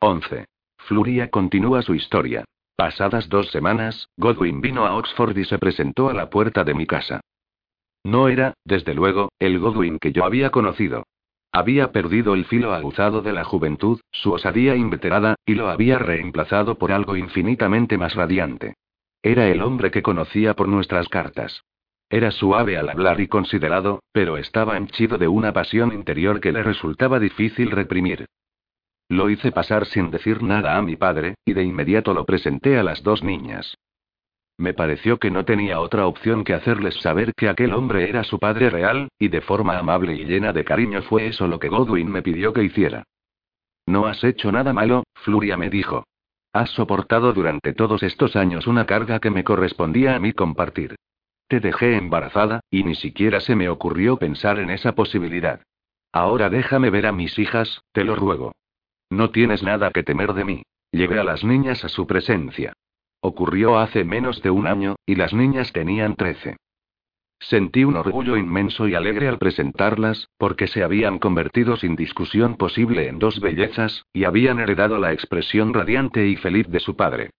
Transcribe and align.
11. 0.00 0.44
Fluria 0.76 1.30
continúa 1.30 1.80
su 1.80 1.94
historia. 1.94 2.44
Pasadas 2.76 3.30
dos 3.30 3.50
semanas, 3.50 4.08
Godwin 4.18 4.60
vino 4.60 4.84
a 4.84 4.94
Oxford 4.94 5.36
y 5.38 5.44
se 5.46 5.58
presentó 5.58 6.10
a 6.10 6.12
la 6.12 6.28
puerta 6.28 6.64
de 6.64 6.74
mi 6.74 6.86
casa. 6.86 7.20
No 8.04 8.28
era, 8.28 8.52
desde 8.64 8.94
luego, 8.94 9.30
el 9.38 9.58
Godwin 9.58 9.98
que 9.98 10.12
yo 10.12 10.24
había 10.24 10.50
conocido. 10.50 11.04
Había 11.50 11.92
perdido 11.92 12.34
el 12.34 12.44
filo 12.44 12.74
aguzado 12.74 13.22
de 13.22 13.32
la 13.32 13.44
juventud, 13.44 13.98
su 14.12 14.32
osadía 14.32 14.76
inveterada, 14.76 15.36
y 15.46 15.54
lo 15.54 15.70
había 15.70 15.98
reemplazado 15.98 16.76
por 16.76 16.92
algo 16.92 17.16
infinitamente 17.16 17.96
más 17.96 18.14
radiante. 18.14 18.74
Era 19.22 19.48
el 19.48 19.62
hombre 19.62 19.90
que 19.90 20.02
conocía 20.02 20.54
por 20.54 20.68
nuestras 20.68 21.08
cartas. 21.08 21.64
Era 22.10 22.30
suave 22.30 22.76
al 22.76 22.90
hablar 22.90 23.20
y 23.20 23.28
considerado, 23.28 24.00
pero 24.12 24.36
estaba 24.36 24.76
henchido 24.76 25.16
de 25.16 25.28
una 25.28 25.54
pasión 25.54 25.92
interior 25.94 26.40
que 26.40 26.52
le 26.52 26.62
resultaba 26.62 27.18
difícil 27.18 27.70
reprimir. 27.70 28.26
Lo 29.08 29.30
hice 29.30 29.52
pasar 29.52 29.86
sin 29.86 30.10
decir 30.10 30.42
nada 30.42 30.76
a 30.76 30.82
mi 30.82 30.96
padre, 30.96 31.36
y 31.44 31.52
de 31.52 31.62
inmediato 31.62 32.12
lo 32.12 32.24
presenté 32.24 32.78
a 32.78 32.82
las 32.82 33.02
dos 33.02 33.22
niñas. 33.22 33.76
Me 34.58 34.72
pareció 34.72 35.18
que 35.18 35.30
no 35.30 35.44
tenía 35.44 35.80
otra 35.80 36.06
opción 36.06 36.42
que 36.42 36.54
hacerles 36.54 36.94
saber 37.00 37.34
que 37.34 37.48
aquel 37.48 37.74
hombre 37.74 38.08
era 38.08 38.24
su 38.24 38.38
padre 38.38 38.70
real, 38.70 39.08
y 39.18 39.28
de 39.28 39.42
forma 39.42 39.78
amable 39.78 40.14
y 40.14 40.24
llena 40.24 40.52
de 40.52 40.64
cariño 40.64 41.02
fue 41.02 41.26
eso 41.26 41.46
lo 41.46 41.58
que 41.58 41.68
Godwin 41.68 42.10
me 42.10 42.22
pidió 42.22 42.52
que 42.52 42.64
hiciera. 42.64 43.04
No 43.86 44.06
has 44.06 44.24
hecho 44.24 44.50
nada 44.50 44.72
malo, 44.72 45.04
Fluria 45.14 45.56
me 45.56 45.70
dijo. 45.70 46.04
Has 46.52 46.70
soportado 46.70 47.34
durante 47.34 47.74
todos 47.74 48.02
estos 48.02 48.34
años 48.34 48.66
una 48.66 48.86
carga 48.86 49.20
que 49.20 49.30
me 49.30 49.44
correspondía 49.44 50.16
a 50.16 50.18
mí 50.18 50.32
compartir. 50.32 50.96
Te 51.48 51.60
dejé 51.60 51.96
embarazada, 51.96 52.60
y 52.70 52.82
ni 52.82 52.94
siquiera 52.94 53.40
se 53.40 53.54
me 53.54 53.68
ocurrió 53.68 54.16
pensar 54.16 54.58
en 54.58 54.70
esa 54.70 54.94
posibilidad. 54.94 55.60
Ahora 56.12 56.48
déjame 56.48 56.88
ver 56.88 57.06
a 57.06 57.12
mis 57.12 57.38
hijas, 57.38 57.82
te 57.92 58.02
lo 58.02 58.16
ruego. 58.16 58.52
No 59.10 59.30
tienes 59.30 59.62
nada 59.62 59.90
que 59.90 60.02
temer 60.02 60.32
de 60.34 60.44
mí. 60.44 60.62
Llevé 60.90 61.20
a 61.20 61.24
las 61.24 61.44
niñas 61.44 61.84
a 61.84 61.88
su 61.88 62.06
presencia. 62.06 62.72
Ocurrió 63.20 63.78
hace 63.78 64.04
menos 64.04 64.42
de 64.42 64.50
un 64.50 64.66
año, 64.66 64.96
y 65.06 65.14
las 65.14 65.32
niñas 65.32 65.72
tenían 65.72 66.16
trece. 66.16 66.56
Sentí 67.38 67.84
un 67.84 67.96
orgullo 67.96 68.36
inmenso 68.36 68.88
y 68.88 68.94
alegre 68.94 69.28
al 69.28 69.38
presentarlas, 69.38 70.28
porque 70.38 70.66
se 70.66 70.82
habían 70.82 71.18
convertido 71.18 71.76
sin 71.76 71.94
discusión 71.94 72.56
posible 72.56 73.08
en 73.08 73.18
dos 73.18 73.40
bellezas, 73.40 74.04
y 74.12 74.24
habían 74.24 74.58
heredado 74.58 74.98
la 74.98 75.12
expresión 75.12 75.74
radiante 75.74 76.26
y 76.26 76.36
feliz 76.36 76.66
de 76.68 76.80
su 76.80 76.96
padre. 76.96 77.30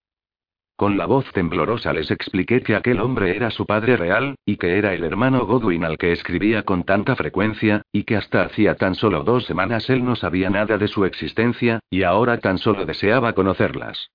Con 0.77 0.95
la 0.95 1.07
voz 1.07 1.25
temblorosa 1.33 1.91
les 1.91 2.11
expliqué 2.11 2.61
que 2.61 2.75
aquel 2.75 2.99
hombre 2.99 3.35
era 3.35 3.49
su 3.49 3.65
padre 3.65 3.97
real, 3.97 4.35
y 4.45 4.57
que 4.57 4.77
era 4.77 4.93
el 4.93 5.03
hermano 5.03 5.43
Godwin 5.47 5.83
al 5.83 5.97
que 5.97 6.11
escribía 6.11 6.61
con 6.61 6.83
tanta 6.83 7.15
frecuencia, 7.15 7.81
y 7.91 8.03
que 8.03 8.15
hasta 8.15 8.43
hacía 8.43 8.75
tan 8.75 8.93
solo 8.93 9.23
dos 9.23 9.45
semanas 9.45 9.89
él 9.89 10.05
no 10.05 10.15
sabía 10.15 10.51
nada 10.51 10.77
de 10.77 10.87
su 10.87 11.03
existencia, 11.05 11.79
y 11.89 12.03
ahora 12.03 12.37
tan 12.37 12.59
solo 12.59 12.85
deseaba 12.85 13.33
conocerlas. 13.33 14.11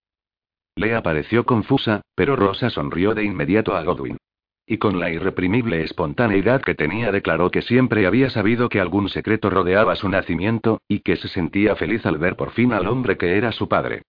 Lea 0.76 1.02
pareció 1.02 1.44
confusa, 1.44 2.02
pero 2.14 2.36
Rosa 2.36 2.70
sonrió 2.70 3.12
de 3.12 3.24
inmediato 3.24 3.74
a 3.74 3.82
Godwin. 3.82 4.16
Y 4.64 4.78
con 4.78 5.00
la 5.00 5.10
irreprimible 5.10 5.82
espontaneidad 5.82 6.62
que 6.62 6.76
tenía 6.76 7.10
declaró 7.10 7.50
que 7.50 7.62
siempre 7.62 8.06
había 8.06 8.30
sabido 8.30 8.68
que 8.68 8.80
algún 8.80 9.08
secreto 9.08 9.50
rodeaba 9.50 9.96
su 9.96 10.08
nacimiento, 10.08 10.80
y 10.86 11.00
que 11.00 11.16
se 11.16 11.26
sentía 11.26 11.74
feliz 11.74 12.06
al 12.06 12.18
ver 12.18 12.36
por 12.36 12.52
fin 12.52 12.72
al 12.72 12.86
hombre 12.86 13.16
que 13.16 13.36
era 13.36 13.50
su 13.50 13.68
padre. 13.68 14.02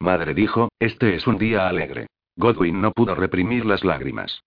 Madre 0.00 0.32
dijo, 0.32 0.70
este 0.78 1.14
es 1.14 1.26
un 1.26 1.36
día 1.36 1.68
alegre. 1.68 2.06
Godwin 2.36 2.80
no 2.80 2.92
pudo 2.92 3.14
reprimir 3.14 3.66
las 3.66 3.84
lágrimas. 3.84 4.42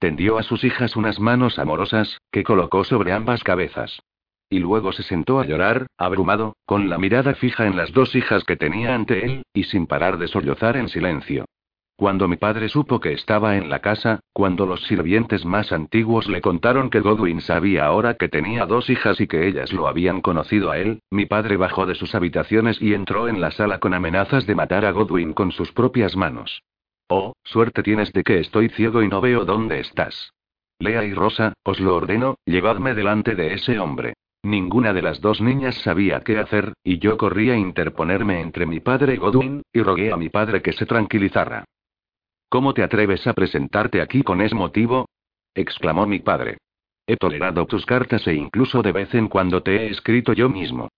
Tendió 0.00 0.36
a 0.36 0.42
sus 0.42 0.64
hijas 0.64 0.96
unas 0.96 1.20
manos 1.20 1.60
amorosas, 1.60 2.18
que 2.32 2.42
colocó 2.42 2.82
sobre 2.82 3.12
ambas 3.12 3.44
cabezas. 3.44 4.00
Y 4.50 4.58
luego 4.58 4.92
se 4.92 5.04
sentó 5.04 5.38
a 5.38 5.46
llorar, 5.46 5.86
abrumado, 5.96 6.56
con 6.66 6.90
la 6.90 6.98
mirada 6.98 7.34
fija 7.34 7.66
en 7.66 7.76
las 7.76 7.92
dos 7.92 8.14
hijas 8.16 8.44
que 8.44 8.56
tenía 8.56 8.94
ante 8.94 9.24
él, 9.24 9.42
y 9.54 9.64
sin 9.64 9.86
parar 9.86 10.18
de 10.18 10.28
sollozar 10.28 10.76
en 10.76 10.88
silencio. 10.88 11.46
Cuando 11.96 12.26
mi 12.26 12.36
padre 12.36 12.68
supo 12.68 12.98
que 12.98 13.12
estaba 13.12 13.56
en 13.56 13.70
la 13.70 13.78
casa, 13.78 14.18
cuando 14.32 14.66
los 14.66 14.82
sirvientes 14.82 15.44
más 15.44 15.70
antiguos 15.70 16.28
le 16.28 16.40
contaron 16.40 16.90
que 16.90 16.98
Godwin 16.98 17.40
sabía 17.40 17.86
ahora 17.86 18.14
que 18.14 18.28
tenía 18.28 18.66
dos 18.66 18.90
hijas 18.90 19.20
y 19.20 19.28
que 19.28 19.46
ellas 19.46 19.72
lo 19.72 19.86
habían 19.86 20.20
conocido 20.20 20.72
a 20.72 20.78
él, 20.78 21.02
mi 21.12 21.26
padre 21.26 21.56
bajó 21.56 21.86
de 21.86 21.94
sus 21.94 22.16
habitaciones 22.16 22.82
y 22.82 22.94
entró 22.94 23.28
en 23.28 23.40
la 23.40 23.52
sala 23.52 23.78
con 23.78 23.94
amenazas 23.94 24.44
de 24.44 24.56
matar 24.56 24.84
a 24.84 24.90
Godwin 24.90 25.34
con 25.34 25.52
sus 25.52 25.70
propias 25.70 26.16
manos. 26.16 26.64
Oh, 27.08 27.34
suerte 27.44 27.84
tienes 27.84 28.12
de 28.12 28.24
que 28.24 28.40
estoy 28.40 28.70
ciego 28.70 29.00
y 29.00 29.08
no 29.08 29.20
veo 29.20 29.44
dónde 29.44 29.78
estás. 29.78 30.32
Lea 30.80 31.04
y 31.04 31.14
Rosa, 31.14 31.52
os 31.62 31.78
lo 31.78 31.94
ordeno, 31.94 32.38
llevadme 32.44 32.94
delante 32.94 33.36
de 33.36 33.54
ese 33.54 33.78
hombre. 33.78 34.14
Ninguna 34.42 34.92
de 34.92 35.02
las 35.02 35.20
dos 35.20 35.40
niñas 35.40 35.76
sabía 35.76 36.20
qué 36.20 36.38
hacer, 36.38 36.72
y 36.82 36.98
yo 36.98 37.16
corrí 37.16 37.50
a 37.50 37.56
interponerme 37.56 38.40
entre 38.40 38.66
mi 38.66 38.80
padre 38.80 39.14
y 39.14 39.16
Godwin, 39.16 39.62
y 39.72 39.80
rogué 39.80 40.12
a 40.12 40.16
mi 40.16 40.28
padre 40.28 40.60
que 40.60 40.72
se 40.72 40.86
tranquilizara. 40.86 41.64
¿Cómo 42.54 42.72
te 42.72 42.84
atreves 42.84 43.26
a 43.26 43.32
presentarte 43.32 44.00
aquí 44.00 44.22
con 44.22 44.40
ese 44.40 44.54
motivo? 44.54 45.08
exclamó 45.56 46.06
mi 46.06 46.20
padre. 46.20 46.58
He 47.04 47.16
tolerado 47.16 47.66
tus 47.66 47.84
cartas 47.84 48.24
e 48.28 48.34
incluso 48.34 48.80
de 48.80 48.92
vez 48.92 49.12
en 49.12 49.26
cuando 49.26 49.64
te 49.64 49.74
he 49.74 49.90
escrito 49.90 50.32
yo 50.34 50.48
mismo. 50.48 50.88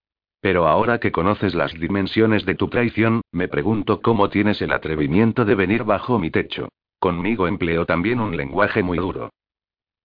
Pero 0.42 0.68
ahora 0.68 1.00
que 1.00 1.12
conoces 1.12 1.54
las 1.54 1.72
dimensiones 1.72 2.44
de 2.44 2.56
tu 2.56 2.68
traición, 2.68 3.22
me 3.32 3.48
pregunto 3.48 4.02
cómo 4.02 4.28
tienes 4.28 4.60
el 4.60 4.70
atrevimiento 4.70 5.46
de 5.46 5.54
venir 5.54 5.84
bajo 5.84 6.18
mi 6.18 6.30
techo. 6.30 6.68
Conmigo 6.98 7.48
empleo 7.48 7.86
también 7.86 8.20
un 8.20 8.36
lenguaje 8.36 8.82
muy 8.82 8.98
duro. 8.98 9.30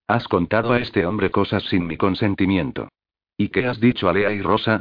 Has 0.08 0.30
contado 0.30 0.72
a 0.72 0.80
este 0.80 1.06
hombre 1.06 1.32
cosas 1.32 1.64
sin 1.64 1.86
mi 1.86 1.98
consentimiento. 1.98 2.88
¿Y 3.36 3.50
qué 3.50 3.66
has 3.66 3.82
dicho 3.82 4.08
a 4.08 4.14
Lea 4.14 4.32
y 4.32 4.42
Rosa? 4.42 4.80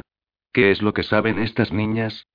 ¿Qué 0.53 0.71
es 0.71 0.81
lo 0.81 0.93
que 0.93 1.03
saben 1.03 1.37
estas 1.37 1.73
niñas? 1.73 2.27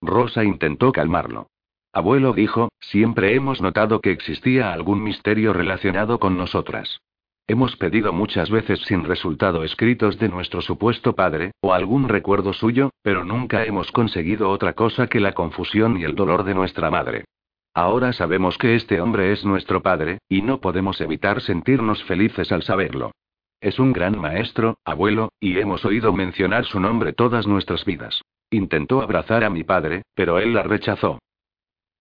Rosa 0.00 0.44
intentó 0.44 0.92
calmarlo. 0.92 1.48
Abuelo 1.96 2.34
dijo, 2.34 2.68
siempre 2.78 3.34
hemos 3.34 3.62
notado 3.62 4.02
que 4.02 4.10
existía 4.10 4.74
algún 4.74 5.02
misterio 5.02 5.54
relacionado 5.54 6.18
con 6.18 6.36
nosotras. 6.36 7.00
Hemos 7.46 7.74
pedido 7.76 8.12
muchas 8.12 8.50
veces 8.50 8.80
sin 8.82 9.04
resultado 9.04 9.64
escritos 9.64 10.18
de 10.18 10.28
nuestro 10.28 10.60
supuesto 10.60 11.14
padre, 11.14 11.52
o 11.62 11.72
algún 11.72 12.10
recuerdo 12.10 12.52
suyo, 12.52 12.90
pero 13.00 13.24
nunca 13.24 13.64
hemos 13.64 13.90
conseguido 13.92 14.50
otra 14.50 14.74
cosa 14.74 15.06
que 15.06 15.20
la 15.20 15.32
confusión 15.32 15.98
y 15.98 16.04
el 16.04 16.14
dolor 16.14 16.44
de 16.44 16.52
nuestra 16.52 16.90
madre. 16.90 17.24
Ahora 17.72 18.12
sabemos 18.12 18.58
que 18.58 18.74
este 18.74 19.00
hombre 19.00 19.32
es 19.32 19.46
nuestro 19.46 19.80
padre, 19.80 20.18
y 20.28 20.42
no 20.42 20.60
podemos 20.60 21.00
evitar 21.00 21.40
sentirnos 21.40 22.04
felices 22.04 22.52
al 22.52 22.62
saberlo. 22.62 23.12
Es 23.58 23.78
un 23.78 23.94
gran 23.94 24.20
maestro, 24.20 24.76
abuelo, 24.84 25.30
y 25.40 25.58
hemos 25.58 25.86
oído 25.86 26.12
mencionar 26.12 26.66
su 26.66 26.78
nombre 26.78 27.14
todas 27.14 27.46
nuestras 27.46 27.86
vidas. 27.86 28.20
Intentó 28.50 29.00
abrazar 29.00 29.44
a 29.44 29.48
mi 29.48 29.64
padre, 29.64 30.02
pero 30.14 30.38
él 30.38 30.52
la 30.52 30.62
rechazó. 30.62 31.20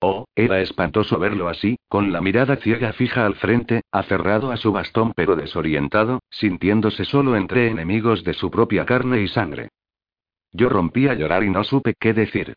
Oh, 0.08 0.28
era 0.36 0.62
espantoso 0.62 1.18
verlo 1.18 1.50
así, 1.50 1.80
con 1.88 2.14
la 2.14 2.22
mirada 2.22 2.58
ciega 2.58 2.94
fija 2.94 3.26
al 3.26 3.34
frente, 3.34 3.82
aferrado 3.92 4.52
a 4.52 4.58
su 4.58 4.72
bastón 4.72 5.14
pero 5.16 5.36
desorientado, 5.36 6.20
sintiéndose 6.30 7.06
solo 7.06 7.36
entre 7.36 7.70
enemigos 7.70 8.24
de 8.24 8.36
su 8.36 8.52
propia 8.52 8.86
carne 8.86 9.22
y 9.22 9.28
sangre. 9.28 9.70
Yo 10.52 10.70
rompí 10.70 11.08
a 11.08 11.16
llorar 11.16 11.44
y 11.44 11.50
no 11.50 11.64
supe 11.64 11.96
qué 12.00 12.14
decir. 12.14 12.54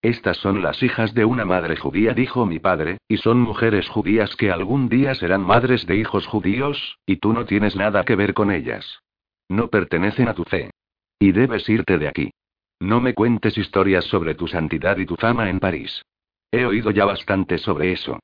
Estas 0.00 0.36
son 0.36 0.62
las 0.62 0.80
hijas 0.84 1.12
de 1.12 1.24
una 1.24 1.44
madre 1.44 1.74
judía, 1.74 2.14
dijo 2.14 2.46
mi 2.46 2.60
padre, 2.60 2.98
y 3.08 3.16
son 3.16 3.40
mujeres 3.40 3.88
judías 3.88 4.36
que 4.36 4.52
algún 4.52 4.88
día 4.88 5.16
serán 5.16 5.42
madres 5.42 5.88
de 5.88 5.96
hijos 5.96 6.28
judíos, 6.28 6.98
y 7.04 7.16
tú 7.16 7.32
no 7.32 7.46
tienes 7.46 7.74
nada 7.74 8.04
que 8.04 8.14
ver 8.14 8.32
con 8.32 8.52
ellas. 8.52 9.00
No 9.48 9.70
pertenecen 9.70 10.28
a 10.28 10.34
tu 10.34 10.44
fe. 10.44 10.70
Y 11.18 11.32
debes 11.32 11.68
irte 11.68 11.98
de 11.98 12.06
aquí. 12.06 12.30
No 12.78 13.00
me 13.00 13.12
cuentes 13.12 13.58
historias 13.58 14.04
sobre 14.04 14.36
tu 14.36 14.46
santidad 14.46 14.98
y 14.98 15.06
tu 15.06 15.16
fama 15.16 15.50
en 15.50 15.58
París. 15.58 16.04
He 16.52 16.66
oído 16.66 16.90
ya 16.90 17.04
bastante 17.04 17.58
sobre 17.58 17.92
eso. 17.92 18.18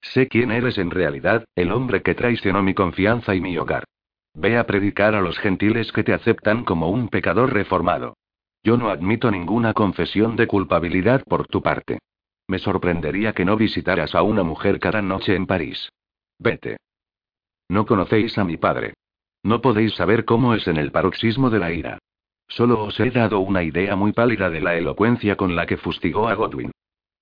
Sé 0.00 0.28
quién 0.28 0.50
eres 0.50 0.78
en 0.78 0.90
realidad, 0.90 1.44
el 1.54 1.72
hombre 1.72 2.02
que 2.02 2.14
traicionó 2.14 2.62
mi 2.62 2.74
confianza 2.74 3.34
y 3.34 3.40
mi 3.40 3.56
hogar. 3.56 3.84
Ve 4.34 4.56
a 4.56 4.66
predicar 4.66 5.14
a 5.14 5.20
los 5.20 5.38
gentiles 5.38 5.92
que 5.92 6.04
te 6.04 6.12
aceptan 6.12 6.64
como 6.64 6.88
un 6.88 7.08
pecador 7.08 7.52
reformado. 7.52 8.14
Yo 8.64 8.76
no 8.76 8.90
admito 8.90 9.30
ninguna 9.30 9.74
confesión 9.74 10.36
de 10.36 10.46
culpabilidad 10.46 11.22
por 11.24 11.46
tu 11.46 11.62
parte. 11.62 11.98
Me 12.48 12.58
sorprendería 12.58 13.32
que 13.32 13.44
no 13.44 13.56
visitaras 13.56 14.14
a 14.14 14.22
una 14.22 14.42
mujer 14.42 14.78
cada 14.78 15.02
noche 15.02 15.34
en 15.34 15.46
París. 15.46 15.88
Vete. 16.38 16.78
No 17.68 17.86
conocéis 17.86 18.36
a 18.38 18.44
mi 18.44 18.56
padre. 18.56 18.94
No 19.42 19.60
podéis 19.60 19.94
saber 19.94 20.24
cómo 20.24 20.54
es 20.54 20.66
en 20.68 20.76
el 20.76 20.92
paroxismo 20.92 21.50
de 21.50 21.58
la 21.58 21.72
ira. 21.72 21.98
Solo 22.48 22.84
os 22.84 22.98
he 23.00 23.10
dado 23.10 23.40
una 23.40 23.62
idea 23.62 23.96
muy 23.96 24.12
pálida 24.12 24.50
de 24.50 24.60
la 24.60 24.76
elocuencia 24.76 25.36
con 25.36 25.56
la 25.56 25.66
que 25.66 25.76
fustigó 25.76 26.28
a 26.28 26.34
Godwin. 26.34 26.70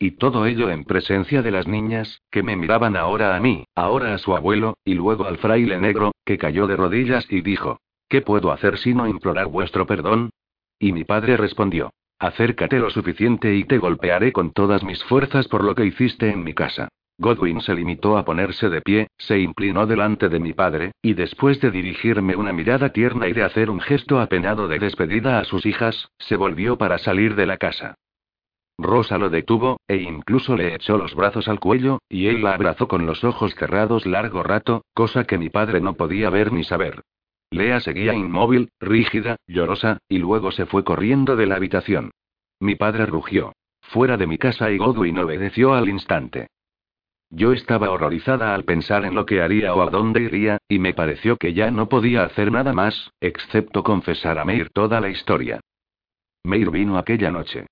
Y 0.03 0.13
todo 0.13 0.47
ello 0.47 0.71
en 0.71 0.85
presencia 0.85 1.43
de 1.43 1.51
las 1.51 1.69
niñas, 1.69 2.23
que 2.31 2.43
me 2.43 2.57
miraban 2.57 2.97
ahora 2.97 3.37
a 3.37 3.41
mí, 3.41 3.65
ahora 3.75 4.15
a 4.15 4.19
su 4.19 4.35
abuelo, 4.35 4.79
y 4.83 4.95
luego 4.95 5.27
al 5.27 5.37
fraile 5.37 5.79
negro, 5.79 6.13
que 6.25 6.39
cayó 6.39 6.67
de 6.67 6.75
rodillas 6.75 7.27
y 7.31 7.43
dijo, 7.43 7.79
¿qué 8.09 8.23
puedo 8.23 8.51
hacer 8.51 8.79
sino 8.79 9.07
implorar 9.07 9.49
vuestro 9.49 9.87
perdón? 9.87 10.31
Y 10.79 10.93
mi 10.93 11.05
padre 11.05 11.37
respondió, 11.37 11.93
acércate 12.19 12.79
lo 12.79 12.89
suficiente 12.89 13.55
y 13.55 13.65
te 13.65 13.77
golpearé 13.77 14.33
con 14.33 14.53
todas 14.53 14.83
mis 14.83 15.05
fuerzas 15.05 15.49
por 15.49 15.65
lo 15.65 15.75
que 15.75 15.85
hiciste 15.85 16.31
en 16.31 16.45
mi 16.45 16.55
casa. 16.55 16.89
Godwin 17.19 17.61
se 17.61 17.75
limitó 17.75 18.17
a 18.17 18.25
ponerse 18.25 18.71
de 18.71 18.81
pie, 18.81 19.09
se 19.19 19.39
inclinó 19.39 19.87
delante 19.87 20.31
de 20.31 20.41
mi 20.41 20.55
padre, 20.55 20.93
y 21.03 21.13
después 21.13 21.61
de 21.61 21.71
dirigirme 21.71 22.37
una 22.37 22.55
mirada 22.55 22.89
tierna 22.89 23.29
y 23.29 23.35
de 23.35 23.43
hacer 23.43 23.69
un 23.69 23.81
gesto 23.81 24.19
apenado 24.19 24.67
de 24.67 24.79
despedida 24.79 25.39
a 25.39 25.45
sus 25.45 25.67
hijas, 25.67 26.09
se 26.17 26.37
volvió 26.37 26.79
para 26.79 26.97
salir 26.97 27.35
de 27.35 27.45
la 27.45 27.59
casa. 27.59 27.97
Rosa 28.83 29.19
lo 29.19 29.29
detuvo, 29.29 29.81
e 29.87 29.97
incluso 29.97 30.57
le 30.57 30.75
echó 30.75 30.97
los 30.97 31.15
brazos 31.15 31.49
al 31.49 31.61
cuello, 31.61 31.99
y 32.09 32.27
él 32.27 32.43
la 32.43 32.55
abrazó 32.55 32.89
con 32.89 33.05
los 33.07 33.25
ojos 33.25 33.55
cerrados 33.55 34.07
largo 34.07 34.43
rato, 34.43 34.85
cosa 34.95 35.25
que 35.25 35.39
mi 35.39 35.51
padre 35.51 35.81
no 35.81 35.95
podía 35.95 36.31
ver 36.31 36.53
ni 36.53 36.65
saber. 36.65 37.03
Lea 37.51 37.81
seguía 37.81 38.15
inmóvil, 38.15 38.71
rígida, 38.81 39.37
llorosa, 39.47 39.99
y 40.09 40.19
luego 40.19 40.51
se 40.53 40.67
fue 40.67 40.85
corriendo 40.85 41.37
de 41.37 41.47
la 41.47 41.57
habitación. 41.57 42.13
Mi 42.61 42.75
padre 42.75 43.07
rugió. 43.07 43.53
Fuera 43.83 44.17
de 44.17 44.27
mi 44.27 44.39
casa 44.39 44.71
y 44.71 44.79
Godwin 44.79 45.19
obedeció 45.19 45.75
al 45.75 45.89
instante. 45.89 46.47
Yo 47.29 47.53
estaba 47.53 47.91
horrorizada 47.91 48.55
al 48.55 48.65
pensar 48.65 49.05
en 49.05 49.15
lo 49.15 49.27
que 49.27 49.43
haría 49.43 49.75
o 49.75 49.83
a 49.83 49.91
dónde 49.91 50.23
iría, 50.23 50.59
y 50.69 50.79
me 50.79 50.95
pareció 50.95 51.37
que 51.37 51.55
ya 51.55 51.71
no 51.71 51.89
podía 51.89 52.25
hacer 52.25 52.51
nada 52.51 52.73
más, 52.73 53.11
excepto 53.21 53.83
confesar 53.83 54.39
a 54.39 54.45
Meir 54.45 54.71
toda 54.71 55.01
la 55.01 55.11
historia. 55.11 55.61
Meir 56.45 56.71
vino 56.71 56.99
aquella 56.99 57.31
noche. 57.31 57.67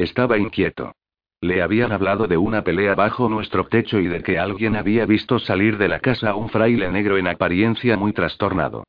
Estaba 0.00 0.38
inquieto. 0.38 0.94
Le 1.42 1.60
habían 1.60 1.92
hablado 1.92 2.26
de 2.26 2.38
una 2.38 2.64
pelea 2.64 2.94
bajo 2.94 3.28
nuestro 3.28 3.66
techo 3.66 4.00
y 4.00 4.06
de 4.06 4.22
que 4.22 4.38
alguien 4.38 4.74
había 4.74 5.04
visto 5.04 5.38
salir 5.38 5.76
de 5.76 5.88
la 5.88 6.00
casa 6.00 6.30
a 6.30 6.36
un 6.36 6.48
fraile 6.48 6.90
negro 6.90 7.18
en 7.18 7.28
apariencia 7.28 7.98
muy 7.98 8.14
trastornado. 8.14 8.84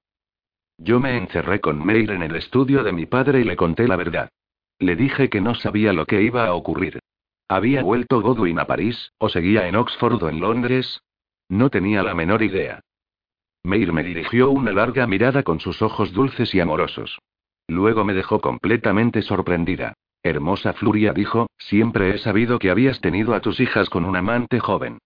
Yo 0.78 1.02
me 1.02 1.18
encerré 1.18 1.60
con 1.60 1.86
Meir 1.86 2.12
en 2.12 2.24
el 2.24 2.38
estudio 2.38 2.82
de 2.86 2.94
mi 2.94 3.08
padre 3.08 3.42
y 3.42 3.44
le 3.44 3.58
conté 3.58 3.90
la 3.90 3.98
verdad. 3.98 4.30
Le 4.80 4.96
dije 4.96 5.30
que 5.30 5.42
no 5.42 5.54
sabía 5.54 5.92
lo 5.92 6.06
que 6.06 6.22
iba 6.22 6.46
a 6.46 6.54
ocurrir. 6.54 7.00
¿Había 7.50 7.84
vuelto 7.84 8.22
Godwin 8.22 8.60
a 8.60 8.66
París, 8.66 9.12
o 9.18 9.28
seguía 9.28 9.68
en 9.68 9.76
Oxford 9.76 10.24
o 10.24 10.30
en 10.30 10.40
Londres? 10.40 11.02
No 11.50 11.70
tenía 11.70 12.04
la 12.04 12.16
menor 12.16 12.42
idea. 12.42 12.80
Meir 13.64 13.92
me 13.92 14.04
dirigió 14.04 14.50
una 14.50 14.72
larga 14.72 15.06
mirada 15.08 15.44
con 15.44 15.60
sus 15.60 15.82
ojos 15.82 16.14
dulces 16.14 16.56
y 16.56 16.62
amorosos. 16.62 17.20
Luego 17.68 18.06
me 18.06 18.14
dejó 18.14 18.40
completamente 18.40 19.22
sorprendida. 19.22 19.96
Hermosa 20.24 20.74
Fluria 20.74 21.14
dijo, 21.14 21.48
siempre 21.58 22.14
he 22.14 22.18
sabido 22.20 22.60
que 22.60 22.70
habías 22.70 23.02
tenido 23.02 23.34
a 23.34 23.40
tus 23.40 23.60
hijas 23.60 23.90
con 23.90 24.06
un 24.06 24.16
amante 24.16 24.60
joven. 24.60 25.00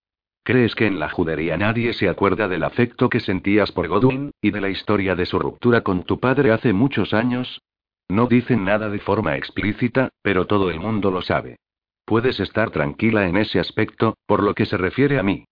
¿Crees 0.43 0.75
que 0.75 0.85
en 0.85 0.99
la 0.99 1.09
judería 1.09 1.57
nadie 1.57 1.93
se 1.93 2.07
acuerda 2.07 2.47
del 2.47 2.63
afecto 2.63 3.09
que 3.09 3.19
sentías 3.19 3.71
por 3.71 3.87
Godwin, 3.87 4.31
y 4.41 4.51
de 4.51 4.61
la 4.61 4.69
historia 4.69 5.15
de 5.15 5.25
su 5.25 5.39
ruptura 5.39 5.81
con 5.81 6.03
tu 6.03 6.19
padre 6.19 6.51
hace 6.51 6.73
muchos 6.73 7.13
años? 7.13 7.61
No 8.07 8.27
dicen 8.27 8.63
nada 8.63 8.89
de 8.89 8.99
forma 8.99 9.37
explícita, 9.37 10.09
pero 10.21 10.45
todo 10.45 10.69
el 10.69 10.79
mundo 10.79 11.09
lo 11.09 11.21
sabe. 11.21 11.57
Puedes 12.05 12.39
estar 12.39 12.69
tranquila 12.69 13.27
en 13.27 13.37
ese 13.37 13.59
aspecto, 13.59 14.17
por 14.27 14.43
lo 14.43 14.53
que 14.53 14.67
se 14.67 14.77
refiere 14.77 15.17
a 15.17 15.23
mí. 15.23 15.45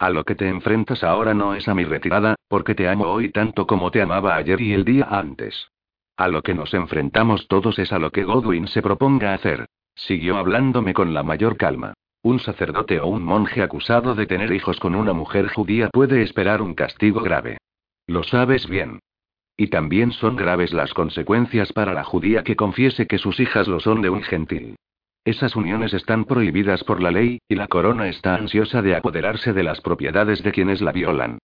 A 0.00 0.10
lo 0.10 0.24
que 0.24 0.34
te 0.34 0.48
enfrentas 0.48 1.04
ahora 1.04 1.34
no 1.34 1.54
es 1.54 1.68
a 1.68 1.74
mi 1.74 1.84
retirada, 1.84 2.34
porque 2.48 2.74
te 2.74 2.88
amo 2.88 3.04
hoy 3.04 3.30
tanto 3.30 3.66
como 3.66 3.90
te 3.90 4.02
amaba 4.02 4.34
ayer 4.34 4.60
y 4.60 4.72
el 4.72 4.84
día 4.84 5.06
antes. 5.08 5.70
A 6.20 6.28
lo 6.28 6.42
que 6.42 6.52
nos 6.52 6.74
enfrentamos 6.74 7.48
todos 7.48 7.78
es 7.78 7.94
a 7.94 7.98
lo 7.98 8.10
que 8.10 8.24
Godwin 8.24 8.68
se 8.68 8.82
proponga 8.82 9.32
hacer. 9.32 9.64
Siguió 9.94 10.36
hablándome 10.36 10.92
con 10.92 11.14
la 11.14 11.22
mayor 11.22 11.56
calma. 11.56 11.94
Un 12.20 12.40
sacerdote 12.40 13.00
o 13.00 13.06
un 13.06 13.22
monje 13.22 13.62
acusado 13.62 14.14
de 14.14 14.26
tener 14.26 14.52
hijos 14.52 14.78
con 14.80 14.94
una 14.94 15.14
mujer 15.14 15.48
judía 15.48 15.88
puede 15.88 16.20
esperar 16.20 16.60
un 16.60 16.74
castigo 16.74 17.22
grave. 17.22 17.56
Lo 18.06 18.22
sabes 18.22 18.68
bien. 18.68 18.98
Y 19.56 19.68
también 19.68 20.12
son 20.12 20.36
graves 20.36 20.74
las 20.74 20.92
consecuencias 20.92 21.72
para 21.72 21.94
la 21.94 22.04
judía 22.04 22.44
que 22.44 22.54
confiese 22.54 23.06
que 23.06 23.16
sus 23.16 23.40
hijas 23.40 23.66
lo 23.66 23.80
son 23.80 24.02
de 24.02 24.10
un 24.10 24.22
gentil. 24.22 24.76
Esas 25.24 25.56
uniones 25.56 25.94
están 25.94 26.26
prohibidas 26.26 26.84
por 26.84 27.00
la 27.00 27.10
ley, 27.10 27.38
y 27.48 27.54
la 27.54 27.66
corona 27.66 28.08
está 28.08 28.34
ansiosa 28.34 28.82
de 28.82 28.94
apoderarse 28.94 29.54
de 29.54 29.62
las 29.62 29.80
propiedades 29.80 30.42
de 30.42 30.52
quienes 30.52 30.82
la 30.82 30.92
violan. 30.92 31.38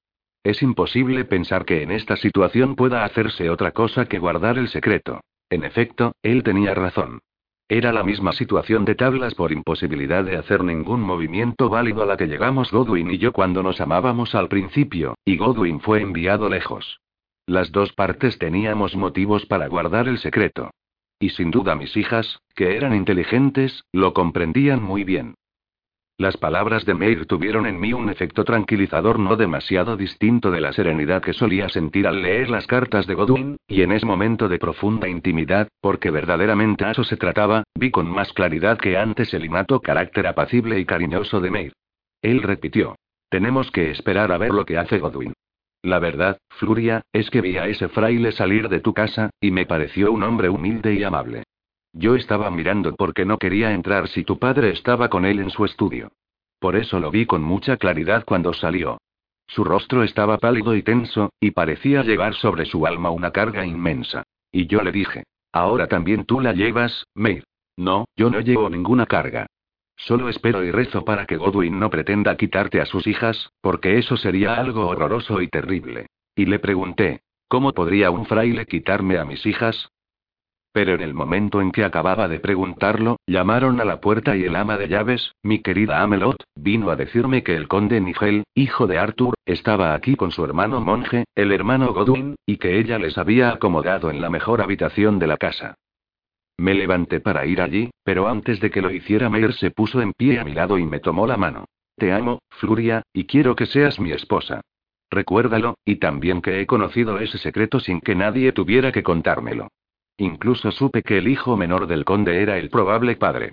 Es 0.47 0.63
imposible 0.63 1.25
pensar 1.25 1.65
que 1.65 1.83
en 1.83 1.91
esta 1.91 2.15
situación 2.15 2.77
pueda 2.77 3.05
hacerse 3.05 3.51
otra 3.51 3.73
cosa 3.73 4.07
que 4.07 4.21
guardar 4.21 4.59
el 4.59 4.69
secreto. 4.69 5.21
En 5.51 5.65
efecto, 5.65 6.13
él 6.23 6.45
tenía 6.45 6.73
razón. 6.73 7.19
Era 7.69 7.93
la 7.93 8.05
misma 8.05 8.31
situación 8.31 8.85
de 8.85 8.95
tablas 8.95 9.35
por 9.35 9.51
imposibilidad 9.51 10.23
de 10.23 10.37
hacer 10.37 10.63
ningún 10.63 11.01
movimiento 11.01 11.69
válido 11.69 12.05
a 12.05 12.07
la 12.07 12.17
que 12.17 12.29
llegamos 12.29 12.71
Godwin 12.71 13.11
y 13.11 13.19
yo 13.19 13.33
cuando 13.33 13.65
nos 13.65 13.81
amábamos 13.81 14.37
al 14.37 14.47
principio, 14.47 15.17
y 15.25 15.37
Godwin 15.37 15.81
fue 15.81 16.01
enviado 16.01 16.49
lejos. 16.49 17.01
Las 17.47 17.73
dos 17.73 17.93
partes 17.93 18.39
teníamos 18.39 18.95
motivos 18.95 19.47
para 19.47 19.67
guardar 19.67 20.07
el 20.07 20.19
secreto. 20.19 20.71
Y 21.19 21.31
sin 21.31 21.51
duda 21.51 21.75
mis 21.75 21.97
hijas, 21.97 22.39
que 22.55 22.77
eran 22.77 22.95
inteligentes, 22.95 23.83
lo 23.91 24.15
comprendían 24.15 24.81
muy 24.81 25.03
bien. 25.03 25.35
Las 26.19 26.39
palabras 26.39 26.87
de 26.87 26.95
Meir 26.95 27.27
tuvieron 27.27 27.67
en 27.67 27.79
mí 27.79 27.93
un 27.93 28.09
efecto 28.09 28.43
tranquilizador 28.43 29.19
no 29.19 29.37
demasiado 29.37 29.99
distinto 29.99 30.51
de 30.51 30.63
la 30.63 30.73
serenidad 30.73 31.21
que 31.21 31.35
solía 31.35 31.69
sentir 31.69 32.07
al 32.07 32.23
leer 32.23 32.49
las 32.49 32.67
cartas 32.67 33.07
de 33.07 33.13
Godwin, 33.13 33.59
y 33.69 33.83
en 33.83 33.93
ese 33.93 34.07
momento 34.07 34.49
de 34.49 34.59
profunda 34.59 35.11
intimidad, 35.11 35.69
porque 35.83 36.11
verdaderamente 36.11 36.87
a 36.87 36.93
eso 36.93 37.05
se 37.05 37.19
trataba, 37.19 37.65
vi 37.75 37.91
con 37.91 38.11
más 38.11 38.33
claridad 38.33 38.79
que 38.79 38.97
antes 38.97 39.35
el 39.35 39.45
innato 39.45 39.81
carácter 39.81 40.27
apacible 40.27 40.81
y 40.81 40.87
cariñoso 40.87 41.43
de 41.43 41.51
Meir. 41.51 41.73
Él 42.23 42.43
repitió. 42.43 42.97
Tenemos 43.29 43.71
que 43.71 43.91
esperar 43.91 44.33
a 44.33 44.39
ver 44.39 44.53
lo 44.53 44.65
que 44.65 44.79
hace 44.79 44.99
Godwin. 44.99 45.35
La 45.83 45.99
verdad, 45.99 46.39
Fluria, 46.49 47.03
es 47.13 47.29
que 47.29 47.43
vi 47.43 47.59
a 47.59 47.67
ese 47.67 47.89
fraile 47.89 48.33
salir 48.33 48.71
de 48.71 48.81
tu 48.81 48.95
casa, 48.95 49.29
y 49.39 49.51
me 49.51 49.67
pareció 49.67 50.11
un 50.13 50.23
hombre 50.23 50.49
humilde 50.49 50.95
y 50.95 51.05
amable. 51.05 51.43
Yo 51.99 52.15
estaba 52.15 52.51
mirando 52.51 52.95
porque 52.95 53.25
no 53.25 53.39
quería 53.39 53.73
entrar 53.73 54.09
si 54.09 54.23
tu 54.23 54.39
padre 54.39 54.71
estaba 54.71 55.09
con 55.09 55.25
él 55.25 55.41
en 55.41 55.49
su 55.49 55.65
estudio. 55.65 56.13
Por 56.59 56.77
eso 56.77 57.01
lo 57.01 57.11
vi 57.11 57.25
con 57.25 57.43
mucha 57.43 57.79
claridad 57.79 58.23
cuando 58.27 58.53
salió. 58.53 58.99
Su 59.47 59.65
rostro 59.65 60.03
estaba 60.03 60.37
pálido 60.37 60.77
y 60.77 60.83
tenso, 60.83 61.31
y 61.41 61.53
parecía 61.53 62.03
llevar 62.03 62.35
sobre 62.35 62.67
su 62.67 62.87
alma 62.87 63.09
una 63.09 63.31
carga 63.31 63.65
inmensa. 63.65 64.25
Y 64.53 64.67
yo 64.67 64.83
le 64.83 64.93
dije, 64.93 65.25
ahora 65.53 65.87
también 65.87 66.27
tú 66.27 66.41
la 66.41 66.53
llevas, 66.53 67.07
May. 67.15 67.43
No, 67.79 68.05
yo 68.15 68.29
no 68.29 68.41
llevo 68.41 68.69
ninguna 68.69 69.07
carga. 69.07 69.47
Solo 69.97 70.29
espero 70.29 70.63
y 70.63 70.71
rezo 70.71 71.03
para 71.03 71.25
que 71.25 71.39
Godwin 71.39 71.79
no 71.79 71.89
pretenda 71.89 72.37
quitarte 72.37 72.83
a 72.83 72.87
sus 72.87 73.07
hijas, 73.07 73.53
porque 73.63 73.97
eso 73.97 74.19
sería 74.19 74.57
algo 74.57 74.87
horroroso 74.87 75.41
y 75.41 75.49
terrible. 75.49 76.09
Y 76.35 76.45
le 76.45 76.59
pregunté, 76.59 77.23
¿cómo 77.49 77.73
podría 77.73 78.11
un 78.11 78.27
fraile 78.27 78.67
quitarme 78.67 79.17
a 79.17 79.25
mis 79.25 79.47
hijas? 79.47 79.89
Pero 80.77 80.93
en 80.93 81.01
el 81.01 81.15
momento 81.15 81.63
en 81.63 81.73
que 81.73 81.85
acababa 81.85 82.29
de 82.29 82.39
preguntarlo, 82.39 83.17
llamaron 83.27 83.81
a 83.81 83.87
la 83.87 83.99
puerta 83.99 84.37
y 84.37 84.45
el 84.45 84.55
ama 84.55 84.77
de 84.77 84.89
llaves, 84.89 85.33
mi 85.43 85.61
querida 85.61 86.03
Amelot, 86.03 86.37
vino 86.55 86.91
a 86.91 86.97
decirme 86.97 87.43
que 87.43 87.57
el 87.57 87.67
conde 87.67 87.99
Nigel, 87.99 88.45
hijo 88.55 88.87
de 88.87 88.99
Arthur, 88.99 89.37
estaba 89.47 89.95
aquí 89.95 90.17
con 90.17 90.33
su 90.33 90.45
hermano 90.45 90.83
monje, 90.83 91.25
el 91.35 91.53
hermano 91.53 91.95
Godwin, 91.95 92.37
y 92.45 92.59
que 92.59 92.79
ella 92.79 92.99
les 92.99 93.17
había 93.17 93.53
acomodado 93.53 94.11
en 94.11 94.21
la 94.21 94.29
mejor 94.29 94.61
habitación 94.61 95.19
de 95.19 95.27
la 95.27 95.39
casa. 95.39 95.77
Me 96.59 96.75
levanté 96.75 97.21
para 97.21 97.47
ir 97.47 97.63
allí, 97.63 97.89
pero 98.05 98.29
antes 98.29 98.61
de 98.61 98.71
que 98.71 98.83
lo 98.83 98.91
hiciera 98.91 99.31
Meir 99.31 99.55
se 99.55 99.71
puso 99.71 100.03
en 100.03 100.13
pie 100.13 100.41
a 100.41 100.45
mi 100.45 100.53
lado 100.53 100.77
y 100.77 100.85
me 100.85 101.01
tomó 101.01 101.27
la 101.27 101.39
mano. 101.39 101.65
Te 101.97 102.13
amo, 102.13 102.41
Fluria, 102.51 103.01
y 103.15 103.25
quiero 103.25 103.57
que 103.57 103.65
seas 103.65 103.99
mi 103.99 104.13
esposa. 104.13 104.61
Recuérdalo, 105.11 105.79
y 105.87 105.97
también 105.97 106.43
que 106.43 106.61
he 106.61 106.67
conocido 106.67 107.19
ese 107.19 107.39
secreto 107.39 107.81
sin 107.81 108.03
que 108.03 108.15
nadie 108.15 108.53
tuviera 108.53 108.93
que 108.93 109.03
contármelo. 109.03 109.69
Incluso 110.19 110.71
supe 110.71 111.03
que 111.03 111.19
el 111.19 111.29
hijo 111.29 111.57
menor 111.57 111.87
del 111.87 112.05
conde 112.05 112.43
era 112.43 112.59
el 112.59 112.71
probable 112.71 113.17
padre. 113.17 113.53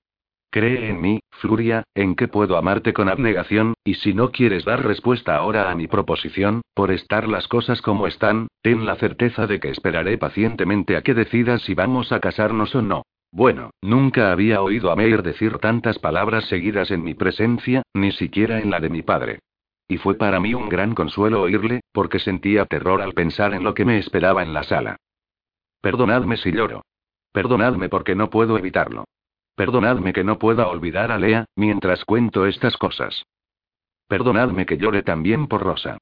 Cree 0.49 0.87
en 0.87 1.01
mí, 1.01 1.19
Fluria, 1.31 1.83
en 1.95 2.15
que 2.15 2.27
puedo 2.27 2.57
amarte 2.57 2.93
con 2.93 3.09
abnegación, 3.09 3.73
y 3.83 3.95
si 3.95 4.13
no 4.13 4.29
quieres 4.29 4.65
dar 4.65 4.85
respuesta 4.85 5.35
ahora 5.35 5.71
a 5.71 5.75
mi 5.75 5.87
proposición, 5.87 6.61
por 6.75 6.91
estar 6.91 7.27
las 7.27 7.47
cosas 7.47 7.81
como 7.81 8.05
están, 8.05 8.47
ten 8.61 8.85
la 8.85 8.95
certeza 8.95 9.47
de 9.47 9.59
que 9.59 9.69
esperaré 9.69 10.17
pacientemente 10.19 10.95
a 10.95 11.01
que 11.01 11.15
decidas 11.15 11.63
si 11.63 11.73
vamos 11.73 12.11
a 12.11 12.19
casarnos 12.19 12.75
o 12.75 12.83
no. 12.83 13.01
Bueno, 13.31 13.71
nunca 13.81 14.31
había 14.31 14.61
oído 14.61 14.91
a 14.91 14.95
Meir 14.95 15.23
decir 15.23 15.57
tantas 15.57 15.97
palabras 15.97 16.45
seguidas 16.45 16.91
en 16.91 17.03
mi 17.03 17.15
presencia, 17.15 17.81
ni 17.95 18.11
siquiera 18.11 18.59
en 18.59 18.69
la 18.69 18.79
de 18.79 18.89
mi 18.89 19.01
padre. 19.01 19.39
Y 19.87 19.97
fue 19.97 20.15
para 20.15 20.39
mí 20.39 20.53
un 20.53 20.69
gran 20.69 20.93
consuelo 20.93 21.41
oírle, 21.41 21.81
porque 21.91 22.19
sentía 22.19 22.67
terror 22.67 23.01
al 23.01 23.13
pensar 23.13 23.55
en 23.55 23.63
lo 23.63 23.73
que 23.73 23.85
me 23.85 23.97
esperaba 23.97 24.43
en 24.43 24.53
la 24.53 24.61
sala. 24.61 24.97
Perdonadme 25.83 26.37
si 26.37 26.53
lloro. 26.53 26.85
Perdonadme 27.33 27.89
porque 27.89 28.15
no 28.15 28.29
puedo 28.29 28.57
evitarlo. 28.57 29.03
Perdonadme 29.53 30.13
que 30.13 30.23
no 30.23 30.39
pueda 30.39 30.69
olvidar 30.69 31.11
a 31.11 31.19
Lea, 31.19 31.43
mientras 31.57 32.05
cuento 32.05 32.45
estas 32.45 32.77
cosas. 32.77 33.25
Perdonadme 34.07 34.65
que 34.65 34.77
llore 34.77 35.03
también 35.03 35.47
por 35.47 35.61
Rosa. 35.61 35.97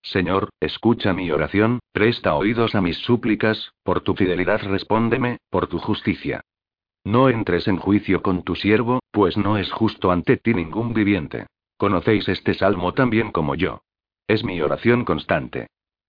Señor, 0.00 0.48
escucha 0.58 1.12
mi 1.12 1.30
oración, 1.30 1.80
presta 1.92 2.34
oídos 2.34 2.74
a 2.74 2.80
mis 2.80 2.96
súplicas, 2.96 3.74
por 3.82 4.00
tu 4.00 4.14
fidelidad 4.14 4.62
respóndeme, 4.62 5.36
por 5.50 5.66
tu 5.66 5.78
justicia. 5.78 6.40
No 7.04 7.28
entres 7.28 7.68
en 7.68 7.76
juicio 7.76 8.22
con 8.22 8.42
tu 8.42 8.56
siervo, 8.56 9.00
pues 9.10 9.36
no 9.36 9.58
es 9.58 9.70
justo 9.70 10.12
ante 10.12 10.38
ti 10.38 10.54
ningún 10.54 10.94
viviente. 10.94 11.46
Conocéis 11.76 12.26
este 12.30 12.54
salmo 12.54 12.94
tan 12.94 13.10
bien 13.10 13.32
como 13.32 13.54
yo. 13.54 13.82
Es 14.26 14.44
mi 14.44 14.62
oración 14.62 15.04
constante. 15.04 15.66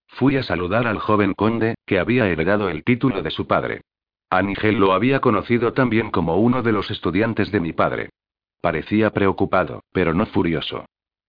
Fui 0.07 0.37
a 0.37 0.43
saludar 0.43 0.87
al 0.87 0.99
joven 0.99 1.33
conde, 1.33 1.75
que 1.85 1.99
había 1.99 2.27
heredado 2.27 2.69
el 2.69 2.83
título 2.83 3.21
de 3.21 3.31
su 3.31 3.47
padre. 3.47 3.81
Ángel 4.29 4.75
lo 4.75 4.93
había 4.93 5.19
conocido 5.19 5.73
también 5.73 6.11
como 6.11 6.37
uno 6.37 6.63
de 6.63 6.71
los 6.71 6.89
estudiantes 6.91 7.51
de 7.51 7.59
mi 7.59 7.73
padre. 7.73 8.09
Parecía 8.61 9.11
preocupado, 9.11 9.83
pero 9.91 10.13
no 10.13 10.25
furioso. 10.25 10.85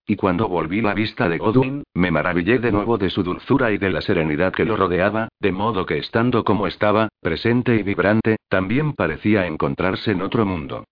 Y 0.07 0.17
cuando 0.17 0.49
volví 0.49 0.81
la 0.81 0.95
vista 0.95 1.29
de 1.29 1.39
Godwin, 1.39 1.83
me 1.95 2.13
maravillé 2.13 2.61
de 2.61 2.71
nuevo 2.71 2.97
de 2.97 3.11
su 3.11 3.25
dulzura 3.25 3.73
y 3.73 3.79
de 3.79 3.91
la 3.91 4.01
serenidad 4.01 4.53
que 4.53 4.65
lo 4.65 4.77
rodeaba, 4.77 5.29
de 5.41 5.51
modo 5.51 5.85
que 5.85 5.99
estando 5.99 6.45
como 6.45 6.69
estaba, 6.69 7.09
presente 7.21 7.75
y 7.75 7.83
vibrante, 7.83 8.37
también 8.49 8.93
parecía 8.93 9.47
encontrarse 9.47 10.13
en 10.13 10.23
otro 10.23 10.47
mundo. 10.47 10.85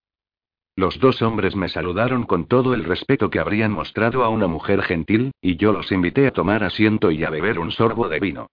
Los 0.77 0.99
dos 0.99 1.21
hombres 1.21 1.55
me 1.55 1.69
saludaron 1.69 2.23
con 2.23 2.47
todo 2.47 2.73
el 2.73 2.83
respeto 2.83 3.29
que 3.29 3.39
habrían 3.39 3.71
mostrado 3.71 4.25
a 4.25 4.29
una 4.29 4.47
mujer 4.47 4.81
gentil, 4.81 5.31
y 5.41 5.55
yo 5.55 5.71
los 5.71 5.89
invité 5.91 6.27
a 6.27 6.31
tomar 6.31 6.65
asiento 6.65 7.11
y 7.11 7.23
a 7.23 7.29
beber 7.29 7.59
un 7.59 7.71
sorbo 7.71 8.09
de 8.09 8.19
vino. 8.19 8.47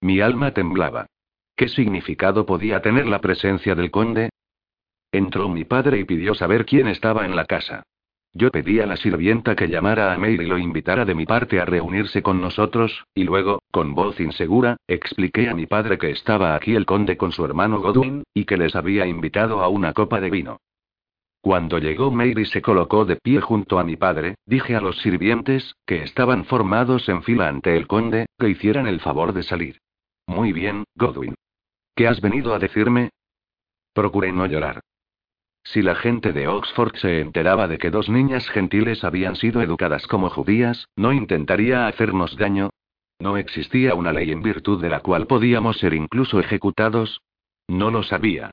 Mi 0.00 0.20
alma 0.20 0.50
temblaba. 0.50 1.06
¿Qué 1.54 1.68
significado 1.68 2.46
podía 2.46 2.82
tener 2.82 3.06
la 3.06 3.20
presencia 3.20 3.76
del 3.76 3.92
conde? 3.92 4.30
Entró 5.12 5.48
mi 5.48 5.64
padre 5.64 6.00
y 6.00 6.04
pidió 6.04 6.34
saber 6.34 6.66
quién 6.66 6.88
estaba 6.88 7.24
en 7.24 7.36
la 7.36 7.44
casa. 7.44 7.84
Yo 8.34 8.50
pedí 8.50 8.80
a 8.80 8.86
la 8.86 8.96
sirvienta 8.96 9.54
que 9.54 9.68
llamara 9.68 10.12
a 10.12 10.18
Meir 10.18 10.42
y 10.42 10.46
lo 10.46 10.58
invitara 10.58 11.04
de 11.04 11.14
mi 11.14 11.26
parte 11.26 11.60
a 11.60 11.64
reunirse 11.64 12.22
con 12.22 12.40
nosotros, 12.40 13.04
y 13.14 13.22
luego, 13.22 13.62
con 13.70 13.94
voz 13.94 14.18
insegura, 14.20 14.76
expliqué 14.88 15.48
a 15.48 15.54
mi 15.54 15.66
padre 15.66 15.96
que 15.96 16.10
estaba 16.10 16.56
aquí 16.56 16.74
el 16.74 16.84
conde 16.84 17.16
con 17.16 17.30
su 17.30 17.44
hermano 17.44 17.80
Godwin, 17.80 18.24
y 18.34 18.44
que 18.44 18.56
les 18.56 18.74
había 18.74 19.06
invitado 19.06 19.62
a 19.62 19.68
una 19.68 19.92
copa 19.94 20.20
de 20.20 20.28
vino. 20.28 20.58
Cuando 21.46 21.78
llegó 21.78 22.10
Meir 22.10 22.40
y 22.40 22.46
se 22.46 22.60
colocó 22.60 23.04
de 23.04 23.14
pie 23.14 23.40
junto 23.40 23.78
a 23.78 23.84
mi 23.84 23.94
padre, 23.94 24.34
dije 24.46 24.74
a 24.74 24.80
los 24.80 24.98
sirvientes, 24.98 25.76
que 25.86 26.02
estaban 26.02 26.44
formados 26.44 27.08
en 27.08 27.22
fila 27.22 27.46
ante 27.46 27.76
el 27.76 27.86
conde, 27.86 28.26
que 28.36 28.48
hicieran 28.48 28.88
el 28.88 28.98
favor 28.98 29.32
de 29.32 29.44
salir. 29.44 29.78
Muy 30.26 30.52
bien, 30.52 30.82
Godwin. 30.96 31.36
¿Qué 31.94 32.08
has 32.08 32.20
venido 32.20 32.52
a 32.52 32.58
decirme? 32.58 33.10
Procuré 33.92 34.32
no 34.32 34.46
llorar. 34.46 34.80
Si 35.62 35.82
la 35.82 35.94
gente 35.94 36.32
de 36.32 36.48
Oxford 36.48 36.96
se 36.96 37.20
enteraba 37.20 37.68
de 37.68 37.78
que 37.78 37.92
dos 37.92 38.08
niñas 38.08 38.48
gentiles 38.48 39.04
habían 39.04 39.36
sido 39.36 39.62
educadas 39.62 40.08
como 40.08 40.30
judías, 40.30 40.88
¿no 40.96 41.12
intentaría 41.12 41.86
hacernos 41.86 42.36
daño? 42.36 42.70
¿No 43.20 43.36
existía 43.36 43.94
una 43.94 44.12
ley 44.12 44.32
en 44.32 44.42
virtud 44.42 44.82
de 44.82 44.90
la 44.90 44.98
cual 44.98 45.28
podíamos 45.28 45.78
ser 45.78 45.94
incluso 45.94 46.40
ejecutados? 46.40 47.20
No 47.68 47.92
lo 47.92 48.02
sabía. 48.02 48.50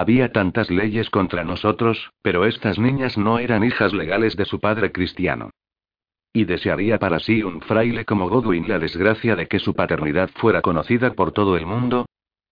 Había 0.00 0.32
tantas 0.32 0.70
leyes 0.70 1.10
contra 1.10 1.44
nosotros, 1.44 2.10
pero 2.22 2.46
estas 2.46 2.78
niñas 2.78 3.18
no 3.18 3.38
eran 3.38 3.62
hijas 3.62 3.92
legales 3.92 4.34
de 4.34 4.46
su 4.46 4.58
padre 4.58 4.92
cristiano. 4.92 5.50
¿Y 6.32 6.46
desearía 6.46 6.98
para 6.98 7.18
sí 7.18 7.42
un 7.42 7.60
fraile 7.60 8.06
como 8.06 8.30
Godwin 8.30 8.66
la 8.66 8.78
desgracia 8.78 9.36
de 9.36 9.46
que 9.46 9.58
su 9.58 9.74
paternidad 9.74 10.30
fuera 10.36 10.62
conocida 10.62 11.12
por 11.12 11.32
todo 11.32 11.54
el 11.58 11.66
mundo? 11.66 12.06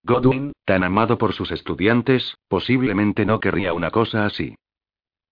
Godwin, 0.05 0.53
tan 0.67 0.85
amado 0.85 1.17
por 1.17 1.33
sus 1.33 1.51
estudiantes, 1.51 2.37
posiblemente 2.49 3.25
no 3.25 3.41
querría 3.41 3.73
una 3.73 3.91
cosa 3.91 4.27
así. 4.27 4.55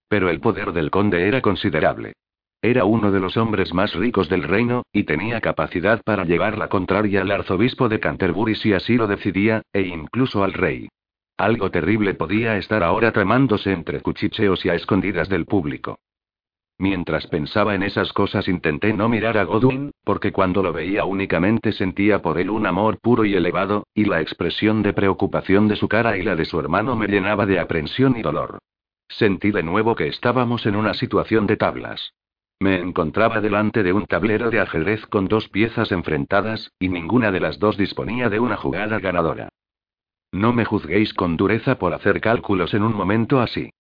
Pero 0.09 0.31
el 0.31 0.41
poder 0.41 0.73
del 0.73 0.91
conde 0.91 1.29
era 1.29 1.43
considerable. 1.43 2.15
Era 2.63 2.87
uno 2.87 3.13
de 3.13 3.21
los 3.21 3.37
hombres 3.37 3.75
más 3.75 3.93
ricos 3.93 4.31
del 4.31 4.45
reino, 4.45 4.85
y 4.91 5.05
tenía 5.05 5.43
capacidad 5.43 6.01
para 6.03 6.25
llevar 6.25 6.57
la 6.57 6.69
contraria 6.69 7.21
al 7.21 7.31
arzobispo 7.31 7.91
de 7.91 8.01
Canterbury 8.01 8.55
si 8.55 8.73
así 8.73 8.97
lo 8.97 9.07
decidía, 9.07 9.61
e 9.75 9.83
incluso 9.83 10.43
al 10.43 10.55
rey. 10.55 10.89
Algo 11.37 11.71
terrible 11.71 12.15
podía 12.15 12.57
estar 12.57 12.83
ahora 12.83 13.13
tramándose 13.13 13.71
entre 13.71 14.01
cuchicheos 14.01 14.65
y 14.65 14.71
a 14.71 14.75
escondidas 14.75 15.29
del 15.29 15.45
público. 15.45 15.99
Mientras 16.79 17.27
pensaba 17.27 17.75
en 17.75 17.83
esas 17.83 18.13
cosas 18.13 18.49
intenté 18.49 18.93
no 18.93 19.09
mirar 19.09 19.37
a 19.39 19.45
Godwin, 19.45 19.93
porque 20.05 20.33
cuando 20.33 20.63
lo 20.63 20.73
veía 20.73 21.05
únicamente 21.05 21.73
sentía 21.73 22.21
por 22.21 22.39
él 22.39 22.51
un 22.51 22.67
amor 22.67 22.99
puro 23.01 23.25
y 23.25 23.35
elevado, 23.35 23.87
y 23.95 24.05
la 24.05 24.21
expresión 24.21 24.83
de 24.83 24.93
preocupación 24.93 25.69
de 25.69 25.77
su 25.77 25.89
cara 25.89 26.17
y 26.17 26.23
la 26.23 26.37
de 26.37 26.45
su 26.45 26.59
hermano 26.59 26.97
me 26.97 27.07
llenaba 27.07 27.47
de 27.47 27.61
aprensión 27.61 28.17
y 28.17 28.23
dolor. 28.23 28.59
Sentí 29.09 29.51
de 29.51 29.63
nuevo 29.63 29.95
que 29.95 30.09
estábamos 30.09 30.67
en 30.67 30.77
una 30.77 30.93
situación 30.95 31.47
de 31.47 31.57
tablas. 31.57 32.13
Me 32.61 32.77
encontraba 32.77 33.41
delante 33.41 33.83
de 33.83 33.93
un 33.93 34.07
tablero 34.07 34.51
de 34.51 34.61
ajedrez 34.61 35.07
con 35.07 35.29
dos 35.29 35.49
piezas 35.49 35.93
enfrentadas, 35.93 36.73
y 36.79 36.89
ninguna 36.89 37.31
de 37.31 37.41
las 37.41 37.59
dos 37.59 37.77
disponía 37.77 38.29
de 38.31 38.41
una 38.41 38.57
jugada 38.57 38.99
ganadora. 38.99 39.51
No 40.37 40.53
me 40.53 40.67
juzguéis 40.67 41.15
con 41.15 41.39
dureza 41.39 41.79
por 41.79 41.95
hacer 41.95 42.21
cálculos 42.21 42.75
en 42.75 42.83
un 42.83 42.95
momento 42.95 43.41
así. 43.41 43.71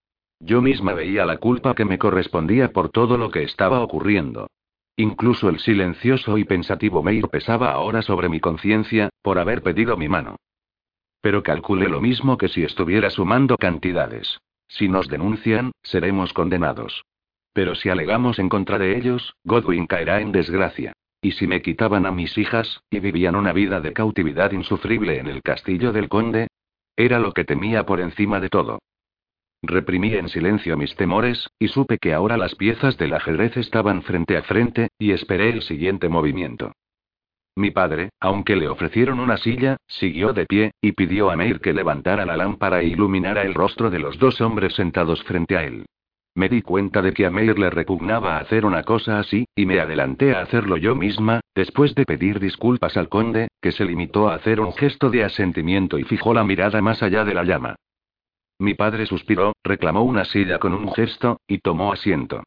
Yo 0.40 0.62
misma 0.62 0.94
veía 0.94 1.26
la 1.26 1.36
culpa 1.36 1.74
que 1.74 1.84
me 1.84 1.98
correspondía 1.98 2.72
por 2.72 2.88
todo 2.88 3.18
lo 3.18 3.30
que 3.30 3.42
estaba 3.42 3.82
ocurriendo. 3.82 4.48
Incluso 4.96 5.50
el 5.50 5.58
silencioso 5.58 6.38
y 6.38 6.44
pensativo 6.44 7.02
Meir 7.02 7.28
pesaba 7.28 7.72
ahora 7.72 8.00
sobre 8.00 8.30
mi 8.30 8.40
conciencia, 8.40 9.10
por 9.20 9.38
haber 9.38 9.62
pedido 9.62 9.98
mi 9.98 10.08
mano. 10.08 10.36
Pero 11.20 11.42
calculé 11.42 11.90
lo 11.90 12.00
mismo 12.00 12.38
que 12.38 12.48
si 12.48 12.64
estuviera 12.64 13.10
sumando 13.10 13.58
cantidades. 13.58 14.38
Si 14.66 14.88
nos 14.88 15.08
denuncian, 15.08 15.72
seremos 15.82 16.32
condenados. 16.32 17.04
Pero 17.52 17.74
si 17.74 17.90
alegamos 17.90 18.38
en 18.38 18.48
contra 18.48 18.78
de 18.78 18.96
ellos, 18.96 19.34
Godwin 19.44 19.86
caerá 19.86 20.22
en 20.22 20.32
desgracia. 20.32 20.94
Y 21.26 21.32
si 21.32 21.48
me 21.48 21.60
quitaban 21.60 22.06
a 22.06 22.12
mis 22.12 22.38
hijas, 22.38 22.84
y 22.88 23.00
vivían 23.00 23.34
una 23.34 23.52
vida 23.52 23.80
de 23.80 23.92
cautividad 23.92 24.52
insufrible 24.52 25.18
en 25.18 25.26
el 25.26 25.42
castillo 25.42 25.92
del 25.92 26.08
conde, 26.08 26.46
era 26.94 27.18
lo 27.18 27.32
que 27.32 27.42
temía 27.42 27.84
por 27.84 27.98
encima 27.98 28.38
de 28.38 28.48
todo. 28.48 28.78
Reprimí 29.60 30.14
en 30.14 30.28
silencio 30.28 30.76
mis 30.76 30.94
temores, 30.94 31.50
y 31.58 31.66
supe 31.66 31.98
que 31.98 32.14
ahora 32.14 32.36
las 32.36 32.54
piezas 32.54 32.96
del 32.96 33.12
ajedrez 33.12 33.56
estaban 33.56 34.02
frente 34.02 34.36
a 34.36 34.42
frente, 34.42 34.90
y 35.00 35.10
esperé 35.10 35.50
el 35.50 35.62
siguiente 35.62 36.08
movimiento. 36.08 36.70
Mi 37.56 37.72
padre, 37.72 38.10
aunque 38.20 38.54
le 38.54 38.68
ofrecieron 38.68 39.18
una 39.18 39.36
silla, 39.36 39.78
siguió 39.88 40.32
de 40.32 40.46
pie, 40.46 40.70
y 40.80 40.92
pidió 40.92 41.32
a 41.32 41.36
Meir 41.36 41.58
que 41.58 41.72
levantara 41.72 42.24
la 42.24 42.36
lámpara 42.36 42.82
e 42.82 42.86
iluminara 42.86 43.42
el 43.42 43.54
rostro 43.54 43.90
de 43.90 43.98
los 43.98 44.16
dos 44.20 44.40
hombres 44.40 44.76
sentados 44.76 45.24
frente 45.24 45.56
a 45.56 45.64
él. 45.64 45.86
Me 46.36 46.50
di 46.50 46.60
cuenta 46.60 47.00
de 47.00 47.14
que 47.14 47.24
a 47.24 47.30
Meir 47.30 47.58
le 47.58 47.70
repugnaba 47.70 48.36
hacer 48.36 48.66
una 48.66 48.82
cosa 48.82 49.18
así, 49.18 49.46
y 49.56 49.64
me 49.64 49.80
adelanté 49.80 50.34
a 50.34 50.42
hacerlo 50.42 50.76
yo 50.76 50.94
misma, 50.94 51.40
después 51.54 51.94
de 51.94 52.04
pedir 52.04 52.40
disculpas 52.40 52.98
al 52.98 53.08
conde, 53.08 53.48
que 53.62 53.72
se 53.72 53.86
limitó 53.86 54.28
a 54.28 54.34
hacer 54.34 54.60
un 54.60 54.74
gesto 54.74 55.08
de 55.08 55.24
asentimiento 55.24 55.98
y 55.98 56.04
fijó 56.04 56.34
la 56.34 56.44
mirada 56.44 56.82
más 56.82 57.02
allá 57.02 57.24
de 57.24 57.32
la 57.32 57.42
llama. 57.42 57.76
Mi 58.58 58.74
padre 58.74 59.06
suspiró, 59.06 59.54
reclamó 59.64 60.02
una 60.02 60.26
silla 60.26 60.58
con 60.58 60.74
un 60.74 60.92
gesto, 60.92 61.40
y 61.48 61.60
tomó 61.60 61.90
asiento. 61.90 62.42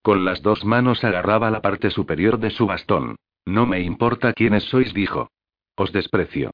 Con 0.00 0.24
las 0.24 0.40
dos 0.40 0.64
manos 0.64 1.04
agarraba 1.04 1.50
la 1.50 1.60
parte 1.60 1.90
superior 1.90 2.38
de 2.38 2.48
su 2.48 2.66
bastón. 2.66 3.16
No 3.44 3.66
me 3.66 3.80
importa 3.80 4.32
quiénes 4.32 4.64
sois, 4.64 4.94
dijo. 4.94 5.28
Os 5.76 5.92
desprecio. 5.92 6.50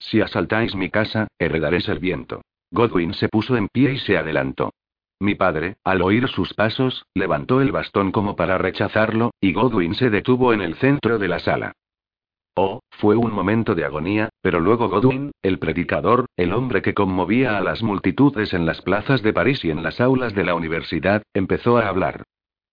Si 0.00 0.20
asaltáis 0.20 0.74
mi 0.74 0.90
casa, 0.90 1.28
heredaréis 1.38 1.88
el 1.88 2.00
viento. 2.00 2.42
Godwin 2.72 3.14
se 3.14 3.28
puso 3.28 3.56
en 3.56 3.68
pie 3.68 3.92
y 3.92 3.98
se 3.98 4.18
adelantó. 4.18 4.72
Mi 5.24 5.34
padre, 5.34 5.78
al 5.84 6.02
oír 6.02 6.28
sus 6.28 6.52
pasos, 6.52 7.06
levantó 7.14 7.62
el 7.62 7.72
bastón 7.72 8.12
como 8.12 8.36
para 8.36 8.58
rechazarlo, 8.58 9.30
y 9.40 9.54
Godwin 9.54 9.94
se 9.94 10.10
detuvo 10.10 10.52
en 10.52 10.60
el 10.60 10.74
centro 10.74 11.18
de 11.18 11.28
la 11.28 11.38
sala. 11.38 11.72
Oh, 12.54 12.80
fue 12.90 13.16
un 13.16 13.32
momento 13.32 13.74
de 13.74 13.86
agonía, 13.86 14.28
pero 14.42 14.60
luego 14.60 14.90
Godwin, 14.90 15.32
el 15.40 15.58
predicador, 15.58 16.26
el 16.36 16.52
hombre 16.52 16.82
que 16.82 16.92
conmovía 16.92 17.56
a 17.56 17.62
las 17.62 17.82
multitudes 17.82 18.52
en 18.52 18.66
las 18.66 18.82
plazas 18.82 19.22
de 19.22 19.32
París 19.32 19.64
y 19.64 19.70
en 19.70 19.82
las 19.82 19.98
aulas 19.98 20.34
de 20.34 20.44
la 20.44 20.54
universidad, 20.54 21.22
empezó 21.32 21.78
a 21.78 21.88
hablar. 21.88 22.24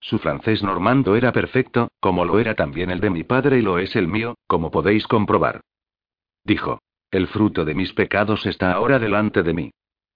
Su 0.01 0.19
francés 0.19 0.61
normando 0.61 1.15
era 1.15 1.31
perfecto, 1.31 1.87
como 2.01 2.25
lo 2.25 2.37
era 2.37 2.55
también 2.55 2.91
el 2.91 2.99
de 2.99 3.11
mi 3.11 3.23
padre 3.23 3.59
y 3.59 3.61
lo 3.61 3.79
es 3.79 3.95
el 3.95 4.09
mío, 4.09 4.35
como 4.45 4.71
podéis 4.71 5.07
comprobar. 5.07 5.61
Dijo. 6.43 6.79
El 7.11 7.27
fruto 7.27 7.65
de 7.65 7.75
mis 7.75 7.91
pecados 7.93 8.45
está 8.45 8.71
ahora 8.71 8.97
delante 8.97 9.43
de 9.43 9.53
mí. 9.53 9.71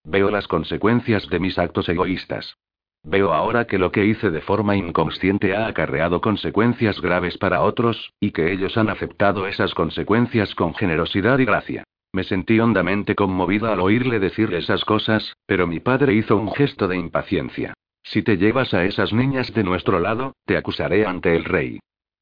Veo 0.06 0.30
las 0.30 0.48
consecuencias 0.48 1.28
de 1.30 1.40
mis 1.40 1.58
actos 1.58 1.90
egoístas. 1.90 2.58
Veo 3.04 3.34
ahora 3.34 3.66
que 3.66 3.78
lo 3.78 3.92
que 3.92 4.06
hice 4.06 4.30
de 4.32 4.42
forma 4.42 4.76
inconsciente 4.76 5.56
ha 5.56 5.68
acarreado 5.68 6.22
consecuencias 6.22 7.02
graves 7.02 7.38
para 7.38 7.62
otros, 7.62 8.14
y 8.20 8.32
que 8.32 8.52
ellos 8.52 8.78
han 8.78 8.90
aceptado 8.90 9.48
esas 9.48 9.74
consecuencias 9.74 10.56
con 10.56 10.74
generosidad 10.76 11.40
y 11.40 11.46
gracia. 11.46 11.84
Me 12.14 12.24
sentí 12.24 12.60
hondamente 12.60 13.14
conmovida 13.14 13.74
al 13.74 13.80
oírle 13.80 14.20
decir 14.20 14.54
esas 14.54 14.86
cosas, 14.86 15.36
pero 15.46 15.68
mi 15.68 15.80
padre 15.80 16.14
hizo 16.14 16.38
un 16.38 16.52
gesto 16.54 16.88
de 16.88 16.98
impaciencia. 16.98 17.74
Si 18.04 18.22
te 18.22 18.38
llevas 18.38 18.74
a 18.74 18.86
esas 18.86 19.12
niñas 19.12 19.54
de 19.54 19.64
nuestro 19.64 20.00
lado, 20.00 20.34
te 20.46 20.56
acusaré 20.56 21.06
ante 21.06 21.36
el 21.36 21.44
rey. 21.44 21.80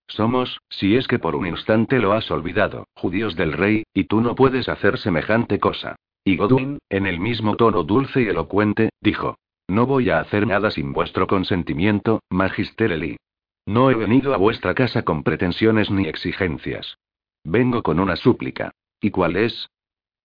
Somos, 0.08 0.60
si 0.70 0.96
es 0.96 1.08
que 1.08 1.20
por 1.20 1.36
un 1.36 1.48
instante 1.48 2.00
lo 2.00 2.14
has 2.14 2.32
olvidado, 2.32 2.88
judíos 2.96 3.36
del 3.36 3.54
rey, 3.54 3.84
y 3.94 4.06
tú 4.06 4.22
no 4.22 4.36
puedes 4.36 4.70
hacer 4.70 4.98
semejante 4.98 5.60
cosa. 5.60 5.96
Y 6.26 6.38
Godwin, 6.38 6.80
en 6.90 7.06
el 7.06 7.20
mismo 7.20 7.56
tono 7.58 7.84
dulce 7.84 8.22
y 8.22 8.28
elocuente, 8.28 8.90
dijo. 9.02 9.38
No 9.68 9.86
voy 9.86 10.10
a 10.10 10.20
hacer 10.20 10.48
nada 10.48 10.72
sin 10.72 10.94
vuestro 10.94 11.28
consentimiento, 11.28 12.22
Magister 12.30 12.92
Eli. 12.92 13.18
No 13.66 13.90
he 13.90 13.96
venido 13.96 14.34
a 14.34 14.38
vuestra 14.38 14.74
casa 14.74 15.04
con 15.04 15.24
pretensiones 15.24 15.90
ni 15.90 16.08
exigencias. 16.08 16.98
Vengo 17.44 17.82
con 17.84 18.00
una 18.00 18.16
súplica. 18.16 18.72
¿Y 19.02 19.12
cuál 19.12 19.36
es? 19.38 19.70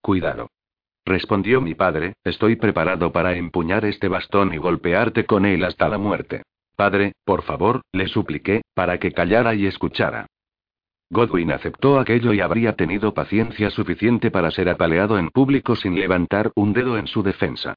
Cuidado. 0.01 0.49
Respondió 1.05 1.61
mi 1.61 1.75
padre, 1.75 2.15
estoy 2.23 2.57
preparado 2.57 3.13
para 3.13 3.37
empuñar 3.37 3.85
este 3.85 4.09
bastón 4.09 4.53
y 4.53 4.59
golpearte 4.59 5.25
con 5.25 5.47
él 5.47 5.65
hasta 5.65 5.89
la 5.89 5.99
muerte. 5.99 6.43
Padre, 6.77 7.13
por 7.25 7.43
favor, 7.43 7.81
le 7.93 8.07
supliqué, 8.09 8.63
para 8.75 8.99
que 8.99 9.13
callara 9.13 9.55
y 9.55 9.67
escuchara. 9.67 10.27
Godwin 11.11 11.53
aceptó 11.53 11.99
aquello 11.99 12.33
y 12.33 12.41
habría 12.41 12.75
tenido 12.75 13.15
paciencia 13.15 13.71
suficiente 13.71 14.31
para 14.31 14.51
ser 14.51 14.69
apaleado 14.69 15.19
en 15.19 15.31
público 15.31 15.75
sin 15.75 15.95
levantar 15.95 16.53
un 16.55 16.73
dedo 16.73 16.99
en 16.99 17.07
su 17.07 17.23
defensa. 17.23 17.75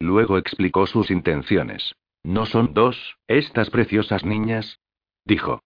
Luego 0.00 0.36
explicó 0.36 0.86
sus 0.86 1.10
intenciones. 1.10 1.94
¿No 2.22 2.46
son 2.46 2.74
dos, 2.74 3.16
estas 3.26 3.70
preciosas 3.70 4.24
niñas? 4.24 4.80
Dijo. 5.24 5.62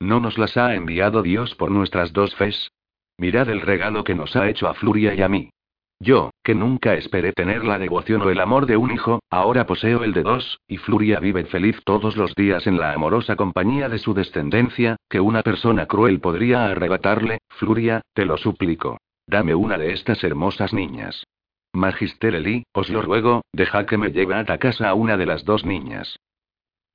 ¿No 0.00 0.20
nos 0.20 0.38
las 0.38 0.56
ha 0.56 0.74
enviado 0.74 1.22
Dios 1.22 1.54
por 1.54 1.70
nuestras 1.70 2.12
dos 2.12 2.34
fes? 2.34 2.72
Mirad 3.18 3.48
el 3.48 3.60
regalo 3.60 4.04
que 4.04 4.14
nos 4.14 4.36
ha 4.36 4.48
hecho 4.48 4.68
a 4.68 4.74
Fluria 4.74 5.14
y 5.14 5.22
a 5.22 5.28
mí. 5.28 5.50
Yo, 5.98 6.30
que 6.44 6.54
nunca 6.54 6.94
esperé 6.94 7.32
tener 7.32 7.64
la 7.64 7.78
devoción 7.78 8.20
o 8.20 8.30
el 8.30 8.40
amor 8.40 8.66
de 8.66 8.76
un 8.76 8.92
hijo, 8.92 9.20
ahora 9.30 9.66
poseo 9.66 10.04
el 10.04 10.12
de 10.12 10.22
dos, 10.22 10.60
y 10.68 10.76
Fluria 10.76 11.20
vive 11.20 11.44
feliz 11.46 11.80
todos 11.84 12.16
los 12.16 12.34
días 12.34 12.66
en 12.66 12.78
la 12.78 12.92
amorosa 12.92 13.34
compañía 13.34 13.88
de 13.88 13.98
su 13.98 14.12
descendencia, 14.12 14.96
que 15.08 15.20
una 15.20 15.42
persona 15.42 15.86
cruel 15.86 16.20
podría 16.20 16.66
arrebatarle. 16.66 17.38
Fluria, 17.48 18.02
te 18.12 18.26
lo 18.26 18.36
suplico. 18.36 18.98
Dame 19.26 19.54
una 19.54 19.78
de 19.78 19.92
estas 19.92 20.22
hermosas 20.22 20.74
niñas. 20.74 21.24
Magister 21.72 22.34
Eli, 22.34 22.64
os 22.72 22.90
lo 22.90 23.02
ruego, 23.02 23.42
deja 23.52 23.86
que 23.86 23.98
me 23.98 24.10
lleve 24.10 24.34
a 24.34 24.58
casa 24.58 24.90
a 24.90 24.94
una 24.94 25.16
de 25.16 25.26
las 25.26 25.44
dos 25.44 25.64
niñas. 25.64 26.18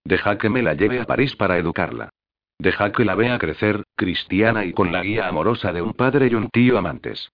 Deja 0.04 0.38
que 0.38 0.50
me 0.50 0.62
la 0.62 0.74
lleve 0.74 1.00
a 1.00 1.06
París 1.06 1.36
para 1.36 1.58
educarla. 1.58 2.10
Deja 2.58 2.92
que 2.92 3.06
la 3.06 3.16
vea 3.16 3.40
crecer, 3.40 3.84
cristiana 3.96 4.66
y 4.66 4.74
con 4.74 4.92
la 4.92 5.02
guía 5.02 5.28
amorosa 5.28 5.74
de 5.74 5.82
un 5.82 5.94
padre 5.94 6.28
y 6.32 6.36
un 6.36 6.50
tío 6.50 6.78
amantes. 6.78 7.32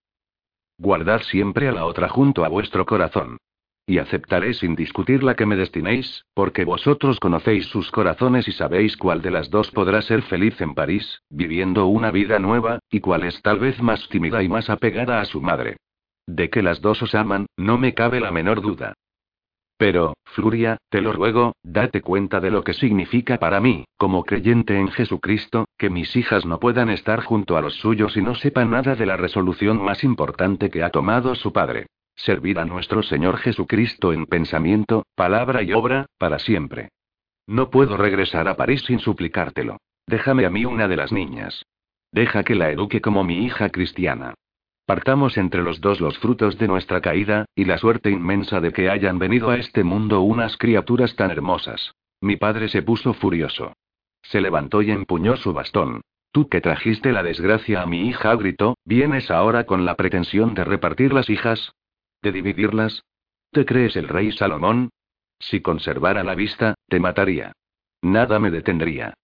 Guardad 0.77 1.21
siempre 1.21 1.67
a 1.67 1.71
la 1.71 1.85
otra 1.85 2.07
junto 2.07 2.45
a 2.45 2.49
vuestro 2.49 2.85
corazón. 2.85 3.37
Y 3.85 3.99
aceptaré 3.99 4.53
sin 4.53 4.75
discutir 4.75 5.23
la 5.23 5.35
que 5.35 5.45
me 5.45 5.55
destinéis, 5.55 6.25
porque 6.33 6.65
vosotros 6.65 7.19
conocéis 7.19 7.65
sus 7.67 7.89
corazones 7.89 8.47
y 8.47 8.51
sabéis 8.51 8.97
cuál 8.97 9.21
de 9.21 9.31
las 9.31 9.49
dos 9.49 9.71
podrá 9.71 10.01
ser 10.01 10.21
feliz 10.23 10.59
en 10.61 10.75
París, 10.75 11.21
viviendo 11.29 11.87
una 11.87 12.11
vida 12.11 12.37
nueva, 12.37 12.79
y 12.91 12.99
cuál 12.99 13.23
es 13.23 13.41
tal 13.41 13.59
vez 13.59 13.81
más 13.81 14.07
tímida 14.09 14.43
y 14.43 14.49
más 14.49 14.69
apegada 14.69 15.21
a 15.21 15.25
su 15.25 15.41
madre. 15.41 15.77
De 16.27 16.49
que 16.49 16.61
las 16.61 16.81
dos 16.81 17.01
os 17.01 17.15
aman, 17.15 17.47
no 17.55 17.77
me 17.77 17.93
cabe 17.93 18.19
la 18.19 18.31
menor 18.31 18.61
duda. 18.61 18.93
Pero, 19.77 20.15
Fluria, 20.25 20.77
te 20.89 21.01
lo 21.01 21.13
ruego, 21.13 21.55
date 21.61 22.01
cuenta 22.01 22.39
de 22.39 22.49
lo 22.49 22.63
que 22.63 22.73
significa 22.73 23.37
para 23.37 23.59
mí, 23.59 23.85
como 23.97 24.23
creyente 24.23 24.77
en 24.77 24.89
Jesucristo, 24.89 25.65
que 25.77 25.91
mis 25.91 26.15
hijas 26.15 26.45
no 26.45 26.59
puedan 26.59 26.89
estar 26.89 27.23
junto 27.23 27.57
a 27.57 27.61
los 27.61 27.75
suyos 27.75 28.17
y 28.17 28.21
no 28.21 28.33
sepan 28.33 28.71
nada 28.71 28.95
de 28.95 29.05
la 29.05 29.17
resolución 29.17 29.83
más 29.83 30.03
importante 30.03 30.71
que 30.71 30.83
ha 30.83 30.89
tomado 30.89 31.35
su 31.35 31.53
padre. 31.53 31.85
Servir 32.15 32.57
a 32.57 32.65
nuestro 32.65 33.03
Señor 33.03 33.37
Jesucristo 33.37 34.11
en 34.11 34.25
pensamiento, 34.25 35.05
palabra 35.15 35.61
y 35.61 35.73
obra, 35.73 36.07
para 36.17 36.39
siempre. 36.39 36.89
No 37.45 37.69
puedo 37.69 37.95
regresar 37.95 38.47
a 38.47 38.55
París 38.55 38.81
sin 38.87 38.97
suplicártelo. 38.97 39.77
Déjame 40.07 40.47
a 40.47 40.49
mí 40.49 40.65
una 40.65 40.87
de 40.87 40.97
las 40.97 41.11
niñas. 41.11 41.63
Deja 42.11 42.43
que 42.43 42.55
la 42.55 42.71
eduque 42.71 42.99
como 43.01 43.23
mi 43.23 43.45
hija 43.45 43.69
cristiana. 43.69 44.33
Partamos 44.87 45.37
entre 45.37 45.63
los 45.63 45.81
dos 45.81 45.99
los 45.99 46.17
frutos 46.17 46.57
de 46.57 46.65
nuestra 46.65 47.01
caída, 47.01 47.45
y 47.53 47.65
la 47.65 47.77
suerte 47.77 48.09
inmensa 48.09 48.61
de 48.61 48.71
que 48.71 48.89
hayan 48.89 49.19
venido 49.19 49.49
a 49.49 49.57
este 49.57 49.83
mundo 49.83 50.21
unas 50.21 50.55
criaturas 50.55 51.13
tan 51.17 51.29
hermosas. 51.29 51.93
Mi 52.21 52.37
padre 52.37 52.69
se 52.69 52.83
puso 52.83 53.13
furioso. 53.13 53.73
Se 54.21 54.39
levantó 54.39 54.81
y 54.81 54.91
empuñó 54.91 55.35
su 55.35 55.51
bastón. 55.51 55.99
Tú 56.31 56.47
que 56.47 56.61
trajiste 56.61 57.11
la 57.11 57.21
desgracia 57.21 57.81
a 57.81 57.85
mi 57.85 58.07
hija, 58.07 58.33
gritó, 58.37 58.77
¿vienes 58.85 59.29
ahora 59.29 59.65
con 59.65 59.83
la 59.83 59.95
pretensión 59.95 60.53
de 60.53 60.63
repartir 60.63 61.11
las 61.11 61.29
hijas? 61.29 61.73
¿De 62.21 62.31
dividirlas? 62.31 63.03
¿Te 63.51 63.65
crees 63.65 63.97
el 63.97 64.07
rey 64.07 64.31
Salomón? 64.31 64.89
Si 65.37 65.59
conservara 65.59 66.23
la 66.23 66.33
vista, 66.33 66.75
te 66.87 67.01
mataría. 67.01 67.51
Nada 68.01 68.39
me 68.39 68.51
detendría. 68.51 69.15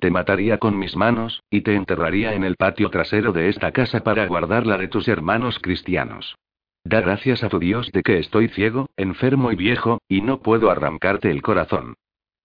Te 0.00 0.10
mataría 0.10 0.56
con 0.56 0.78
mis 0.78 0.96
manos, 0.96 1.42
y 1.50 1.60
te 1.60 1.74
enterraría 1.74 2.32
en 2.32 2.42
el 2.42 2.56
patio 2.56 2.88
trasero 2.88 3.32
de 3.32 3.50
esta 3.50 3.70
casa 3.72 4.00
para 4.00 4.26
guardarla 4.26 4.78
de 4.78 4.88
tus 4.88 5.08
hermanos 5.08 5.58
cristianos. 5.60 6.36
Da 6.84 7.02
gracias 7.02 7.44
a 7.44 7.50
tu 7.50 7.58
Dios 7.58 7.92
de 7.92 8.02
que 8.02 8.18
estoy 8.18 8.48
ciego, 8.48 8.88
enfermo 8.96 9.52
y 9.52 9.56
viejo, 9.56 9.98
y 10.08 10.22
no 10.22 10.40
puedo 10.40 10.70
arrancarte 10.70 11.30
el 11.30 11.42
corazón. 11.42 11.96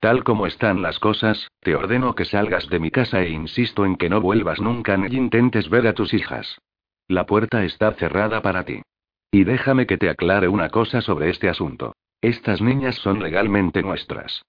Tal 0.02 0.26
como 0.26 0.48
están 0.48 0.82
las 0.82 1.00
cosas, 1.00 1.48
te 1.62 1.76
ordeno 1.76 2.14
que 2.14 2.26
salgas 2.26 2.68
de 2.68 2.80
mi 2.80 2.92
casa 2.92 3.22
e 3.22 3.30
insisto 3.30 3.86
en 3.86 3.96
que 3.96 4.10
no 4.10 4.20
vuelvas 4.20 4.60
nunca 4.60 4.98
ni 4.98 5.16
intentes 5.16 5.70
ver 5.70 5.88
a 5.88 5.94
tus 5.94 6.14
hijas. 6.14 6.58
La 7.08 7.26
puerta 7.26 7.64
está 7.64 7.94
cerrada 7.94 8.42
para 8.42 8.66
ti. 8.66 8.82
Y 9.32 9.46
déjame 9.46 9.88
que 9.88 9.98
te 9.98 10.10
aclare 10.10 10.50
una 10.50 10.70
cosa 10.70 11.00
sobre 11.00 11.30
este 11.30 11.48
asunto. 11.48 11.96
Estas 12.22 12.62
niñas 12.62 12.96
son 12.96 13.24
legalmente 13.24 13.82
nuestras. 13.82 14.44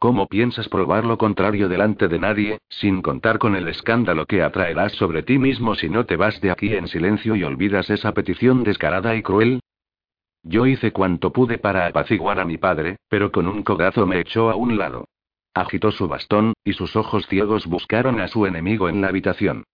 ¿Cómo 0.00 0.28
piensas 0.28 0.66
probar 0.70 1.04
lo 1.04 1.18
contrario 1.18 1.68
delante 1.68 2.08
de 2.08 2.18
nadie, 2.18 2.58
sin 2.70 3.02
contar 3.02 3.38
con 3.38 3.54
el 3.54 3.68
escándalo 3.68 4.24
que 4.24 4.42
atraerás 4.42 4.92
sobre 4.92 5.22
ti 5.22 5.36
mismo 5.36 5.74
si 5.74 5.90
no 5.90 6.06
te 6.06 6.16
vas 6.16 6.40
de 6.40 6.50
aquí 6.50 6.74
en 6.74 6.88
silencio 6.88 7.36
y 7.36 7.44
olvidas 7.44 7.90
esa 7.90 8.14
petición 8.14 8.64
descarada 8.64 9.14
y 9.14 9.22
cruel? 9.22 9.60
Yo 10.42 10.64
hice 10.64 10.90
cuanto 10.90 11.34
pude 11.34 11.58
para 11.58 11.86
apaciguar 11.86 12.40
a 12.40 12.46
mi 12.46 12.56
padre, 12.56 12.96
pero 13.10 13.30
con 13.30 13.46
un 13.46 13.62
codazo 13.62 14.06
me 14.06 14.20
echó 14.20 14.48
a 14.48 14.56
un 14.56 14.78
lado. 14.78 15.04
Agitó 15.52 15.90
su 15.90 16.08
bastón, 16.08 16.54
y 16.64 16.72
sus 16.72 16.96
ojos 16.96 17.26
ciegos 17.26 17.66
buscaron 17.66 18.20
a 18.20 18.28
su 18.28 18.46
enemigo 18.46 18.88
en 18.88 19.02
la 19.02 19.08
habitación. 19.08 19.64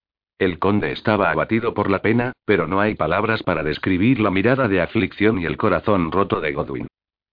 El 0.41 0.59
conde 0.59 0.91
estaba 0.91 1.31
abatido 1.31 1.73
por 1.73 1.89
la 1.89 2.03
pena, 2.03 2.33
pero 2.45 2.67
no 2.67 2.81
hay 2.81 2.97
palabras 2.97 3.45
para 3.45 3.63
describir 3.63 4.19
la 4.19 4.33
mirada 4.33 4.67
de 4.67 4.81
aflicción 4.81 5.39
y 5.39 5.45
el 5.45 5.57
corazón 5.57 6.11
roto 6.11 6.41
de 6.41 6.53
Godwin. 6.53 6.89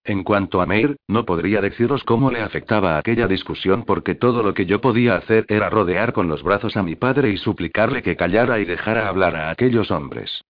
En 0.06 0.24
cuanto 0.24 0.62
a 0.62 0.66
Meir, 0.66 0.98
no 1.08 1.26
podría 1.26 1.62
deciros 1.62 2.04
cómo 2.04 2.30
le 2.30 2.42
afectaba 2.42 2.98
aquella 2.98 3.26
discusión 3.26 3.84
porque 3.86 4.16
todo 4.16 4.44
lo 4.44 4.54
que 4.54 4.66
yo 4.66 4.82
podía 4.82 5.16
hacer 5.16 5.46
era 5.48 5.70
rodear 5.70 6.12
con 6.12 6.28
los 6.28 6.44
brazos 6.44 6.76
a 6.76 6.84
mi 6.84 6.96
padre 6.96 7.30
y 7.30 7.38
suplicarle 7.38 8.04
que 8.04 8.18
callara 8.18 8.60
y 8.60 8.66
dejara 8.66 9.08
hablar 9.08 9.36
a 9.38 9.50
aquellos 9.50 9.92
hombres. 9.92 10.44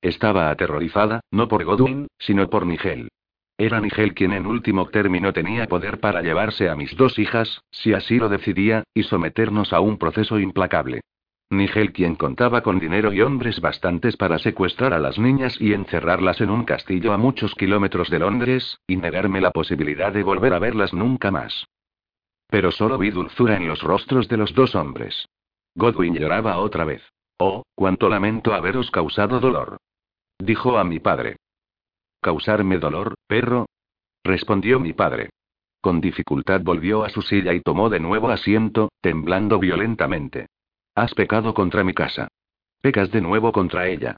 Estaba 0.00 0.50
aterrorizada, 0.50 1.20
no 1.30 1.46
por 1.46 1.62
Godwin, 1.64 2.06
sino 2.18 2.48
por 2.48 2.64
Nigel. 2.64 3.10
Era 3.58 3.78
Nigel 3.80 4.14
quien 4.14 4.32
en 4.32 4.46
último 4.46 4.86
término 4.86 5.34
tenía 5.34 5.66
poder 5.66 6.00
para 6.00 6.22
llevarse 6.22 6.70
a 6.70 6.74
mis 6.74 6.96
dos 6.96 7.18
hijas, 7.18 7.60
si 7.70 7.92
así 7.92 8.16
lo 8.16 8.30
decidía, 8.30 8.84
y 8.94 9.02
someternos 9.02 9.74
a 9.74 9.80
un 9.80 9.98
proceso 9.98 10.38
implacable. 10.38 11.02
Nigel 11.50 11.92
quien 11.92 12.14
contaba 12.14 12.62
con 12.62 12.78
dinero 12.78 13.12
y 13.12 13.20
hombres 13.22 13.60
bastantes 13.60 14.16
para 14.16 14.38
secuestrar 14.38 14.94
a 14.94 15.00
las 15.00 15.18
niñas 15.18 15.60
y 15.60 15.72
encerrarlas 15.72 16.40
en 16.40 16.48
un 16.48 16.64
castillo 16.64 17.12
a 17.12 17.18
muchos 17.18 17.56
kilómetros 17.56 18.08
de 18.08 18.20
Londres, 18.20 18.78
y 18.86 18.96
negarme 18.96 19.40
la 19.40 19.50
posibilidad 19.50 20.12
de 20.12 20.22
volver 20.22 20.54
a 20.54 20.60
verlas 20.60 20.94
nunca 20.94 21.32
más. 21.32 21.66
Pero 22.46 22.70
solo 22.70 22.98
vi 22.98 23.10
dulzura 23.10 23.56
en 23.56 23.66
los 23.66 23.82
rostros 23.82 24.28
de 24.28 24.36
los 24.36 24.54
dos 24.54 24.76
hombres. 24.76 25.28
Godwin 25.74 26.14
lloraba 26.14 26.58
otra 26.58 26.84
vez. 26.84 27.02
Oh, 27.38 27.64
cuánto 27.74 28.08
lamento 28.08 28.54
haberos 28.54 28.90
causado 28.92 29.40
dolor. 29.40 29.78
Dijo 30.38 30.78
a 30.78 30.84
mi 30.84 31.00
padre. 31.00 31.36
¿Causarme 32.20 32.78
dolor, 32.78 33.14
perro? 33.26 33.66
Respondió 34.22 34.78
mi 34.78 34.92
padre. 34.92 35.30
Con 35.80 36.00
dificultad 36.00 36.60
volvió 36.62 37.02
a 37.02 37.08
su 37.08 37.22
silla 37.22 37.54
y 37.54 37.60
tomó 37.60 37.88
de 37.88 37.98
nuevo 37.98 38.30
asiento, 38.30 38.90
temblando 39.00 39.58
violentamente. 39.58 40.46
Has 40.94 41.14
pecado 41.14 41.54
contra 41.54 41.84
mi 41.84 41.94
casa. 41.94 42.28
Pecas 42.80 43.10
de 43.10 43.20
nuevo 43.20 43.52
contra 43.52 43.88
ella. 43.88 44.16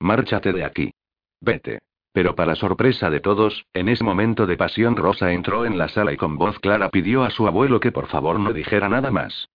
Márchate 0.00 0.52
de 0.52 0.64
aquí. 0.64 0.92
Vete. 1.40 1.80
Pero 2.12 2.34
para 2.36 2.54
sorpresa 2.54 3.10
de 3.10 3.20
todos, 3.20 3.66
en 3.74 3.88
ese 3.88 4.04
momento 4.04 4.46
de 4.46 4.56
pasión 4.56 4.96
Rosa 4.96 5.32
entró 5.32 5.66
en 5.66 5.76
la 5.76 5.88
sala 5.88 6.12
y 6.12 6.16
con 6.16 6.38
voz 6.38 6.60
clara 6.60 6.88
pidió 6.88 7.24
a 7.24 7.30
su 7.30 7.46
abuelo 7.48 7.80
que 7.80 7.90
por 7.90 8.06
favor 8.06 8.38
no 8.38 8.52
dijera 8.52 8.88
nada 8.88 9.10
más. 9.10 9.48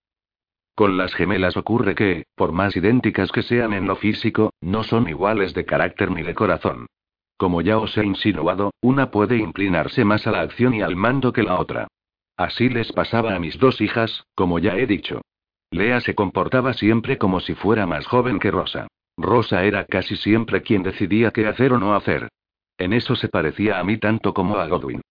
Con 0.75 0.97
las 0.97 1.13
gemelas 1.13 1.57
ocurre 1.57 1.95
que, 1.95 2.25
por 2.35 2.51
más 2.51 2.75
idénticas 2.75 3.31
que 3.31 3.43
sean 3.43 3.73
en 3.73 3.87
lo 3.87 3.95
físico, 3.95 4.53
no 4.61 4.83
son 4.83 5.07
iguales 5.07 5.53
de 5.53 5.65
carácter 5.65 6.11
ni 6.11 6.21
de 6.21 6.35
corazón. 6.35 6.87
Como 7.37 7.61
ya 7.61 7.77
os 7.77 7.97
he 7.97 8.05
insinuado, 8.05 8.71
una 8.81 9.11
puede 9.11 9.37
inclinarse 9.37 10.03
más 10.03 10.27
a 10.27 10.31
la 10.31 10.41
acción 10.41 10.73
y 10.73 10.81
al 10.81 10.97
mando 10.97 11.31
que 11.31 11.43
la 11.43 11.59
otra. 11.59 11.87
Así 12.35 12.69
les 12.69 12.91
pasaba 12.91 13.35
a 13.35 13.39
mis 13.39 13.57
dos 13.57 13.79
hijas, 13.79 14.25
como 14.35 14.59
ya 14.59 14.75
he 14.75 14.85
dicho. 14.85 15.21
Lea 15.71 16.01
se 16.01 16.15
comportaba 16.15 16.73
siempre 16.73 17.17
como 17.17 17.39
si 17.39 17.53
fuera 17.53 17.85
más 17.85 18.05
joven 18.07 18.39
que 18.39 18.51
Rosa. 18.51 18.87
Rosa 19.17 19.63
era 19.63 19.85
casi 19.85 20.15
siempre 20.15 20.61
quien 20.61 20.83
decidía 20.83 21.31
qué 21.31 21.45
hacer 21.45 21.73
o 21.73 21.79
no 21.79 21.95
hacer. 21.95 22.29
En 22.77 22.93
eso 22.93 23.15
se 23.15 23.27
parecía 23.27 23.79
a 23.79 23.83
mí 23.83 23.97
tanto 23.97 24.33
como 24.33 24.57
a 24.57 24.67
Godwin. 24.67 25.01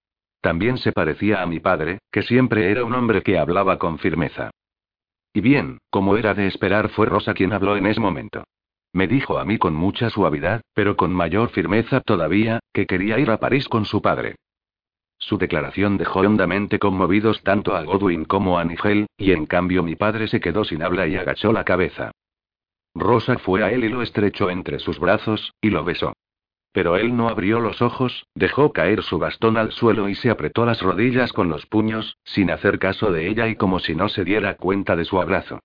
También 0.40 0.79
se 0.79 0.92
parecía 0.92 1.42
a 1.42 1.47
mi 1.47 1.61
padre, 1.61 1.99
que 2.11 2.23
siempre 2.23 2.71
era 2.71 2.85
un 2.85 2.94
hombre 2.94 3.23
que 3.23 3.38
hablaba 3.38 3.79
con 3.79 3.99
firmeza. 3.99 4.51
Y 5.33 5.40
bien, 5.40 5.79
como 5.90 6.16
era 6.16 6.35
de 6.35 6.47
esperar, 6.47 6.88
fue 6.88 7.07
Rosa 7.07 7.35
quien 7.35 7.53
habló 7.53 7.77
en 7.77 7.87
ese 7.87 8.01
momento. 8.01 8.44
Me 8.92 9.07
dijo 9.07 9.38
a 9.38 9.44
mí 9.44 9.59
con 9.59 9.75
mucha 9.75 10.11
suavidad, 10.11 10.62
pero 10.75 10.97
con 10.97 11.12
mayor 11.12 11.51
firmeza 11.51 12.01
todavía, 12.01 12.61
que 12.73 12.87
quería 12.87 13.18
ir 13.18 13.31
a 13.31 13.38
París 13.38 13.68
con 13.68 13.85
su 13.85 14.01
padre. 14.01 14.37
Su 15.18 15.37
declaración 15.37 15.98
dejó 15.98 16.20
hondamente 16.20 16.78
conmovidos 16.78 17.42
tanto 17.42 17.74
a 17.74 17.83
Godwin 17.83 18.24
como 18.24 18.59
a 18.59 18.64
Nigel, 18.64 19.07
y 19.16 19.33
en 19.33 19.46
cambio 19.46 19.83
mi 19.83 19.96
padre 19.96 20.28
se 20.28 20.40
quedó 20.40 20.64
sin 20.64 20.83
habla 20.83 21.07
y 21.07 21.16
agachó 21.16 21.52
la 21.52 21.64
cabeza. 21.64 22.12
Rosa 22.94 23.38
fue 23.38 23.62
a 23.62 23.70
él 23.70 23.85
y 23.85 23.88
lo 23.88 24.02
estrechó 24.02 24.48
entre 24.50 24.78
sus 24.78 24.98
brazos, 24.98 25.52
y 25.61 25.70
lo 25.70 25.85
besó. 25.85 26.14
Pero 26.72 26.96
él 26.96 27.16
no 27.16 27.28
abrió 27.28 27.61
los 27.61 27.83
ojos, 27.83 28.26
dejó 28.35 28.72
caer 28.72 29.02
su 29.02 29.18
bastón 29.18 29.57
al 29.57 29.72
suelo 29.72 30.09
y 30.09 30.14
se 30.14 30.31
apretó 30.31 30.64
las 30.64 30.81
rodillas 30.81 31.33
con 31.33 31.48
los 31.48 31.66
puños, 31.66 32.16
sin 32.24 32.50
hacer 32.50 32.78
caso 32.78 33.11
de 33.11 33.28
ella 33.28 33.48
y 33.48 33.57
como 33.57 33.81
si 33.81 33.94
no 33.94 34.09
se 34.09 34.24
diera 34.24 34.57
cuenta 34.57 34.94
de 34.94 35.04
su 35.04 35.20
abrazo. 35.20 35.61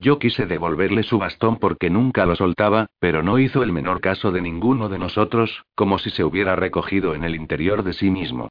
Yo 0.00 0.18
quise 0.18 0.46
devolverle 0.46 1.04
su 1.04 1.18
bastón 1.18 1.58
porque 1.58 1.88
nunca 1.88 2.26
lo 2.26 2.34
soltaba, 2.34 2.86
pero 2.98 3.22
no 3.22 3.38
hizo 3.38 3.62
el 3.62 3.72
menor 3.72 4.00
caso 4.00 4.32
de 4.32 4.42
ninguno 4.42 4.88
de 4.88 4.98
nosotros, 4.98 5.64
como 5.74 5.98
si 5.98 6.10
se 6.10 6.24
hubiera 6.24 6.56
recogido 6.56 7.14
en 7.14 7.24
el 7.24 7.36
interior 7.36 7.84
de 7.84 7.92
sí 7.92 8.10
mismo. 8.10 8.48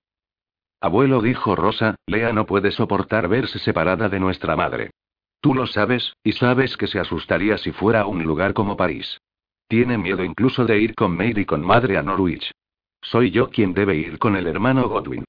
Abuelo 0.84 1.22
dijo 1.22 1.56
Rosa, 1.56 1.96
Lea 2.08 2.34
no 2.34 2.46
puede 2.46 2.72
soportar 2.72 3.30
verse 3.30 3.58
separada 3.58 4.10
de 4.10 4.20
nuestra 4.20 4.58
madre. 4.58 4.90
Tú 5.40 5.54
lo 5.54 5.66
sabes, 5.66 6.18
y 6.26 6.34
sabes 6.34 6.76
que 6.76 6.88
se 6.88 7.00
asustaría 7.00 7.58
si 7.58 7.72
fuera 7.72 8.02
a 8.02 8.06
un 8.06 8.24
lugar 8.24 8.54
como 8.54 8.76
París. 8.76 9.22
Tiene 9.70 9.98
miedo 9.98 10.26
incluso 10.26 10.66
de 10.66 10.80
ir 10.80 10.94
con 10.94 11.16
Mary 11.16 11.44
y 11.44 11.46
con 11.46 11.66
madre 11.66 11.98
a 11.98 12.04
Norwich. 12.04 12.52
Soy 13.02 13.32
yo 13.32 13.50
quien 13.50 13.74
debe 13.74 13.96
ir 13.96 14.20
con 14.20 14.36
el 14.36 14.46
hermano 14.46 14.90
Godwin. 14.90 15.24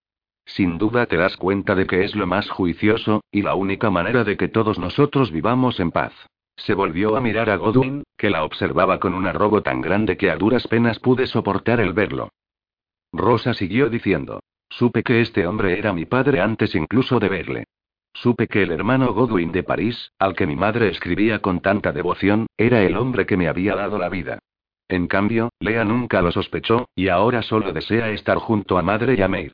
Sin 0.45 0.77
duda 0.77 1.07
te 1.07 1.17
das 1.17 1.37
cuenta 1.37 1.77
de 1.77 1.87
que 1.87 2.03
es 2.03 2.17
lo 2.17 2.27
más 2.27 2.51
juicioso, 2.51 3.23
y 3.31 3.43
la 3.43 3.55
única 3.55 3.90
manera 3.90 4.25
de 4.25 4.37
que 4.37 4.49
todos 4.49 4.81
nosotros 4.81 5.31
vivamos 5.31 5.79
en 5.79 5.93
paz. 5.93 6.14
Se 6.57 6.75
volvió 6.75 7.14
a 7.14 7.21
mirar 7.21 7.49
a 7.49 7.59
Godwin, 7.59 8.03
que 8.19 8.29
la 8.29 8.43
observaba 8.43 8.99
con 8.99 9.14
un 9.14 9.29
arrobo 9.29 9.62
tan 9.62 9.81
grande 9.81 10.17
que 10.17 10.33
a 10.33 10.37
duras 10.37 10.67
penas 10.67 10.99
pude 10.99 11.29
soportar 11.29 11.79
el 11.79 11.93
verlo. 11.93 12.31
Rosa 13.12 13.55
siguió 13.55 13.88
diciendo. 13.88 14.40
Supe 14.70 15.03
que 15.03 15.20
este 15.20 15.46
hombre 15.46 15.79
era 15.79 15.92
mi 15.92 16.05
padre 16.05 16.40
antes 16.40 16.74
incluso 16.74 17.20
de 17.20 17.29
verle. 17.29 17.64
Supe 18.12 18.46
que 18.46 18.62
el 18.62 18.70
hermano 18.70 19.12
Godwin 19.12 19.53
de 19.53 19.62
París, 19.64 20.12
al 20.18 20.35
que 20.35 20.46
mi 20.46 20.57
madre 20.57 20.88
escribía 20.88 21.40
con 21.40 21.61
tanta 21.61 21.92
devoción, 21.92 22.46
era 22.57 22.83
el 22.83 22.96
hombre 22.96 23.27
que 23.27 23.37
me 23.37 23.48
había 23.48 23.74
dado 23.74 23.98
la 23.98 24.09
vida. 24.09 24.38
En 24.88 25.07
cambio, 25.09 25.50
Lea 25.61 25.85
nunca 25.85 26.22
lo 26.22 26.31
sospechó, 26.31 26.88
y 26.94 27.09
ahora 27.09 27.42
solo 27.42 27.72
desea 27.72 28.11
estar 28.11 28.38
junto 28.38 28.79
a 28.79 28.83
madre 28.83 29.14
y 29.18 29.22
a 29.22 29.29
May. 29.29 29.50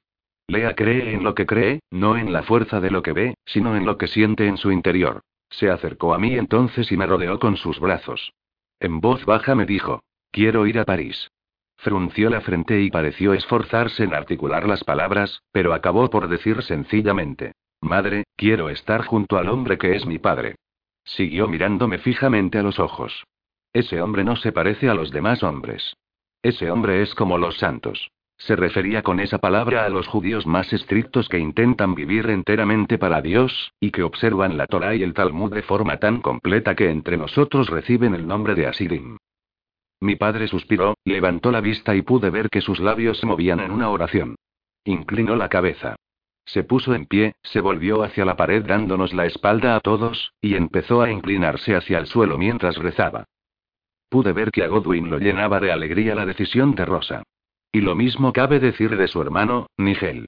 Lea 0.49 0.75
cree 0.75 1.15
en 1.15 1.23
lo 1.23 1.35
que 1.35 1.47
cree, 1.47 1.81
no 1.91 2.17
en 2.17 2.33
la 2.33 2.43
fuerza 2.43 2.81
de 2.81 2.91
lo 2.91 3.03
que 3.03 3.13
ve, 3.13 3.35
sino 3.47 3.77
en 3.77 3.87
lo 3.87 3.97
que 3.97 4.09
siente 4.09 4.47
en 4.47 4.57
su 4.57 4.73
interior. 4.73 5.21
Se 5.49 5.71
acercó 5.71 6.13
a 6.13 6.19
mí 6.19 6.35
entonces 6.35 6.91
y 6.93 6.97
me 6.97 7.07
rodeó 7.07 7.39
con 7.39 7.57
sus 7.57 7.79
brazos. 7.79 8.33
En 8.81 9.01
voz 9.01 9.25
baja 9.25 9.55
me 9.55 9.67
dijo, 9.67 10.03
quiero 10.31 10.67
ir 10.67 10.79
a 10.79 10.85
París. 10.85 11.31
Frunció 11.83 12.29
la 12.29 12.43
frente 12.43 12.81
y 12.83 12.91
pareció 12.91 13.33
esforzarse 13.33 14.05
en 14.05 14.13
articular 14.13 14.69
las 14.69 14.85
palabras, 14.85 15.43
pero 15.51 15.73
acabó 15.73 16.11
por 16.11 16.29
decir 16.29 16.63
sencillamente, 16.63 17.53
Madre, 17.81 18.25
quiero 18.37 18.69
estar 18.69 19.07
junto 19.07 19.39
al 19.39 19.49
hombre 19.49 19.79
que 19.79 19.97
es 19.97 20.05
mi 20.05 20.19
padre. 20.19 20.57
Siguió 21.05 21.49
mirándome 21.49 21.97
fijamente 21.97 22.59
a 22.59 22.63
los 22.63 22.79
ojos. 22.79 23.25
Ese 23.73 24.03
hombre 24.03 24.25
no 24.25 24.37
se 24.37 24.53
parece 24.53 24.91
a 24.91 24.95
los 24.95 25.11
demás 25.11 25.43
hombres. 25.43 25.97
Ese 26.43 26.71
hombre 26.71 27.01
es 27.01 27.15
como 27.15 27.39
los 27.39 27.57
santos. 27.57 28.11
Se 28.37 28.57
refería 28.57 29.03
con 29.03 29.19
esa 29.19 29.39
palabra 29.39 29.87
a 29.87 29.89
los 29.89 30.07
judíos 30.07 30.47
más 30.47 30.71
estrictos 30.75 31.31
que 31.31 31.39
intentan 31.39 31.95
vivir 31.95 32.29
enteramente 32.29 32.99
para 32.99 33.23
Dios, 33.23 33.73
y 33.81 33.91
que 33.91 34.03
observan 34.03 34.59
la 34.59 34.67
Torah 34.67 34.95
y 34.95 35.03
el 35.03 35.15
Talmud 35.15 35.55
de 35.55 35.63
forma 35.63 35.97
tan 35.97 36.21
completa 36.21 36.75
que 36.75 36.91
entre 36.91 37.17
nosotros 37.17 37.71
reciben 37.71 38.15
el 38.15 38.27
nombre 38.27 38.55
de 38.55 38.67
Asirim. 38.67 39.17
Mi 40.01 40.17
padre 40.17 40.49
suspiró, 40.49 40.95
levantó 41.05 41.53
la 41.53 41.61
vista 41.61 41.95
y 41.95 42.03
pude 42.03 42.31
ver 42.31 42.49
que 42.49 42.63
sus 42.63 42.81
labios 42.81 43.19
se 43.19 43.27
movían 43.27 43.61
en 43.61 43.71
una 43.71 43.91
oración. 43.91 44.37
Inclinó 44.85 45.37
la 45.37 45.49
cabeza. 45.49 45.97
Se 46.47 46.65
puso 46.65 46.95
en 46.95 47.07
pie, 47.07 47.35
se 47.43 47.61
volvió 47.61 48.03
hacia 48.03 48.25
la 48.25 48.37
pared 48.37 48.65
dándonos 48.65 49.13
la 49.13 49.27
espalda 49.27 49.77
a 49.77 49.81
todos, 49.81 50.33
y 50.41 50.55
empezó 50.55 51.03
a 51.03 51.11
inclinarse 51.11 51.77
hacia 51.77 51.99
el 51.99 52.07
suelo 52.07 52.39
mientras 52.39 52.77
rezaba. 52.77 53.25
Pude 54.09 54.33
ver 54.33 54.51
que 54.51 54.65
a 54.65 54.69
Godwin 54.69 55.11
lo 55.11 55.19
llenaba 55.19 55.61
de 55.61 55.71
alegría 55.71 56.15
la 56.15 56.27
decisión 56.27 56.75
de 56.75 56.85
Rosa. 56.85 57.23
Y 57.71 57.83
lo 57.83 57.95
mismo 57.95 58.33
cabe 58.33 58.59
decir 58.59 58.97
de 58.97 59.07
su 59.07 59.23
hermano, 59.23 59.69
Nigel. 59.77 60.27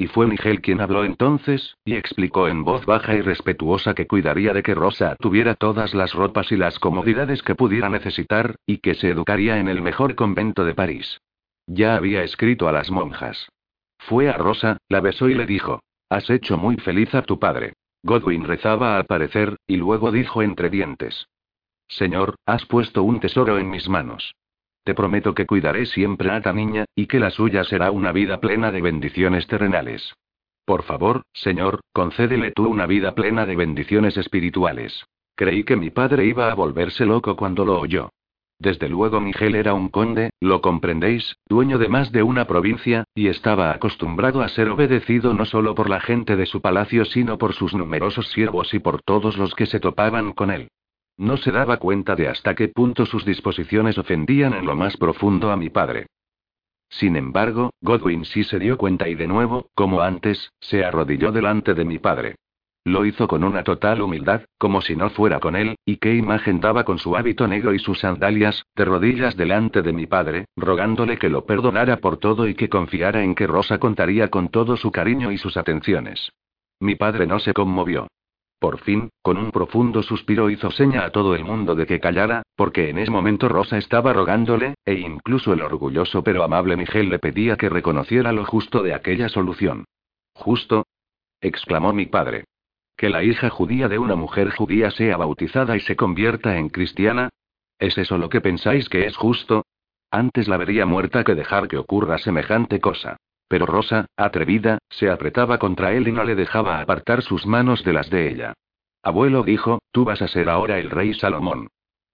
Y 0.00 0.06
fue 0.06 0.26
Nigel 0.26 0.62
quien 0.62 0.80
habló 0.80 1.04
entonces, 1.04 1.76
y 1.84 1.94
explicó 1.94 2.48
en 2.48 2.64
voz 2.64 2.86
baja 2.86 3.14
y 3.14 3.20
respetuosa 3.20 3.92
que 3.92 4.06
cuidaría 4.06 4.54
de 4.54 4.62
que 4.62 4.74
Rosa 4.74 5.14
tuviera 5.20 5.54
todas 5.54 5.92
las 5.92 6.14
ropas 6.14 6.50
y 6.52 6.56
las 6.56 6.78
comodidades 6.78 7.42
que 7.42 7.54
pudiera 7.54 7.90
necesitar, 7.90 8.56
y 8.64 8.78
que 8.78 8.94
se 8.94 9.10
educaría 9.10 9.58
en 9.58 9.68
el 9.68 9.82
mejor 9.82 10.14
convento 10.14 10.64
de 10.64 10.74
París. 10.74 11.20
Ya 11.66 11.96
había 11.96 12.22
escrito 12.22 12.66
a 12.66 12.72
las 12.72 12.90
monjas. 12.90 13.50
Fue 13.98 14.30
a 14.30 14.38
Rosa, 14.38 14.78
la 14.88 15.02
besó 15.02 15.28
y 15.28 15.34
le 15.34 15.44
dijo: 15.44 15.82
Has 16.08 16.30
hecho 16.30 16.56
muy 16.56 16.76
feliz 16.76 17.14
a 17.14 17.20
tu 17.20 17.38
padre. 17.38 17.74
Godwin 18.02 18.44
rezaba 18.44 18.96
al 18.96 19.04
parecer, 19.04 19.58
y 19.66 19.76
luego 19.76 20.10
dijo 20.12 20.40
entre 20.40 20.70
dientes: 20.70 21.28
Señor, 21.88 22.36
has 22.46 22.64
puesto 22.64 23.02
un 23.02 23.20
tesoro 23.20 23.58
en 23.58 23.68
mis 23.68 23.86
manos. 23.86 24.32
Te 24.84 24.94
prometo 24.94 25.34
que 25.34 25.46
cuidaré 25.46 25.86
siempre 25.86 26.30
a 26.30 26.38
esta 26.38 26.52
niña, 26.52 26.84
y 26.94 27.06
que 27.06 27.20
la 27.20 27.30
suya 27.30 27.64
será 27.64 27.90
una 27.90 28.12
vida 28.12 28.40
plena 28.40 28.72
de 28.72 28.80
bendiciones 28.80 29.46
terrenales. 29.46 30.14
Por 30.64 30.82
favor, 30.84 31.22
Señor, 31.32 31.80
concédele 31.92 32.52
tú 32.52 32.66
una 32.66 32.86
vida 32.86 33.14
plena 33.14 33.44
de 33.44 33.56
bendiciones 33.56 34.16
espirituales. 34.16 35.04
Creí 35.34 35.64
que 35.64 35.76
mi 35.76 35.90
padre 35.90 36.26
iba 36.26 36.50
a 36.50 36.54
volverse 36.54 37.04
loco 37.04 37.36
cuando 37.36 37.64
lo 37.64 37.78
oyó. 37.80 38.10
Desde 38.58 38.90
luego 38.90 39.20
Miguel 39.20 39.54
era 39.54 39.72
un 39.72 39.88
conde, 39.88 40.30
lo 40.38 40.60
comprendéis, 40.60 41.34
dueño 41.48 41.78
de 41.78 41.88
más 41.88 42.12
de 42.12 42.22
una 42.22 42.46
provincia, 42.46 43.04
y 43.14 43.28
estaba 43.28 43.72
acostumbrado 43.72 44.42
a 44.42 44.48
ser 44.48 44.68
obedecido 44.68 45.32
no 45.32 45.46
solo 45.46 45.74
por 45.74 45.88
la 45.88 46.00
gente 46.00 46.36
de 46.36 46.44
su 46.44 46.60
palacio, 46.60 47.06
sino 47.06 47.38
por 47.38 47.54
sus 47.54 47.74
numerosos 47.74 48.28
siervos 48.28 48.74
y 48.74 48.78
por 48.78 49.00
todos 49.02 49.38
los 49.38 49.54
que 49.54 49.64
se 49.64 49.80
topaban 49.80 50.32
con 50.32 50.50
él. 50.50 50.68
No 51.20 51.36
se 51.36 51.52
daba 51.52 51.76
cuenta 51.76 52.16
de 52.16 52.28
hasta 52.28 52.54
qué 52.54 52.68
punto 52.68 53.04
sus 53.04 53.26
disposiciones 53.26 53.98
ofendían 53.98 54.54
en 54.54 54.64
lo 54.64 54.74
más 54.74 54.96
profundo 54.96 55.50
a 55.50 55.56
mi 55.58 55.68
padre. 55.68 56.06
Sin 56.88 57.14
embargo, 57.14 57.74
Godwin 57.82 58.24
sí 58.24 58.42
se 58.42 58.58
dio 58.58 58.78
cuenta 58.78 59.06
y 59.06 59.16
de 59.16 59.26
nuevo, 59.26 59.68
como 59.74 60.00
antes, 60.00 60.50
se 60.60 60.82
arrodilló 60.82 61.30
delante 61.30 61.74
de 61.74 61.84
mi 61.84 61.98
padre. 61.98 62.36
Lo 62.84 63.04
hizo 63.04 63.28
con 63.28 63.44
una 63.44 63.62
total 63.64 64.00
humildad, 64.00 64.46
como 64.56 64.80
si 64.80 64.96
no 64.96 65.10
fuera 65.10 65.40
con 65.40 65.56
él, 65.56 65.76
y 65.84 65.98
qué 65.98 66.14
imagen 66.14 66.58
daba 66.58 66.84
con 66.84 66.98
su 66.98 67.14
hábito 67.14 67.46
negro 67.46 67.74
y 67.74 67.80
sus 67.80 67.98
sandalias, 67.98 68.64
de 68.74 68.86
rodillas 68.86 69.36
delante 69.36 69.82
de 69.82 69.92
mi 69.92 70.06
padre, 70.06 70.46
rogándole 70.56 71.18
que 71.18 71.28
lo 71.28 71.44
perdonara 71.44 71.98
por 71.98 72.16
todo 72.16 72.48
y 72.48 72.54
que 72.54 72.70
confiara 72.70 73.22
en 73.22 73.34
que 73.34 73.46
Rosa 73.46 73.76
contaría 73.76 74.28
con 74.28 74.48
todo 74.48 74.78
su 74.78 74.90
cariño 74.90 75.32
y 75.32 75.36
sus 75.36 75.58
atenciones. 75.58 76.32
Mi 76.80 76.94
padre 76.94 77.26
no 77.26 77.40
se 77.40 77.52
conmovió. 77.52 78.08
Por 78.60 78.78
fin, 78.78 79.10
con 79.22 79.38
un 79.38 79.50
profundo 79.50 80.02
suspiro 80.02 80.50
hizo 80.50 80.70
seña 80.70 81.04
a 81.04 81.10
todo 81.10 81.34
el 81.34 81.44
mundo 81.44 81.74
de 81.74 81.86
que 81.86 81.98
callara, 81.98 82.42
porque 82.54 82.90
en 82.90 82.98
ese 82.98 83.10
momento 83.10 83.48
Rosa 83.48 83.78
estaba 83.78 84.12
rogándole, 84.12 84.74
e 84.84 84.94
incluso 84.94 85.52
el 85.52 85.62
orgulloso 85.62 86.22
pero 86.22 86.44
amable 86.44 86.76
Miguel 86.76 87.08
le 87.08 87.18
pedía 87.18 87.56
que 87.56 87.68
reconociera 87.68 88.30
lo 88.32 88.44
justo 88.44 88.82
de 88.82 88.94
aquella 88.94 89.28
solución. 89.28 89.86
¿Justo? 90.34 90.86
exclamó 91.40 91.92
mi 91.92 92.06
padre 92.06 92.44
que 93.00 93.08
la 93.08 93.24
hija 93.24 93.48
judía 93.48 93.88
de 93.88 93.98
una 93.98 94.14
mujer 94.14 94.50
judía 94.50 94.90
sea 94.90 95.16
bautizada 95.16 95.74
y 95.74 95.80
se 95.80 95.96
convierta 95.96 96.58
en 96.58 96.68
cristiana? 96.68 97.30
¿Es 97.78 97.96
eso 97.96 98.18
lo 98.18 98.28
que 98.28 98.42
pensáis 98.42 98.90
que 98.90 99.06
es 99.06 99.16
justo? 99.16 99.64
Antes 100.10 100.48
la 100.48 100.58
vería 100.58 100.84
muerta 100.84 101.24
que 101.24 101.34
dejar 101.34 101.66
que 101.66 101.78
ocurra 101.78 102.18
semejante 102.18 102.78
cosa. 102.78 103.16
Pero 103.50 103.66
Rosa, 103.66 104.06
atrevida, 104.16 104.78
se 104.90 105.10
apretaba 105.10 105.58
contra 105.58 105.92
él 105.92 106.06
y 106.06 106.12
no 106.12 106.22
le 106.22 106.36
dejaba 106.36 106.80
apartar 106.80 107.20
sus 107.20 107.46
manos 107.46 107.82
de 107.82 107.92
las 107.92 108.08
de 108.08 108.30
ella. 108.30 108.54
Abuelo 109.02 109.42
dijo, 109.42 109.80
tú 109.90 110.04
vas 110.04 110.22
a 110.22 110.28
ser 110.28 110.48
ahora 110.48 110.78
el 110.78 110.88
rey 110.88 111.14
Salomón. 111.14 111.66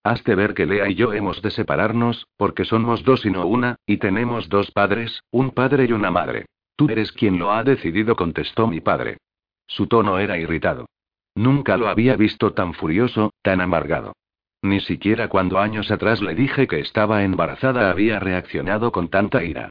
Has 0.03 0.25
de 0.25 0.35
ver 0.35 0.55
que 0.55 0.65
Lea 0.65 0.89
y 0.89 0.95
yo 0.95 1.13
hemos 1.13 1.43
de 1.43 1.51
separarnos, 1.51 2.27
porque 2.39 2.65
somos 2.65 3.05
dos 3.05 3.27
y 3.27 3.31
no 3.31 3.45
una, 3.47 3.77
y 3.85 3.99
tenemos 3.99 4.49
dos 4.49 4.71
padres, 4.71 5.25
un 5.31 5.51
padre 5.51 5.85
y 5.85 5.93
una 5.93 6.11
madre. 6.11 6.47
Tú 6.75 6.89
eres 6.89 7.13
quien 7.13 7.39
lo 7.39 7.53
ha 7.53 7.65
decidido, 7.65 8.17
contestó 8.17 8.67
mi 8.67 8.81
padre. 8.81 9.19
Su 9.67 9.89
tono 9.89 10.19
era 10.19 10.39
irritado. 10.39 10.87
Nunca 11.35 11.77
lo 11.77 11.89
había 11.89 12.17
visto 12.17 12.55
tan 12.55 12.73
furioso, 12.73 13.35
tan 13.43 13.61
amargado. 13.61 14.15
Ni 14.63 14.81
siquiera 14.81 15.29
cuando 15.29 15.59
años 15.59 15.91
atrás 15.91 16.23
le 16.23 16.35
dije 16.35 16.67
que 16.67 16.81
estaba 16.81 17.25
embarazada 17.25 17.91
había 17.91 18.21
reaccionado 18.21 18.91
con 18.91 19.09
tanta 19.09 19.45
ira. 19.45 19.69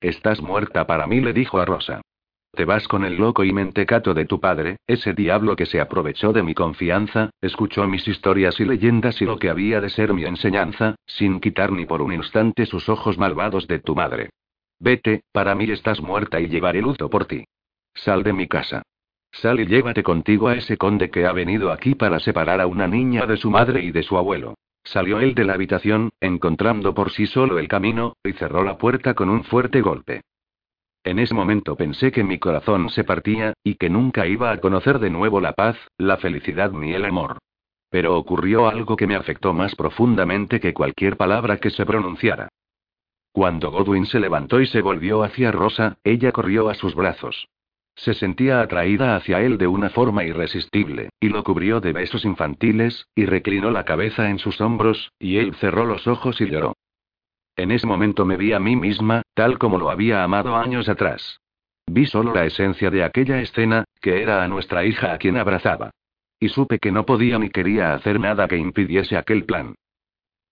Estás 0.00 0.40
muerta 0.40 0.86
para 0.86 1.06
mí, 1.06 1.20
le 1.20 1.32
dijo 1.32 1.58
a 1.58 1.64
Rosa. 1.64 2.00
Te 2.52 2.64
vas 2.64 2.86
con 2.88 3.04
el 3.04 3.16
loco 3.16 3.44
y 3.44 3.52
mentecato 3.52 4.14
de 4.14 4.24
tu 4.24 4.40
padre, 4.40 4.76
ese 4.86 5.12
diablo 5.12 5.56
que 5.56 5.66
se 5.66 5.80
aprovechó 5.80 6.32
de 6.32 6.42
mi 6.42 6.54
confianza, 6.54 7.30
escuchó 7.40 7.86
mis 7.86 8.06
historias 8.06 8.58
y 8.60 8.64
leyendas 8.64 9.20
y 9.20 9.24
lo 9.24 9.38
que 9.38 9.50
había 9.50 9.80
de 9.80 9.90
ser 9.90 10.14
mi 10.14 10.24
enseñanza, 10.24 10.94
sin 11.06 11.40
quitar 11.40 11.72
ni 11.72 11.84
por 11.84 12.00
un 12.00 12.12
instante 12.12 12.64
sus 12.66 12.88
ojos 12.88 13.18
malvados 13.18 13.66
de 13.66 13.80
tu 13.80 13.94
madre. 13.94 14.30
Vete, 14.80 15.22
para 15.32 15.54
mí 15.54 15.70
estás 15.70 16.00
muerta 16.00 16.40
y 16.40 16.48
llevaré 16.48 16.80
luto 16.80 17.10
por 17.10 17.26
ti. 17.26 17.44
Sal 17.94 18.22
de 18.22 18.32
mi 18.32 18.46
casa. 18.46 18.82
Sal 19.32 19.60
y 19.60 19.66
llévate 19.66 20.02
contigo 20.02 20.48
a 20.48 20.54
ese 20.54 20.76
conde 20.76 21.10
que 21.10 21.26
ha 21.26 21.32
venido 21.32 21.72
aquí 21.72 21.94
para 21.94 22.20
separar 22.20 22.60
a 22.60 22.66
una 22.66 22.86
niña 22.86 23.26
de 23.26 23.36
su 23.36 23.50
madre 23.50 23.82
y 23.82 23.90
de 23.90 24.02
su 24.04 24.16
abuelo. 24.16 24.54
Salió 24.92 25.20
él 25.20 25.34
de 25.34 25.44
la 25.44 25.52
habitación, 25.52 26.10
encontrando 26.18 26.94
por 26.94 27.10
sí 27.10 27.26
solo 27.26 27.58
el 27.58 27.68
camino, 27.68 28.16
y 28.24 28.32
cerró 28.32 28.64
la 28.64 28.78
puerta 28.78 29.12
con 29.12 29.28
un 29.28 29.44
fuerte 29.44 29.82
golpe. 29.82 30.22
En 31.04 31.18
ese 31.18 31.34
momento 31.34 31.76
pensé 31.76 32.10
que 32.10 32.24
mi 32.24 32.38
corazón 32.38 32.88
se 32.88 33.04
partía, 33.04 33.52
y 33.62 33.74
que 33.74 33.90
nunca 33.90 34.26
iba 34.26 34.50
a 34.50 34.60
conocer 34.60 34.98
de 34.98 35.10
nuevo 35.10 35.42
la 35.42 35.52
paz, 35.52 35.76
la 35.98 36.16
felicidad 36.16 36.72
ni 36.72 36.94
el 36.94 37.04
amor. 37.04 37.36
Pero 37.90 38.16
ocurrió 38.16 38.66
algo 38.66 38.96
que 38.96 39.06
me 39.06 39.14
afectó 39.14 39.52
más 39.52 39.74
profundamente 39.74 40.58
que 40.58 40.72
cualquier 40.72 41.18
palabra 41.18 41.58
que 41.58 41.68
se 41.68 41.84
pronunciara. 41.84 42.48
Cuando 43.32 43.70
Godwin 43.70 44.06
se 44.06 44.20
levantó 44.20 44.58
y 44.58 44.66
se 44.66 44.80
volvió 44.80 45.22
hacia 45.22 45.52
Rosa, 45.52 45.98
ella 46.02 46.32
corrió 46.32 46.70
a 46.70 46.74
sus 46.74 46.94
brazos. 46.94 47.46
Se 47.98 48.14
sentía 48.14 48.60
atraída 48.60 49.16
hacia 49.16 49.40
él 49.40 49.58
de 49.58 49.66
una 49.66 49.90
forma 49.90 50.22
irresistible, 50.22 51.10
y 51.18 51.30
lo 51.30 51.42
cubrió 51.42 51.80
de 51.80 51.92
besos 51.92 52.24
infantiles, 52.24 53.08
y 53.16 53.26
reclinó 53.26 53.72
la 53.72 53.84
cabeza 53.84 54.30
en 54.30 54.38
sus 54.38 54.60
hombros, 54.60 55.10
y 55.18 55.38
él 55.38 55.56
cerró 55.56 55.84
los 55.84 56.06
ojos 56.06 56.40
y 56.40 56.46
lloró. 56.46 56.76
En 57.56 57.72
ese 57.72 57.88
momento 57.88 58.24
me 58.24 58.36
vi 58.36 58.52
a 58.52 58.60
mí 58.60 58.76
misma, 58.76 59.22
tal 59.34 59.58
como 59.58 59.78
lo 59.78 59.90
había 59.90 60.22
amado 60.22 60.54
años 60.54 60.88
atrás. 60.88 61.40
Vi 61.88 62.06
solo 62.06 62.32
la 62.32 62.44
esencia 62.44 62.88
de 62.88 63.02
aquella 63.02 63.40
escena, 63.40 63.82
que 64.00 64.22
era 64.22 64.44
a 64.44 64.48
nuestra 64.48 64.84
hija 64.84 65.12
a 65.12 65.18
quien 65.18 65.36
abrazaba. 65.36 65.90
Y 66.38 66.50
supe 66.50 66.78
que 66.78 66.92
no 66.92 67.04
podía 67.04 67.36
ni 67.40 67.50
quería 67.50 67.94
hacer 67.94 68.20
nada 68.20 68.46
que 68.46 68.58
impidiese 68.58 69.16
aquel 69.16 69.44
plan. 69.44 69.74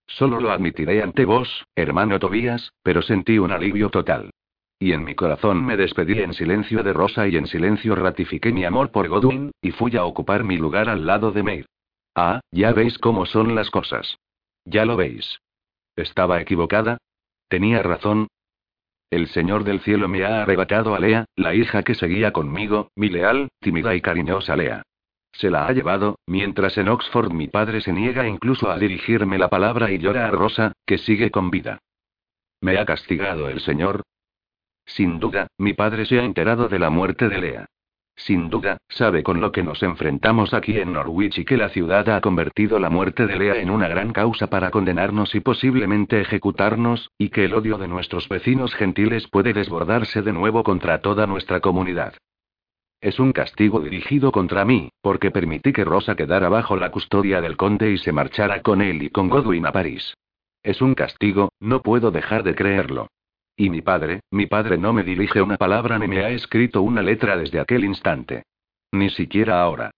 Solo 0.05 0.41
lo 0.41 0.51
admitiré 0.51 1.01
ante 1.01 1.23
vos, 1.23 1.63
hermano 1.77 2.19
Tobías, 2.19 2.73
pero 2.83 3.01
sentí 3.01 3.39
un 3.39 3.53
alivio 3.53 3.89
total. 3.89 4.31
Y 4.79 4.91
en 4.91 5.03
mi 5.03 5.15
corazón 5.15 5.65
me 5.65 5.75
despedí 5.75 6.19
en 6.19 6.33
silencio 6.33 6.83
de 6.83 6.93
Rosa 6.93 7.27
y 7.27 7.35
en 7.35 7.47
silencio 7.47 7.95
ratifiqué 7.95 8.51
mi 8.51 8.63
amor 8.63 8.91
por 8.91 9.07
Godwin, 9.07 9.51
y 9.61 9.71
fui 9.71 9.95
a 9.97 10.05
ocupar 10.05 10.43
mi 10.43 10.57
lugar 10.57 10.87
al 10.87 11.05
lado 11.05 11.31
de 11.31 11.43
Meir. 11.43 11.65
Ah, 12.15 12.41
ya 12.51 12.73
veis 12.73 12.97
cómo 12.97 13.25
son 13.25 13.55
las 13.55 13.71
cosas. 13.71 14.17
Ya 14.65 14.85
lo 14.85 14.97
veis. 14.97 15.39
¿Estaba 15.95 16.41
equivocada? 16.41 16.97
¿Tenía 17.47 17.81
razón? 17.81 18.27
El 19.09 19.27
Señor 19.27 19.63
del 19.63 19.79
Cielo 19.79 20.07
me 20.07 20.25
ha 20.25 20.41
arrebatado 20.41 20.93
a 20.93 20.99
Lea, 20.99 21.25
la 21.35 21.55
hija 21.55 21.83
que 21.83 21.95
seguía 21.95 22.33
conmigo, 22.33 22.91
mi 22.95 23.09
leal, 23.09 23.47
tímida 23.61 23.95
y 23.95 24.01
cariñosa 24.01 24.55
Lea. 24.55 24.83
Se 25.31 25.49
la 25.49 25.67
ha 25.67 25.71
llevado, 25.71 26.19
mientras 26.27 26.77
en 26.77 26.89
Oxford 26.89 27.31
mi 27.31 27.47
padre 27.47 27.81
se 27.81 27.93
niega 27.93 28.27
incluso 28.27 28.69
a 28.69 28.77
dirigirme 28.77 29.37
la 29.37 29.49
palabra 29.49 29.91
y 29.91 29.99
llora 29.99 30.27
a 30.27 30.31
Rosa, 30.31 30.73
que 30.85 30.97
sigue 30.97 31.31
con 31.31 31.49
vida. 31.49 31.79
¿Me 32.59 32.77
ha 32.77 32.85
castigado 32.85 33.47
el 33.47 33.61
Señor? 33.61 34.01
Sin 34.87 35.19
duda, 35.19 35.47
mi 35.57 35.73
padre 35.73 36.05
se 36.05 36.19
ha 36.19 36.23
enterado 36.23 36.69
de 36.69 36.79
la 36.79 36.89
muerte 36.89 37.29
de 37.29 37.39
Lea. 37.39 37.65
Sin 38.15 38.49
duda, 38.49 38.77
sabe 38.89 39.21
con 39.21 39.41
lo 39.41 39.51
que 39.51 39.61
nos 39.61 39.83
enfrentamos 39.83 40.55
aquí 40.55 40.79
en 40.79 40.93
Norwich 40.93 41.37
y 41.37 41.45
que 41.45 41.55
la 41.55 41.69
ciudad 41.69 42.09
ha 42.09 42.19
convertido 42.19 42.79
la 42.79 42.89
muerte 42.89 43.27
de 43.27 43.37
Lea 43.37 43.57
en 43.57 43.69
una 43.69 43.87
gran 43.87 44.11
causa 44.11 44.47
para 44.47 44.71
condenarnos 44.71 45.35
y 45.35 45.39
posiblemente 45.39 46.19
ejecutarnos, 46.19 47.11
y 47.19 47.29
que 47.29 47.45
el 47.45 47.53
odio 47.53 47.77
de 47.77 47.87
nuestros 47.87 48.27
vecinos 48.27 48.73
gentiles 48.73 49.27
puede 49.27 49.53
desbordarse 49.53 50.23
de 50.23 50.33
nuevo 50.33 50.63
contra 50.63 50.99
toda 51.01 51.27
nuestra 51.27 51.59
comunidad. 51.59 52.15
Es 53.01 53.19
un 53.19 53.33
castigo 53.33 53.81
dirigido 53.81 54.31
contra 54.31 54.65
mí, 54.65 54.89
porque 55.01 55.29
permití 55.29 55.71
que 55.71 55.85
Rosa 55.85 56.15
quedara 56.15 56.49
bajo 56.49 56.75
la 56.75 56.89
custodia 56.89 57.41
del 57.41 57.55
conde 57.55 57.91
y 57.91 57.99
se 57.99 58.11
marchara 58.11 58.63
con 58.63 58.81
él 58.81 59.03
y 59.03 59.09
con 59.11 59.29
Godwin 59.29 59.67
a 59.67 59.71
París. 59.71 60.15
Es 60.63 60.81
un 60.81 60.95
castigo, 60.95 61.51
no 61.59 61.83
puedo 61.83 62.09
dejar 62.09 62.41
de 62.41 62.55
creerlo. 62.55 63.09
Y 63.59 63.71
mi 63.71 63.81
padre, 63.81 64.21
mi 64.29 64.45
padre 64.45 64.77
no 64.77 64.93
me 64.93 65.01
dirige 65.01 65.41
una 65.41 65.57
palabra 65.57 65.97
ni 65.97 66.07
me 66.07 66.23
ha 66.23 66.29
escrito 66.29 66.83
una 66.83 67.01
letra 67.01 67.35
desde 67.35 67.59
aquel 67.59 67.83
instante. 67.85 68.43
Ni 68.91 69.09
siquiera 69.09 69.59
ahora. 69.59 69.89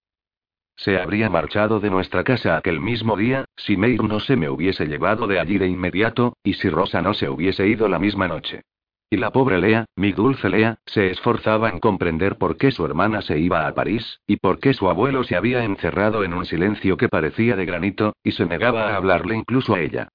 Se 0.78 0.98
habría 0.98 1.30
marchado 1.30 1.82
de 1.82 1.90
nuestra 1.90 2.24
casa 2.24 2.56
aquel 2.56 2.80
mismo 2.80 3.18
día, 3.18 3.44
si 3.58 3.76
Meir 3.76 4.02
no 4.02 4.22
se 4.22 4.38
me 4.38 4.50
hubiese 4.50 4.86
llevado 4.86 5.28
de 5.28 5.42
allí 5.42 5.58
de 5.58 5.68
inmediato, 5.68 6.38
y 6.42 6.54
si 6.54 6.70
Rosa 6.70 7.02
no 7.02 7.14
se 7.14 7.28
hubiese 7.28 7.68
ido 7.68 7.90
la 7.90 8.00
misma 8.00 8.30
noche. 8.30 8.62
Y 9.10 9.18
la 9.18 9.32
pobre 9.32 9.58
Lea, 9.58 9.84
mi 9.98 10.14
dulce 10.14 10.48
Lea, 10.48 10.78
se 10.86 11.10
esforzaba 11.10 11.70
en 11.70 11.80
comprender 11.80 12.38
por 12.38 12.56
qué 12.56 12.72
su 12.72 12.86
hermana 12.86 13.22
se 13.22 13.40
iba 13.40 13.68
a 13.68 13.74
París, 13.74 14.22
y 14.26 14.38
por 14.38 14.60
qué 14.60 14.74
su 14.74 14.90
abuelo 14.90 15.26
se 15.26 15.36
había 15.36 15.66
encerrado 15.66 16.24
en 16.24 16.34
un 16.34 16.46
silencio 16.46 16.96
que 16.96 17.10
parecía 17.10 17.58
de 17.58 17.66
granito, 17.66 18.14
y 18.24 18.32
se 18.32 18.46
negaba 18.46 18.88
a 18.88 18.96
hablarle 18.96 19.36
incluso 19.36 19.76
a 19.76 19.82
ella. 19.82 20.08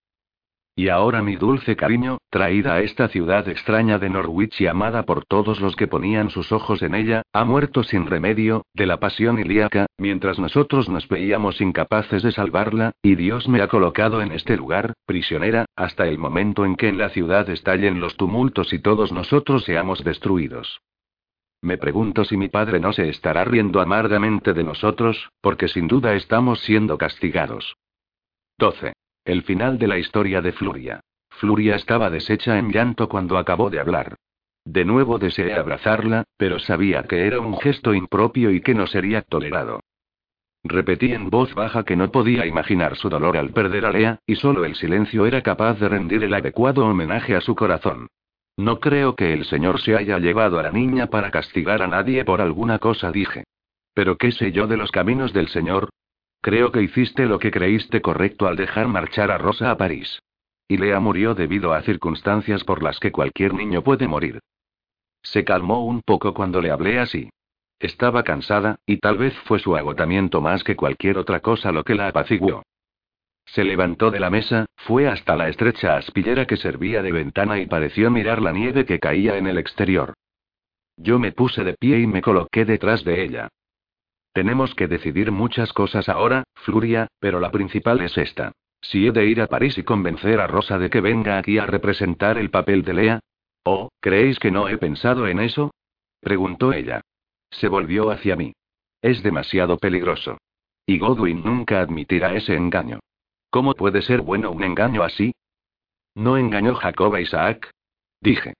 Y 0.76 0.88
ahora 0.88 1.22
mi 1.22 1.36
dulce 1.36 1.76
cariño, 1.76 2.18
traída 2.30 2.74
a 2.74 2.80
esta 2.80 3.06
ciudad 3.06 3.48
extraña 3.48 4.00
de 4.00 4.10
Norwich 4.10 4.60
y 4.60 4.66
amada 4.66 5.04
por 5.04 5.24
todos 5.24 5.60
los 5.60 5.76
que 5.76 5.86
ponían 5.86 6.30
sus 6.30 6.50
ojos 6.50 6.82
en 6.82 6.96
ella, 6.96 7.22
ha 7.32 7.44
muerto 7.44 7.84
sin 7.84 8.06
remedio, 8.06 8.66
de 8.74 8.86
la 8.86 8.98
pasión 8.98 9.38
ilíaca, 9.38 9.86
mientras 9.98 10.40
nosotros 10.40 10.88
nos 10.88 11.06
veíamos 11.06 11.60
incapaces 11.60 12.24
de 12.24 12.32
salvarla, 12.32 12.90
y 13.02 13.14
Dios 13.14 13.48
me 13.48 13.62
ha 13.62 13.68
colocado 13.68 14.20
en 14.20 14.32
este 14.32 14.56
lugar, 14.56 14.94
prisionera, 15.06 15.66
hasta 15.76 16.08
el 16.08 16.18
momento 16.18 16.64
en 16.64 16.74
que 16.74 16.88
en 16.88 16.98
la 16.98 17.10
ciudad 17.10 17.48
estallen 17.50 18.00
los 18.00 18.16
tumultos 18.16 18.72
y 18.72 18.80
todos 18.80 19.12
nosotros 19.12 19.62
seamos 19.64 20.02
destruidos. 20.02 20.80
Me 21.62 21.78
pregunto 21.78 22.24
si 22.24 22.36
mi 22.36 22.48
padre 22.48 22.80
no 22.80 22.92
se 22.92 23.08
estará 23.08 23.44
riendo 23.44 23.80
amargamente 23.80 24.52
de 24.52 24.64
nosotros, 24.64 25.30
porque 25.40 25.68
sin 25.68 25.86
duda 25.86 26.14
estamos 26.14 26.58
siendo 26.60 26.98
castigados. 26.98 27.76
12. 28.58 28.93
El 29.24 29.42
final 29.42 29.78
de 29.78 29.88
la 29.88 29.98
historia 29.98 30.42
de 30.42 30.52
Fluria. 30.52 31.00
Fluria 31.30 31.76
estaba 31.76 32.10
deshecha 32.10 32.58
en 32.58 32.70
llanto 32.70 33.08
cuando 33.08 33.38
acabó 33.38 33.70
de 33.70 33.80
hablar. 33.80 34.16
De 34.66 34.84
nuevo 34.84 35.18
deseé 35.18 35.54
abrazarla, 35.54 36.24
pero 36.36 36.58
sabía 36.58 37.04
que 37.04 37.26
era 37.26 37.40
un 37.40 37.58
gesto 37.58 37.94
impropio 37.94 38.50
y 38.50 38.60
que 38.60 38.74
no 38.74 38.86
sería 38.86 39.22
tolerado. 39.22 39.80
Repetí 40.62 41.12
en 41.12 41.30
voz 41.30 41.54
baja 41.54 41.84
que 41.84 41.96
no 41.96 42.10
podía 42.12 42.44
imaginar 42.44 42.96
su 42.96 43.08
dolor 43.08 43.38
al 43.38 43.50
perder 43.50 43.86
a 43.86 43.92
Lea, 43.92 44.18
y 44.26 44.36
solo 44.36 44.66
el 44.66 44.74
silencio 44.74 45.24
era 45.24 45.42
capaz 45.42 45.80
de 45.80 45.88
rendir 45.88 46.22
el 46.22 46.34
adecuado 46.34 46.84
homenaje 46.84 47.34
a 47.34 47.40
su 47.40 47.54
corazón. 47.54 48.08
No 48.58 48.78
creo 48.78 49.16
que 49.16 49.32
el 49.32 49.46
Señor 49.46 49.80
se 49.80 49.96
haya 49.96 50.18
llevado 50.18 50.58
a 50.58 50.62
la 50.62 50.70
niña 50.70 51.06
para 51.06 51.30
castigar 51.30 51.80
a 51.82 51.86
nadie 51.86 52.26
por 52.26 52.42
alguna 52.42 52.78
cosa, 52.78 53.10
dije. 53.10 53.44
Pero 53.94 54.18
qué 54.18 54.32
sé 54.32 54.52
yo 54.52 54.66
de 54.66 54.76
los 54.76 54.90
caminos 54.90 55.32
del 55.32 55.48
Señor, 55.48 55.88
Creo 56.44 56.72
que 56.72 56.82
hiciste 56.82 57.24
lo 57.24 57.38
que 57.38 57.50
creíste 57.50 58.02
correcto 58.02 58.46
al 58.46 58.56
dejar 58.56 58.86
marchar 58.86 59.30
a 59.30 59.38
Rosa 59.38 59.70
a 59.70 59.78
París. 59.78 60.20
Y 60.68 60.76
Lea 60.76 61.00
murió 61.00 61.34
debido 61.34 61.72
a 61.72 61.80
circunstancias 61.80 62.64
por 62.64 62.82
las 62.82 63.00
que 63.00 63.10
cualquier 63.10 63.54
niño 63.54 63.82
puede 63.82 64.06
morir. 64.06 64.40
Se 65.22 65.42
calmó 65.42 65.86
un 65.86 66.02
poco 66.02 66.34
cuando 66.34 66.60
le 66.60 66.70
hablé 66.70 66.98
así. 66.98 67.30
Estaba 67.78 68.24
cansada, 68.24 68.76
y 68.84 68.98
tal 68.98 69.16
vez 69.16 69.32
fue 69.46 69.58
su 69.58 69.74
agotamiento 69.74 70.42
más 70.42 70.62
que 70.64 70.76
cualquier 70.76 71.16
otra 71.16 71.40
cosa 71.40 71.72
lo 71.72 71.82
que 71.82 71.94
la 71.94 72.08
apaciguó. 72.08 72.62
Se 73.46 73.64
levantó 73.64 74.10
de 74.10 74.20
la 74.20 74.28
mesa, 74.28 74.66
fue 74.76 75.08
hasta 75.08 75.36
la 75.36 75.48
estrecha 75.48 75.96
aspillera 75.96 76.46
que 76.46 76.58
servía 76.58 77.00
de 77.00 77.12
ventana 77.12 77.58
y 77.58 77.64
pareció 77.64 78.10
mirar 78.10 78.42
la 78.42 78.52
nieve 78.52 78.84
que 78.84 79.00
caía 79.00 79.38
en 79.38 79.46
el 79.46 79.56
exterior. 79.56 80.12
Yo 80.98 81.18
me 81.18 81.32
puse 81.32 81.64
de 81.64 81.72
pie 81.72 82.00
y 82.00 82.06
me 82.06 82.20
coloqué 82.20 82.66
detrás 82.66 83.02
de 83.02 83.24
ella. 83.24 83.48
Tenemos 84.34 84.74
que 84.74 84.88
decidir 84.88 85.30
muchas 85.30 85.72
cosas 85.72 86.08
ahora, 86.08 86.42
Fluria, 86.56 87.06
pero 87.20 87.38
la 87.38 87.52
principal 87.52 88.00
es 88.00 88.18
esta. 88.18 88.50
Si 88.80 89.06
he 89.06 89.12
de 89.12 89.26
ir 89.26 89.40
a 89.40 89.46
París 89.46 89.78
y 89.78 89.84
convencer 89.84 90.40
a 90.40 90.48
Rosa 90.48 90.76
de 90.76 90.90
que 90.90 91.00
venga 91.00 91.38
aquí 91.38 91.58
a 91.58 91.66
representar 91.66 92.36
el 92.36 92.50
papel 92.50 92.82
de 92.82 92.94
Lea. 92.94 93.20
¿Oh, 93.62 93.90
creéis 94.00 94.40
que 94.40 94.50
no 94.50 94.68
he 94.68 94.76
pensado 94.76 95.28
en 95.28 95.38
eso? 95.38 95.70
preguntó 96.20 96.72
ella. 96.72 97.00
Se 97.50 97.68
volvió 97.68 98.10
hacia 98.10 98.34
mí. 98.34 98.52
Es 99.00 99.22
demasiado 99.22 99.78
peligroso. 99.78 100.38
Y 100.84 100.98
Godwin 100.98 101.44
nunca 101.44 101.80
admitirá 101.80 102.34
ese 102.34 102.56
engaño. 102.56 102.98
¿Cómo 103.50 103.74
puede 103.74 104.02
ser 104.02 104.20
bueno 104.20 104.50
un 104.50 104.64
engaño 104.64 105.04
así? 105.04 105.32
¿No 106.16 106.36
engañó 106.36 106.74
Jacob 106.74 107.14
a 107.14 107.20
Isaac? 107.20 107.70
Dije. 108.20 108.54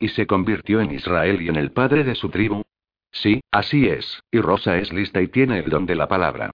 Y 0.00 0.08
se 0.08 0.26
convirtió 0.26 0.80
en 0.80 0.90
Israel 0.90 1.40
y 1.40 1.48
en 1.48 1.56
el 1.56 1.70
padre 1.70 2.02
de 2.02 2.16
su 2.16 2.28
tribu. 2.28 2.62
Sí, 3.12 3.42
así 3.50 3.86
es, 3.86 4.22
y 4.30 4.40
Rosa 4.40 4.78
es 4.78 4.92
lista 4.92 5.20
y 5.20 5.28
tiene 5.28 5.58
el 5.58 5.70
don 5.70 5.86
de 5.86 5.94
la 5.94 6.08
palabra. 6.08 6.50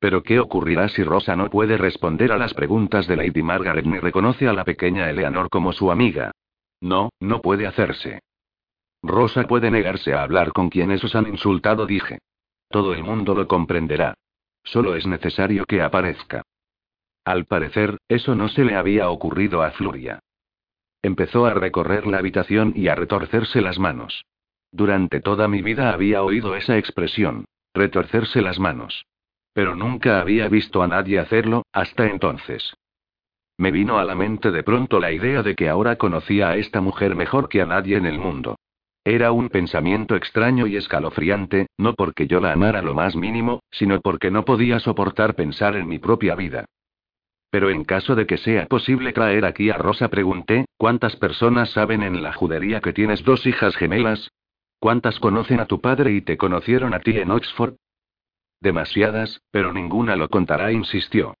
Pero 0.00 0.22
¿qué 0.22 0.40
ocurrirá 0.40 0.88
si 0.88 1.04
Rosa 1.04 1.36
no 1.36 1.48
puede 1.50 1.76
responder 1.76 2.32
a 2.32 2.38
las 2.38 2.54
preguntas 2.54 3.06
de 3.06 3.16
Lady 3.16 3.42
Margaret 3.42 3.84
ni 3.84 3.98
reconoce 3.98 4.48
a 4.48 4.52
la 4.52 4.64
pequeña 4.64 5.08
Eleanor 5.08 5.48
como 5.50 5.72
su 5.72 5.90
amiga? 5.90 6.32
No, 6.80 7.10
no 7.20 7.40
puede 7.40 7.66
hacerse. 7.66 8.20
Rosa 9.02 9.44
puede 9.44 9.70
negarse 9.70 10.12
a 10.12 10.22
hablar 10.22 10.52
con 10.52 10.68
quienes 10.68 11.04
os 11.04 11.14
han 11.14 11.28
insultado, 11.28 11.86
dije. 11.86 12.18
Todo 12.68 12.92
el 12.92 13.04
mundo 13.04 13.34
lo 13.34 13.46
comprenderá. 13.46 14.14
Solo 14.64 14.94
es 14.94 15.06
necesario 15.06 15.64
que 15.64 15.82
aparezca. 15.82 16.42
Al 17.24 17.44
parecer, 17.44 17.98
eso 18.08 18.34
no 18.34 18.48
se 18.48 18.64
le 18.64 18.76
había 18.76 19.10
ocurrido 19.10 19.62
a 19.62 19.70
Fluria. 19.72 20.20
Empezó 21.02 21.46
a 21.46 21.54
recorrer 21.54 22.06
la 22.06 22.18
habitación 22.18 22.72
y 22.74 22.88
a 22.88 22.94
retorcerse 22.94 23.60
las 23.60 23.78
manos. 23.78 24.24
Durante 24.72 25.20
toda 25.20 25.48
mi 25.48 25.62
vida 25.62 25.92
había 25.92 26.22
oído 26.22 26.54
esa 26.54 26.78
expresión, 26.78 27.44
retorcerse 27.74 28.40
las 28.40 28.58
manos. 28.58 29.04
Pero 29.52 29.74
nunca 29.74 30.20
había 30.20 30.48
visto 30.48 30.82
a 30.82 30.86
nadie 30.86 31.18
hacerlo, 31.18 31.64
hasta 31.72 32.06
entonces. 32.06 32.74
Me 33.58 33.72
vino 33.72 33.98
a 33.98 34.04
la 34.04 34.14
mente 34.14 34.50
de 34.50 34.62
pronto 34.62 35.00
la 35.00 35.12
idea 35.12 35.42
de 35.42 35.54
que 35.54 35.68
ahora 35.68 35.96
conocía 35.96 36.50
a 36.50 36.56
esta 36.56 36.80
mujer 36.80 37.14
mejor 37.14 37.48
que 37.48 37.60
a 37.60 37.66
nadie 37.66 37.96
en 37.96 38.06
el 38.06 38.18
mundo. 38.18 38.56
Era 39.04 39.32
un 39.32 39.48
pensamiento 39.48 40.14
extraño 40.14 40.66
y 40.66 40.76
escalofriante, 40.76 41.66
no 41.76 41.94
porque 41.94 42.26
yo 42.26 42.40
la 42.40 42.52
amara 42.52 42.80
lo 42.80 42.94
más 42.94 43.16
mínimo, 43.16 43.60
sino 43.70 44.00
porque 44.00 44.30
no 44.30 44.44
podía 44.44 44.78
soportar 44.78 45.34
pensar 45.34 45.76
en 45.76 45.88
mi 45.88 45.98
propia 45.98 46.34
vida. 46.34 46.66
Pero 47.50 47.70
en 47.70 47.84
caso 47.84 48.14
de 48.14 48.26
que 48.26 48.38
sea 48.38 48.66
posible 48.66 49.12
traer 49.12 49.44
aquí 49.44 49.70
a 49.70 49.76
Rosa, 49.76 50.08
pregunté, 50.08 50.66
¿cuántas 50.76 51.16
personas 51.16 51.70
saben 51.70 52.02
en 52.02 52.22
la 52.22 52.32
judería 52.32 52.80
que 52.80 52.92
tienes 52.92 53.24
dos 53.24 53.44
hijas 53.46 53.74
gemelas? 53.76 54.30
¿Cuántas 54.80 55.20
conocen 55.20 55.60
a 55.60 55.66
tu 55.66 55.82
padre 55.82 56.12
y 56.12 56.22
te 56.22 56.38
conocieron 56.38 56.94
a 56.94 57.00
ti 57.00 57.18
en 57.18 57.30
Oxford? 57.30 57.74
Demasiadas, 58.62 59.42
pero 59.50 59.74
ninguna 59.74 60.16
lo 60.16 60.28
contará, 60.28 60.72
insistió. 60.72 61.34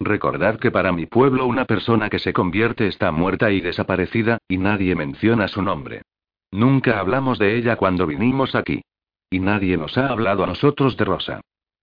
Recordad 0.00 0.58
que 0.58 0.70
para 0.70 0.92
mi 0.92 1.04
pueblo 1.04 1.46
una 1.46 1.66
persona 1.66 2.08
que 2.08 2.18
se 2.18 2.32
convierte 2.32 2.86
está 2.86 3.12
muerta 3.12 3.50
y 3.50 3.60
desaparecida, 3.60 4.38
y 4.48 4.56
nadie 4.56 4.94
menciona 4.94 5.46
su 5.46 5.60
nombre. 5.60 6.02
Nunca 6.50 6.98
hablamos 6.98 7.38
de 7.38 7.56
ella 7.56 7.76
cuando 7.76 8.06
vinimos 8.06 8.54
aquí. 8.54 8.82
Y 9.28 9.40
nadie 9.40 9.76
nos 9.76 9.98
ha 9.98 10.08
hablado 10.08 10.44
a 10.44 10.46
nosotros 10.46 10.96
de 10.96 11.04
Rosa. 11.04 11.40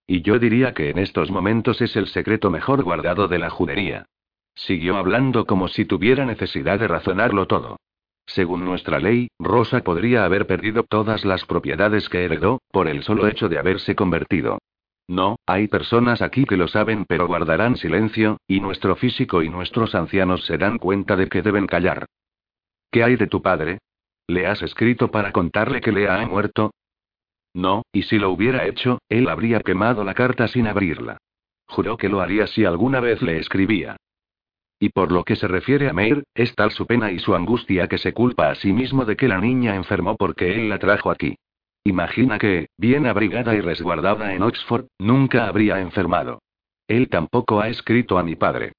Y 0.08 0.24
yo 0.24 0.40
diría 0.40 0.74
que 0.74 0.90
en 0.90 0.98
estos 0.98 1.30
momentos 1.30 1.80
es 1.82 1.96
el 1.96 2.08
secreto 2.08 2.50
mejor 2.50 2.84
guardado 2.84 3.28
de 3.28 3.38
la 3.38 3.52
judería. 3.52 4.08
Siguió 4.56 4.98
hablando 4.98 5.46
como 5.46 5.68
si 5.68 5.86
tuviera 5.86 6.26
necesidad 6.26 6.80
de 6.80 6.88
razonarlo 6.88 7.46
todo. 7.46 7.78
Según 8.26 8.66
nuestra 8.66 9.00
ley, 9.00 9.28
Rosa 9.40 9.82
podría 9.82 10.26
haber 10.26 10.48
perdido 10.48 10.84
todas 10.84 11.26
las 11.26 11.46
propiedades 11.46 12.10
que 12.10 12.24
heredó, 12.24 12.62
por 12.72 12.88
el 12.88 13.04
solo 13.04 13.28
hecho 13.28 13.50
de 13.50 13.60
haberse 13.60 13.96
convertido. 13.96 14.60
No, 15.08 15.36
hay 15.46 15.68
personas 15.68 16.22
aquí 16.22 16.46
que 16.46 16.58
lo 16.58 16.68
saben 16.68 17.06
pero 17.06 17.28
guardarán 17.28 17.76
silencio, 17.76 18.38
y 18.48 18.62
nuestro 18.62 18.96
físico 18.96 19.44
y 19.44 19.50
nuestros 19.50 19.96
ancianos 19.96 20.46
se 20.46 20.58
dan 20.58 20.78
cuenta 20.78 21.16
de 21.16 21.28
que 21.28 21.42
deben 21.42 21.68
callar. 21.68 22.06
¿Qué 22.90 23.04
hay 23.04 23.16
de 23.18 23.28
tu 23.28 23.42
padre? 23.42 23.80
¿Le 24.28 24.48
has 24.48 24.62
escrito 24.62 25.12
para 25.12 25.32
contarle 25.34 25.82
que 25.82 25.92
Lea 25.92 26.22
ha 26.22 26.26
muerto? 26.26 26.72
No, 27.54 27.84
y 27.92 28.04
si 28.04 28.18
lo 28.18 28.32
hubiera 28.32 28.66
hecho, 28.66 29.00
él 29.10 29.28
habría 29.28 29.60
quemado 29.60 30.04
la 30.04 30.14
carta 30.14 30.48
sin 30.48 30.68
abrirla. 30.68 31.18
Juró 31.68 31.98
que 31.98 32.10
lo 32.10 32.22
haría 32.22 32.48
si 32.48 32.66
alguna 32.66 33.00
vez 33.00 33.22
le 33.22 33.38
escribía. 33.38 33.98
Y 34.84 34.90
por 34.90 35.14
lo 35.14 35.24
que 35.24 35.38
se 35.38 35.48
refiere 35.48 35.88
a 35.88 35.94
Meir, 35.94 36.26
es 36.36 36.56
tal 36.56 36.72
su 36.72 36.86
pena 36.86 37.10
y 37.10 37.18
su 37.18 37.34
angustia 37.36 37.88
que 37.88 37.98
se 37.98 38.12
culpa 38.12 38.50
a 38.50 38.56
sí 38.56 38.74
mismo 38.74 39.06
de 39.06 39.16
que 39.16 39.30
la 39.30 39.38
niña 39.38 39.78
enfermó 39.78 40.18
porque 40.18 40.56
él 40.56 40.68
la 40.68 40.78
trajo 40.78 41.10
aquí. 41.10 41.38
Imagina 41.86 42.38
que, 42.38 42.68
bien 42.78 43.08
abrigada 43.08 43.56
y 43.56 43.62
resguardada 43.62 44.34
en 44.34 44.44
Oxford, 44.44 44.88
nunca 45.00 45.48
habría 45.48 45.80
enfermado. 45.80 46.42
Él 46.86 47.08
tampoco 47.08 47.62
ha 47.62 47.70
escrito 47.70 48.18
a 48.18 48.24
mi 48.24 48.36
padre. 48.36 48.74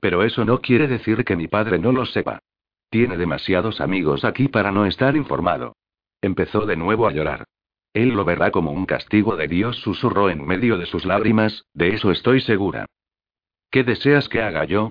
Pero 0.00 0.22
eso 0.24 0.46
no 0.46 0.62
quiere 0.62 0.88
decir 0.88 1.26
que 1.26 1.36
mi 1.36 1.46
padre 1.46 1.78
no 1.78 1.92
lo 1.92 2.06
sepa. 2.06 2.38
Tiene 2.88 3.18
demasiados 3.18 3.82
amigos 3.82 4.24
aquí 4.24 4.48
para 4.48 4.72
no 4.72 4.86
estar 4.86 5.14
informado. 5.14 5.76
Empezó 6.22 6.64
de 6.64 6.76
nuevo 6.76 7.06
a 7.06 7.12
llorar. 7.12 7.44
Él 7.92 8.14
lo 8.14 8.24
verá 8.24 8.50
como 8.50 8.72
un 8.72 8.86
castigo 8.86 9.36
de 9.36 9.46
Dios, 9.46 9.76
susurró 9.80 10.30
en 10.30 10.42
medio 10.42 10.78
de 10.78 10.86
sus 10.86 11.04
lágrimas, 11.04 11.66
de 11.74 11.88
eso 11.96 12.12
estoy 12.12 12.40
segura. 12.40 12.86
¿Qué 13.70 13.84
deseas 13.84 14.26
que 14.30 14.40
haga 14.40 14.64
yo? 14.64 14.88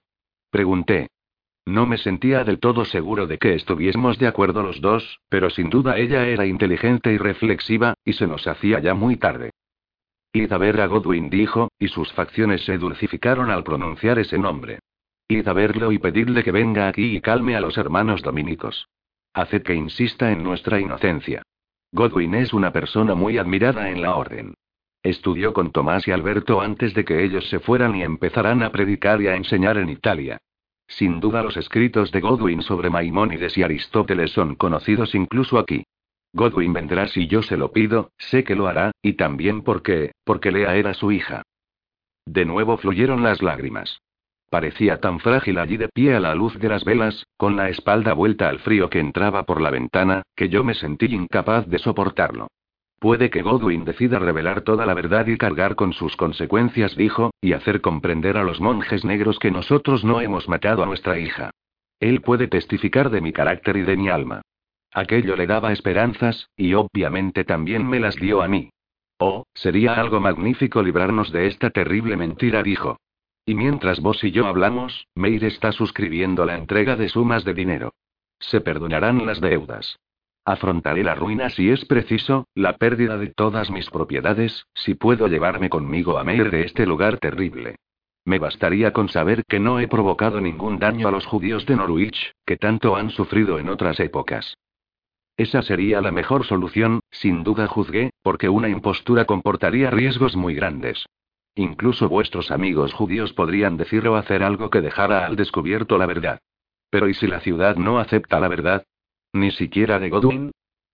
Pregunté. 0.49 1.07
No 1.65 1.85
me 1.85 1.97
sentía 1.97 2.43
del 2.43 2.59
todo 2.59 2.83
seguro 2.85 3.27
de 3.27 3.37
que 3.37 3.53
estuviésemos 3.53 4.17
de 4.17 4.27
acuerdo 4.27 4.63
los 4.63 4.81
dos, 4.81 5.19
pero 5.29 5.49
sin 5.49 5.69
duda 5.69 5.97
ella 5.97 6.25
era 6.27 6.45
inteligente 6.45 7.13
y 7.13 7.17
reflexiva, 7.17 7.93
y 8.03 8.13
se 8.13 8.25
nos 8.25 8.47
hacía 8.47 8.79
ya 8.79 8.95
muy 8.95 9.17
tarde. 9.17 9.51
Id 10.33 10.51
a 10.51 10.57
ver 10.57 10.81
a 10.81 10.87
Godwin 10.87 11.29
dijo, 11.29 11.71
y 11.79 11.87
sus 11.87 12.11
facciones 12.13 12.63
se 12.65 12.77
dulcificaron 12.77 13.49
al 13.49 13.63
pronunciar 13.63 14.19
ese 14.19 14.37
nombre. 14.37 14.79
Id 15.27 15.47
a 15.47 15.53
verlo 15.53 15.91
y 15.91 15.99
pedidle 15.99 16.43
que 16.43 16.51
venga 16.51 16.87
aquí 16.87 17.15
y 17.15 17.21
calme 17.21 17.55
a 17.55 17.61
los 17.61 17.77
hermanos 17.77 18.23
dominicos. 18.23 18.87
Haced 19.33 19.61
que 19.61 19.75
insista 19.75 20.31
en 20.31 20.43
nuestra 20.43 20.79
inocencia. 20.79 21.43
Godwin 21.91 22.35
es 22.35 22.53
una 22.53 22.71
persona 22.71 23.15
muy 23.15 23.37
admirada 23.37 23.89
en 23.89 24.01
la 24.01 24.15
orden. 24.15 24.55
Estudió 25.01 25.53
con 25.53 25.71
Tomás 25.71 26.07
y 26.07 26.11
Alberto 26.11 26.59
antes 26.59 26.93
de 26.93 27.05
que 27.05 27.23
ellos 27.23 27.47
se 27.49 27.59
fueran 27.59 27.95
y 27.95 28.03
empezaran 28.03 28.61
a 28.63 28.71
predicar 28.71 29.21
y 29.21 29.27
a 29.27 29.35
enseñar 29.35 29.77
en 29.77 29.89
Italia. 29.89 30.39
Sin 30.87 31.19
duda 31.19 31.41
los 31.41 31.55
escritos 31.55 32.11
de 32.11 32.19
Godwin 32.19 32.61
sobre 32.61 32.89
Maimónides 32.89 33.57
y 33.57 33.63
Aristóteles 33.63 34.31
son 34.31 34.55
conocidos 34.55 35.15
incluso 35.15 35.57
aquí. 35.57 35.83
Godwin 36.33 36.73
vendrá 36.73 37.07
si 37.07 37.27
yo 37.27 37.41
se 37.41 37.57
lo 37.57 37.71
pido, 37.71 38.11
sé 38.17 38.43
que 38.43 38.55
lo 38.55 38.67
hará, 38.67 38.91
y 39.01 39.13
también 39.13 39.61
porque, 39.61 40.11
porque 40.25 40.51
Lea 40.51 40.75
era 40.75 40.93
su 40.93 41.11
hija. 41.11 41.43
De 42.25 42.45
nuevo 42.45 42.77
fluyeron 42.77 43.23
las 43.23 43.41
lágrimas. 43.41 44.01
Parecía 44.49 44.99
tan 44.99 45.19
frágil 45.19 45.59
allí 45.59 45.77
de 45.77 45.89
pie 45.89 46.15
a 46.15 46.19
la 46.19 46.35
luz 46.35 46.57
de 46.59 46.69
las 46.69 46.83
velas, 46.83 47.23
con 47.37 47.55
la 47.55 47.69
espalda 47.69 48.13
vuelta 48.13 48.49
al 48.49 48.59
frío 48.59 48.89
que 48.89 48.99
entraba 48.99 49.43
por 49.43 49.61
la 49.61 49.69
ventana, 49.69 50.23
que 50.35 50.49
yo 50.49 50.63
me 50.63 50.73
sentí 50.73 51.05
incapaz 51.05 51.67
de 51.67 51.79
soportarlo. 51.79 52.47
Puede 52.99 53.29
que 53.29 53.41
Godwin 53.41 53.85
decida 53.85 54.19
revelar 54.19 54.61
toda 54.61 54.85
la 54.85 54.93
verdad 54.93 55.25
y 55.27 55.37
cargar 55.37 55.75
con 55.75 55.93
sus 55.93 56.17
consecuencias, 56.17 56.97
dijo, 56.97 57.31
y 57.39 57.53
hacer 57.53 57.79
comprender 57.79 58.35
a 58.35 58.43
los 58.43 58.59
monjes 58.59 59.05
negros 59.05 59.39
que 59.39 59.51
nosotros 59.51 60.03
no 60.03 60.19
hemos 60.19 60.49
matado 60.49 60.83
a 60.83 60.85
nuestra 60.85 61.17
hija. 61.17 61.51
Él 62.01 62.21
puede 62.21 62.47
testificar 62.47 63.09
de 63.09 63.21
mi 63.21 63.31
carácter 63.31 63.77
y 63.77 63.81
de 63.83 63.95
mi 63.95 64.09
alma. 64.09 64.41
Aquello 64.93 65.37
le 65.37 65.47
daba 65.47 65.71
esperanzas, 65.71 66.49
y 66.57 66.73
obviamente 66.73 67.45
también 67.45 67.87
me 67.87 68.01
las 68.01 68.15
dio 68.15 68.41
a 68.41 68.49
mí. 68.49 68.69
Oh, 69.17 69.45
sería 69.53 69.93
algo 69.93 70.19
magnífico 70.19 70.81
librarnos 70.81 71.31
de 71.31 71.47
esta 71.47 71.69
terrible 71.69 72.17
mentira, 72.17 72.63
dijo. 72.63 72.97
Y 73.45 73.55
mientras 73.55 74.01
vos 74.01 74.23
y 74.23 74.31
yo 74.31 74.45
hablamos, 74.45 75.07
Meir 75.15 75.45
está 75.45 75.71
suscribiendo 75.71 76.45
la 76.45 76.57
entrega 76.57 76.95
de 76.95 77.07
sumas 77.07 77.45
de 77.45 77.53
dinero. 77.53 77.93
Se 78.39 78.61
perdonarán 78.61 79.25
las 79.25 79.41
deudas. 79.41 79.97
Afrontaré 80.49 81.03
la 81.03 81.13
ruina 81.13 81.51
si 81.51 81.69
es 81.69 81.85
preciso, 81.85 82.47
la 82.55 82.75
pérdida 82.75 83.19
de 83.19 83.27
todas 83.27 83.69
mis 83.69 83.87
propiedades, 83.91 84.65
si 84.73 84.95
puedo 84.95 85.27
llevarme 85.27 85.69
conmigo 85.69 86.17
a 86.17 86.23
Meir 86.23 86.49
de 86.49 86.63
este 86.63 86.87
lugar 86.87 87.19
terrible. 87.19 87.75
Me 88.25 88.39
bastaría 88.39 88.91
con 88.91 89.09
saber 89.09 89.43
que 89.47 89.59
no 89.59 89.79
he 89.79 89.87
provocado 89.87 90.41
ningún 90.41 90.79
daño 90.79 91.07
a 91.07 91.11
los 91.11 91.27
judíos 91.27 91.67
de 91.67 91.75
Norwich, 91.75 92.31
que 92.47 92.57
tanto 92.57 92.95
han 92.95 93.11
sufrido 93.11 93.59
en 93.59 93.69
otras 93.69 93.99
épocas. 93.99 94.57
Esa 95.37 95.61
sería 95.61 96.01
la 96.01 96.11
mejor 96.11 96.43
solución, 96.47 97.01
sin 97.11 97.43
duda 97.43 97.67
juzgué, 97.67 98.09
porque 98.23 98.49
una 98.49 98.69
impostura 98.69 99.25
comportaría 99.25 99.91
riesgos 99.91 100.35
muy 100.35 100.55
grandes. 100.55 101.05
Incluso 101.53 102.09
vuestros 102.09 102.49
amigos 102.49 102.91
judíos 102.91 103.33
podrían 103.33 103.77
decir 103.77 104.07
o 104.07 104.15
hacer 104.15 104.41
algo 104.41 104.71
que 104.71 104.81
dejara 104.81 105.27
al 105.27 105.35
descubierto 105.35 105.99
la 105.99 106.07
verdad. 106.07 106.39
Pero 106.89 107.07
¿y 107.07 107.13
si 107.13 107.27
la 107.27 107.39
ciudad 107.39 107.75
no 107.75 107.99
acepta 107.99 108.39
la 108.39 108.47
verdad? 108.47 108.83
Ni 109.33 109.51
siquiera 109.51 109.99
de 109.99 110.09
Godwin. 110.09 110.51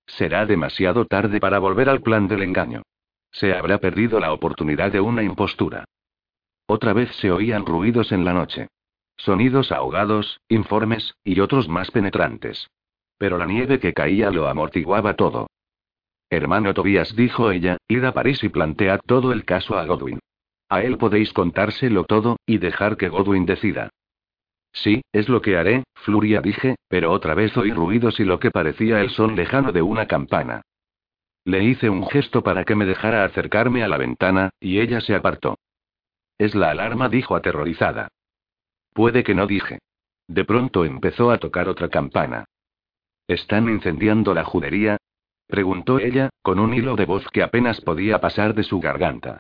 Será 0.08 0.46
demasiado 0.46 1.06
tarde 1.06 1.40
para 1.40 1.60
volver 1.60 1.90
al 1.90 2.02
plan 2.02 2.28
del 2.28 2.44
engaño. 2.44 2.84
Se 3.32 3.54
habrá 3.54 3.80
perdido 3.80 4.20
la 4.20 4.34
oportunidad 4.34 4.92
de 4.92 5.00
una 5.00 5.24
impostura. 5.24 5.86
Otra 6.68 6.94
vez 6.94 7.16
se 7.16 7.32
oían 7.32 7.66
ruidos 7.66 8.12
en 8.12 8.26
la 8.26 8.34
noche. 8.34 8.68
Sonidos 9.18 9.72
ahogados, 9.72 10.40
informes, 10.50 11.16
y 11.24 11.40
otros 11.40 11.70
más 11.70 11.92
penetrantes. 11.92 12.70
Pero 13.18 13.38
la 13.38 13.46
nieve 13.46 13.80
que 13.80 13.94
caía 13.94 14.30
lo 14.30 14.48
amortiguaba 14.48 15.16
todo. 15.16 15.48
Hermano 16.30 16.74
Tobías, 16.74 17.16
dijo 17.16 17.52
ella, 17.52 17.78
id 17.88 18.04
a 18.04 18.14
París 18.14 18.44
y 18.44 18.50
plantead 18.50 19.00
todo 19.06 19.32
el 19.32 19.46
caso 19.46 19.78
a 19.78 19.86
Godwin. 19.86 20.20
A 20.70 20.82
él 20.82 20.98
podéis 20.98 21.32
contárselo 21.32 22.04
todo, 22.04 22.38
y 22.46 22.58
dejar 22.58 22.98
que 22.98 23.10
Godwin 23.10 23.46
decida. 23.46 23.90
Sí, 24.76 25.02
es 25.14 25.30
lo 25.30 25.42
que 25.42 25.58
haré, 25.58 25.86
Fluria 25.96 26.42
dije, 26.42 26.76
pero 26.90 27.12
otra 27.12 27.34
vez 27.34 27.56
oí 27.56 27.72
ruidos 27.72 28.20
y 28.20 28.26
lo 28.26 28.40
que 28.40 28.52
parecía 28.52 29.00
el 29.00 29.10
son 29.10 29.36
lejano 29.36 29.72
de 29.72 29.82
una 29.82 30.06
campana. 30.06 30.62
Le 31.46 31.64
hice 31.64 31.90
un 31.90 32.06
gesto 32.08 32.44
para 32.44 32.66
que 32.66 32.76
me 32.76 32.86
dejara 32.86 33.24
acercarme 33.24 33.84
a 33.84 33.88
la 33.88 33.98
ventana, 33.98 34.50
y 34.60 34.80
ella 34.80 35.00
se 35.00 35.16
apartó. 35.16 35.58
Es 36.38 36.56
la 36.56 36.72
alarma, 36.72 37.08
dijo 37.08 37.36
aterrorizada. 37.36 38.10
Puede 38.94 39.24
que 39.24 39.34
no 39.34 39.48
dije. 39.48 39.80
De 40.28 40.44
pronto 40.44 40.84
empezó 40.84 41.32
a 41.32 41.38
tocar 41.38 41.70
otra 41.70 41.88
campana. 41.88 42.46
¿Están 43.28 43.70
incendiando 43.70 44.34
la 44.34 44.44
judería? 44.44 44.98
preguntó 45.48 46.00
ella, 46.00 46.30
con 46.42 46.60
un 46.60 46.74
hilo 46.74 46.96
de 46.96 47.06
voz 47.06 47.26
que 47.30 47.44
apenas 47.44 47.80
podía 47.80 48.20
pasar 48.20 48.54
de 48.56 48.64
su 48.64 48.80
garganta. 48.82 49.40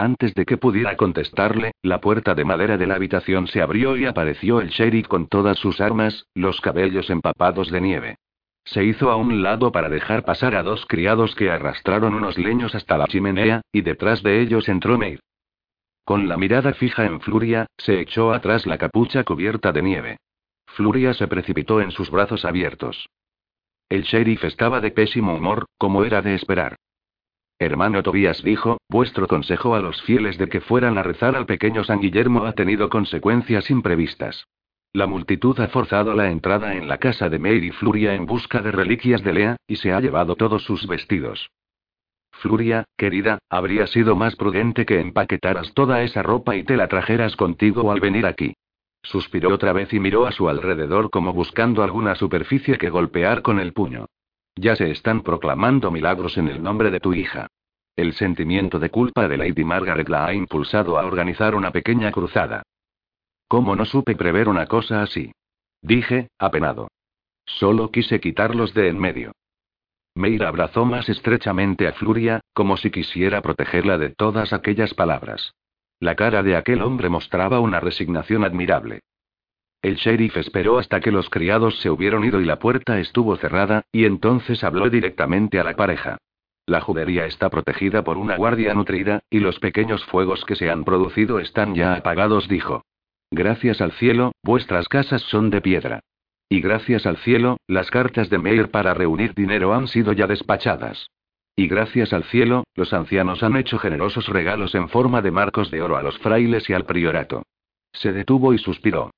Antes 0.00 0.32
de 0.34 0.46
que 0.46 0.56
pudiera 0.56 0.96
contestarle, 0.96 1.72
la 1.82 2.00
puerta 2.00 2.34
de 2.34 2.42
madera 2.42 2.78
de 2.78 2.86
la 2.86 2.94
habitación 2.94 3.46
se 3.48 3.60
abrió 3.60 3.98
y 3.98 4.06
apareció 4.06 4.62
el 4.62 4.70
sheriff 4.70 5.06
con 5.08 5.26
todas 5.26 5.58
sus 5.58 5.78
armas, 5.78 6.24
los 6.34 6.62
cabellos 6.62 7.10
empapados 7.10 7.70
de 7.70 7.82
nieve. 7.82 8.16
Se 8.64 8.82
hizo 8.82 9.10
a 9.10 9.16
un 9.16 9.42
lado 9.42 9.72
para 9.72 9.90
dejar 9.90 10.24
pasar 10.24 10.54
a 10.54 10.62
dos 10.62 10.86
criados 10.86 11.34
que 11.34 11.50
arrastraron 11.50 12.14
unos 12.14 12.38
leños 12.38 12.74
hasta 12.74 12.96
la 12.96 13.08
chimenea, 13.08 13.60
y 13.72 13.82
detrás 13.82 14.22
de 14.22 14.40
ellos 14.40 14.70
entró 14.70 14.96
Meir. 14.96 15.20
Con 16.06 16.30
la 16.30 16.38
mirada 16.38 16.72
fija 16.72 17.04
en 17.04 17.20
Fluria, 17.20 17.66
se 17.76 18.00
echó 18.00 18.32
atrás 18.32 18.64
la 18.64 18.78
capucha 18.78 19.22
cubierta 19.22 19.70
de 19.70 19.82
nieve. 19.82 20.16
Fluria 20.66 21.12
se 21.12 21.28
precipitó 21.28 21.82
en 21.82 21.90
sus 21.90 22.10
brazos 22.10 22.46
abiertos. 22.46 23.06
El 23.90 24.04
sheriff 24.04 24.44
estaba 24.44 24.80
de 24.80 24.92
pésimo 24.92 25.34
humor, 25.34 25.66
como 25.76 26.06
era 26.06 26.22
de 26.22 26.36
esperar. 26.36 26.76
Hermano 27.62 28.02
Tobías 28.02 28.42
dijo, 28.42 28.78
vuestro 28.88 29.28
consejo 29.28 29.74
a 29.74 29.80
los 29.80 30.00
fieles 30.02 30.38
de 30.38 30.48
que 30.48 30.62
fueran 30.62 30.96
a 30.96 31.02
rezar 31.02 31.36
al 31.36 31.44
pequeño 31.44 31.84
San 31.84 32.00
Guillermo 32.00 32.46
ha 32.46 32.52
tenido 32.54 32.88
consecuencias 32.88 33.70
imprevistas. 33.70 34.46
La 34.94 35.06
multitud 35.06 35.60
ha 35.60 35.68
forzado 35.68 36.14
la 36.14 36.30
entrada 36.30 36.74
en 36.74 36.88
la 36.88 36.96
casa 36.96 37.28
de 37.28 37.38
Mary 37.38 37.70
Fluria 37.70 38.14
en 38.14 38.24
busca 38.24 38.62
de 38.62 38.72
reliquias 38.72 39.22
de 39.22 39.34
Lea, 39.34 39.56
y 39.68 39.76
se 39.76 39.92
ha 39.92 40.00
llevado 40.00 40.36
todos 40.36 40.64
sus 40.64 40.86
vestidos. 40.86 41.50
Fluria, 42.32 42.84
querida, 42.96 43.38
habría 43.50 43.86
sido 43.86 44.16
más 44.16 44.36
prudente 44.36 44.86
que 44.86 44.98
empaquetaras 44.98 45.74
toda 45.74 46.02
esa 46.02 46.22
ropa 46.22 46.56
y 46.56 46.64
te 46.64 46.78
la 46.78 46.88
trajeras 46.88 47.36
contigo 47.36 47.92
al 47.92 48.00
venir 48.00 48.24
aquí. 48.24 48.54
Suspiró 49.02 49.52
otra 49.52 49.74
vez 49.74 49.92
y 49.92 50.00
miró 50.00 50.26
a 50.26 50.32
su 50.32 50.48
alrededor 50.48 51.10
como 51.10 51.34
buscando 51.34 51.82
alguna 51.82 52.14
superficie 52.14 52.78
que 52.78 52.88
golpear 52.88 53.42
con 53.42 53.60
el 53.60 53.74
puño. 53.74 54.06
Ya 54.56 54.76
se 54.76 54.90
están 54.90 55.22
proclamando 55.22 55.90
milagros 55.90 56.36
en 56.38 56.48
el 56.48 56.62
nombre 56.62 56.90
de 56.90 57.00
tu 57.00 57.14
hija. 57.14 57.46
El 57.96 58.14
sentimiento 58.14 58.78
de 58.78 58.90
culpa 58.90 59.28
de 59.28 59.36
Lady 59.36 59.64
Margaret 59.64 60.08
la 60.08 60.26
ha 60.26 60.34
impulsado 60.34 60.98
a 60.98 61.04
organizar 61.04 61.54
una 61.54 61.70
pequeña 61.70 62.12
cruzada. 62.12 62.62
¿Cómo 63.48 63.74
no 63.74 63.84
supe 63.84 64.14
prever 64.14 64.48
una 64.48 64.66
cosa 64.66 65.02
así? 65.02 65.32
Dije, 65.82 66.28
apenado. 66.38 66.88
Solo 67.44 67.90
quise 67.90 68.20
quitarlos 68.20 68.74
de 68.74 68.88
en 68.88 68.98
medio. 68.98 69.32
Meira 70.14 70.48
abrazó 70.48 70.84
más 70.84 71.08
estrechamente 71.08 71.88
a 71.88 71.92
Fluria, 71.92 72.40
como 72.52 72.76
si 72.76 72.90
quisiera 72.90 73.42
protegerla 73.42 73.98
de 73.98 74.10
todas 74.10 74.52
aquellas 74.52 74.94
palabras. 74.94 75.52
La 75.98 76.14
cara 76.14 76.42
de 76.42 76.56
aquel 76.56 76.82
hombre 76.82 77.08
mostraba 77.08 77.60
una 77.60 77.80
resignación 77.80 78.44
admirable. 78.44 79.00
El 79.82 79.96
sheriff 79.96 80.36
esperó 80.36 80.78
hasta 80.78 81.00
que 81.00 81.10
los 81.10 81.30
criados 81.30 81.78
se 81.80 81.88
hubieron 81.88 82.24
ido 82.24 82.40
y 82.40 82.44
la 82.44 82.58
puerta 82.58 83.00
estuvo 83.00 83.36
cerrada, 83.36 83.84
y 83.92 84.04
entonces 84.04 84.62
habló 84.62 84.90
directamente 84.90 85.58
a 85.58 85.64
la 85.64 85.74
pareja. 85.74 86.18
La 86.66 86.80
judería 86.82 87.24
está 87.24 87.48
protegida 87.48 88.04
por 88.04 88.18
una 88.18 88.36
guardia 88.36 88.74
nutrida, 88.74 89.24
y 89.30 89.40
los 89.40 89.58
pequeños 89.58 90.04
fuegos 90.04 90.44
que 90.44 90.54
se 90.54 90.70
han 90.70 90.84
producido 90.84 91.40
están 91.40 91.74
ya 91.74 91.94
apagados, 91.94 92.46
dijo. 92.46 92.84
Gracias 93.30 93.80
al 93.80 93.92
cielo, 93.92 94.32
vuestras 94.42 94.88
casas 94.88 95.22
son 95.22 95.50
de 95.50 95.60
piedra. 95.60 96.00
Y 96.48 96.60
gracias 96.60 97.06
al 97.06 97.16
cielo, 97.18 97.56
las 97.66 97.90
cartas 97.90 98.28
de 98.28 98.38
Meir 98.38 98.70
para 98.70 98.92
reunir 98.92 99.34
dinero 99.34 99.72
han 99.72 99.88
sido 99.88 100.12
ya 100.12 100.26
despachadas. 100.26 101.08
Y 101.56 101.68
gracias 101.68 102.12
al 102.12 102.24
cielo, 102.24 102.64
los 102.74 102.92
ancianos 102.92 103.42
han 103.42 103.56
hecho 103.56 103.78
generosos 103.78 104.28
regalos 104.28 104.74
en 104.74 104.88
forma 104.88 105.22
de 105.22 105.30
marcos 105.30 105.70
de 105.70 105.80
oro 105.80 105.96
a 105.96 106.02
los 106.02 106.18
frailes 106.18 106.68
y 106.68 106.72
al 106.72 106.84
priorato. 106.84 107.44
Se 107.92 108.12
detuvo 108.12 108.52
y 108.52 108.58
suspiró. 108.58 109.10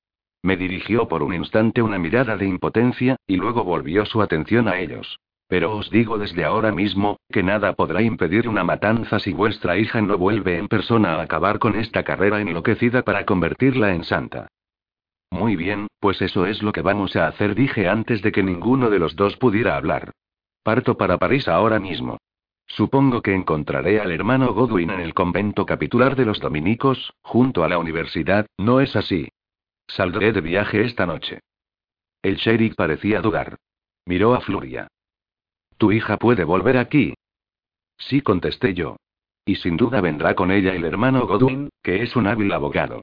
Me 0.43 0.57
dirigió 0.57 1.07
por 1.07 1.23
un 1.23 1.33
instante 1.33 1.81
una 1.81 1.97
mirada 1.97 2.35
de 2.35 2.45
impotencia, 2.45 3.15
y 3.25 3.37
luego 3.37 3.63
volvió 3.63 4.05
su 4.05 4.21
atención 4.21 4.67
a 4.67 4.77
ellos. 4.77 5.19
Pero 5.47 5.75
os 5.77 5.89
digo 5.89 6.17
desde 6.17 6.43
ahora 6.43 6.73
mismo, 6.73 7.17
que 7.31 7.43
nada 7.43 7.73
podrá 7.73 8.01
impedir 8.01 8.49
una 8.49 8.63
matanza 8.63 9.19
si 9.19 9.31
vuestra 9.31 9.77
hija 9.77 10.01
no 10.01 10.17
vuelve 10.17 10.57
en 10.57 10.67
persona 10.67 11.15
a 11.15 11.21
acabar 11.21 11.59
con 11.59 11.75
esta 11.75 12.03
carrera 12.03 12.41
enloquecida 12.41 13.03
para 13.03 13.25
convertirla 13.25 13.93
en 13.93 14.03
santa. 14.03 14.47
Muy 15.31 15.55
bien, 15.55 15.87
pues 15.99 16.21
eso 16.21 16.45
es 16.45 16.61
lo 16.61 16.73
que 16.73 16.81
vamos 16.81 17.15
a 17.15 17.27
hacer, 17.27 17.55
dije 17.55 17.87
antes 17.87 18.21
de 18.21 18.31
que 18.31 18.43
ninguno 18.43 18.89
de 18.89 18.99
los 18.99 19.15
dos 19.15 19.37
pudiera 19.37 19.77
hablar. 19.77 20.11
Parto 20.61 20.97
para 20.97 21.17
París 21.17 21.47
ahora 21.47 21.79
mismo. 21.79 22.17
Supongo 22.67 23.21
que 23.21 23.33
encontraré 23.33 23.99
al 23.99 24.11
hermano 24.11 24.53
Godwin 24.53 24.89
en 24.89 24.99
el 24.99 25.13
convento 25.13 25.65
capitular 25.65 26.15
de 26.15 26.25
los 26.25 26.39
dominicos, 26.39 27.13
junto 27.21 27.63
a 27.63 27.69
la 27.69 27.77
universidad, 27.77 28.45
¿no 28.57 28.81
es 28.81 28.95
así? 28.95 29.29
Saldré 29.87 30.31
de 30.31 30.41
viaje 30.41 30.83
esta 30.83 31.05
noche. 31.05 31.41
El 32.21 32.35
sheriff 32.35 32.75
parecía 32.75 33.21
dudar. 33.21 33.57
Miró 34.05 34.33
a 34.33 34.41
Fluria. 34.41 34.87
¿Tu 35.77 35.91
hija 35.91 36.17
puede 36.17 36.43
volver 36.43 36.77
aquí? 36.77 37.13
Sí, 37.97 38.21
contesté 38.21 38.73
yo. 38.73 38.97
Y 39.45 39.55
sin 39.55 39.77
duda 39.77 40.01
vendrá 40.01 40.35
con 40.35 40.51
ella 40.51 40.73
el 40.73 40.85
hermano 40.85 41.27
Godwin, 41.27 41.69
que 41.81 42.01
es 42.01 42.15
un 42.15 42.27
hábil 42.27 42.51
abogado. 42.51 43.01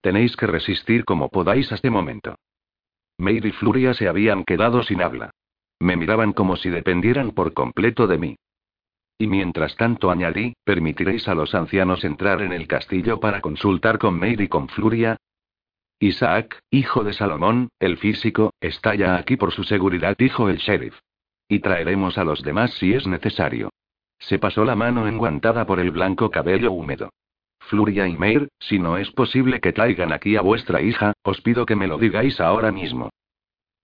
Tenéis 0.00 0.36
que 0.36 0.46
resistir 0.46 1.04
como 1.04 1.28
podáis 1.28 1.70
a 1.70 1.74
este 1.74 1.90
momento. 1.90 2.36
Mary 3.18 3.48
y 3.48 3.52
Fluria 3.52 3.94
se 3.94 4.08
habían 4.08 4.44
quedado 4.44 4.82
sin 4.82 5.02
habla. 5.02 5.30
Me 5.78 5.96
miraban 5.96 6.32
como 6.32 6.56
si 6.56 6.70
dependieran 6.70 7.32
por 7.32 7.52
completo 7.52 8.06
de 8.06 8.18
mí. 8.18 8.36
Y 9.18 9.26
mientras 9.26 9.76
tanto 9.76 10.10
añadí, 10.10 10.54
¿permitiréis 10.64 11.28
a 11.28 11.34
los 11.34 11.54
ancianos 11.54 12.04
entrar 12.04 12.40
en 12.42 12.52
el 12.52 12.66
castillo 12.66 13.20
para 13.20 13.40
consultar 13.40 13.98
con 13.98 14.18
Mary 14.18 14.44
y 14.44 14.48
con 14.48 14.68
Fluria? 14.68 15.16
Isaac, 16.02 16.60
hijo 16.68 17.04
de 17.04 17.12
Salomón, 17.12 17.68
el 17.78 17.96
físico, 17.96 18.52
está 18.60 18.96
ya 18.96 19.14
aquí 19.14 19.36
por 19.36 19.52
su 19.52 19.62
seguridad, 19.62 20.16
dijo 20.18 20.48
el 20.48 20.56
sheriff. 20.56 20.98
Y 21.46 21.60
traeremos 21.60 22.18
a 22.18 22.24
los 22.24 22.42
demás 22.42 22.72
si 22.74 22.92
es 22.92 23.06
necesario. 23.06 23.70
Se 24.18 24.40
pasó 24.40 24.64
la 24.64 24.74
mano 24.74 25.06
enguantada 25.06 25.64
por 25.64 25.78
el 25.78 25.92
blanco 25.92 26.28
cabello 26.28 26.72
húmedo. 26.72 27.10
Fluria 27.60 28.08
y 28.08 28.16
Meir, 28.16 28.48
si 28.58 28.80
no 28.80 28.98
es 28.98 29.12
posible 29.12 29.60
que 29.60 29.72
traigan 29.72 30.12
aquí 30.12 30.34
a 30.34 30.40
vuestra 30.40 30.82
hija, 30.82 31.12
os 31.22 31.40
pido 31.40 31.66
que 31.66 31.76
me 31.76 31.86
lo 31.86 31.98
digáis 31.98 32.40
ahora 32.40 32.72
mismo. 32.72 33.10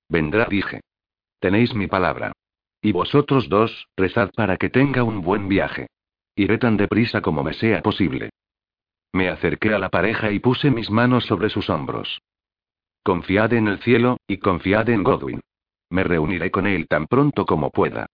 Vendrá, 0.08 0.46
dije. 0.46 0.80
Tenéis 1.38 1.72
mi 1.72 1.86
palabra. 1.86 2.32
Y 2.82 2.90
vosotros 2.90 3.48
dos, 3.48 3.86
rezad 3.96 4.30
para 4.34 4.56
que 4.56 4.70
tenga 4.70 5.04
un 5.04 5.22
buen 5.22 5.46
viaje. 5.48 5.86
Iré 6.34 6.58
tan 6.58 6.76
deprisa 6.76 7.20
como 7.20 7.44
me 7.44 7.52
sea 7.52 7.80
posible. 7.80 8.30
Me 9.12 9.28
acerqué 9.28 9.74
a 9.74 9.78
la 9.78 9.88
pareja 9.88 10.30
y 10.30 10.38
puse 10.38 10.70
mis 10.70 10.90
manos 10.90 11.24
sobre 11.24 11.48
sus 11.48 11.70
hombros. 11.70 12.20
Confiad 13.02 13.54
en 13.54 13.68
el 13.68 13.78
cielo, 13.80 14.18
y 14.26 14.38
confiad 14.38 14.88
en 14.90 15.02
Godwin. 15.02 15.40
Me 15.90 16.04
reuniré 16.04 16.50
con 16.50 16.66
él 16.66 16.86
tan 16.86 17.06
pronto 17.06 17.46
como 17.46 17.70
pueda. 17.70 18.06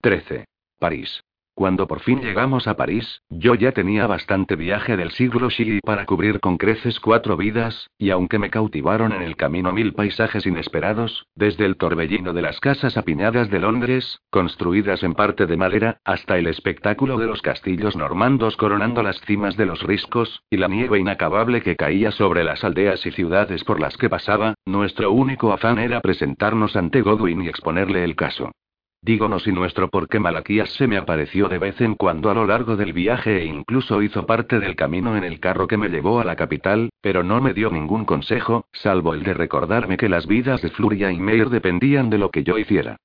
13. 0.00 0.46
París. 0.78 1.22
Cuando 1.58 1.88
por 1.88 1.98
fin 1.98 2.20
llegamos 2.20 2.68
a 2.68 2.76
París, 2.76 3.22
yo 3.30 3.56
ya 3.56 3.72
tenía 3.72 4.06
bastante 4.06 4.54
viaje 4.54 4.96
del 4.96 5.10
siglo 5.10 5.48
Xi 5.48 5.80
para 5.80 6.06
cubrir 6.06 6.38
con 6.38 6.56
creces 6.56 7.00
cuatro 7.00 7.36
vidas, 7.36 7.90
y 7.98 8.10
aunque 8.10 8.38
me 8.38 8.48
cautivaron 8.48 9.10
en 9.10 9.22
el 9.22 9.34
camino 9.34 9.72
mil 9.72 9.92
paisajes 9.92 10.46
inesperados, 10.46 11.26
desde 11.34 11.64
el 11.64 11.76
torbellino 11.76 12.32
de 12.32 12.42
las 12.42 12.60
casas 12.60 12.96
apiñadas 12.96 13.50
de 13.50 13.58
Londres, 13.58 14.20
construidas 14.30 15.02
en 15.02 15.14
parte 15.14 15.46
de 15.46 15.56
madera, 15.56 15.98
hasta 16.04 16.38
el 16.38 16.46
espectáculo 16.46 17.18
de 17.18 17.26
los 17.26 17.42
castillos 17.42 17.96
normandos 17.96 18.56
coronando 18.56 19.02
las 19.02 19.20
cimas 19.22 19.56
de 19.56 19.66
los 19.66 19.82
riscos, 19.82 20.44
y 20.48 20.58
la 20.58 20.68
nieve 20.68 21.00
inacabable 21.00 21.60
que 21.60 21.74
caía 21.74 22.12
sobre 22.12 22.44
las 22.44 22.62
aldeas 22.62 23.04
y 23.04 23.10
ciudades 23.10 23.64
por 23.64 23.80
las 23.80 23.96
que 23.96 24.08
pasaba, 24.08 24.54
nuestro 24.64 25.10
único 25.10 25.52
afán 25.52 25.80
era 25.80 26.00
presentarnos 26.02 26.76
ante 26.76 27.02
Godwin 27.02 27.42
y 27.42 27.48
exponerle 27.48 28.04
el 28.04 28.14
caso. 28.14 28.52
Dígonos 29.00 29.46
y 29.46 29.52
nuestro 29.52 29.88
porque 29.88 30.18
Malaquías 30.18 30.70
se 30.70 30.88
me 30.88 30.96
apareció 30.96 31.48
de 31.48 31.58
vez 31.58 31.80
en 31.80 31.94
cuando 31.94 32.30
a 32.30 32.34
lo 32.34 32.46
largo 32.46 32.76
del 32.76 32.92
viaje 32.92 33.42
e 33.42 33.44
incluso 33.44 34.02
hizo 34.02 34.26
parte 34.26 34.58
del 34.58 34.74
camino 34.74 35.16
en 35.16 35.22
el 35.22 35.38
carro 35.38 35.68
que 35.68 35.76
me 35.76 35.88
llevó 35.88 36.18
a 36.20 36.24
la 36.24 36.34
capital, 36.34 36.90
pero 37.00 37.22
no 37.22 37.40
me 37.40 37.54
dio 37.54 37.70
ningún 37.70 38.04
consejo, 38.04 38.66
salvo 38.72 39.14
el 39.14 39.22
de 39.22 39.34
recordarme 39.34 39.96
que 39.96 40.08
las 40.08 40.26
vidas 40.26 40.62
de 40.62 40.70
Fluria 40.70 41.12
y 41.12 41.20
Meir 41.20 41.48
dependían 41.48 42.10
de 42.10 42.18
lo 42.18 42.30
que 42.30 42.42
yo 42.42 42.58
hiciera. 42.58 42.96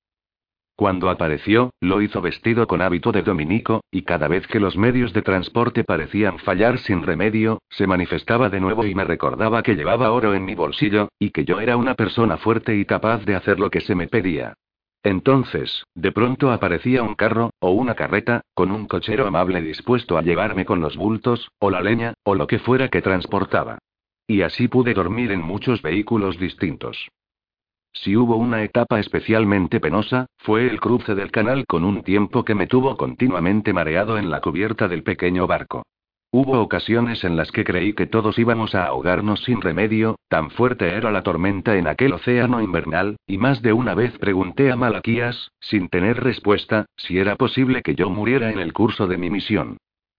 Cuando 0.76 1.12
apareció, 1.12 1.70
lo 1.80 2.02
hizo 2.02 2.20
vestido 2.20 2.66
con 2.66 2.82
hábito 2.82 3.12
de 3.12 3.22
dominico, 3.22 3.84
y 3.92 4.02
cada 4.02 4.28
vez 4.28 4.48
que 4.48 4.60
los 4.60 4.76
medios 4.76 5.14
de 5.14 5.22
transporte 5.22 5.84
parecían 5.84 6.40
fallar 6.40 6.80
sin 6.80 7.04
remedio, 7.04 7.62
se 7.70 7.86
manifestaba 7.86 8.50
de 8.50 8.60
nuevo 8.60 8.84
y 8.84 8.96
me 8.96 9.04
recordaba 9.04 9.62
que 9.62 9.76
llevaba 9.76 10.12
oro 10.12 10.34
en 10.34 10.44
mi 10.44 10.56
bolsillo, 10.56 11.10
y 11.20 11.30
que 11.30 11.46
yo 11.46 11.60
era 11.60 11.78
una 11.78 11.94
persona 11.94 12.38
fuerte 12.38 12.76
y 12.76 12.86
capaz 12.86 13.24
de 13.26 13.36
hacer 13.36 13.60
lo 13.60 13.70
que 13.70 13.82
se 13.82 13.94
me 13.94 14.08
pedía. 14.08 14.56
Entonces, 15.04 15.84
de 15.96 16.14
pronto 16.14 16.52
aparecía 16.52 17.04
un 17.04 17.16
carro, 17.16 17.52
o 17.60 17.72
una 17.72 17.94
carreta, 17.94 18.42
con 18.54 18.72
un 18.72 18.88
cochero 18.88 19.28
amable 19.28 19.62
dispuesto 19.62 20.18
a 20.18 20.22
llevarme 20.22 20.64
con 20.64 20.80
los 20.80 20.96
bultos, 20.96 21.50
o 21.60 21.70
la 21.70 21.82
leña, 21.82 22.14
o 22.24 22.36
lo 22.36 22.48
que 22.48 22.60
fuera 22.60 22.88
que 22.88 23.02
transportaba. 23.02 23.80
Y 24.28 24.42
así 24.42 24.70
pude 24.70 24.94
dormir 24.94 25.34
en 25.34 25.42
muchos 25.42 25.82
vehículos 25.82 26.40
distintos. 26.40 27.10
Si 27.92 28.16
hubo 28.16 28.38
una 28.38 28.64
etapa 28.64 29.00
especialmente 29.00 29.82
penosa, 29.82 30.28
fue 30.38 30.68
el 30.68 30.80
cruce 30.80 31.16
del 31.16 31.32
canal 31.32 31.66
con 31.68 31.84
un 31.84 32.02
tiempo 32.04 32.46
que 32.46 32.56
me 32.56 32.66
tuvo 32.66 32.96
continuamente 32.96 33.74
mareado 33.74 34.18
en 34.18 34.32
la 34.32 34.40
cubierta 34.40 34.88
del 34.88 35.04
pequeño 35.04 35.46
barco. 35.48 35.84
Hubo 36.36 36.60
ocasiones 36.60 37.24
en 37.26 37.36
las 37.36 37.52
que 37.52 37.64
creí 37.64 37.94
que 37.94 38.08
todos 38.08 38.40
íbamos 38.40 38.74
a 38.74 38.86
ahogarnos 38.86 39.44
sin 39.44 39.62
remedio, 39.62 40.16
tan 40.30 40.50
fuerte 40.50 40.88
era 40.88 41.12
la 41.12 41.22
tormenta 41.22 41.78
en 41.78 41.86
aquel 41.86 42.12
océano 42.12 42.60
invernal, 42.60 43.18
y 43.28 43.38
más 43.38 43.62
de 43.62 43.72
una 43.72 43.94
vez 43.94 44.18
pregunté 44.18 44.72
a 44.72 44.76
Malaquías, 44.76 45.52
sin 45.60 45.90
tener 45.90 46.24
respuesta, 46.24 46.88
si 46.98 47.20
era 47.20 47.36
posible 47.36 47.84
que 47.84 47.94
yo 47.94 48.10
muriera 48.10 48.50
en 48.52 48.58
el 48.58 48.74
curso 48.74 49.06
de 49.06 49.20
mi 49.20 49.30
misión. 49.30 49.78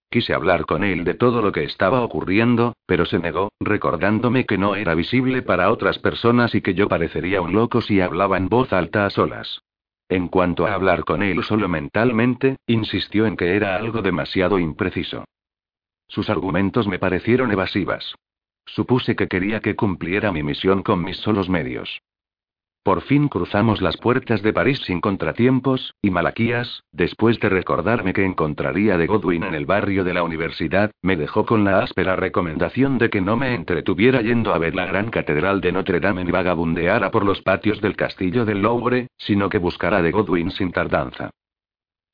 Quise 0.09 0.35
hablar 0.35 0.67
con 0.67 0.85
él 0.85 1.03
de 1.03 1.15
todo 1.15 1.43
lo 1.43 1.51
que 1.51 1.65
estaba 1.65 2.03
ocurriendo, 2.03 2.75
pero 2.87 3.07
se 3.07 3.19
negó, 3.19 3.49
recordándome 3.59 4.47
que 4.47 4.57
no 4.57 4.77
era 4.77 4.95
visible 4.95 5.43
para 5.43 5.73
otras 5.73 5.99
personas 5.99 6.55
y 6.55 6.61
que 6.61 6.75
yo 6.75 6.87
parecería 6.87 7.43
un 7.43 7.55
loco 7.55 7.81
si 7.81 8.01
hablaba 8.01 8.37
en 8.37 8.49
voz 8.49 8.73
alta 8.73 9.05
a 9.05 9.11
solas. 9.11 9.63
En 10.09 10.29
cuanto 10.29 10.69
a 10.69 10.75
hablar 10.75 11.03
con 11.03 11.25
él 11.25 11.43
solo 11.43 11.69
mentalmente, 11.69 12.55
insistió 12.69 13.27
en 13.27 13.37
que 13.37 13.57
era 13.57 13.75
algo 13.75 14.01
demasiado 14.01 14.61
impreciso. 14.61 15.25
Sus 16.15 16.31
argumentos 16.31 16.87
me 16.87 17.01
parecieron 17.01 17.51
evasivas. 17.51 18.15
Supuse 18.67 19.17
que 19.17 19.27
quería 19.27 19.59
que 19.59 19.75
cumpliera 19.75 20.31
mi 20.31 20.45
misión 20.45 20.85
con 20.85 21.03
mis 21.03 21.17
solos 21.17 21.49
medios. 21.49 22.03
Por 22.85 23.01
fin 23.01 23.27
cruzamos 23.27 23.83
las 23.83 23.97
puertas 23.97 24.41
de 24.41 24.53
París 24.53 24.79
sin 24.87 25.01
contratiempos, 25.01 25.97
y 26.01 26.11
Malaquías, 26.11 26.85
después 26.93 27.41
de 27.41 27.49
recordarme 27.49 28.13
que 28.13 28.25
encontraría 28.25 28.97
de 28.97 29.09
Godwin 29.09 29.43
en 29.43 29.55
el 29.55 29.67
barrio 29.67 30.05
de 30.05 30.15
la 30.15 30.23
universidad, 30.23 30.93
me 31.03 31.17
dejó 31.17 31.47
con 31.47 31.65
la 31.65 31.81
áspera 31.81 32.15
recomendación 32.15 32.97
de 32.99 33.11
que 33.11 33.21
no 33.21 33.37
me 33.37 33.53
entretuviera 33.53 34.23
yendo 34.23 34.55
a 34.55 34.59
ver 34.59 34.77
la 34.77 34.87
gran 34.87 35.11
catedral 35.11 35.61
de 35.61 35.73
Notre 35.73 35.99
Dame 35.99 36.23
ni 36.23 36.31
vagabundeara 36.31 37.11
por 37.11 37.25
los 37.25 37.43
patios 37.43 37.81
del 37.81 37.97
castillo 37.97 38.45
del 38.45 38.63
Louvre, 38.63 39.09
sino 39.17 39.49
que 39.49 39.59
buscara 39.59 40.01
de 40.01 40.13
Godwin 40.13 40.53
sin 40.53 40.71
tardanza. 40.71 41.31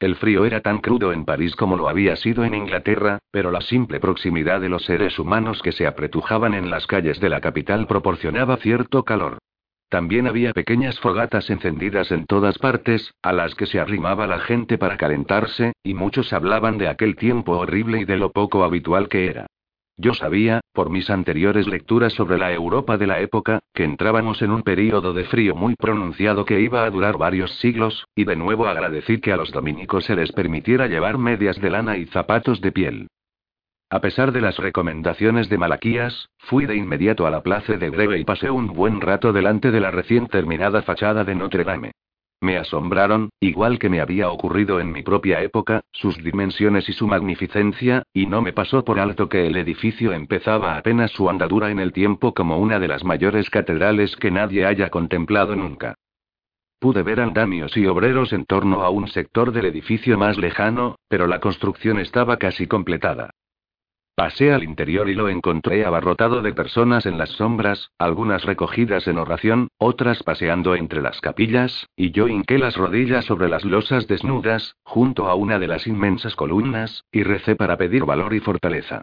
El 0.01 0.17
frío 0.17 0.47
era 0.47 0.63
tan 0.63 0.79
crudo 0.79 1.13
en 1.13 1.27
París 1.27 1.55
como 1.55 1.77
lo 1.77 1.87
había 1.87 2.17
sido 2.17 2.43
en 2.45 2.55
Inglaterra, 2.55 3.19
pero 3.31 3.51
la 3.51 3.61
simple 3.61 4.01
proximidad 4.01 4.63
de 4.63 4.71
los 4.71 4.85
seres 4.85 5.19
humanos 5.19 5.61
que 5.63 5.73
se 5.73 5.87
apretujaban 5.87 6.55
en 6.55 6.71
las 6.71 6.87
calles 6.87 7.21
de 7.21 7.29
la 7.29 7.43
capital 7.43 7.87
proporcionaba 7.87 8.57
cierto 8.57 9.05
calor. 9.05 9.37
También 9.91 10.27
había 10.27 10.55
pequeñas 10.55 10.99
fogatas 11.01 11.51
encendidas 11.51 12.13
en 12.13 12.25
todas 12.25 12.57
partes, 12.57 13.13
a 13.23 13.35
las 13.35 13.55
que 13.55 13.67
se 13.67 13.79
arrimaba 13.79 14.27
la 14.27 14.39
gente 14.39 14.79
para 14.79 14.97
calentarse, 14.97 15.75
y 15.83 15.93
muchos 15.93 16.33
hablaban 16.33 16.79
de 16.79 16.89
aquel 16.89 17.17
tiempo 17.17 17.59
horrible 17.59 18.01
y 18.01 18.05
de 18.07 18.17
lo 18.17 18.31
poco 18.31 18.65
habitual 18.65 19.09
que 19.09 19.27
era. 19.27 19.47
Yo 20.03 20.15
sabía, 20.15 20.61
por 20.73 20.89
mis 20.89 21.11
anteriores 21.11 21.67
lecturas 21.67 22.15
sobre 22.15 22.39
la 22.39 22.51
Europa 22.55 22.97
de 22.97 23.07
la 23.07 23.21
época, 23.21 23.59
que 23.75 23.85
entrábamos 23.85 24.41
en 24.41 24.51
un 24.51 24.63
período 24.63 25.13
de 25.13 25.25
frío 25.25 25.55
muy 25.55 25.75
pronunciado 25.75 26.47
que 26.47 26.59
iba 26.59 26.85
a 26.85 26.91
durar 26.91 27.19
varios 27.19 27.51
siglos, 27.59 28.07
y 28.15 28.25
de 28.25 28.35
nuevo 28.35 28.67
agradecí 28.67 29.21
que 29.21 29.31
a 29.31 29.37
los 29.37 29.53
dominicos 29.53 30.07
se 30.07 30.17
les 30.17 30.33
permitiera 30.33 30.87
llevar 30.87 31.19
medias 31.19 31.61
de 31.61 31.69
lana 31.69 31.99
y 31.99 32.07
zapatos 32.07 32.63
de 32.63 32.73
piel. 32.73 33.09
A 33.91 34.01
pesar 34.01 34.33
de 34.33 34.41
las 34.41 34.57
recomendaciones 34.57 35.51
de 35.51 35.59
Malaquías, 35.59 36.31
fui 36.39 36.65
de 36.65 36.77
inmediato 36.77 37.27
a 37.27 37.31
la 37.31 37.43
plaza 37.43 37.75
de 37.75 37.91
Greve 37.91 38.19
y 38.19 38.25
pasé 38.25 38.51
un 38.51 38.69
buen 38.69 39.03
rato 39.03 39.35
delante 39.35 39.71
de 39.71 39.81
la 39.81 39.91
recién 39.91 40.29
terminada 40.29 40.81
fachada 40.81 41.25
de 41.25 41.35
Notre 41.35 41.65
Dame. 41.65 41.93
Me 42.43 42.57
asombraron, 42.57 43.29
igual 43.39 43.79
que 43.79 43.91
me 43.91 44.01
había 44.01 44.31
ocurrido 44.31 44.81
en 44.81 44.93
mi 44.93 45.03
propia 45.03 45.43
época, 45.43 45.83
sus 45.93 46.17
dimensiones 46.25 46.89
y 46.89 46.95
su 46.95 47.07
magnificencia, 47.07 48.03
y 48.15 48.27
no 48.27 48.41
me 48.41 48.55
pasó 48.55 48.83
por 48.83 48.99
alto 48.99 49.29
que 49.29 49.47
el 49.47 49.57
edificio 49.57 50.13
empezaba 50.13 50.77
apenas 50.79 51.11
su 51.11 51.29
andadura 51.29 51.71
en 51.71 51.79
el 51.79 51.93
tiempo 51.93 52.33
como 52.33 52.59
una 52.59 52.79
de 52.79 52.89
las 52.89 53.05
mayores 53.05 53.51
catedrales 53.51 54.17
que 54.17 54.31
nadie 54.31 54.65
haya 54.65 54.89
contemplado 54.89 55.55
nunca. 55.55 55.97
Pude 56.79 57.03
ver 57.03 57.21
andamios 57.21 57.77
y 57.77 57.87
obreros 57.87 58.33
en 58.33 58.47
torno 58.47 58.85
a 58.85 58.89
un 58.89 59.07
sector 59.09 59.53
del 59.53 59.67
edificio 59.67 60.17
más 60.17 60.39
lejano, 60.39 60.97
pero 61.09 61.27
la 61.27 61.41
construcción 61.41 62.01
estaba 62.01 62.39
casi 62.39 62.67
completada. 62.67 63.31
Pasé 64.21 64.53
al 64.53 64.65
interior 64.65 65.09
y 65.09 65.15
lo 65.15 65.31
encontré 65.31 65.87
abarrotado 65.87 66.43
de 66.43 66.53
personas 66.53 67.07
en 67.07 67.17
las 67.17 67.31
sombras, 67.31 67.91
algunas 67.99 68.45
recogidas 68.45 69.09
en 69.09 69.17
oración, 69.17 69.69
otras 69.79 70.23
paseando 70.23 70.75
entre 70.75 71.01
las 71.01 71.23
capillas, 71.23 71.87
y 71.97 72.11
yo 72.11 72.29
hinqué 72.29 72.59
las 72.59 72.77
rodillas 72.77 73.25
sobre 73.25 73.49
las 73.49 73.65
losas 73.65 74.09
desnudas, 74.09 74.77
junto 74.83 75.27
a 75.27 75.35
una 75.37 75.59
de 75.59 75.69
las 75.69 75.87
inmensas 75.87 76.37
columnas, 76.37 77.03
y 77.11 77.23
recé 77.23 77.57
para 77.57 77.79
pedir 77.79 78.05
valor 78.05 78.35
y 78.35 78.41
fortaleza. 78.41 79.01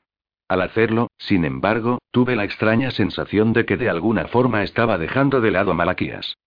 Al 0.48 0.62
hacerlo, 0.62 1.08
sin 1.18 1.46
embargo, 1.46 1.98
tuve 2.12 2.36
la 2.36 2.44
extraña 2.44 2.92
sensación 2.92 3.54
de 3.54 3.66
que 3.66 3.78
de 3.78 3.90
alguna 3.90 4.28
forma 4.28 4.62
estaba 4.62 5.00
dejando 5.00 5.42
de 5.42 5.50
lado 5.50 5.72
a 5.72 5.74
Malaquías. 5.74 6.38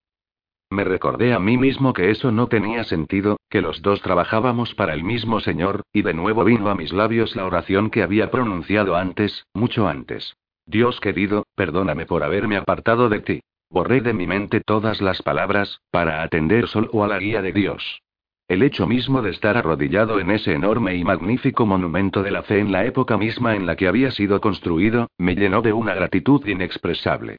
Me 0.71 0.85
recordé 0.85 1.35
a 1.35 1.41
mí 1.41 1.57
mismo 1.57 1.93
que 1.93 2.11
eso 2.11 2.31
no 2.31 2.47
tenía 2.47 2.85
sentido, 2.85 3.39
que 3.49 3.61
los 3.61 3.83
dos 3.83 4.01
trabajábamos 4.03 4.73
para 4.77 4.95
el 4.95 5.03
mismo 5.03 5.41
Señor, 5.41 5.83
y 5.93 6.03
de 6.03 6.15
nuevo 6.15 6.45
vino 6.45 6.71
a 6.71 6.77
mis 6.77 6.93
labios 6.93 7.35
la 7.35 7.45
oración 7.45 7.91
que 7.91 8.05
había 8.05 8.31
pronunciado 8.31 8.95
antes, 8.95 9.47
mucho 9.53 9.89
antes. 9.89 10.37
Dios 10.67 11.01
querido, 11.01 11.45
perdóname 11.57 12.07
por 12.07 12.23
haberme 12.23 12.57
apartado 12.57 13.09
de 13.09 13.21
ti. 13.21 13.41
Borré 13.69 14.01
de 14.01 14.13
mi 14.13 14.29
mente 14.29 14.61
todas 14.61 15.01
las 15.01 15.23
palabras, 15.23 15.81
para 15.91 16.23
atender 16.23 16.69
solo 16.69 17.03
a 17.03 17.09
la 17.09 17.19
guía 17.19 17.43
de 17.43 17.53
Dios. 17.53 18.01
El 18.47 18.63
hecho 18.63 18.87
mismo 18.87 19.23
de 19.23 19.31
estar 19.31 19.57
arrodillado 19.57 20.21
en 20.21 20.31
ese 20.31 20.55
enorme 20.55 20.95
y 20.95 21.03
magnífico 21.03 21.67
monumento 21.67 22.23
de 22.23 22.31
la 22.31 22.45
fe 22.45 22.61
en 22.61 22.71
la 22.71 22.85
época 22.85 23.17
misma 23.17 23.57
en 23.57 23.67
la 23.67 23.75
que 23.75 23.89
había 23.89 24.13
sido 24.13 24.41
construido, 24.41 25.09
me 25.19 25.35
llenó 25.35 25.63
de 25.63 25.73
una 25.73 25.95
gratitud 25.95 26.47
inexpresable. 26.47 27.39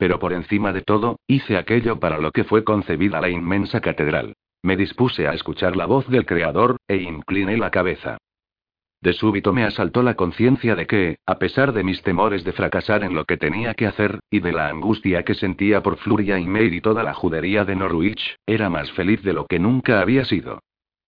Pero 0.00 0.18
por 0.18 0.32
encima 0.32 0.72
de 0.72 0.80
todo, 0.80 1.20
hice 1.26 1.58
aquello 1.58 2.00
para 2.00 2.16
lo 2.16 2.32
que 2.32 2.44
fue 2.44 2.64
concebida 2.64 3.20
la 3.20 3.28
inmensa 3.28 3.82
catedral. 3.82 4.32
Me 4.62 4.74
dispuse 4.74 5.28
a 5.28 5.34
escuchar 5.34 5.76
la 5.76 5.84
voz 5.84 6.08
del 6.08 6.24
Creador, 6.24 6.78
e 6.88 6.96
incliné 6.96 7.58
la 7.58 7.70
cabeza. 7.70 8.16
De 9.02 9.12
súbito 9.12 9.52
me 9.52 9.64
asaltó 9.64 10.02
la 10.02 10.14
conciencia 10.14 10.74
de 10.74 10.86
que, 10.86 11.18
a 11.26 11.38
pesar 11.38 11.74
de 11.74 11.84
mis 11.84 12.02
temores 12.02 12.44
de 12.44 12.52
fracasar 12.52 13.04
en 13.04 13.14
lo 13.14 13.26
que 13.26 13.36
tenía 13.36 13.74
que 13.74 13.86
hacer, 13.86 14.20
y 14.30 14.40
de 14.40 14.52
la 14.52 14.68
angustia 14.68 15.22
que 15.22 15.34
sentía 15.34 15.82
por 15.82 15.98
Fluria 15.98 16.38
y 16.38 16.46
Meir 16.46 16.72
y 16.72 16.80
toda 16.80 17.02
la 17.02 17.12
judería 17.12 17.66
de 17.66 17.76
Norwich, 17.76 18.36
era 18.46 18.70
más 18.70 18.90
feliz 18.92 19.22
de 19.22 19.34
lo 19.34 19.44
que 19.44 19.58
nunca 19.58 20.00
había 20.00 20.24
sido. 20.24 20.60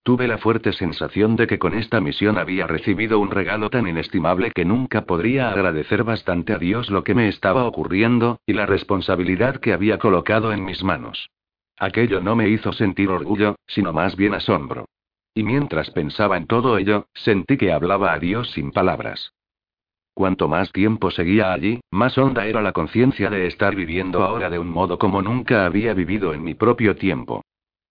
Tuve 0.05 0.27
la 0.27 0.39
fuerte 0.39 0.73
sensación 0.73 1.37
de 1.37 1.47
que 1.47 1.61
con 1.61 1.75
esta 1.75 2.01
misión 2.01 2.37
había 2.37 2.67
recibido 2.67 3.21
un 3.21 3.31
regalo 3.31 3.71
tan 3.71 3.87
inestimable 3.87 4.51
que 4.51 4.65
nunca 4.65 5.03
podría 5.03 5.51
agradecer 5.51 6.03
bastante 6.03 6.53
a 6.53 6.59
Dios 6.59 6.91
lo 6.91 7.05
que 7.05 7.15
me 7.15 7.29
estaba 7.29 7.65
ocurriendo, 7.65 8.41
y 8.45 8.53
la 8.53 8.67
responsabilidad 8.67 9.61
que 9.61 9.73
había 9.73 9.99
colocado 9.99 10.53
en 10.53 10.65
mis 10.65 10.83
manos. 10.83 11.31
Aquello 11.79 12.21
no 12.21 12.35
me 12.35 12.49
hizo 12.49 12.73
sentir 12.73 13.11
orgullo, 13.11 13.55
sino 13.69 13.93
más 13.93 14.17
bien 14.17 14.35
asombro. 14.35 14.87
Y 15.35 15.45
mientras 15.45 15.91
pensaba 15.93 16.37
en 16.37 16.49
todo 16.49 16.79
ello, 16.79 17.07
sentí 17.15 17.57
que 17.57 17.73
hablaba 17.73 18.13
a 18.13 18.19
Dios 18.19 18.51
sin 18.51 18.73
palabras. 18.73 19.33
Cuanto 20.15 20.49
más 20.49 20.73
tiempo 20.73 21.13
seguía 21.13 21.53
allí, 21.53 21.81
más 21.93 22.19
honda 22.19 22.47
era 22.47 22.61
la 22.61 22.73
conciencia 22.73 23.31
de 23.31 23.47
estar 23.47 23.75
viviendo 23.77 24.25
ahora 24.25 24.51
de 24.51 24.59
un 24.59 24.69
modo 24.69 24.99
como 24.99 25.23
nunca 25.23 25.65
había 25.65 25.95
vivido 25.95 26.35
en 26.35 26.43
mi 26.43 26.55
propio 26.55 26.97
tiempo. 26.97 27.43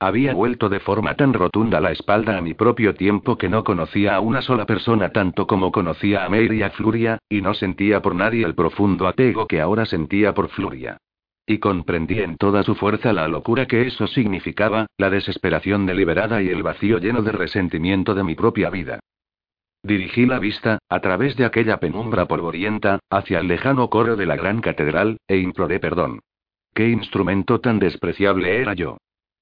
Había 0.01 0.33
vuelto 0.33 0.67
de 0.67 0.79
forma 0.79 1.13
tan 1.13 1.31
rotunda 1.31 1.79
la 1.79 1.91
espalda 1.91 2.35
a 2.35 2.41
mi 2.41 2.55
propio 2.55 2.95
tiempo 2.95 3.37
que 3.37 3.49
no 3.49 3.63
conocía 3.63 4.15
a 4.15 4.19
una 4.19 4.41
sola 4.41 4.65
persona 4.65 5.09
tanto 5.09 5.45
como 5.45 5.71
conocía 5.71 6.25
a 6.25 6.29
Meir 6.29 6.51
y 6.53 6.63
a 6.63 6.71
Fluria, 6.71 7.19
y 7.29 7.41
no 7.41 7.53
sentía 7.53 8.01
por 8.01 8.15
nadie 8.15 8.43
el 8.43 8.55
profundo 8.55 9.07
apego 9.07 9.45
que 9.45 9.61
ahora 9.61 9.85
sentía 9.85 10.33
por 10.33 10.49
Fluria. 10.49 10.97
Y 11.45 11.59
comprendí 11.59 12.17
en 12.17 12.37
toda 12.37 12.63
su 12.63 12.73
fuerza 12.73 13.13
la 13.13 13.27
locura 13.27 13.67
que 13.67 13.85
eso 13.85 14.07
significaba, 14.07 14.87
la 14.97 15.11
desesperación 15.11 15.85
deliberada 15.85 16.41
y 16.41 16.49
el 16.49 16.63
vacío 16.63 16.97
lleno 16.97 17.21
de 17.21 17.33
resentimiento 17.33 18.15
de 18.15 18.23
mi 18.23 18.33
propia 18.33 18.71
vida. 18.71 19.01
Dirigí 19.83 20.25
la 20.25 20.39
vista, 20.39 20.79
a 20.89 20.99
través 20.99 21.35
de 21.37 21.45
aquella 21.45 21.77
penumbra 21.77 22.25
polvorienta, 22.25 22.97
hacia 23.11 23.37
el 23.37 23.47
lejano 23.47 23.87
coro 23.91 24.15
de 24.15 24.25
la 24.25 24.35
gran 24.35 24.61
catedral, 24.61 25.17
e 25.27 25.37
imploré 25.37 25.79
perdón. 25.79 26.21
¿Qué 26.73 26.89
instrumento 26.89 27.61
tan 27.61 27.77
despreciable 27.77 28.59
era 28.59 28.73
yo? 28.73 28.97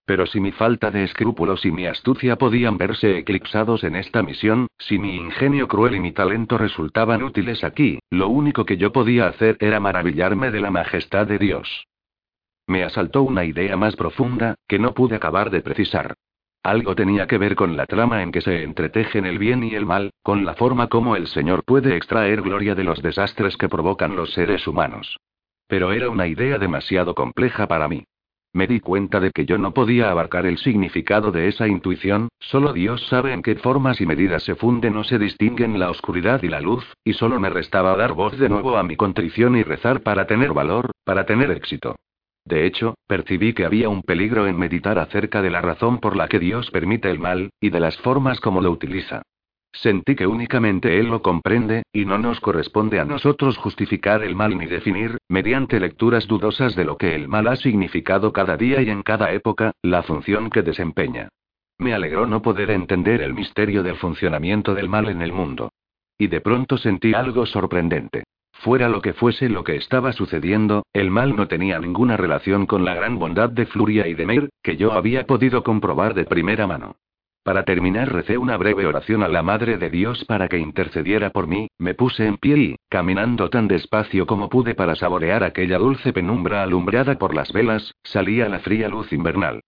Pero 0.09 0.25
si 0.25 0.39
mi 0.39 0.51
falta 0.51 0.89
de 0.89 1.03
escrúpulos 1.03 1.63
y 1.67 1.71
mi 1.71 1.85
astucia 1.85 2.35
podían 2.35 2.79
verse 2.79 3.19
eclipsados 3.19 3.83
en 3.83 3.95
esta 3.95 4.23
misión, 4.23 4.65
si 4.79 4.97
mi 4.97 5.15
ingenio 5.15 5.67
cruel 5.67 5.93
y 5.93 5.99
mi 5.99 6.13
talento 6.13 6.57
resultaban 6.57 7.21
útiles 7.21 7.63
aquí, 7.63 7.99
lo 8.09 8.27
único 8.27 8.65
que 8.65 8.77
yo 8.77 8.91
podía 8.91 9.27
hacer 9.27 9.55
era 9.59 9.79
maravillarme 9.79 10.49
de 10.49 10.61
la 10.61 10.71
majestad 10.71 11.27
de 11.27 11.37
Dios. 11.37 11.85
Me 12.65 12.83
asaltó 12.83 13.21
una 13.21 13.45
idea 13.45 13.77
más 13.77 13.95
profunda, 13.95 14.55
que 14.67 14.79
no 14.79 14.95
pude 14.95 15.15
acabar 15.15 15.51
de 15.51 15.61
precisar. 15.61 16.15
Algo 16.63 16.95
tenía 16.95 17.27
que 17.27 17.37
ver 17.37 17.53
con 17.53 17.77
la 17.77 17.85
trama 17.85 18.23
en 18.23 18.31
que 18.31 18.41
se 18.41 18.63
entretejen 18.63 19.27
el 19.27 19.37
bien 19.37 19.63
y 19.63 19.75
el 19.75 19.85
mal, 19.85 20.09
con 20.23 20.43
la 20.43 20.55
forma 20.55 20.87
como 20.87 21.17
el 21.17 21.27
Señor 21.27 21.63
puede 21.63 21.95
extraer 21.95 22.41
gloria 22.41 22.73
de 22.73 22.83
los 22.83 23.03
desastres 23.03 23.57
que 23.57 23.69
provocan 23.69 24.15
los 24.15 24.33
seres 24.33 24.65
humanos. 24.67 25.19
Pero 25.67 25.91
era 25.91 26.09
una 26.09 26.25
idea 26.25 26.57
demasiado 26.57 27.13
compleja 27.13 27.67
para 27.67 27.87
mí. 27.87 28.05
Me 28.51 28.65
di 28.65 28.79
cuenta 28.79 29.19
de 29.19 29.29
que 29.31 29.45
yo 29.45 29.59
no 29.59 29.73
podía 29.73 30.09
abarcar 30.09 30.47
el 30.47 30.57
significado 30.57 31.31
de 31.31 31.47
esa 31.47 31.67
intuición, 31.67 32.29
solo 32.39 32.73
Dios 32.73 33.05
sabe 33.07 33.31
en 33.31 33.43
qué 33.43 33.55
formas 33.55 34.01
y 34.01 34.07
medidas 34.07 34.43
se 34.43 34.55
funden 34.55 34.97
o 34.97 35.03
se 35.03 35.19
distinguen 35.19 35.77
la 35.77 35.91
oscuridad 35.91 36.41
y 36.41 36.47
la 36.47 36.59
luz, 36.59 36.83
y 37.03 37.13
solo 37.13 37.39
me 37.39 37.51
restaba 37.51 37.95
dar 37.95 38.13
voz 38.13 38.37
de 38.39 38.49
nuevo 38.49 38.77
a 38.77 38.83
mi 38.83 38.95
contrición 38.95 39.55
y 39.55 39.61
rezar 39.61 40.01
para 40.01 40.25
tener 40.25 40.51
valor, 40.53 40.89
para 41.03 41.27
tener 41.27 41.51
éxito. 41.51 41.95
De 42.43 42.65
hecho, 42.65 42.95
percibí 43.07 43.53
que 43.53 43.65
había 43.65 43.89
un 43.89 44.01
peligro 44.01 44.47
en 44.47 44.57
meditar 44.57 44.97
acerca 44.97 45.43
de 45.43 45.51
la 45.51 45.61
razón 45.61 45.99
por 45.99 46.15
la 46.15 46.27
que 46.27 46.39
Dios 46.39 46.71
permite 46.71 47.11
el 47.11 47.19
mal, 47.19 47.51
y 47.61 47.69
de 47.69 47.79
las 47.79 47.97
formas 47.99 48.39
como 48.39 48.61
lo 48.61 48.71
utiliza. 48.71 49.21
Sentí 49.71 50.15
que 50.15 50.27
únicamente 50.27 50.99
Él 50.99 51.07
lo 51.07 51.21
comprende, 51.21 51.83
y 51.93 52.05
no 52.05 52.17
nos 52.17 52.39
corresponde 52.39 52.99
a 52.99 53.05
nosotros 53.05 53.57
justificar 53.57 54.23
el 54.23 54.35
mal 54.35 54.57
ni 54.57 54.65
definir, 54.65 55.17
mediante 55.29 55.79
lecturas 55.79 56.27
dudosas 56.27 56.75
de 56.75 56.85
lo 56.85 56.97
que 56.97 57.15
el 57.15 57.27
mal 57.27 57.47
ha 57.47 57.55
significado 57.55 58.33
cada 58.33 58.57
día 58.57 58.81
y 58.81 58.89
en 58.89 59.03
cada 59.03 59.31
época, 59.31 59.71
la 59.81 60.03
función 60.03 60.49
que 60.49 60.63
desempeña. 60.63 61.29
Me 61.77 61.93
alegró 61.93 62.25
no 62.25 62.41
poder 62.41 62.71
entender 62.71 63.21
el 63.21 63.33
misterio 63.33 63.83
del 63.83 63.95
funcionamiento 63.95 64.73
del 64.73 64.89
mal 64.89 65.07
en 65.07 65.21
el 65.21 65.31
mundo. 65.31 65.71
Y 66.17 66.27
de 66.27 66.41
pronto 66.41 66.77
sentí 66.77 67.13
algo 67.13 67.45
sorprendente. 67.45 68.23
Fuera 68.51 68.89
lo 68.89 69.01
que 69.01 69.13
fuese 69.13 69.47
lo 69.47 69.63
que 69.63 69.77
estaba 69.77 70.11
sucediendo, 70.11 70.83
el 70.91 71.11
mal 71.11 71.37
no 71.37 71.47
tenía 71.47 71.79
ninguna 71.79 72.17
relación 72.17 72.65
con 72.65 72.83
la 72.83 72.93
gran 72.93 73.17
bondad 73.17 73.49
de 73.49 73.65
Fluria 73.65 74.07
y 74.07 74.15
de 74.15 74.25
Meir, 74.25 74.49
que 74.61 74.75
yo 74.75 74.91
había 74.91 75.25
podido 75.25 75.63
comprobar 75.63 76.13
de 76.13 76.25
primera 76.25 76.67
mano. 76.67 76.97
Para 77.49 77.63
terminar 77.63 78.13
recé 78.13 78.37
una 78.37 78.57
breve 78.57 78.85
oración 78.85 79.23
a 79.23 79.27
la 79.27 79.41
Madre 79.41 79.79
de 79.79 79.89
Dios 79.89 80.23
para 80.25 80.47
que 80.47 80.59
intercediera 80.59 81.31
por 81.31 81.47
mí, 81.47 81.67
me 81.79 81.95
puse 81.95 82.27
en 82.27 82.37
pie 82.37 82.57
y, 82.59 82.75
caminando 82.89 83.49
tan 83.49 83.67
despacio 83.67 84.27
como 84.27 84.49
pude 84.49 84.75
para 84.75 84.93
saborear 84.93 85.43
aquella 85.43 85.79
dulce 85.79 86.13
penumbra 86.13 86.61
alumbrada 86.61 87.17
por 87.17 87.33
las 87.33 87.51
velas, 87.51 87.95
salí 88.03 88.39
a 88.41 88.49
la 88.49 88.59
fría 88.59 88.87
luz 88.87 89.11
invernal. 89.13 89.61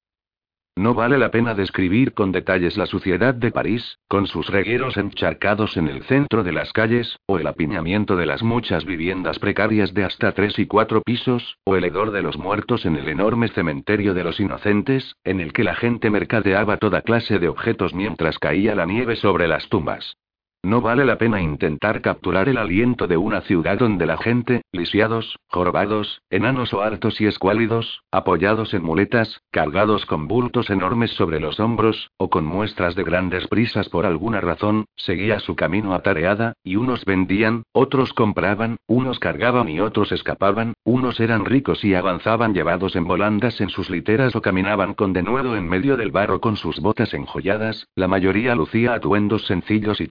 No 0.78 0.93
vale 0.93 1.17
la 1.17 1.32
pena 1.32 1.53
describir 1.53 2.13
con 2.13 2.32
detalles 2.32 2.78
la 2.78 2.86
suciedad 2.86 3.34
de 3.34 3.51
París, 3.51 3.99
con 4.07 4.26
sus 4.26 4.47
regueros 4.47 4.95
encharcados 4.95 5.76
en 5.76 5.89
el 5.89 6.03
centro 6.03 6.43
de 6.43 6.53
las 6.53 6.72
calles, 6.72 7.17
o 7.28 7.38
el 7.38 7.47
apiñamiento 7.47 8.15
de 8.15 8.26
las 8.26 8.41
muchas 8.41 8.86
viviendas 8.86 9.38
precarias 9.38 9.93
de 9.93 10.05
hasta 10.05 10.32
tres 10.32 10.57
y 10.59 10.67
cuatro 10.67 11.01
pisos, 11.01 11.57
o 11.65 11.76
el 11.76 11.84
hedor 11.84 12.11
de 12.11 12.22
los 12.22 12.38
muertos 12.38 12.86
en 12.86 12.95
el 12.95 13.09
enorme 13.09 13.49
cementerio 13.49 14.13
de 14.13 14.24
los 14.24 14.39
inocentes, 14.39 15.17
en 15.26 15.41
el 15.41 15.51
que 15.51 15.65
la 15.65 15.76
gente 15.76 16.09
mercadeaba 16.09 16.78
toda 16.78 17.01
clase 17.01 17.38
de 17.38 17.49
objetos 17.49 17.93
mientras 17.93 18.39
caía 18.39 18.74
la 18.74 18.86
nieve 18.86 19.17
sobre 19.17 19.49
las 19.49 19.67
tumbas. 19.67 20.15
No 20.64 20.80
vale 20.80 21.05
la 21.05 21.18
pena 21.18 21.41
intentar 21.41 22.01
capturar 22.01 22.47
el 22.47 22.57
aliento 22.57 23.07
de 23.07 23.18
una 23.18 23.41
ciudad 23.41 23.80
donde 23.80 24.05
la 24.05 24.18
gente, 24.18 24.62
lisiados, 24.72 25.39
jorobados, 25.47 26.22
enanos 26.30 26.72
o 26.76 26.84
hartos 26.84 27.20
y 27.20 27.26
escuálidos, 27.26 28.03
apoyados 28.12 28.76
en 28.76 28.84
muletas, 28.84 29.41
cargados 29.49 30.05
con 30.05 30.28
bultos 30.28 30.70
enormes 30.70 31.12
sobre 31.12 31.39
los 31.39 31.59
hombros, 31.59 32.12
o 32.18 32.30
con 32.30 32.45
muestras 32.45 32.93
de 32.93 33.03
grandes 33.03 33.47
prisas 33.47 33.89
por 33.89 34.05
alguna 34.05 34.39
razón, 34.39 34.86
seguía 34.95 35.39
su 35.39 35.55
camino 35.55 35.95
atareada, 35.95 36.53
y 36.64 36.76
unos 36.76 37.05
vendían, 37.05 37.64
otros 37.72 38.14
compraban, 38.14 38.78
unos 38.86 39.18
cargaban 39.18 39.68
y 39.68 39.80
otros 39.80 40.12
escapaban, 40.12 40.76
unos 40.84 41.20
eran 41.20 41.45
ricos 41.45 41.84
y 41.84 41.95
avanzaban 41.95 42.53
llevados 42.53 42.95
en 42.95 43.05
volandas 43.05 43.62
en 43.62 43.70
sus 43.70 43.89
literas 43.89 44.36
o 44.36 44.43
caminaban 44.43 44.93
con 44.93 45.12
denuedo 45.12 45.57
en 45.57 45.68
medio 45.68 45.97
del 45.97 46.12
barro 46.12 46.39
con 46.39 46.55
sus 46.55 46.80
botas 46.80 47.16
enjolladas, 47.16 47.88
la 47.95 48.07
mayoría 48.07 48.53
lucía 48.53 48.93
atuendos 48.93 49.47
sencillos 49.47 49.99
y 50.01 50.07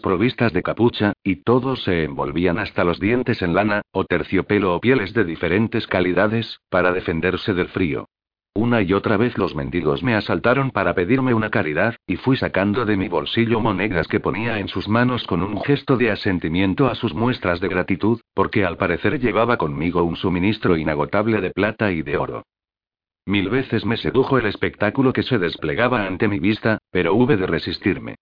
provistas 0.00 0.52
de 0.52 0.62
capucha, 0.62 1.12
y 1.22 1.36
todos 1.36 1.82
se 1.84 2.04
envolvían 2.04 2.58
hasta 2.58 2.84
los 2.84 3.00
dientes 3.00 3.42
en 3.42 3.54
lana, 3.54 3.82
o 3.92 4.04
terciopelo 4.04 4.74
o 4.74 4.80
pieles 4.80 5.12
de 5.14 5.24
diferentes 5.24 5.86
calidades, 5.86 6.60
para 6.68 6.92
defenderse 6.92 7.54
del 7.54 7.68
frío. 7.68 8.06
Una 8.56 8.82
y 8.82 8.92
otra 8.92 9.16
vez 9.16 9.36
los 9.36 9.56
mendigos 9.56 10.04
me 10.04 10.14
asaltaron 10.14 10.70
para 10.70 10.94
pedirme 10.94 11.34
una 11.34 11.50
caridad, 11.50 11.96
y 12.06 12.16
fui 12.16 12.36
sacando 12.36 12.84
de 12.84 12.96
mi 12.96 13.08
bolsillo 13.08 13.58
monedas 13.58 14.06
que 14.06 14.20
ponía 14.20 14.60
en 14.60 14.68
sus 14.68 14.88
manos 14.88 15.26
con 15.26 15.42
un 15.42 15.60
gesto 15.62 15.96
de 15.96 16.12
asentimiento 16.12 16.86
a 16.86 16.94
sus 16.94 17.14
muestras 17.14 17.60
de 17.60 17.66
gratitud, 17.66 18.20
porque 18.32 18.64
al 18.64 18.76
parecer 18.76 19.18
llevaba 19.18 19.56
conmigo 19.56 20.04
un 20.04 20.14
suministro 20.14 20.76
inagotable 20.76 21.40
de 21.40 21.50
plata 21.50 21.90
y 21.90 22.02
de 22.02 22.16
oro. 22.16 22.44
Mil 23.26 23.48
veces 23.48 23.84
me 23.84 23.96
sedujo 23.96 24.38
el 24.38 24.46
espectáculo 24.46 25.12
que 25.12 25.24
se 25.24 25.38
desplegaba 25.38 26.06
ante 26.06 26.28
mi 26.28 26.38
vista, 26.38 26.78
pero 26.92 27.14
hube 27.14 27.36
de 27.36 27.46
resistirme. 27.46 28.16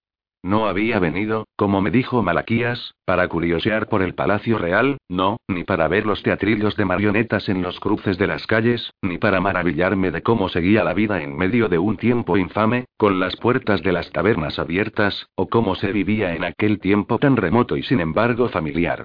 No 0.45 0.67
había 0.67 0.99
venido, 0.99 1.47
como 1.55 1.81
me 1.81 1.93
dijo 1.93 2.21
Malaquías, 2.21 2.95
para 3.05 3.29
curiosear 3.29 3.89
por 3.89 4.03
el 4.03 4.15
Palacio 4.15 4.59
Real, 4.59 4.99
no, 5.09 5.37
ni 5.47 5.63
para 5.63 5.87
ver 5.87 6.05
los 6.05 6.25
teatrillos 6.25 6.77
de 6.77 6.85
marionetas 6.85 7.49
en 7.49 7.63
los 7.63 7.79
cruces 7.79 8.19
de 8.19 8.27
las 8.27 8.49
calles, 8.49 8.93
ni 9.03 9.19
para 9.19 9.41
maravillarme 9.41 10.11
de 10.11 10.23
cómo 10.23 10.49
seguía 10.49 10.83
la 10.83 10.95
vida 10.95 11.23
en 11.23 11.37
medio 11.37 11.69
de 11.69 11.79
un 11.79 11.97
tiempo 11.97 12.37
infame, 12.37 12.87
con 12.97 13.21
las 13.21 13.37
puertas 13.37 13.83
de 13.83 13.93
las 13.93 14.11
tabernas 14.11 14.59
abiertas, 14.59 15.29
o 15.37 15.49
cómo 15.49 15.77
se 15.77 15.93
vivía 15.93 16.35
en 16.35 16.43
aquel 16.43 16.81
tiempo 16.81 17.21
tan 17.21 17.37
remoto 17.37 17.77
y 17.77 17.85
sin 17.85 18.01
embargo 18.01 18.49
familiar. 18.49 19.05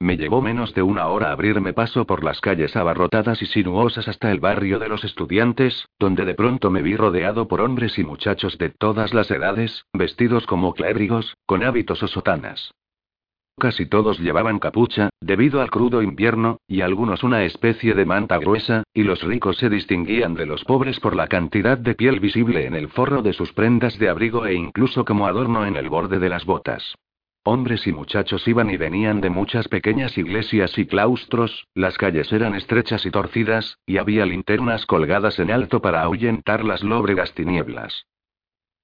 Me 0.00 0.16
llevó 0.16 0.42
menos 0.42 0.74
de 0.74 0.82
una 0.82 1.06
hora 1.06 1.30
abrirme 1.30 1.72
paso 1.72 2.04
por 2.04 2.24
las 2.24 2.40
calles 2.40 2.76
abarrotadas 2.76 3.40
y 3.42 3.46
sinuosas 3.46 4.08
hasta 4.08 4.30
el 4.30 4.40
barrio 4.40 4.78
de 4.78 4.88
los 4.88 5.04
estudiantes, 5.04 5.88
donde 5.98 6.24
de 6.24 6.34
pronto 6.34 6.70
me 6.70 6.82
vi 6.82 6.96
rodeado 6.96 7.48
por 7.48 7.60
hombres 7.60 7.98
y 7.98 8.04
muchachos 8.04 8.58
de 8.58 8.70
todas 8.70 9.14
las 9.14 9.30
edades, 9.30 9.84
vestidos 9.92 10.46
como 10.46 10.74
clérigos, 10.74 11.36
con 11.46 11.62
hábitos 11.62 12.02
o 12.02 12.08
sotanas. 12.08 12.74
Casi 13.56 13.86
todos 13.86 14.18
llevaban 14.18 14.58
capucha, 14.58 15.10
debido 15.20 15.62
al 15.62 15.70
crudo 15.70 16.02
invierno, 16.02 16.58
y 16.66 16.80
algunos 16.80 17.22
una 17.22 17.44
especie 17.44 17.94
de 17.94 18.04
manta 18.04 18.38
gruesa, 18.38 18.82
y 18.92 19.04
los 19.04 19.22
ricos 19.22 19.58
se 19.58 19.70
distinguían 19.70 20.34
de 20.34 20.44
los 20.44 20.64
pobres 20.64 20.98
por 20.98 21.14
la 21.14 21.28
cantidad 21.28 21.78
de 21.78 21.94
piel 21.94 22.18
visible 22.18 22.66
en 22.66 22.74
el 22.74 22.88
forro 22.88 23.22
de 23.22 23.32
sus 23.32 23.52
prendas 23.52 23.96
de 24.00 24.08
abrigo 24.08 24.44
e 24.44 24.54
incluso 24.54 25.04
como 25.04 25.28
adorno 25.28 25.64
en 25.66 25.76
el 25.76 25.88
borde 25.88 26.18
de 26.18 26.28
las 26.28 26.44
botas. 26.44 26.96
Hombres 27.46 27.86
y 27.86 27.92
muchachos 27.92 28.48
iban 28.48 28.70
y 28.70 28.78
venían 28.78 29.20
de 29.20 29.28
muchas 29.28 29.68
pequeñas 29.68 30.16
iglesias 30.16 30.78
y 30.78 30.86
claustros, 30.86 31.68
las 31.74 31.98
calles 31.98 32.32
eran 32.32 32.54
estrechas 32.54 33.04
y 33.04 33.10
torcidas, 33.10 33.78
y 33.84 33.98
había 33.98 34.24
linternas 34.24 34.86
colgadas 34.86 35.38
en 35.38 35.50
alto 35.50 35.82
para 35.82 36.00
ahuyentar 36.00 36.64
las 36.64 36.82
lóbregas 36.82 37.34
tinieblas. 37.34 38.06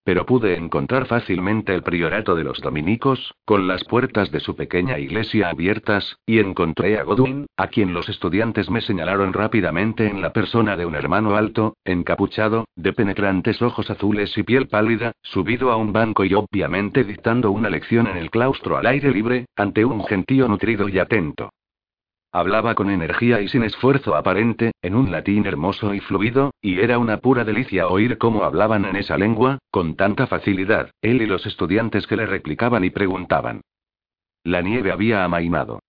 Pero 0.05 0.25
pude 0.25 0.57
encontrar 0.57 1.07
fácilmente 1.07 1.75
el 1.75 1.83
priorato 1.83 2.35
de 2.35 2.45
los 2.45 2.61
dominicos, 2.61 3.35
con 3.45 3.69
las 3.69 3.85
puertas 3.85 4.31
de 4.31 4.41
su 4.41 4.57
pequeña 4.57 4.99
iglesia 4.99 5.51
abiertas, 5.51 6.17
y 6.27 6.39
encontré 6.39 6.99
a 6.99 7.03
Godwin, 7.03 7.47
a 7.57 7.69
quien 7.69 7.93
los 7.93 8.09
estudiantes 8.09 8.71
me 8.71 8.81
señalaron 8.81 9.33
rápidamente 9.33 10.07
en 10.07 10.23
la 10.23 10.33
persona 10.33 10.77
de 10.77 10.87
un 10.87 10.95
hermano 10.95 11.37
alto, 11.37 11.77
encapuchado, 11.85 12.65
de 12.77 12.93
penetrantes 12.93 13.61
ojos 13.61 13.91
azules 13.91 14.37
y 14.39 14.43
piel 14.43 14.69
pálida, 14.69 15.13
subido 15.23 15.71
a 15.71 15.77
un 15.77 15.93
banco 15.93 16.25
y 16.25 16.35
obviamente 16.35 17.05
dictando 17.05 17.51
una 17.51 17.69
lección 17.69 18.07
en 18.07 18.17
el 18.17 18.31
claustro 18.31 18.79
al 18.79 18.87
aire 18.87 19.11
libre, 19.11 19.47
ante 19.55 19.85
un 19.85 20.05
gentío 20.05 20.49
nutrido 20.49 20.89
y 20.89 20.99
atento. 20.99 21.51
Hablaba 22.33 22.77
con 22.77 22.91
energía 22.91 23.41
y 23.41 23.49
sin 23.49 23.65
esfuerzo 23.65 24.15
aparente, 24.15 24.71
en 24.83 24.95
un 24.95 25.11
latín 25.11 25.47
hermoso 25.47 25.95
y 25.95 26.01
fluido, 26.01 26.53
y 26.63 26.79
era 26.79 26.99
una 26.99 27.19
pura 27.19 27.45
delicia 27.45 27.89
oír 27.89 28.19
cómo 28.19 28.45
hablaban 28.45 28.85
en 28.85 28.95
esa 28.95 29.19
lengua, 29.19 29.59
con 29.71 29.97
tanta 29.97 30.29
facilidad, 30.29 30.91
él 31.03 31.23
y 31.23 31.27
los 31.27 31.45
estudiantes 31.47 32.07
que 32.07 32.17
le 32.17 32.27
replicaban 32.27 32.85
y 32.85 32.91
preguntaban. 32.91 33.63
La 34.45 34.63
nieve 34.63 34.93
había 34.93 35.25
amainado. 35.25 35.81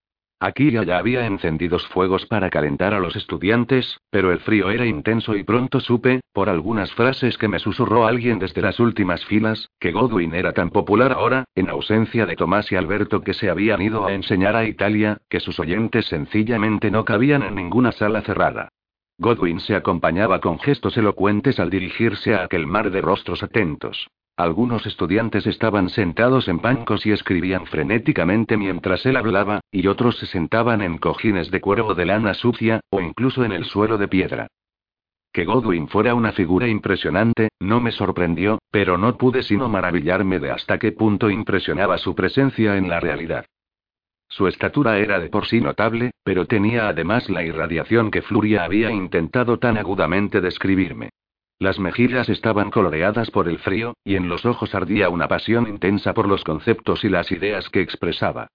Aquí 0.43 0.69
y 0.69 0.77
allá 0.77 0.97
había 0.97 1.27
encendidos 1.27 1.85
fuegos 1.89 2.25
para 2.25 2.49
calentar 2.49 2.95
a 2.95 2.99
los 2.99 3.15
estudiantes, 3.15 3.99
pero 4.09 4.31
el 4.31 4.39
frío 4.39 4.71
era 4.71 4.87
intenso 4.87 5.35
y 5.35 5.43
pronto 5.43 5.79
supe, 5.79 6.21
por 6.33 6.49
algunas 6.49 6.91
frases 6.95 7.37
que 7.37 7.47
me 7.47 7.59
susurró 7.59 8.07
alguien 8.07 8.39
desde 8.39 8.63
las 8.63 8.79
últimas 8.79 9.23
filas, 9.25 9.69
que 9.79 9.91
Godwin 9.91 10.33
era 10.33 10.51
tan 10.53 10.71
popular 10.71 11.11
ahora, 11.11 11.45
en 11.53 11.69
ausencia 11.69 12.25
de 12.25 12.35
Tomás 12.35 12.71
y 12.71 12.75
Alberto 12.75 13.21
que 13.21 13.35
se 13.35 13.51
habían 13.51 13.83
ido 13.83 14.07
a 14.07 14.13
enseñar 14.13 14.55
a 14.55 14.65
Italia, 14.65 15.19
que 15.29 15.39
sus 15.39 15.59
oyentes 15.59 16.07
sencillamente 16.07 16.89
no 16.89 17.05
cabían 17.05 17.43
en 17.43 17.53
ninguna 17.53 17.91
sala 17.91 18.23
cerrada. 18.23 18.69
Godwin 19.19 19.59
se 19.59 19.75
acompañaba 19.75 20.41
con 20.41 20.57
gestos 20.57 20.97
elocuentes 20.97 21.59
al 21.59 21.69
dirigirse 21.69 22.33
a 22.33 22.45
aquel 22.45 22.65
mar 22.65 22.89
de 22.89 23.01
rostros 23.01 23.43
atentos. 23.43 24.07
Algunos 24.37 24.85
estudiantes 24.85 25.45
estaban 25.45 25.89
sentados 25.89 26.47
en 26.47 26.61
bancos 26.61 27.05
y 27.05 27.11
escribían 27.11 27.65
frenéticamente 27.65 28.57
mientras 28.57 29.05
él 29.05 29.17
hablaba, 29.17 29.61
y 29.71 29.87
otros 29.87 30.17
se 30.17 30.25
sentaban 30.25 30.81
en 30.81 30.97
cojines 30.97 31.51
de 31.51 31.61
cuero 31.61 31.93
de 31.93 32.05
lana 32.05 32.33
sucia, 32.33 32.81
o 32.89 33.01
incluso 33.01 33.43
en 33.43 33.51
el 33.51 33.65
suelo 33.65 33.97
de 33.97 34.07
piedra. 34.07 34.47
Que 35.33 35.45
Godwin 35.45 35.87
fuera 35.87 36.13
una 36.13 36.33
figura 36.33 36.67
impresionante, 36.67 37.49
no 37.59 37.79
me 37.79 37.91
sorprendió, 37.91 38.59
pero 38.69 38.97
no 38.97 39.17
pude 39.17 39.43
sino 39.43 39.69
maravillarme 39.69 40.39
de 40.39 40.51
hasta 40.51 40.77
qué 40.77 40.91
punto 40.91 41.29
impresionaba 41.29 41.97
su 41.97 42.15
presencia 42.15 42.75
en 42.75 42.89
la 42.89 42.99
realidad. 42.99 43.45
Su 44.27 44.47
estatura 44.47 44.97
era 44.97 45.19
de 45.19 45.29
por 45.29 45.45
sí 45.45 45.61
notable, 45.61 46.11
pero 46.23 46.45
tenía 46.45 46.87
además 46.87 47.29
la 47.29 47.43
irradiación 47.43 48.11
que 48.11 48.21
Fluria 48.21 48.63
había 48.63 48.91
intentado 48.91 49.59
tan 49.59 49.77
agudamente 49.77 50.41
describirme. 50.41 51.09
Las 51.61 51.77
mejillas 51.77 52.27
estaban 52.27 52.71
coloreadas 52.71 53.29
por 53.29 53.47
el 53.47 53.59
frío, 53.59 53.93
y 54.03 54.15
en 54.15 54.27
los 54.27 54.47
ojos 54.47 54.73
ardía 54.73 55.09
una 55.09 55.27
pasión 55.27 55.67
intensa 55.67 56.11
por 56.11 56.27
los 56.27 56.43
conceptos 56.43 57.03
y 57.03 57.09
las 57.09 57.31
ideas 57.31 57.69
que 57.69 57.81
expresaba. 57.81 58.47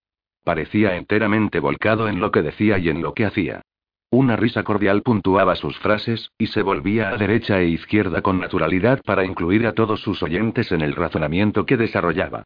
Parecía 0.42 0.96
enteramente 0.96 1.60
volcado 1.60 2.08
en 2.08 2.18
lo 2.18 2.32
que 2.32 2.42
decía 2.42 2.78
y 2.78 2.88
en 2.88 3.02
lo 3.02 3.14
que 3.14 3.24
hacía. 3.24 3.62
Una 4.10 4.34
risa 4.34 4.64
cordial 4.64 5.02
puntuaba 5.02 5.54
sus 5.54 5.78
frases, 5.78 6.32
y 6.36 6.48
se 6.48 6.62
volvía 6.62 7.10
a 7.10 7.16
derecha 7.16 7.60
e 7.60 7.68
izquierda 7.68 8.22
con 8.22 8.40
naturalidad 8.40 9.00
para 9.04 9.24
incluir 9.24 9.68
a 9.68 9.72
todos 9.74 10.00
sus 10.00 10.20
oyentes 10.24 10.72
en 10.72 10.80
el 10.80 10.96
razonamiento 10.96 11.64
que 11.64 11.76
desarrollaba. 11.76 12.42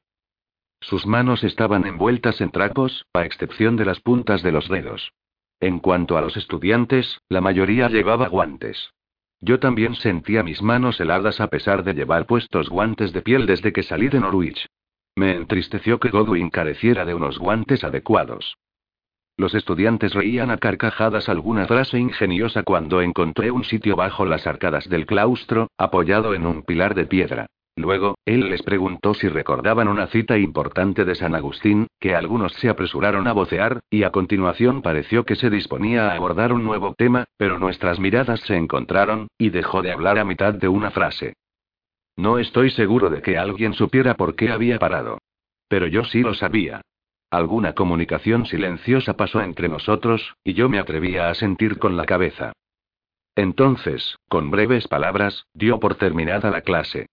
Sus 0.82 1.06
manos 1.06 1.42
estaban 1.42 1.86
envueltas 1.86 2.42
en 2.42 2.50
trapos, 2.50 3.06
a 3.14 3.24
excepción 3.24 3.76
de 3.76 3.86
las 3.86 4.00
puntas 4.00 4.42
de 4.42 4.52
los 4.52 4.68
dedos. 4.68 5.14
En 5.58 5.78
cuanto 5.78 6.18
a 6.18 6.20
los 6.20 6.36
estudiantes, 6.36 7.22
la 7.30 7.40
mayoría 7.40 7.88
llevaba 7.88 8.28
guantes. 8.28 8.90
Yo 9.40 9.58
también 9.58 9.94
sentía 9.94 10.42
mis 10.42 10.60
manos 10.60 11.00
heladas 11.00 11.40
a 11.40 11.48
pesar 11.48 11.82
de 11.82 11.94
llevar 11.94 12.26
puestos 12.26 12.68
guantes 12.68 13.12
de 13.12 13.22
piel 13.22 13.46
desde 13.46 13.72
que 13.72 13.82
salí 13.82 14.08
de 14.08 14.20
Norwich. 14.20 14.66
Me 15.16 15.34
entristeció 15.34 15.98
que 15.98 16.10
Godwin 16.10 16.50
careciera 16.50 17.04
de 17.04 17.14
unos 17.14 17.38
guantes 17.38 17.82
adecuados. 17.82 18.56
Los 19.36 19.54
estudiantes 19.54 20.12
reían 20.12 20.50
a 20.50 20.58
carcajadas 20.58 21.30
alguna 21.30 21.66
frase 21.66 21.98
ingeniosa 21.98 22.62
cuando 22.62 23.00
encontré 23.00 23.50
un 23.50 23.64
sitio 23.64 23.96
bajo 23.96 24.26
las 24.26 24.46
arcadas 24.46 24.88
del 24.88 25.06
claustro, 25.06 25.68
apoyado 25.78 26.34
en 26.34 26.46
un 26.46 26.62
pilar 26.62 26.94
de 26.94 27.06
piedra. 27.06 27.46
Luego, 27.80 28.18
él 28.26 28.50
les 28.50 28.62
preguntó 28.62 29.14
si 29.14 29.26
recordaban 29.28 29.88
una 29.88 30.06
cita 30.08 30.36
importante 30.36 31.06
de 31.06 31.14
San 31.14 31.34
Agustín, 31.34 31.86
que 31.98 32.14
algunos 32.14 32.52
se 32.52 32.68
apresuraron 32.68 33.26
a 33.26 33.32
vocear, 33.32 33.80
y 33.88 34.02
a 34.02 34.10
continuación 34.10 34.82
pareció 34.82 35.24
que 35.24 35.34
se 35.34 35.48
disponía 35.48 36.10
a 36.10 36.14
abordar 36.14 36.52
un 36.52 36.62
nuevo 36.62 36.94
tema, 36.94 37.24
pero 37.38 37.58
nuestras 37.58 37.98
miradas 37.98 38.40
se 38.40 38.56
encontraron, 38.56 39.28
y 39.38 39.48
dejó 39.48 39.80
de 39.80 39.92
hablar 39.92 40.18
a 40.18 40.26
mitad 40.26 40.52
de 40.52 40.68
una 40.68 40.90
frase. 40.90 41.32
No 42.16 42.38
estoy 42.38 42.70
seguro 42.70 43.08
de 43.08 43.22
que 43.22 43.38
alguien 43.38 43.72
supiera 43.72 44.14
por 44.14 44.36
qué 44.36 44.50
había 44.50 44.78
parado. 44.78 45.18
Pero 45.66 45.86
yo 45.86 46.04
sí 46.04 46.20
lo 46.20 46.34
sabía. 46.34 46.82
Alguna 47.30 47.72
comunicación 47.72 48.44
silenciosa 48.44 49.16
pasó 49.16 49.40
entre 49.40 49.70
nosotros, 49.70 50.34
y 50.44 50.52
yo 50.52 50.68
me 50.68 50.78
atrevía 50.78 51.30
a 51.30 51.34
sentir 51.34 51.78
con 51.78 51.96
la 51.96 52.04
cabeza. 52.04 52.52
Entonces, 53.36 54.18
con 54.28 54.50
breves 54.50 54.86
palabras, 54.86 55.46
dio 55.54 55.80
por 55.80 55.94
terminada 55.94 56.50
la 56.50 56.60
clase. 56.60 57.06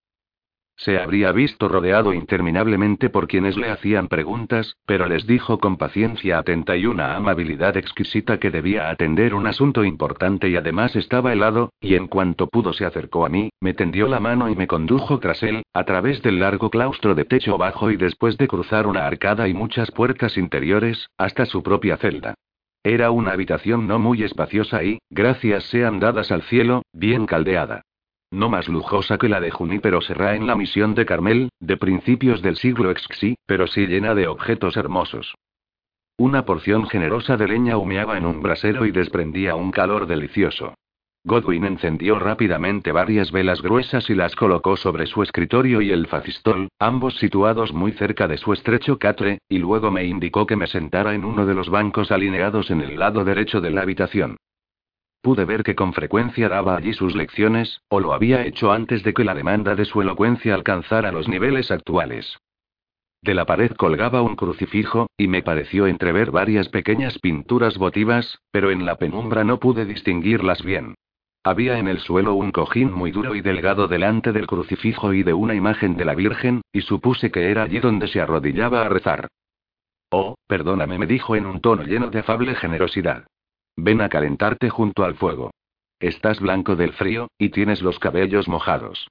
Se 0.79 0.99
habría 0.99 1.31
visto 1.31 1.67
rodeado 1.67 2.13
interminablemente 2.13 3.09
por 3.09 3.27
quienes 3.27 3.57
le 3.57 3.71
hacían 3.71 4.07
preguntas, 4.07 4.77
pero 4.85 5.07
les 5.07 5.25
dijo 5.25 5.57
con 5.57 5.77
paciencia 5.77 6.37
atenta 6.37 6.77
y 6.77 6.85
una 6.85 7.15
amabilidad 7.15 7.75
exquisita 7.77 8.39
que 8.39 8.51
debía 8.51 8.91
atender 8.91 9.33
un 9.33 9.47
asunto 9.47 9.83
importante 9.83 10.49
y 10.49 10.55
además 10.55 10.95
estaba 10.95 11.33
helado, 11.33 11.73
y 11.81 11.95
en 11.95 12.07
cuanto 12.07 12.45
pudo 12.45 12.73
se 12.73 12.85
acercó 12.85 13.25
a 13.25 13.29
mí, 13.29 13.49
me 13.59 13.73
tendió 13.73 14.07
la 14.07 14.19
mano 14.19 14.49
y 14.49 14.55
me 14.55 14.67
condujo 14.67 15.17
tras 15.19 15.41
él, 15.41 15.63
a 15.73 15.83
través 15.83 16.21
del 16.21 16.39
largo 16.39 16.69
claustro 16.69 17.15
de 17.15 17.25
techo 17.25 17.57
bajo 17.57 17.89
y 17.89 17.97
después 17.97 18.37
de 18.37 18.47
cruzar 18.47 18.85
una 18.85 19.07
arcada 19.07 19.47
y 19.47 19.55
muchas 19.55 19.89
puertas 19.89 20.37
interiores, 20.37 21.09
hasta 21.17 21.47
su 21.47 21.63
propia 21.63 21.97
celda. 21.97 22.35
Era 22.83 23.09
una 23.09 23.31
habitación 23.31 23.87
no 23.87 23.97
muy 23.97 24.21
espaciosa 24.21 24.83
y, 24.83 24.99
gracias 25.09 25.63
sean 25.63 25.99
dadas 25.99 26.31
al 26.31 26.43
cielo, 26.43 26.83
bien 26.93 27.25
caldeada. 27.25 27.81
No 28.31 28.49
más 28.49 28.67
lujosa 28.67 29.17
que 29.17 29.29
la 29.29 29.39
de 29.39 29.51
Junípero 29.51 30.01
Serra 30.01 30.35
en 30.35 30.47
la 30.47 30.55
misión 30.55 30.95
de 30.95 31.05
Carmel, 31.05 31.49
de 31.61 31.77
principios 31.77 32.41
del 32.41 32.57
siglo 32.57 32.91
XXI, 32.91 33.35
pero 33.45 33.67
sí 33.67 33.87
llena 33.87 34.15
de 34.15 34.27
objetos 34.27 34.75
hermosos. 34.75 35.35
Una 36.17 36.43
porción 36.45 36.87
generosa 36.87 37.37
de 37.37 37.47
leña 37.47 37.77
humeaba 37.77 38.17
en 38.17 38.25
un 38.25 38.41
brasero 38.41 38.85
y 38.85 38.91
desprendía 38.91 39.55
un 39.55 39.71
calor 39.71 40.07
delicioso. 40.07 40.73
Godwin 41.23 41.65
encendió 41.65 42.19
rápidamente 42.19 42.91
varias 42.91 43.31
velas 43.31 43.61
gruesas 43.61 44.09
y 44.09 44.15
las 44.15 44.35
colocó 44.35 44.77
sobre 44.77 45.07
su 45.07 45.23
escritorio 45.23 45.81
y 45.81 45.91
el 45.91 46.07
facistol, 46.07 46.69
ambos 46.79 47.17
situados 47.17 47.73
muy 47.73 47.91
cerca 47.93 48.27
de 48.27 48.37
su 48.37 48.51
estrecho 48.51 48.97
catre, 48.97 49.39
y 49.47 49.59
luego 49.59 49.91
me 49.91 50.05
indicó 50.05 50.45
que 50.45 50.55
me 50.55 50.67
sentara 50.67 51.13
en 51.13 51.23
uno 51.23 51.45
de 51.45 51.53
los 51.53 51.69
bancos 51.69 52.11
alineados 52.11 52.71
en 52.71 52.81
el 52.81 52.97
lado 52.97 53.23
derecho 53.23 53.61
de 53.61 53.71
la 53.71 53.81
habitación. 53.81 54.37
Pude 55.21 55.45
ver 55.45 55.63
que 55.63 55.75
con 55.75 55.93
frecuencia 55.93 56.49
daba 56.49 56.77
allí 56.77 56.93
sus 56.93 57.15
lecciones, 57.15 57.81
o 57.89 57.99
lo 57.99 58.13
había 58.13 58.45
hecho 58.45 58.71
antes 58.71 59.03
de 59.03 59.13
que 59.13 59.23
la 59.23 59.35
demanda 59.35 59.75
de 59.75 59.85
su 59.85 60.01
elocuencia 60.01 60.53
alcanzara 60.53 61.11
los 61.11 61.27
niveles 61.27 61.71
actuales. 61.71 62.37
De 63.21 63.33
la 63.33 63.45
pared 63.45 63.71
colgaba 63.71 64.21
un 64.21 64.35
crucifijo, 64.35 65.07
y 65.17 65.27
me 65.27 65.41
pareció 65.41 65.87
entrever 65.87 66.31
varias 66.31 66.69
pequeñas 66.69 67.17
pinturas 67.19 67.77
votivas, 67.77 68.39
pero 68.51 68.71
en 68.71 68.85
la 68.85 68.95
penumbra 68.95 69.43
no 69.43 69.59
pude 69.59 69.85
distinguirlas 69.85 70.63
bien. 70.63 70.95
Había 71.43 71.79
en 71.79 71.87
el 71.87 71.99
suelo 71.99 72.33
un 72.35 72.51
cojín 72.51 72.91
muy 72.91 73.11
duro 73.11 73.33
y 73.33 73.41
delgado 73.41 73.87
delante 73.87 74.33
del 74.33 74.47
crucifijo 74.47 75.13
y 75.13 75.23
de 75.23 75.33
una 75.33 75.55
imagen 75.55 75.95
de 75.95 76.05
la 76.05 76.13
Virgen, 76.13 76.61
y 76.71 76.81
supuse 76.81 77.31
que 77.31 77.49
era 77.49 77.63
allí 77.63 77.79
donde 77.79 78.07
se 78.07 78.21
arrodillaba 78.21 78.85
a 78.85 78.89
rezar. 78.89 79.27
Oh, 80.09 80.35
perdóname, 80.47 80.97
me 80.97 81.07
dijo 81.07 81.35
en 81.35 81.45
un 81.45 81.59
tono 81.59 81.83
lleno 81.83 82.09
de 82.09 82.19
afable 82.19 82.55
generosidad. 82.55 83.25
Ven 83.77 84.01
a 84.01 84.09
calentarte 84.09 84.69
junto 84.69 85.05
al 85.05 85.15
fuego. 85.15 85.51
Estás 85.99 86.39
blanco 86.39 86.75
del 86.75 86.93
frío, 86.93 87.29
y 87.37 87.49
tienes 87.49 87.81
los 87.81 87.99
cabellos 87.99 88.47
mojados. 88.47 89.07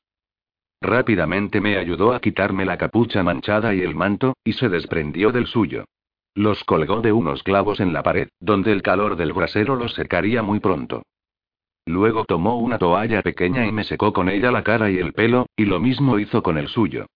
Rápidamente 0.81 1.61
me 1.61 1.79
ayudó 1.79 2.13
a 2.13 2.21
quitarme 2.21 2.65
la 2.65 2.77
capucha 2.77 3.23
manchada 3.23 3.75
y 3.75 3.81
el 3.81 3.95
manto, 3.95 4.35
y 4.45 4.53
se 4.53 4.69
desprendió 4.69 5.33
del 5.33 5.47
suyo. 5.47 5.85
Los 6.35 6.65
colgó 6.65 7.01
de 7.01 7.13
unos 7.13 7.43
clavos 7.43 7.81
en 7.81 7.93
la 7.93 8.03
pared, 8.03 8.29
donde 8.41 8.73
el 8.73 8.83
calor 8.83 9.17
del 9.17 9.33
brasero 9.33 9.77
los 9.77 9.95
secaría 9.95 10.43
muy 10.43 10.61
pronto. 10.61 11.03
Luego 11.87 12.25
tomó 12.25 12.59
una 12.59 12.79
toalla 12.79 13.23
pequeña 13.23 13.67
y 13.67 13.73
me 13.73 13.85
secó 13.85 14.13
con 14.13 14.29
ella 14.29 14.51
la 14.51 14.65
cara 14.65 14.91
y 14.91 14.99
el 14.99 15.13
pelo, 15.13 15.47
y 15.57 15.65
lo 15.65 15.81
mismo 15.81 16.19
hizo 16.19 16.43
con 16.43 16.59
el 16.59 16.69
suyo. 16.69 17.07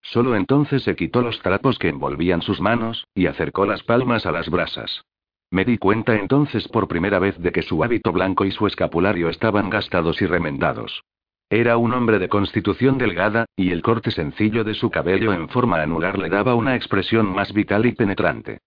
Solo 0.00 0.36
entonces 0.36 0.84
se 0.84 0.96
quitó 0.96 1.20
los 1.20 1.42
trapos 1.42 1.78
que 1.78 1.88
envolvían 1.88 2.40
sus 2.40 2.60
manos, 2.60 3.06
y 3.14 3.26
acercó 3.26 3.66
las 3.66 3.82
palmas 3.82 4.24
a 4.24 4.32
las 4.32 4.48
brasas. 4.48 5.02
Me 5.50 5.64
di 5.64 5.78
cuenta 5.78 6.14
entonces 6.14 6.68
por 6.68 6.88
primera 6.88 7.18
vez 7.18 7.38
de 7.38 7.52
que 7.52 7.62
su 7.62 7.82
hábito 7.82 8.12
blanco 8.12 8.44
y 8.44 8.50
su 8.50 8.66
escapulario 8.66 9.30
estaban 9.30 9.70
gastados 9.70 10.20
y 10.20 10.26
remendados. 10.26 11.02
Era 11.50 11.78
un 11.78 11.94
hombre 11.94 12.18
de 12.18 12.28
constitución 12.28 12.98
delgada, 12.98 13.46
y 13.56 13.70
el 13.70 13.80
corte 13.80 14.10
sencillo 14.10 14.64
de 14.64 14.74
su 14.74 14.90
cabello 14.90 15.32
en 15.32 15.48
forma 15.48 15.80
anular 15.80 16.18
le 16.18 16.28
daba 16.28 16.54
una 16.54 16.76
expresión 16.76 17.32
más 17.34 17.54
vital 17.54 17.86
y 17.86 17.92
penetrante. 17.92 18.60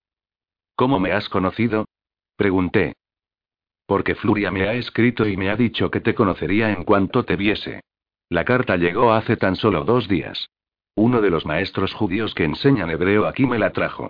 ¿Cómo 0.75 0.99
me 0.99 1.11
has 1.11 1.29
conocido? 1.29 1.85
Pregunté. 2.35 2.93
Porque 3.85 4.15
Fluria 4.15 4.49
me 4.49 4.67
ha 4.67 4.73
escrito 4.73 5.27
y 5.27 5.37
me 5.37 5.51
ha 5.51 5.55
dicho 5.55 5.91
que 5.91 6.01
te 6.01 6.15
conocería 6.15 6.71
en 6.71 6.83
cuanto 6.83 7.23
te 7.23 7.35
viese. 7.35 7.81
La 8.29 8.45
carta 8.45 8.77
llegó 8.77 9.13
hace 9.13 9.37
tan 9.37 9.55
solo 9.55 9.83
dos 9.83 10.07
días. 10.07 10.47
Uno 10.95 11.21
de 11.21 11.29
los 11.29 11.45
maestros 11.45 11.93
judíos 11.93 12.33
que 12.33 12.45
enseñan 12.45 12.89
hebreo 12.89 13.27
aquí 13.27 13.45
me 13.45 13.59
la 13.59 13.71
trajo. 13.71 14.09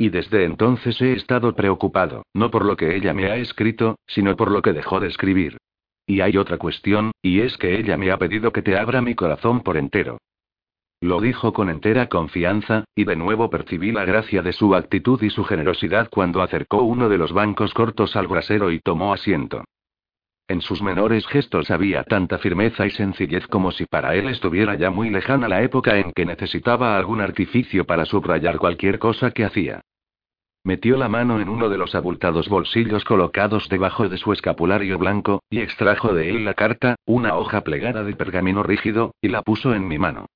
Y 0.00 0.08
desde 0.08 0.46
entonces 0.46 0.98
he 1.02 1.12
estado 1.12 1.54
preocupado, 1.54 2.22
no 2.32 2.50
por 2.50 2.64
lo 2.64 2.74
que 2.74 2.96
ella 2.96 3.12
me 3.12 3.26
ha 3.26 3.36
escrito, 3.36 3.98
sino 4.06 4.34
por 4.34 4.50
lo 4.50 4.62
que 4.62 4.72
dejó 4.72 4.98
de 4.98 5.08
escribir. 5.08 5.58
Y 6.06 6.22
hay 6.22 6.38
otra 6.38 6.56
cuestión, 6.56 7.10
y 7.20 7.40
es 7.40 7.58
que 7.58 7.78
ella 7.78 7.98
me 7.98 8.10
ha 8.10 8.16
pedido 8.16 8.50
que 8.50 8.62
te 8.62 8.78
abra 8.78 9.02
mi 9.02 9.14
corazón 9.14 9.60
por 9.60 9.76
entero. 9.76 10.16
Lo 11.02 11.20
dijo 11.20 11.52
con 11.52 11.68
entera 11.68 12.08
confianza, 12.08 12.84
y 12.94 13.04
de 13.04 13.14
nuevo 13.14 13.50
percibí 13.50 13.92
la 13.92 14.06
gracia 14.06 14.40
de 14.40 14.54
su 14.54 14.74
actitud 14.74 15.20
y 15.22 15.28
su 15.28 15.44
generosidad 15.44 16.08
cuando 16.08 16.40
acercó 16.40 16.82
uno 16.82 17.10
de 17.10 17.18
los 17.18 17.34
bancos 17.34 17.74
cortos 17.74 18.16
al 18.16 18.26
brasero 18.26 18.72
y 18.72 18.80
tomó 18.80 19.12
asiento. 19.12 19.64
En 20.50 20.62
sus 20.62 20.82
menores 20.82 21.28
gestos 21.28 21.70
había 21.70 22.02
tanta 22.02 22.36
firmeza 22.38 22.84
y 22.84 22.90
sencillez 22.90 23.46
como 23.46 23.70
si 23.70 23.86
para 23.86 24.16
él 24.16 24.28
estuviera 24.28 24.74
ya 24.74 24.90
muy 24.90 25.08
lejana 25.08 25.46
la 25.46 25.62
época 25.62 25.96
en 25.98 26.10
que 26.10 26.26
necesitaba 26.26 26.96
algún 26.96 27.20
artificio 27.20 27.84
para 27.84 28.04
subrayar 28.04 28.58
cualquier 28.58 28.98
cosa 28.98 29.30
que 29.30 29.44
hacía. 29.44 29.82
Metió 30.64 30.96
la 30.96 31.08
mano 31.08 31.40
en 31.40 31.48
uno 31.48 31.68
de 31.68 31.78
los 31.78 31.94
abultados 31.94 32.48
bolsillos 32.48 33.04
colocados 33.04 33.68
debajo 33.68 34.08
de 34.08 34.16
su 34.16 34.32
escapulario 34.32 34.98
blanco, 34.98 35.40
y 35.50 35.60
extrajo 35.60 36.14
de 36.14 36.30
él 36.30 36.44
la 36.44 36.54
carta, 36.54 36.96
una 37.06 37.36
hoja 37.36 37.60
plegada 37.60 38.02
de 38.02 38.16
pergamino 38.16 38.64
rígido, 38.64 39.14
y 39.20 39.28
la 39.28 39.42
puso 39.42 39.72
en 39.72 39.86
mi 39.86 40.00
mano. 40.00 40.26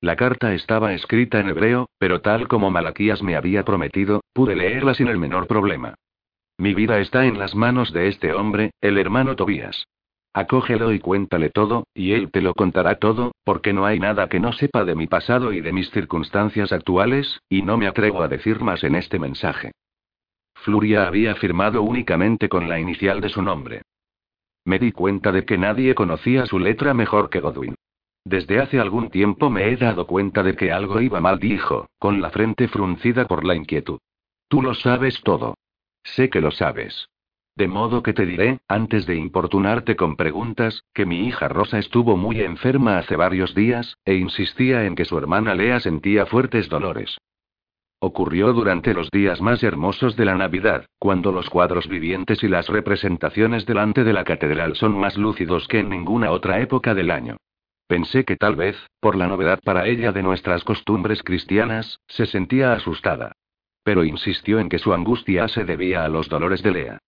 La 0.00 0.14
carta 0.14 0.54
estaba 0.54 0.92
escrita 0.92 1.40
en 1.40 1.48
hebreo, 1.48 1.88
pero 1.98 2.20
tal 2.20 2.46
como 2.46 2.70
Malaquías 2.70 3.24
me 3.24 3.34
había 3.34 3.64
prometido, 3.64 4.20
pude 4.32 4.54
leerla 4.54 4.94
sin 4.94 5.08
el 5.08 5.18
menor 5.18 5.48
problema. 5.48 5.96
Mi 6.58 6.74
vida 6.74 6.98
está 7.00 7.26
en 7.26 7.38
las 7.38 7.54
manos 7.54 7.92
de 7.92 8.08
este 8.08 8.32
hombre, 8.32 8.72
el 8.80 8.98
hermano 8.98 9.36
Tobías. 9.36 9.86
Acógelo 10.34 10.92
y 10.92 10.98
cuéntale 10.98 11.50
todo, 11.50 11.84
y 11.94 12.12
él 12.12 12.30
te 12.30 12.40
lo 12.40 12.54
contará 12.54 12.94
todo, 12.96 13.32
porque 13.44 13.72
no 13.72 13.84
hay 13.84 13.98
nada 14.00 14.28
que 14.28 14.40
no 14.40 14.52
sepa 14.52 14.84
de 14.84 14.94
mi 14.94 15.06
pasado 15.06 15.52
y 15.52 15.60
de 15.60 15.72
mis 15.72 15.90
circunstancias 15.90 16.72
actuales, 16.72 17.40
y 17.50 17.62
no 17.62 17.76
me 17.76 17.86
atrevo 17.86 18.22
a 18.22 18.28
decir 18.28 18.60
más 18.60 18.82
en 18.82 18.94
este 18.94 19.18
mensaje. 19.18 19.72
Fluria 20.54 21.06
había 21.06 21.34
firmado 21.34 21.82
únicamente 21.82 22.48
con 22.48 22.68
la 22.68 22.78
inicial 22.78 23.20
de 23.20 23.28
su 23.28 23.42
nombre. 23.42 23.82
Me 24.64 24.78
di 24.78 24.92
cuenta 24.92 25.32
de 25.32 25.44
que 25.44 25.58
nadie 25.58 25.94
conocía 25.94 26.46
su 26.46 26.58
letra 26.58 26.94
mejor 26.94 27.28
que 27.28 27.40
Godwin. 27.40 27.74
Desde 28.24 28.60
hace 28.60 28.78
algún 28.78 29.10
tiempo 29.10 29.50
me 29.50 29.68
he 29.68 29.76
dado 29.76 30.06
cuenta 30.06 30.42
de 30.42 30.54
que 30.54 30.70
algo 30.70 31.00
iba 31.00 31.20
mal, 31.20 31.40
dijo, 31.40 31.88
con 31.98 32.22
la 32.22 32.30
frente 32.30 32.68
fruncida 32.68 33.26
por 33.26 33.44
la 33.44 33.56
inquietud. 33.56 33.98
Tú 34.48 34.62
lo 34.62 34.74
sabes 34.74 35.20
todo. 35.22 35.56
Sé 36.04 36.30
que 36.30 36.40
lo 36.40 36.50
sabes. 36.50 37.08
De 37.54 37.68
modo 37.68 38.02
que 38.02 38.14
te 38.14 38.24
diré, 38.24 38.60
antes 38.66 39.06
de 39.06 39.14
importunarte 39.14 39.94
con 39.94 40.16
preguntas, 40.16 40.84
que 40.94 41.04
mi 41.04 41.26
hija 41.26 41.48
Rosa 41.48 41.78
estuvo 41.78 42.16
muy 42.16 42.40
enferma 42.40 42.98
hace 42.98 43.14
varios 43.14 43.54
días, 43.54 43.98
e 44.04 44.14
insistía 44.14 44.84
en 44.84 44.94
que 44.94 45.04
su 45.04 45.18
hermana 45.18 45.54
Lea 45.54 45.78
sentía 45.80 46.24
fuertes 46.24 46.68
dolores. 46.70 47.18
Ocurrió 47.98 48.52
durante 48.52 48.94
los 48.94 49.10
días 49.10 49.40
más 49.40 49.62
hermosos 49.62 50.16
de 50.16 50.24
la 50.24 50.34
Navidad, 50.34 50.86
cuando 50.98 51.30
los 51.30 51.48
cuadros 51.50 51.86
vivientes 51.88 52.42
y 52.42 52.48
las 52.48 52.68
representaciones 52.68 53.66
delante 53.66 54.02
de 54.02 54.12
la 54.12 54.24
catedral 54.24 54.74
son 54.74 54.98
más 54.98 55.16
lúcidos 55.16 55.68
que 55.68 55.80
en 55.80 55.90
ninguna 55.90 56.32
otra 56.32 56.58
época 56.60 56.94
del 56.94 57.10
año. 57.10 57.36
Pensé 57.86 58.24
que 58.24 58.36
tal 58.36 58.56
vez, 58.56 58.76
por 58.98 59.14
la 59.14 59.28
novedad 59.28 59.60
para 59.62 59.86
ella 59.86 60.10
de 60.10 60.22
nuestras 60.22 60.64
costumbres 60.64 61.22
cristianas, 61.22 62.00
se 62.08 62.26
sentía 62.26 62.72
asustada. 62.72 63.32
Pero 63.84 64.04
insistió 64.04 64.58
en 64.60 64.68
que 64.68 64.78
su 64.78 64.92
angustia 64.92 65.48
se 65.48 65.64
debía 65.64 66.04
a 66.04 66.08
los 66.08 66.28
dolores 66.28 66.62
de 66.62 66.70
Lea. 66.70 66.98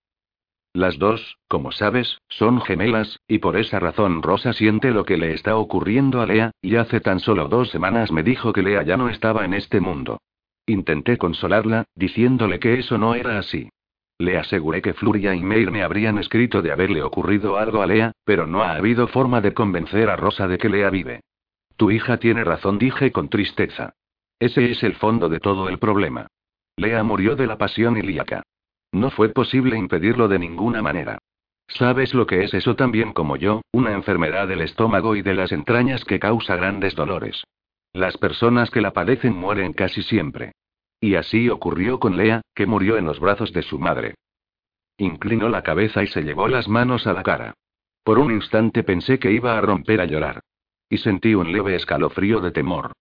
Las 0.72 0.98
dos, 0.98 1.38
como 1.46 1.70
sabes, 1.70 2.18
son 2.28 2.60
gemelas, 2.60 3.20
y 3.28 3.38
por 3.38 3.56
esa 3.56 3.78
razón 3.78 4.22
Rosa 4.22 4.52
siente 4.52 4.90
lo 4.90 5.04
que 5.04 5.16
le 5.16 5.32
está 5.32 5.56
ocurriendo 5.56 6.20
a 6.20 6.26
Lea, 6.26 6.50
y 6.60 6.74
hace 6.74 7.00
tan 7.00 7.20
solo 7.20 7.46
dos 7.46 7.70
semanas 7.70 8.10
me 8.10 8.24
dijo 8.24 8.52
que 8.52 8.62
Lea 8.62 8.82
ya 8.82 8.96
no 8.96 9.08
estaba 9.08 9.44
en 9.44 9.54
este 9.54 9.80
mundo. 9.80 10.18
Intenté 10.66 11.16
consolarla, 11.16 11.84
diciéndole 11.94 12.58
que 12.58 12.80
eso 12.80 12.98
no 12.98 13.14
era 13.14 13.38
así. 13.38 13.68
Le 14.18 14.36
aseguré 14.36 14.82
que 14.82 14.94
Fluria 14.94 15.34
y 15.34 15.42
Meir 15.42 15.70
me 15.70 15.84
habrían 15.84 16.18
escrito 16.18 16.60
de 16.60 16.72
haberle 16.72 17.02
ocurrido 17.02 17.56
algo 17.56 17.80
a 17.80 17.86
Lea, 17.86 18.12
pero 18.24 18.46
no 18.46 18.62
ha 18.62 18.74
habido 18.74 19.06
forma 19.06 19.40
de 19.40 19.54
convencer 19.54 20.10
a 20.10 20.16
Rosa 20.16 20.48
de 20.48 20.58
que 20.58 20.68
Lea 20.68 20.90
vive. 20.90 21.20
Tu 21.76 21.92
hija 21.92 22.18
tiene 22.18 22.42
razón, 22.42 22.78
dije 22.78 23.12
con 23.12 23.28
tristeza. 23.28 23.94
Ese 24.40 24.70
es 24.70 24.82
el 24.82 24.94
fondo 24.94 25.28
de 25.28 25.38
todo 25.38 25.68
el 25.68 25.78
problema. 25.78 26.26
Lea 26.76 27.02
murió 27.02 27.36
de 27.36 27.46
la 27.46 27.56
pasión 27.56 27.96
ilíaca. 27.96 28.42
No 28.92 29.10
fue 29.10 29.28
posible 29.28 29.76
impedirlo 29.76 30.28
de 30.28 30.38
ninguna 30.38 30.82
manera. 30.82 31.18
¿Sabes 31.68 32.14
lo 32.14 32.26
que 32.26 32.44
es 32.44 32.54
eso 32.54 32.76
también 32.76 33.12
como 33.12 33.36
yo? 33.36 33.62
Una 33.72 33.92
enfermedad 33.92 34.48
del 34.48 34.60
estómago 34.60 35.16
y 35.16 35.22
de 35.22 35.34
las 35.34 35.52
entrañas 35.52 36.04
que 36.04 36.18
causa 36.18 36.56
grandes 36.56 36.94
dolores. 36.94 37.44
Las 37.92 38.16
personas 38.16 38.70
que 38.70 38.80
la 38.80 38.92
padecen 38.92 39.34
mueren 39.34 39.72
casi 39.72 40.02
siempre. 40.02 40.52
Y 41.00 41.14
así 41.14 41.48
ocurrió 41.48 41.98
con 41.98 42.16
Lea, 42.16 42.42
que 42.54 42.66
murió 42.66 42.96
en 42.96 43.04
los 43.04 43.20
brazos 43.20 43.52
de 43.52 43.62
su 43.62 43.78
madre. 43.78 44.14
Inclinó 44.98 45.48
la 45.48 45.62
cabeza 45.62 46.02
y 46.02 46.06
se 46.08 46.22
llevó 46.22 46.48
las 46.48 46.68
manos 46.68 47.06
a 47.06 47.12
la 47.12 47.22
cara. 47.22 47.54
Por 48.02 48.18
un 48.18 48.32
instante 48.32 48.82
pensé 48.82 49.18
que 49.18 49.32
iba 49.32 49.56
a 49.56 49.60
romper 49.60 50.00
a 50.00 50.06
llorar. 50.06 50.40
Y 50.88 50.98
sentí 50.98 51.34
un 51.34 51.50
leve 51.50 51.76
escalofrío 51.76 52.40
de 52.40 52.50
temor 52.50 52.92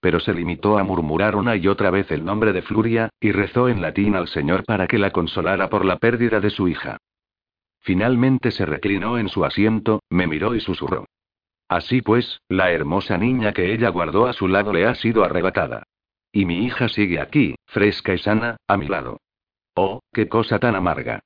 pero 0.00 0.20
se 0.20 0.34
limitó 0.34 0.78
a 0.78 0.84
murmurar 0.84 1.36
una 1.36 1.56
y 1.56 1.68
otra 1.68 1.90
vez 1.90 2.10
el 2.10 2.24
nombre 2.24 2.52
de 2.52 2.62
Fluria, 2.62 3.10
y 3.20 3.32
rezó 3.32 3.68
en 3.68 3.82
latín 3.82 4.16
al 4.16 4.28
Señor 4.28 4.64
para 4.64 4.86
que 4.86 4.98
la 4.98 5.10
consolara 5.10 5.68
por 5.68 5.84
la 5.84 5.98
pérdida 5.98 6.40
de 6.40 6.50
su 6.50 6.68
hija. 6.68 6.98
Finalmente 7.80 8.50
se 8.50 8.66
reclinó 8.66 9.18
en 9.18 9.28
su 9.28 9.44
asiento, 9.44 10.00
me 10.10 10.26
miró 10.26 10.54
y 10.54 10.60
susurró. 10.60 11.06
Así 11.68 12.02
pues, 12.02 12.40
la 12.48 12.72
hermosa 12.72 13.16
niña 13.16 13.52
que 13.52 13.72
ella 13.72 13.90
guardó 13.90 14.26
a 14.26 14.32
su 14.32 14.48
lado 14.48 14.72
le 14.72 14.86
ha 14.86 14.94
sido 14.94 15.24
arrebatada. 15.24 15.84
Y 16.32 16.44
mi 16.44 16.64
hija 16.64 16.88
sigue 16.88 17.20
aquí, 17.20 17.54
fresca 17.66 18.12
y 18.14 18.18
sana, 18.18 18.56
a 18.66 18.76
mi 18.76 18.88
lado. 18.88 19.20
Oh, 19.74 20.00
qué 20.12 20.28
cosa 20.28 20.58
tan 20.58 20.74
amarga. 20.74 21.20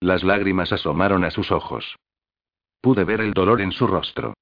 Las 0.00 0.22
lágrimas 0.22 0.72
asomaron 0.72 1.24
a 1.24 1.30
sus 1.30 1.50
ojos. 1.52 1.96
Pude 2.80 3.04
ver 3.04 3.20
el 3.20 3.32
dolor 3.32 3.60
en 3.60 3.72
su 3.72 3.86
rostro. 3.86 4.34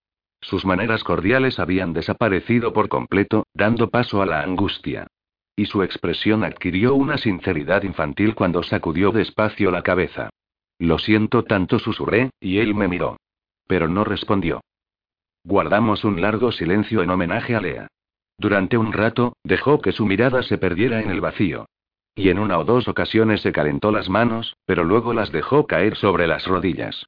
Sus 0.47 0.64
maneras 0.64 1.03
cordiales 1.03 1.59
habían 1.59 1.92
desaparecido 1.92 2.72
por 2.72 2.88
completo, 2.88 3.49
dando 3.53 3.90
paso 3.90 4.22
a 4.22 4.26
la 4.26 4.42
angustia. 4.42 5.09
Y 5.57 5.66
su 5.66 5.82
expresión 5.82 6.44
adquirió 6.44 6.94
una 6.94 7.18
sinceridad 7.18 7.82
infantil 7.82 8.36
cuando 8.36 8.62
sacudió 8.62 9.11
despacio 9.11 9.72
la 9.72 9.82
cabeza. 9.82 10.30
Lo 10.78 11.01
siento 11.01 11.42
tanto, 11.42 11.80
susurré, 11.80 12.30
y 12.38 12.59
él 12.59 12.76
me 12.76 12.86
miró. 12.86 13.16
Pero 13.66 13.88
no 13.88 14.05
respondió. 14.05 14.61
Guardamos 15.42 16.05
un 16.05 16.20
largo 16.20 16.53
silencio 16.53 17.03
en 17.03 17.11
homenaje 17.11 17.57
a 17.57 17.61
Lea. 17.61 17.88
Durante 18.38 18.78
un 18.78 18.92
rato, 18.92 19.32
dejó 19.42 19.80
que 19.80 19.90
su 19.90 20.07
mirada 20.07 20.44
se 20.44 20.59
perdiera 20.59 21.01
en 21.01 21.11
el 21.11 21.20
vacío. 21.20 21.66
y 22.14 22.30
en 22.30 22.38
una 22.38 22.57
o 22.59 22.64
dos 22.64 22.86
ocasiones 22.86 23.42
se 23.42 23.53
calentó 23.53 23.90
las 23.90 24.09
manos, 24.09 24.57
pero 24.64 24.84
luego 24.84 25.12
las 25.12 25.32
dejó 25.32 25.66
caer 25.66 25.97
sobre 25.97 26.28
las 26.28 26.47
rodillas. 26.47 27.05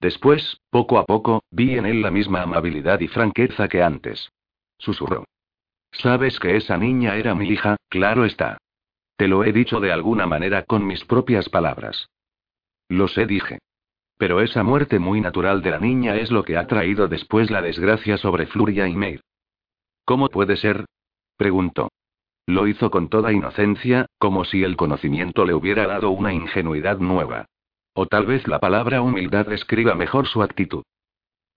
Después, 0.00 0.60
poco 0.70 0.98
a 0.98 1.04
poco, 1.04 1.42
vi 1.50 1.76
en 1.78 1.86
él 1.86 2.02
la 2.02 2.10
misma 2.10 2.42
amabilidad 2.42 3.00
y 3.00 3.08
franqueza 3.08 3.68
que 3.68 3.82
antes. 3.82 4.30
Susurró. 4.78 5.24
Sabes 5.92 6.38
que 6.38 6.56
esa 6.56 6.76
niña 6.76 7.16
era 7.16 7.34
mi 7.34 7.48
hija, 7.48 7.76
claro 7.88 8.24
está. 8.24 8.58
Te 9.16 9.28
lo 9.28 9.44
he 9.44 9.52
dicho 9.52 9.80
de 9.80 9.92
alguna 9.92 10.26
manera 10.26 10.64
con 10.64 10.86
mis 10.86 11.04
propias 11.04 11.48
palabras. 11.48 12.10
Lo 12.88 13.08
sé, 13.08 13.26
dije. 13.26 13.58
Pero 14.18 14.40
esa 14.40 14.62
muerte 14.62 14.98
muy 14.98 15.20
natural 15.20 15.62
de 15.62 15.70
la 15.70 15.78
niña 15.78 16.16
es 16.16 16.30
lo 16.30 16.42
que 16.42 16.56
ha 16.56 16.66
traído 16.66 17.08
después 17.08 17.50
la 17.50 17.62
desgracia 17.62 18.18
sobre 18.18 18.46
Fluria 18.46 18.88
y 18.88 18.94
Meir. 18.94 19.20
¿Cómo 20.04 20.28
puede 20.28 20.56
ser? 20.56 20.84
preguntó. 21.36 21.90
Lo 22.46 22.68
hizo 22.68 22.90
con 22.90 23.08
toda 23.08 23.32
inocencia, 23.32 24.06
como 24.18 24.44
si 24.44 24.62
el 24.62 24.76
conocimiento 24.76 25.44
le 25.44 25.54
hubiera 25.54 25.86
dado 25.86 26.10
una 26.10 26.32
ingenuidad 26.32 26.98
nueva. 26.98 27.46
O 27.98 28.04
tal 28.04 28.26
vez 28.26 28.46
la 28.46 28.58
palabra 28.58 29.00
humildad 29.00 29.46
describa 29.46 29.94
mejor 29.94 30.26
su 30.26 30.42
actitud. 30.42 30.82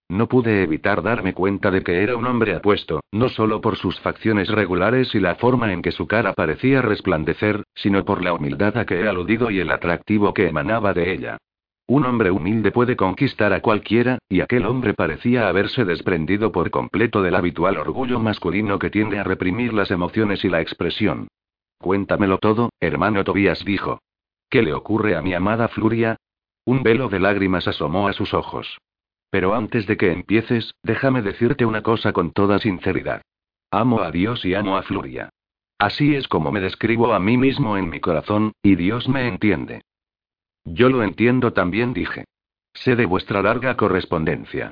No 0.07 0.29
pude 0.29 0.63
evitar 0.63 1.03
darme 1.03 1.33
cuenta 1.33 1.69
de 1.69 1.83
que 1.83 2.01
era 2.01 2.15
un 2.15 2.25
hombre 2.25 2.55
apuesto, 2.55 3.01
no 3.11 3.27
solo 3.27 3.59
por 3.59 3.75
sus 3.75 3.99
facciones 3.99 4.47
regulares 4.47 5.13
y 5.13 5.19
la 5.19 5.35
forma 5.35 5.73
en 5.73 5.81
que 5.81 5.91
su 5.91 6.07
cara 6.07 6.31
parecía 6.31 6.81
resplandecer, 6.81 7.63
sino 7.75 8.05
por 8.05 8.23
la 8.23 8.33
humildad 8.33 8.77
a 8.77 8.85
que 8.85 9.01
he 9.01 9.07
aludido 9.09 9.51
y 9.51 9.59
el 9.59 9.69
atractivo 9.69 10.33
que 10.33 10.47
emanaba 10.47 10.93
de 10.93 11.11
ella. 11.11 11.37
Un 11.87 12.05
hombre 12.05 12.31
humilde 12.31 12.71
puede 12.71 12.95
conquistar 12.95 13.51
a 13.51 13.61
cualquiera, 13.61 14.17
y 14.29 14.39
aquel 14.39 14.65
hombre 14.65 14.93
parecía 14.93 15.49
haberse 15.49 15.83
desprendido 15.83 16.53
por 16.53 16.71
completo 16.71 17.21
del 17.21 17.35
habitual 17.35 17.77
orgullo 17.77 18.17
masculino 18.19 18.79
que 18.79 18.89
tiende 18.89 19.19
a 19.19 19.25
reprimir 19.25 19.73
las 19.73 19.91
emociones 19.91 20.45
y 20.45 20.49
la 20.49 20.61
expresión. 20.61 21.27
Cuéntamelo 21.79 22.37
todo, 22.37 22.69
hermano 22.79 23.25
Tobías 23.25 23.65
dijo. 23.65 23.99
¿Qué 24.49 24.63
le 24.63 24.73
ocurre 24.73 25.15
a 25.17 25.21
mi 25.21 25.33
amada 25.33 25.67
Fluria? 25.67 26.15
Un 26.65 26.83
velo 26.83 27.09
de 27.09 27.19
lágrimas 27.19 27.67
asomó 27.67 28.07
a 28.07 28.13
sus 28.13 28.33
ojos. 28.33 28.77
Pero 29.29 29.53
antes 29.53 29.85
de 29.87 29.97
que 29.97 30.11
empieces, 30.11 30.73
déjame 30.83 31.21
decirte 31.21 31.65
una 31.65 31.83
cosa 31.83 32.13
con 32.13 32.31
toda 32.31 32.59
sinceridad. 32.59 33.21
Amo 33.71 34.01
a 34.01 34.11
Dios 34.11 34.43
y 34.45 34.55
amo 34.55 34.77
a 34.77 34.83
Fluria. 34.83 35.29
Así 35.77 36.15
es 36.15 36.27
como 36.27 36.51
me 36.51 36.59
describo 36.59 37.13
a 37.13 37.19
mí 37.19 37.37
mismo 37.37 37.77
en 37.77 37.89
mi 37.89 37.99
corazón, 37.99 38.51
y 38.61 38.75
Dios 38.75 39.07
me 39.07 39.27
entiende. 39.27 39.81
Yo 40.65 40.89
lo 40.89 41.03
entiendo 41.03 41.53
también, 41.53 41.93
dije. 41.93 42.25
Sé 42.73 42.95
de 42.95 43.05
vuestra 43.05 43.41
larga 43.41 43.77
correspondencia. 43.77 44.71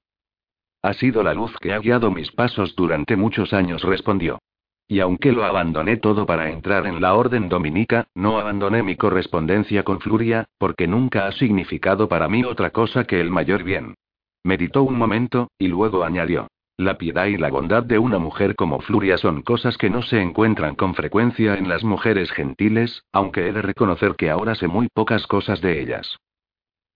Ha 0.81 0.93
sido 0.93 1.23
la 1.23 1.33
luz 1.33 1.55
que 1.59 1.73
ha 1.73 1.79
guiado 1.79 2.11
mis 2.11 2.31
pasos 2.31 2.75
durante 2.75 3.15
muchos 3.15 3.53
años, 3.53 3.83
respondió. 3.83 4.39
Y 4.87 5.01
aunque 5.01 5.33
lo 5.33 5.43
abandoné 5.43 5.97
todo 5.97 6.25
para 6.25 6.49
entrar 6.49 6.87
en 6.87 7.01
la 7.01 7.15
orden 7.15 7.49
dominica, 7.49 8.07
no 8.15 8.39
abandoné 8.39 8.83
mi 8.83 8.95
correspondencia 8.95 9.83
con 9.83 9.99
Fluria, 9.99 10.45
porque 10.57 10.87
nunca 10.87 11.27
ha 11.27 11.31
significado 11.33 12.07
para 12.07 12.29
mí 12.29 12.43
otra 12.45 12.69
cosa 12.69 13.03
que 13.03 13.19
el 13.19 13.29
mayor 13.29 13.63
bien. 13.63 13.95
Meditó 14.43 14.83
un 14.83 14.97
momento, 14.97 15.49
y 15.59 15.67
luego 15.67 16.03
añadió. 16.05 16.47
La 16.77 16.97
piedad 16.97 17.25
y 17.25 17.37
la 17.37 17.49
bondad 17.49 17.83
de 17.83 17.97
una 17.97 18.19
mujer 18.19 18.55
como 18.55 18.79
Fluria 18.79 19.17
son 19.17 19.41
cosas 19.41 19.77
que 19.77 19.89
no 19.89 20.03
se 20.03 20.21
encuentran 20.21 20.75
con 20.75 20.93
frecuencia 20.93 21.55
en 21.55 21.67
las 21.67 21.83
mujeres 21.83 22.31
gentiles, 22.31 23.03
aunque 23.11 23.47
he 23.47 23.51
de 23.51 23.63
reconocer 23.63 24.15
que 24.15 24.29
ahora 24.29 24.55
sé 24.55 24.67
muy 24.67 24.87
pocas 24.93 25.25
cosas 25.25 25.59
de 25.59 25.81
ellas. 25.81 26.17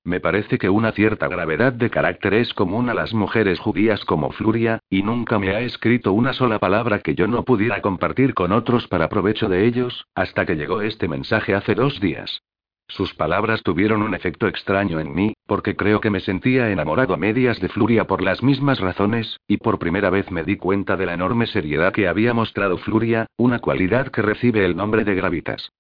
Me 0.04 0.20
parece 0.20 0.58
que 0.58 0.68
una 0.68 0.94
cierta 0.94 1.28
gravedad 1.28 1.74
de 1.74 1.92
carácter 1.92 2.34
es 2.34 2.56
común 2.56 2.90
a 2.90 2.96
las 2.96 3.14
mujeres 3.14 3.60
judías 3.60 4.04
como 4.04 4.32
Fluria, 4.32 4.80
y 4.90 5.04
nunca 5.04 5.38
me 5.38 5.52
ha 5.52 5.62
escrito 5.62 6.12
una 6.12 6.34
sola 6.34 6.58
palabra 6.58 7.00
que 7.00 7.14
yo 7.14 7.28
no 7.28 7.44
pudiera 7.44 7.82
compartir 7.82 8.34
con 8.34 8.52
otros 8.52 8.88
para 8.88 9.10
provecho 9.10 9.48
de 9.48 9.68
ellos, 9.68 10.08
hasta 10.16 10.48
que 10.48 10.56
llegó 10.56 10.82
este 10.82 11.08
mensaje 11.08 11.54
hace 11.54 11.76
dos 11.76 12.00
días. 12.00 12.42
Sus 12.88 13.14
palabras 13.14 13.62
tuvieron 13.62 14.02
un 14.02 14.16
efecto 14.16 14.48
extraño 14.48 15.00
en 15.00 15.14
mí, 15.14 15.34
porque 15.46 15.76
creo 15.76 16.02
que 16.02 16.10
me 16.10 16.20
sentía 16.20 16.72
enamorado 16.72 17.14
a 17.14 17.18
medias 17.18 17.60
de 17.62 17.70
Fluria 17.70 18.06
por 18.06 18.24
las 18.24 18.42
mismas 18.42 18.80
razones, 18.80 19.38
y 19.48 19.58
por 19.58 19.78
primera 19.78 20.10
vez 20.10 20.32
me 20.32 20.44
di 20.44 20.58
cuenta 20.58 20.98
de 20.98 21.06
la 21.06 21.14
enorme 21.14 21.46
seriedad 21.46 21.94
que 21.94 22.08
había 22.08 22.34
mostrado 22.34 22.80
Fluria, 22.80 23.28
una 23.38 23.60
cualidad 23.60 24.08
que 24.08 24.24
recibe 24.24 24.66
el 24.66 24.76
nombre 24.76 25.04
de 25.04 25.14
gravitas. 25.14 25.72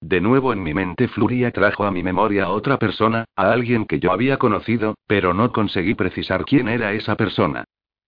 De 0.00 0.20
nuevo 0.20 0.52
en 0.54 0.62
mi 0.62 0.72
mente 0.72 1.08
Fluria 1.08 1.50
trajo 1.50 1.84
a 1.84 1.90
mi 1.90 2.02
memoria 2.02 2.44
a 2.44 2.50
otra 2.50 2.78
persona, 2.78 3.26
a 3.36 3.52
alguien 3.52 3.84
que 3.84 4.00
yo 4.00 4.12
había 4.12 4.38
conocido, 4.38 4.94
pero 5.06 5.34
no 5.34 5.52
conseguí 5.52 5.94
precisar 5.94 6.46
quién 6.46 6.68
era 6.68 6.92
esa 6.92 7.16
persona. 7.16 7.64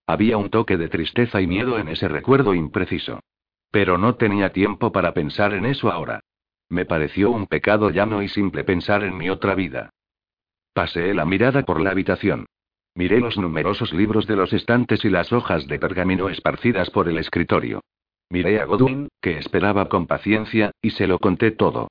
Había 0.07 0.37
un 0.37 0.49
toque 0.49 0.75
de 0.77 0.89
tristeza 0.89 1.39
y 1.39 1.47
miedo 1.47 1.77
en 1.77 1.87
ese 1.89 2.07
recuerdo 2.07 2.55
impreciso. 2.55 3.19
Pero 3.71 3.97
no 3.97 4.15
tenía 4.15 4.51
tiempo 4.51 4.91
para 4.91 5.13
pensar 5.13 5.53
en 5.53 5.65
eso 5.65 5.91
ahora. 5.91 6.19
Me 6.67 6.85
pareció 6.85 7.29
un 7.29 7.45
pecado 7.45 7.91
llano 7.91 8.23
y 8.23 8.27
simple 8.27 8.63
pensar 8.63 9.03
en 9.03 9.15
mi 9.15 9.29
otra 9.29 9.53
vida. 9.53 9.91
Paseé 10.73 11.13
la 11.13 11.25
mirada 11.25 11.61
por 11.61 11.79
la 11.79 11.91
habitación. 11.91 12.47
Miré 12.95 13.19
los 13.19 13.37
numerosos 13.37 13.93
libros 13.93 14.25
de 14.25 14.35
los 14.35 14.51
estantes 14.53 15.05
y 15.05 15.09
las 15.09 15.31
hojas 15.31 15.67
de 15.67 15.77
pergamino 15.77 16.29
esparcidas 16.29 16.89
por 16.89 17.07
el 17.07 17.19
escritorio. 17.19 17.81
Miré 18.33 18.59
a 18.59 18.65
Godwin, 18.65 19.09
que 19.21 19.37
esperaba 19.37 19.89
con 19.89 20.07
paciencia, 20.07 20.71
y 20.81 20.89
se 20.89 21.05
lo 21.05 21.19
conté 21.19 21.51
todo. 21.51 21.89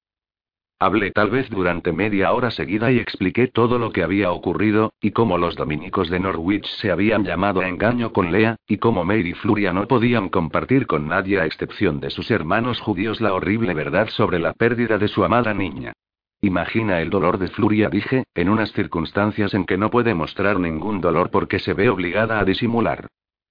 Hablé 0.81 1.13
tal 1.13 1.31
vez 1.31 1.49
durante 1.49 1.93
media 1.93 2.33
hora 2.33 2.51
seguida 2.51 2.91
y 2.91 2.99
expliqué 2.99 3.47
todo 3.47 3.79
lo 3.79 3.93
que 3.93 4.03
había 4.03 4.33
ocurrido, 4.33 4.93
y 5.01 5.13
cómo 5.13 5.39
los 5.39 5.55
dominicos 5.55 6.11
de 6.11 6.19
Norwich 6.19 6.67
se 6.81 6.91
habían 6.91 7.23
llamado 7.23 7.61
a 7.61 7.69
engaño 7.69 8.13
con 8.13 8.33
Lea, 8.33 8.57
y 8.67 8.79
cómo 8.79 9.05
Mary 9.05 9.31
y 9.31 9.35
Fluria 9.35 9.73
no 9.73 9.87
podían 9.87 10.31
compartir 10.31 10.89
con 10.89 11.07
nadie 11.07 11.39
a 11.39 11.47
excepción 11.47 12.01
de 12.01 12.11
sus 12.11 12.29
hermanos 12.33 12.81
judíos 12.81 13.21
la 13.21 13.35
horrible 13.35 13.73
verdad 13.73 14.09
sobre 14.09 14.41
la 14.41 14.53
pérdida 14.53 14.99
de 14.99 15.07
su 15.07 15.23
amada 15.23 15.55
niña. 15.55 15.93
Imagina 16.41 17.01
el 17.01 17.11
dolor 17.11 17.39
de 17.39 17.47
Fluria, 17.47 17.89
dije, 17.89 18.25
en 18.35 18.49
unas 18.49 18.73
circunstancias 18.73 19.55
en 19.55 19.65
que 19.65 19.79
no 19.79 19.91
puede 19.91 20.13
mostrar 20.13 20.59
ningún 20.59 21.01
dolor 21.01 21.31
porque 21.31 21.61
se 21.61 21.73
ve 21.73 21.89
obligada 21.89 22.41
a 22.41 22.45
disimular. 22.45 23.07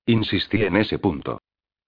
Insistí 0.05 0.63
en 0.63 0.75
ese 0.75 0.99
punto. 0.99 1.39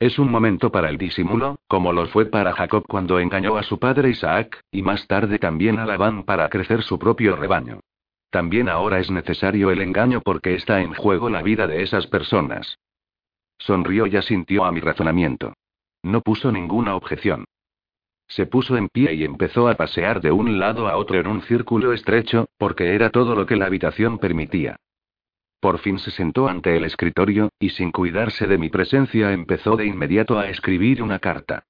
Es 0.03 0.19
un 0.19 0.29
momento 0.29 0.69
para 0.69 0.89
el 0.89 0.97
disimulo, 0.97 1.59
como 1.69 1.93
lo 1.93 2.05
fue 2.07 2.25
para 2.25 2.51
Jacob 2.51 2.83
cuando 2.85 3.19
engañó 3.19 3.55
a 3.55 3.63
su 3.63 3.79
padre 3.79 4.09
Isaac, 4.09 4.59
y 4.69 4.81
más 4.81 5.07
tarde 5.07 5.39
también 5.39 5.79
a 5.79 5.85
Labán 5.85 6.23
para 6.25 6.49
crecer 6.49 6.83
su 6.83 6.99
propio 6.99 7.37
rebaño. 7.37 7.79
También 8.29 8.67
ahora 8.67 8.99
es 8.99 9.09
necesario 9.09 9.71
el 9.71 9.81
engaño 9.81 10.19
porque 10.19 10.55
está 10.55 10.81
en 10.81 10.93
juego 10.93 11.29
la 11.29 11.41
vida 11.41 11.67
de 11.67 11.83
esas 11.83 12.05
personas. 12.07 12.79
Sonrió 13.57 14.05
y 14.05 14.17
asintió 14.17 14.65
a 14.65 14.73
mi 14.73 14.81
razonamiento. 14.81 15.53
No 16.03 16.19
puso 16.19 16.51
ninguna 16.51 16.97
objeción. 16.97 17.45
Se 18.27 18.45
puso 18.45 18.75
en 18.75 18.89
pie 18.89 19.13
y 19.13 19.23
empezó 19.23 19.69
a 19.69 19.75
pasear 19.75 20.19
de 20.19 20.33
un 20.33 20.59
lado 20.59 20.89
a 20.89 20.97
otro 20.97 21.17
en 21.17 21.27
un 21.27 21.43
círculo 21.43 21.93
estrecho, 21.93 22.47
porque 22.57 22.93
era 22.93 23.09
todo 23.09 23.35
lo 23.35 23.45
que 23.45 23.55
la 23.55 23.67
habitación 23.67 24.19
permitía. 24.19 24.75
Por 25.63 25.79
fin 25.79 25.97
se 25.97 26.11
sentó 26.11 26.49
ante 26.49 26.75
el 26.75 26.83
escritorio, 26.83 27.47
y 27.57 27.69
sin 27.69 27.93
cuidarse 27.93 28.47
de 28.47 28.57
mi 28.57 28.67
presencia 28.67 29.31
empezó 29.31 29.77
de 29.77 29.85
inmediato 29.85 30.37
a 30.37 30.49
escribir 30.49 31.01
una 31.01 31.19
carta. 31.19 31.63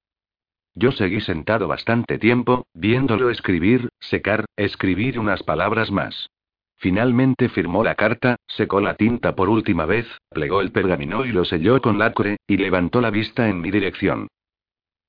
Yo 0.74 0.90
seguí 0.90 1.20
sentado 1.20 1.68
bastante 1.68 2.18
tiempo, 2.18 2.66
viéndolo 2.74 3.30
escribir, 3.30 3.90
secar, 4.00 4.46
escribir 4.56 5.20
unas 5.20 5.44
palabras 5.44 5.92
más. 5.92 6.28
Finalmente 6.76 7.48
firmó 7.48 7.84
la 7.84 7.94
carta, 7.94 8.34
secó 8.48 8.80
la 8.80 8.96
tinta 8.96 9.36
por 9.36 9.48
última 9.48 9.86
vez, 9.86 10.08
plegó 10.28 10.60
el 10.60 10.72
pergamino 10.72 11.24
y 11.24 11.30
lo 11.30 11.44
selló 11.44 11.80
con 11.80 11.96
lacre, 11.96 12.38
y 12.48 12.56
levantó 12.56 13.00
la 13.00 13.10
vista 13.10 13.48
en 13.48 13.60
mi 13.60 13.70
dirección. 13.70 14.26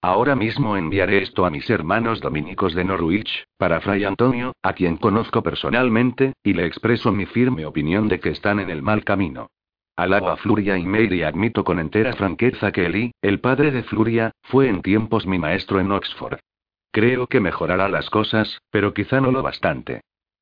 Ahora 0.08 0.36
mismo 0.36 0.78
enviaré 0.78 1.24
esto 1.24 1.48
a 1.48 1.50
mis 1.50 1.68
hermanos 1.68 2.22
dominicos 2.22 2.76
de 2.76 2.84
Norwich, 2.84 3.44
para 3.58 3.82
Fray 3.82 4.04
Antonio, 4.04 4.54
a 4.62 4.74
quien 4.74 4.98
conozco 4.98 5.42
personalmente, 5.42 6.34
y 6.44 6.54
le 6.54 6.68
expreso 6.68 7.12
mi 7.12 7.26
firme 7.26 7.66
opinión 7.66 8.08
de 8.08 8.20
que 8.20 8.30
están 8.30 8.60
en 8.60 8.70
el 8.70 8.84
mal 8.84 9.04
camino. 9.04 9.48
Alabo 9.96 10.30
a 10.30 10.38
Fluria 10.38 10.78
y 10.78 10.86
Mary 10.86 11.24
admito 11.24 11.64
con 11.64 11.80
entera 11.80 12.14
franqueza 12.14 12.72
que 12.72 12.86
Eli, 12.86 13.14
el 13.24 13.40
padre 13.40 13.72
de 13.72 13.82
Fluria, 13.82 14.30
fue 14.44 14.70
en 14.70 14.84
tiempos 14.84 15.26
mi 15.26 15.40
maestro 15.40 15.80
en 15.80 15.92
Oxford. 15.92 16.38
Creo 16.92 17.26
que 17.26 17.40
mejorará 17.40 17.90
las 17.90 18.12
cosas, 18.12 18.60
pero 18.70 18.94
quizá 18.94 19.20
no 19.22 19.32
lo 19.32 19.42
bastante. 19.42 20.02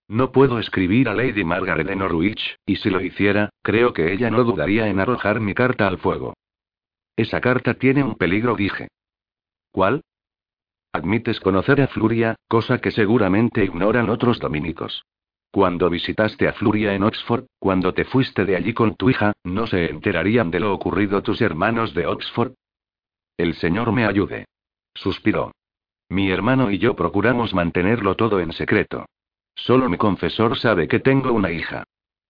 No 0.09 0.33
puedo 0.33 0.59
escribir 0.59 1.07
a 1.07 1.13
Lady 1.13 1.45
Margaret 1.45 1.87
de 1.87 1.95
Norwich, 1.95 2.57
y 2.65 2.75
si 2.75 2.89
lo 2.89 2.99
hiciera, 2.99 3.47
creo 3.61 3.93
que 3.93 4.11
ella 4.11 4.29
no 4.29 4.43
dudaría 4.43 4.89
en 4.89 4.99
arrojar 4.99 5.39
mi 5.39 5.53
carta 5.53 5.87
al 5.87 5.99
fuego. 5.99 6.33
Esa 7.15 7.39
carta 7.39 7.75
tiene 7.75 8.03
un 8.03 8.15
peligro, 8.15 8.57
dije. 8.57 8.89
¿Cuál? 9.73 10.03
Admites 10.93 11.39
conocer 11.39 11.81
a 11.81 11.87
Fluria, 11.87 12.35
cosa 12.47 12.77
que 12.77 12.91
seguramente 12.91 13.63
ignoran 13.63 14.11
otros 14.11 14.37
dominicos. 14.37 15.03
Cuando 15.51 15.89
visitaste 15.89 16.47
a 16.47 16.53
Fluria 16.53 16.93
en 16.93 17.01
Oxford, 17.01 17.45
cuando 17.57 17.91
te 17.95 18.05
fuiste 18.05 18.45
de 18.45 18.55
allí 18.55 18.75
con 18.75 18.95
tu 18.95 19.09
hija, 19.09 19.33
¿no 19.43 19.65
se 19.65 19.89
enterarían 19.89 20.51
de 20.51 20.59
lo 20.59 20.71
ocurrido 20.73 21.23
tus 21.23 21.41
hermanos 21.41 21.95
de 21.95 22.05
Oxford? 22.05 22.53
El 23.35 23.55
Señor 23.55 23.91
me 23.91 24.05
ayude. 24.05 24.45
Suspiró. 24.93 25.51
Mi 26.07 26.29
hermano 26.29 26.69
y 26.69 26.77
yo 26.77 26.95
procuramos 26.95 27.55
mantenerlo 27.55 28.15
todo 28.15 28.39
en 28.39 28.51
secreto. 28.53 29.07
Solo 29.55 29.89
mi 29.89 29.97
confesor 29.97 30.59
sabe 30.59 30.87
que 30.87 30.99
tengo 30.99 31.33
una 31.33 31.49
hija. 31.49 31.83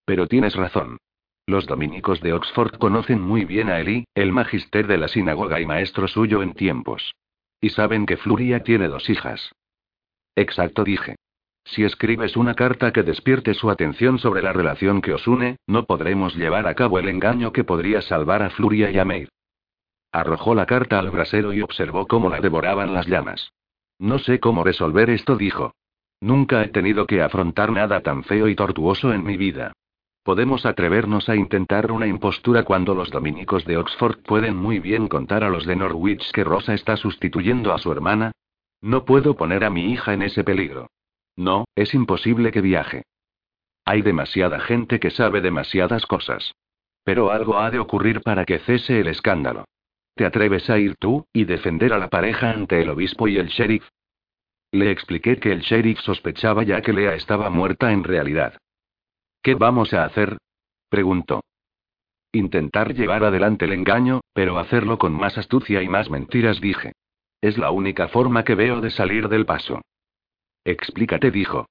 Pero 0.05 0.27
tienes 0.27 0.55
razón. 0.55 0.97
Los 1.45 1.65
dominicos 1.67 2.21
de 2.21 2.31
Oxford 2.31 2.77
conocen 2.77 3.19
muy 3.19 3.43
bien 3.43 3.69
a 3.69 3.81
Eli, 3.81 4.05
el 4.15 4.31
magister 4.31 4.87
de 4.87 4.97
la 4.97 5.09
sinagoga 5.09 5.59
y 5.59 5.65
maestro 5.65 6.07
suyo 6.07 6.41
en 6.41 6.53
tiempos. 6.53 7.13
Y 7.63 7.69
saben 7.69 8.05
que 8.05 8.17
Fluria 8.17 8.61
tiene 8.61 8.89
dos 8.89 9.09
hijas. 9.09 9.53
Exacto, 10.35 10.83
dije. 10.83 11.15
Si 11.63 11.85
escribes 11.85 12.35
una 12.35 12.55
carta 12.55 12.91
que 12.91 13.03
despierte 13.03 13.53
su 13.53 13.69
atención 13.69 14.19
sobre 14.19 14.41
la 14.41 14.51
relación 14.51 15.01
que 15.01 15.13
os 15.13 15.25
une, 15.29 15.55
no 15.65 15.85
podremos 15.85 16.35
llevar 16.35 16.67
a 16.67 16.75
cabo 16.75 16.99
el 16.99 17.07
engaño 17.07 17.53
que 17.53 17.63
podría 17.63 18.01
salvar 18.01 18.43
a 18.43 18.49
Fluria 18.49 18.91
y 18.91 18.99
a 18.99 19.05
Meir. 19.05 19.29
Arrojó 20.11 20.55
la 20.55 20.65
carta 20.65 20.99
al 20.99 21.09
brasero 21.09 21.53
y 21.53 21.61
observó 21.61 22.05
cómo 22.05 22.29
la 22.29 22.41
devoraban 22.41 22.93
las 22.93 23.07
llamas. 23.07 23.53
No 23.97 24.19
sé 24.19 24.41
cómo 24.41 24.65
resolver 24.65 25.09
esto, 25.09 25.37
dijo. 25.37 25.73
Nunca 26.19 26.65
he 26.65 26.67
tenido 26.67 27.07
que 27.07 27.21
afrontar 27.21 27.71
nada 27.71 28.01
tan 28.01 28.25
feo 28.25 28.49
y 28.49 28.55
tortuoso 28.55 29.13
en 29.13 29.23
mi 29.23 29.37
vida. 29.37 29.71
Podemos 30.23 30.65
atrevernos 30.65 31.27
a 31.27 31.35
intentar 31.35 31.91
una 31.91 32.07
impostura 32.07 32.63
cuando 32.63 32.95
los 32.95 33.11
dominicos 33.11 33.65
de 33.65 33.75
Oxford 33.75 34.19
pueden 34.23 34.55
muy 34.55 34.79
bien 34.79 35.09
contar 35.09 35.43
a 35.43 35.49
los 35.49 35.65
de 35.65 35.75
Norwich 35.75 36.31
que 36.31 36.45
Rosa 36.45 36.73
está 36.73 36.95
sustituyendo 36.95 37.73
a 37.73 37.77
su 37.77 37.91
hermana. 37.91 38.31
No 38.79 39.03
puedo 39.03 39.35
poner 39.35 39.65
a 39.65 39.69
mi 39.69 39.91
hija 39.91 40.13
en 40.13 40.21
ese 40.21 40.45
peligro. 40.45 40.87
No, 41.35 41.65
es 41.75 41.93
imposible 41.93 42.51
que 42.51 42.61
viaje. 42.61 43.03
Hay 43.83 44.01
demasiada 44.01 44.61
gente 44.61 45.01
que 45.01 45.11
sabe 45.11 45.41
demasiadas 45.41 46.05
cosas. 46.05 46.53
Pero 47.03 47.31
algo 47.31 47.57
ha 47.57 47.69
de 47.69 47.79
ocurrir 47.79 48.21
para 48.21 48.45
que 48.45 48.59
cese 48.59 49.01
el 49.01 49.07
escándalo. 49.07 49.65
¿Te 50.15 50.25
atreves 50.25 50.69
a 50.69 50.77
ir 50.77 50.95
tú, 50.95 51.27
y 51.33 51.43
defender 51.43 51.91
a 51.91 51.97
la 51.97 52.09
pareja 52.09 52.51
ante 52.51 52.81
el 52.81 52.89
obispo 52.89 53.27
y 53.27 53.37
el 53.37 53.47
sheriff? 53.47 53.89
Le 54.71 54.89
expliqué 54.89 55.37
que 55.37 55.51
el 55.51 55.59
sheriff 55.59 55.99
sospechaba 55.99 56.63
ya 56.63 56.81
que 56.81 56.93
Lea 56.93 57.15
estaba 57.15 57.49
muerta 57.49 57.91
en 57.91 58.05
realidad. 58.05 58.57
¿Qué 59.43 59.55
vamos 59.55 59.93
a 59.93 60.05
hacer? 60.05 60.37
preguntó. 60.89 61.43
Intentar 62.31 62.93
llevar 62.93 63.25
adelante 63.25 63.65
el 63.65 63.73
engaño, 63.73 64.21
pero 64.33 64.57
hacerlo 64.57 64.97
con 64.97 65.13
más 65.13 65.37
astucia 65.37 65.83
y 65.83 65.89
más 65.89 66.09
mentiras, 66.09 66.61
dije. 66.61 66.93
Es 67.41 67.57
la 67.57 67.71
única 67.71 68.07
forma 68.07 68.45
que 68.45 68.55
veo 68.55 68.79
de 68.79 68.89
salir 68.89 69.27
del 69.27 69.45
paso. 69.45 69.81
Explícate, 70.63 71.29
dijo. 71.29 71.67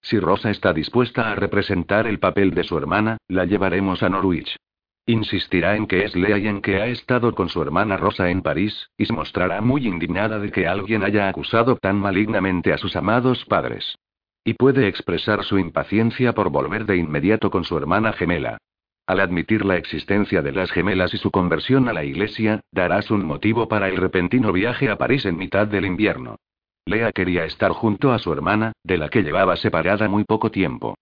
Si 0.00 0.18
Rosa 0.18 0.50
está 0.50 0.72
dispuesta 0.72 1.30
a 1.30 1.34
representar 1.34 2.06
el 2.06 2.18
papel 2.18 2.54
de 2.54 2.64
su 2.64 2.78
hermana, 2.78 3.18
la 3.28 3.44
llevaremos 3.44 4.02
a 4.02 4.08
Norwich. 4.08 4.56
Insistirá 5.04 5.76
en 5.76 5.86
que 5.86 6.04
es 6.04 6.16
Lea 6.16 6.38
y 6.38 6.48
en 6.48 6.62
que 6.62 6.80
ha 6.80 6.86
estado 6.86 7.34
con 7.34 7.50
su 7.50 7.60
hermana 7.60 7.98
Rosa 7.98 8.30
en 8.30 8.40
París, 8.40 8.88
y 8.96 9.04
se 9.04 9.12
mostrará 9.12 9.60
muy 9.60 9.86
indignada 9.86 10.38
de 10.38 10.50
que 10.50 10.66
alguien 10.66 11.04
haya 11.04 11.28
acusado 11.28 11.76
tan 11.76 11.96
malignamente 11.96 12.72
a 12.72 12.78
sus 12.78 12.96
amados 12.96 13.44
padres. 13.44 13.98
Y 14.46 14.54
puede 14.54 14.86
expresar 14.86 15.42
su 15.42 15.58
impaciencia 15.58 16.32
por 16.32 16.50
volver 16.50 16.86
de 16.86 16.96
inmediato 16.96 17.50
con 17.50 17.64
su 17.64 17.76
hermana 17.76 18.12
gemela. 18.12 18.58
Al 19.04 19.18
admitir 19.18 19.64
la 19.64 19.76
existencia 19.76 20.40
de 20.40 20.52
las 20.52 20.70
gemelas 20.70 21.12
y 21.14 21.18
su 21.18 21.32
conversión 21.32 21.88
a 21.88 21.92
la 21.92 22.04
iglesia, 22.04 22.60
darás 22.70 23.10
un 23.10 23.26
motivo 23.26 23.66
para 23.66 23.88
el 23.88 23.96
repentino 23.96 24.52
viaje 24.52 24.88
a 24.88 24.98
París 24.98 25.26
en 25.26 25.36
mitad 25.36 25.66
del 25.66 25.84
invierno. 25.84 26.36
Lea 26.84 27.10
quería 27.10 27.44
estar 27.44 27.72
junto 27.72 28.12
a 28.12 28.20
su 28.20 28.32
hermana, 28.32 28.70
de 28.84 28.98
la 28.98 29.08
que 29.08 29.24
llevaba 29.24 29.56
separada 29.56 30.08
muy 30.08 30.22
poco 30.22 30.52
tiempo. 30.52 30.94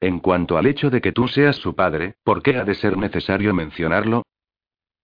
En 0.00 0.20
cuanto 0.20 0.56
al 0.56 0.66
hecho 0.66 0.88
de 0.88 1.00
que 1.00 1.10
tú 1.10 1.26
seas 1.26 1.56
su 1.56 1.74
padre, 1.74 2.14
¿por 2.22 2.40
qué 2.40 2.56
ha 2.56 2.64
de 2.64 2.76
ser 2.76 2.96
necesario 2.96 3.52
mencionarlo? 3.52 4.22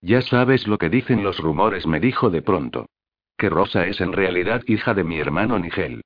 Ya 0.03 0.23
sabes 0.23 0.69
lo 0.69 0.79
que 0.79 0.89
dicen 0.89 1.25
los 1.25 1.41
rumores, 1.41 1.85
me 1.85 1.99
dijo 1.99 2.31
de 2.31 2.43
pronto. 2.43 2.87
Que 3.37 3.49
Rosa 3.49 3.89
es 3.89 4.01
en 4.01 4.13
realidad 4.13 4.63
hija 4.69 4.95
de 4.95 5.03
mi 5.03 5.19
hermano 5.19 5.59
Nigel. 5.59 6.03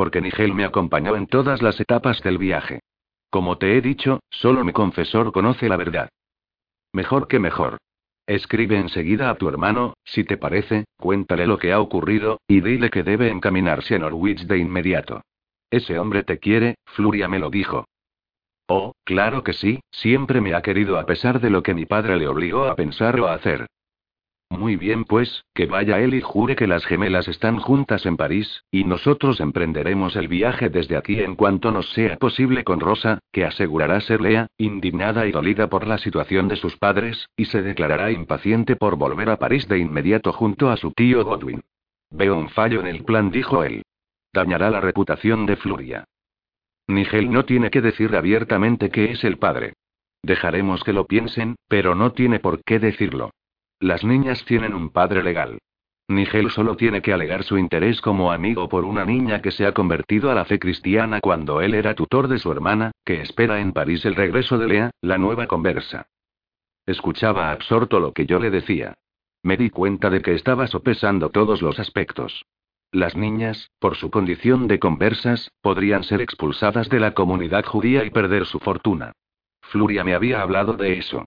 Porque 0.00 0.22
Nigel 0.22 0.54
me 0.54 0.64
acompañó 0.64 1.14
en 1.14 1.26
todas 1.26 1.60
las 1.60 1.78
etapas 1.78 2.22
del 2.22 2.38
viaje. 2.38 2.80
Como 3.28 3.58
te 3.58 3.76
he 3.76 3.82
dicho, 3.82 4.20
solo 4.30 4.64
mi 4.64 4.72
confesor 4.72 5.30
conoce 5.30 5.68
la 5.68 5.76
verdad. 5.76 6.08
Mejor 6.94 7.28
que 7.28 7.38
mejor. 7.38 7.76
Escribe 8.26 8.78
enseguida 8.78 9.28
a 9.28 9.34
tu 9.34 9.46
hermano, 9.46 9.92
si 10.02 10.24
te 10.24 10.38
parece, 10.38 10.86
cuéntale 10.96 11.46
lo 11.46 11.58
que 11.58 11.74
ha 11.74 11.80
ocurrido, 11.80 12.40
y 12.48 12.62
dile 12.62 12.88
que 12.88 13.02
debe 13.02 13.28
encaminarse 13.28 13.96
a 13.96 13.98
Norwich 13.98 14.46
de 14.46 14.56
inmediato. 14.56 15.20
Ese 15.70 15.98
hombre 15.98 16.22
te 16.22 16.38
quiere, 16.38 16.76
Fluria 16.86 17.28
me 17.28 17.38
lo 17.38 17.50
dijo. 17.50 17.84
Oh, 18.68 18.94
claro 19.04 19.44
que 19.44 19.52
sí, 19.52 19.80
siempre 19.90 20.40
me 20.40 20.54
ha 20.54 20.62
querido 20.62 20.98
a 20.98 21.04
pesar 21.04 21.40
de 21.40 21.50
lo 21.50 21.62
que 21.62 21.74
mi 21.74 21.84
padre 21.84 22.16
le 22.16 22.26
obligó 22.26 22.64
a 22.64 22.74
pensar 22.74 23.20
o 23.20 23.26
a 23.26 23.34
hacer. 23.34 23.66
Muy 24.50 24.74
bien, 24.74 25.04
pues, 25.04 25.44
que 25.54 25.66
vaya 25.66 26.00
él 26.00 26.12
y 26.12 26.20
jure 26.20 26.56
que 26.56 26.66
las 26.66 26.84
gemelas 26.84 27.28
están 27.28 27.60
juntas 27.60 28.04
en 28.04 28.16
París, 28.16 28.64
y 28.72 28.82
nosotros 28.82 29.38
emprenderemos 29.38 30.16
el 30.16 30.26
viaje 30.26 30.68
desde 30.68 30.96
aquí 30.96 31.20
en 31.20 31.36
cuanto 31.36 31.70
nos 31.70 31.88
sea 31.92 32.16
posible 32.16 32.64
con 32.64 32.80
Rosa, 32.80 33.20
que 33.30 33.44
asegurará 33.44 34.00
ser 34.00 34.20
Lea, 34.20 34.48
indignada 34.58 35.24
y 35.28 35.30
dolida 35.30 35.68
por 35.68 35.86
la 35.86 35.98
situación 35.98 36.48
de 36.48 36.56
sus 36.56 36.76
padres, 36.76 37.28
y 37.36 37.44
se 37.44 37.62
declarará 37.62 38.10
impaciente 38.10 38.74
por 38.74 38.96
volver 38.96 39.30
a 39.30 39.38
París 39.38 39.68
de 39.68 39.78
inmediato 39.78 40.32
junto 40.32 40.68
a 40.68 40.76
su 40.76 40.90
tío 40.90 41.24
Godwin. 41.24 41.62
Veo 42.10 42.36
un 42.36 42.48
fallo 42.48 42.80
en 42.80 42.88
el 42.88 43.04
plan, 43.04 43.30
dijo 43.30 43.62
él. 43.62 43.82
Dañará 44.32 44.68
la 44.70 44.80
reputación 44.80 45.46
de 45.46 45.56
Fluria. 45.56 46.04
Nigel 46.88 47.30
no 47.30 47.44
tiene 47.44 47.70
que 47.70 47.80
decir 47.80 48.16
abiertamente 48.16 48.90
que 48.90 49.12
es 49.12 49.22
el 49.22 49.38
padre. 49.38 49.74
Dejaremos 50.24 50.82
que 50.82 50.92
lo 50.92 51.06
piensen, 51.06 51.54
pero 51.68 51.94
no 51.94 52.12
tiene 52.12 52.40
por 52.40 52.64
qué 52.64 52.80
decirlo. 52.80 53.30
Las 53.80 54.04
niñas 54.04 54.44
tienen 54.44 54.74
un 54.74 54.90
padre 54.90 55.22
legal. 55.22 55.58
Nigel 56.06 56.50
solo 56.50 56.76
tiene 56.76 57.00
que 57.00 57.14
alegar 57.14 57.44
su 57.44 57.56
interés 57.56 58.02
como 58.02 58.30
amigo 58.30 58.68
por 58.68 58.84
una 58.84 59.06
niña 59.06 59.40
que 59.40 59.52
se 59.52 59.64
ha 59.64 59.72
convertido 59.72 60.30
a 60.30 60.34
la 60.34 60.44
fe 60.44 60.58
cristiana 60.58 61.20
cuando 61.20 61.62
él 61.62 61.72
era 61.72 61.94
tutor 61.94 62.28
de 62.28 62.38
su 62.38 62.52
hermana, 62.52 62.90
que 63.06 63.22
espera 63.22 63.58
en 63.60 63.72
París 63.72 64.04
el 64.04 64.16
regreso 64.16 64.58
de 64.58 64.66
Lea, 64.66 64.90
la 65.00 65.16
nueva 65.16 65.46
conversa. 65.46 66.08
Escuchaba 66.84 67.52
absorto 67.52 68.00
lo 68.00 68.12
que 68.12 68.26
yo 68.26 68.38
le 68.38 68.50
decía. 68.50 68.94
Me 69.42 69.56
di 69.56 69.70
cuenta 69.70 70.10
de 70.10 70.20
que 70.20 70.34
estaba 70.34 70.66
sopesando 70.66 71.30
todos 71.30 71.62
los 71.62 71.78
aspectos. 71.78 72.44
Las 72.92 73.16
niñas, 73.16 73.70
por 73.78 73.96
su 73.96 74.10
condición 74.10 74.68
de 74.68 74.78
conversas, 74.78 75.52
podrían 75.62 76.04
ser 76.04 76.20
expulsadas 76.20 76.90
de 76.90 77.00
la 77.00 77.14
comunidad 77.14 77.64
judía 77.64 78.04
y 78.04 78.10
perder 78.10 78.44
su 78.44 78.58
fortuna. 78.58 79.12
Fluria 79.62 80.04
me 80.04 80.14
había 80.14 80.42
hablado 80.42 80.74
de 80.74 80.98
eso. 80.98 81.24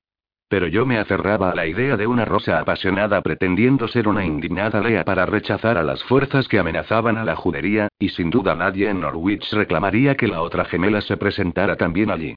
Pero 0.53 0.67
yo 0.67 0.85
me 0.85 0.99
aferraba 0.99 1.49
a 1.49 1.55
la 1.55 1.65
idea 1.65 1.97
de 1.97 2.05
una 2.05 2.25
rosa 2.25 2.59
apasionada 2.59 3.23
pretendiendo 3.23 3.87
ser 3.87 4.07
una 4.07 4.23
indignada 4.23 4.81
Lea 4.81 5.03
para 5.03 5.25
rechazar 5.25 5.79
a 5.79 5.83
las 5.83 6.03
fuerzas 6.03 6.47
que 6.47 6.59
amenazaban 6.59 7.17
a 7.17 7.25
la 7.25 7.35
judería, 7.35 7.87
y 7.97 8.09
sin 8.09 8.29
duda 8.29 8.53
nadie 8.53 8.87
en 8.87 9.01
Norwich 9.01 9.51
reclamaría 9.51 10.13
que 10.13 10.27
la 10.27 10.43
otra 10.43 10.65
gemela 10.65 11.01
se 11.01 11.17
presentara 11.17 11.75
también 11.75 12.11
allí. 12.11 12.35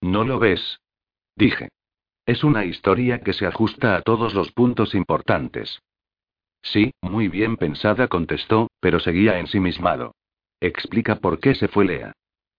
¿No 0.00 0.24
lo 0.24 0.38
ves? 0.38 0.80
Dije. 1.36 1.68
Es 2.24 2.42
una 2.42 2.64
historia 2.64 3.20
que 3.20 3.34
se 3.34 3.46
ajusta 3.46 3.96
a 3.96 4.00
todos 4.00 4.32
los 4.32 4.50
puntos 4.52 4.94
importantes. 4.94 5.82
Sí, 6.62 6.94
muy 7.02 7.28
bien 7.28 7.58
pensada, 7.58 8.08
contestó, 8.08 8.70
pero 8.80 8.98
seguía 8.98 9.38
ensimismado. 9.38 10.14
Explica 10.58 11.16
por 11.16 11.38
qué 11.38 11.54
se 11.54 11.68
fue 11.68 11.84
Lea. 11.84 12.12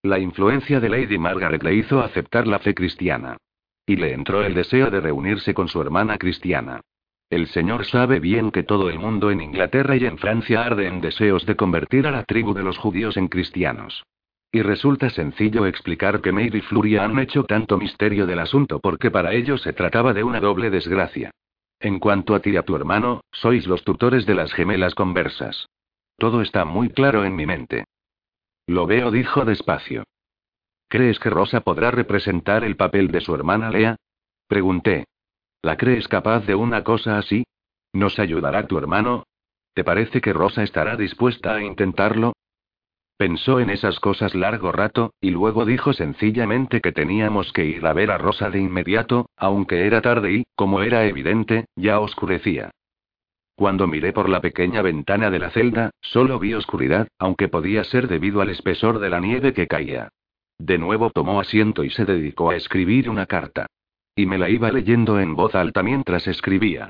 La 0.03 0.19
influencia 0.19 0.79
de 0.79 0.89
Lady 0.89 1.17
Margaret 1.17 1.63
le 1.63 1.73
hizo 1.73 1.99
aceptar 1.99 2.45
la 2.45 2.59
fe 2.59 2.75
cristiana. 2.75 3.37
Y 3.87 3.95
le 3.95 4.13
entró 4.13 4.43
el 4.43 4.53
deseo 4.53 4.91
de 4.91 5.01
reunirse 5.01 5.55
con 5.55 5.69
su 5.69 5.81
hermana 5.81 6.19
cristiana. 6.19 6.81
El 7.29 7.47
señor 7.47 7.85
sabe 7.85 8.19
bien 8.19 8.51
que 8.51 8.63
todo 8.63 8.89
el 8.89 8.99
mundo 8.99 9.31
en 9.31 9.41
Inglaterra 9.41 9.95
y 9.95 10.05
en 10.05 10.17
Francia 10.17 10.63
arde 10.63 10.87
en 10.87 11.01
deseos 11.01 11.45
de 11.45 11.55
convertir 11.55 12.05
a 12.05 12.11
la 12.11 12.23
tribu 12.23 12.53
de 12.53 12.63
los 12.63 12.77
judíos 12.77 13.17
en 13.17 13.29
cristianos. 13.29 14.03
Y 14.51 14.61
resulta 14.61 15.09
sencillo 15.09 15.65
explicar 15.65 16.21
que 16.21 16.31
Mary 16.31 16.59
y 16.59 16.61
Fluria 16.61 17.05
han 17.05 17.17
hecho 17.17 17.43
tanto 17.45 17.77
misterio 17.77 18.25
del 18.25 18.39
asunto 18.39 18.79
porque 18.79 19.09
para 19.09 19.33
ellos 19.33 19.61
se 19.61 19.73
trataba 19.73 20.13
de 20.13 20.23
una 20.23 20.39
doble 20.39 20.69
desgracia. 20.69 21.31
En 21.79 21.99
cuanto 21.99 22.35
a 22.35 22.41
ti 22.41 22.51
y 22.51 22.57
a 22.57 22.63
tu 22.63 22.75
hermano, 22.75 23.21
sois 23.31 23.67
los 23.67 23.83
tutores 23.83 24.25
de 24.25 24.35
las 24.35 24.51
gemelas 24.53 24.95
conversas. 24.95 25.67
Todo 26.17 26.41
está 26.41 26.65
muy 26.65 26.89
claro 26.89 27.23
en 27.23 27.35
mi 27.35 27.45
mente. 27.45 27.85
Lo 28.65 28.85
veo, 28.85 29.11
dijo 29.11 29.45
despacio. 29.45 30.03
¿Crees 30.89 31.19
que 31.19 31.29
Rosa 31.29 31.61
podrá 31.61 31.91
representar 31.91 32.63
el 32.63 32.77
papel 32.77 33.09
de 33.09 33.21
su 33.21 33.35
hermana 33.35 33.69
Lea? 33.69 33.97
Pregunté. 34.47 35.05
¿La 35.61 35.75
crees 35.75 36.07
capaz 36.07 36.45
de 36.45 36.55
una 36.55 36.83
cosa 36.83 37.17
así? 37.17 37.45
¿Nos 37.91 38.19
ayudará 38.19 38.67
tu 38.67 38.77
hermano? 38.77 39.23
¿Te 39.73 39.83
parece 39.83 40.21
que 40.21 40.31
Rosa 40.31 40.63
estará 40.63 40.95
dispuesta 40.95 41.55
a 41.55 41.63
intentarlo? 41.63 42.33
Pensó 43.17 43.59
en 43.59 43.69
esas 43.69 43.99
cosas 43.99 44.35
largo 44.35 44.71
rato, 44.71 45.13
y 45.19 45.31
luego 45.31 45.65
dijo 45.65 45.91
sencillamente 45.91 46.81
que 46.81 46.91
teníamos 46.91 47.51
que 47.51 47.65
ir 47.65 47.85
a 47.85 47.93
ver 47.93 48.11
a 48.11 48.17
Rosa 48.17 48.49
de 48.49 48.59
inmediato, 48.59 49.25
aunque 49.35 49.87
era 49.87 50.01
tarde 50.01 50.31
y, 50.31 50.43
como 50.55 50.81
era 50.81 51.05
evidente, 51.05 51.65
ya 51.75 51.99
oscurecía. 51.99 52.71
Cuando 53.55 53.87
miré 53.87 54.13
por 54.13 54.29
la 54.29 54.39
pequeña 54.39 54.83
ventana 54.83 55.31
de 55.31 55.39
la 55.39 55.49
celda, 55.49 55.89
solo 55.99 56.37
vi 56.37 56.53
oscuridad, 56.53 57.07
aunque 57.17 57.47
podía 57.47 57.83
ser 57.83 58.07
debido 58.07 58.41
al 58.41 58.51
espesor 58.51 58.99
de 58.99 59.09
la 59.09 59.19
nieve 59.19 59.53
que 59.53 59.67
caía. 59.67 60.09
De 60.59 60.77
nuevo 60.77 61.11
tomó 61.11 61.39
asiento 61.39 61.83
y 61.83 61.89
se 61.89 62.05
dedicó 62.05 62.49
a 62.49 62.55
escribir 62.55 63.09
una 63.09 63.25
carta. 63.25 63.67
Y 64.15 64.25
me 64.25 64.37
la 64.37 64.49
iba 64.49 64.71
leyendo 64.71 65.19
en 65.19 65.35
voz 65.35 65.53
alta 65.53 65.83
mientras 65.83 66.27
escribía. 66.27 66.89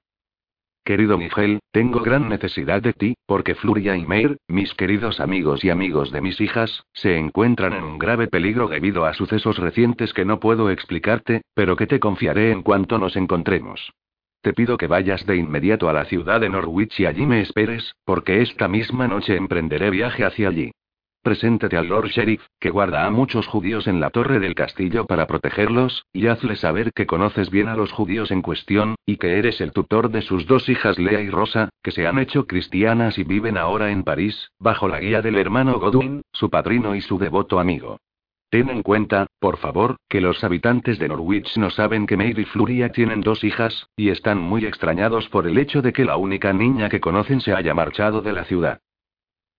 Querido 0.86 1.18
Miguel, 1.18 1.60
tengo 1.74 2.00
gran 2.00 2.30
necesidad 2.30 2.82
de 2.82 2.94
ti, 2.94 3.16
porque 3.26 3.56
Fluria 3.56 3.98
y 3.98 4.06
Meir, 4.06 4.38
mis 4.48 4.74
queridos 4.74 5.20
amigos 5.20 5.66
y 5.66 5.70
amigos 5.70 6.14
de 6.14 6.22
mis 6.22 6.40
hijas, 6.40 6.82
se 6.94 7.18
encuentran 7.18 7.74
en 7.74 7.84
un 7.84 8.00
grave 8.00 8.28
peligro 8.30 8.70
debido 8.70 9.06
a 9.06 9.14
sucesos 9.14 9.58
recientes 9.58 10.14
que 10.14 10.24
no 10.24 10.40
puedo 10.40 10.70
explicarte, 10.70 11.42
pero 11.54 11.76
que 11.76 11.88
te 11.88 12.00
confiaré 12.00 12.52
en 12.52 12.64
cuanto 12.64 12.98
nos 13.00 13.18
encontremos. 13.18 13.92
te 14.42 14.54
pido 14.54 14.78
que 14.78 14.88
vayas 14.88 15.26
de 15.26 15.36
inmediato 15.36 15.90
a 15.90 15.94
la 15.94 16.06
ciudad 16.06 16.40
de 16.40 16.48
Norwich 16.48 16.98
y 17.02 17.06
allí 17.06 17.26
me 17.26 17.42
esperes, 17.42 17.94
porque 18.06 18.42
esta 18.42 18.70
misma 18.70 19.10
noche 19.10 19.36
emprenderé 19.36 19.90
viaje 19.90 20.24
hacia 20.24 20.48
allí. 20.48 20.72
Preséntate 21.28 21.76
al 21.76 21.88
Lord 21.88 22.08
Sheriff, 22.08 22.42
que 22.58 22.70
guarda 22.70 23.06
a 23.06 23.10
muchos 23.10 23.48
judíos 23.48 23.86
en 23.88 24.00
la 24.00 24.12
torre 24.12 24.40
del 24.40 24.56
castillo 24.56 25.06
para 25.08 25.28
protegerlos, 25.28 26.06
y 26.14 26.28
hazle 26.28 26.56
saber 26.56 26.94
que 26.94 27.06
conoces 27.06 27.50
bien 27.50 27.68
a 27.68 27.76
los 27.76 27.92
judíos 27.92 28.32
en 28.32 28.42
cuestión, 28.42 28.96
y 29.06 29.18
que 29.18 29.38
eres 29.38 29.60
el 29.60 29.74
tutor 29.74 30.10
de 30.10 30.22
sus 30.22 30.48
dos 30.48 30.70
hijas 30.70 30.98
Lea 30.98 31.20
y 31.20 31.30
Rosa, 31.30 31.68
que 31.84 31.92
se 31.92 32.08
han 32.08 32.18
hecho 32.18 32.48
cristianas 32.48 33.18
y 33.18 33.26
viven 33.26 33.58
ahora 33.58 33.92
en 33.92 34.06
París, 34.06 34.52
bajo 34.58 34.88
la 34.88 35.02
guía 35.02 35.22
del 35.22 35.38
hermano 35.38 35.82
Godwin, 35.82 36.22
su 36.32 36.50
padrino 36.50 36.96
y 36.96 37.02
su 37.02 37.20
devoto 37.20 37.60
amigo. 37.60 38.00
Ten 38.50 38.70
en 38.70 38.82
cuenta, 38.82 39.28
por 39.42 39.58
favor, 39.58 39.98
que 40.08 40.22
los 40.22 40.42
habitantes 40.46 40.98
de 40.98 41.10
Norwich 41.10 41.58
no 41.58 41.72
saben 41.72 42.08
que 42.08 42.16
Mary 42.16 42.36
y 42.38 42.46
Fluria 42.46 42.94
tienen 42.94 43.20
dos 43.20 43.44
hijas, 43.44 43.90
y 43.98 44.12
están 44.12 44.38
muy 44.38 44.66
extrañados 44.66 45.28
por 45.28 45.46
el 45.46 45.58
hecho 45.58 45.82
de 45.82 45.92
que 45.92 46.06
la 46.06 46.16
única 46.16 46.54
niña 46.54 46.88
que 46.88 47.02
conocen 47.02 47.42
se 47.42 47.54
haya 47.54 47.74
marchado 47.74 48.22
de 48.22 48.32
la 48.32 48.46
ciudad. 48.46 48.80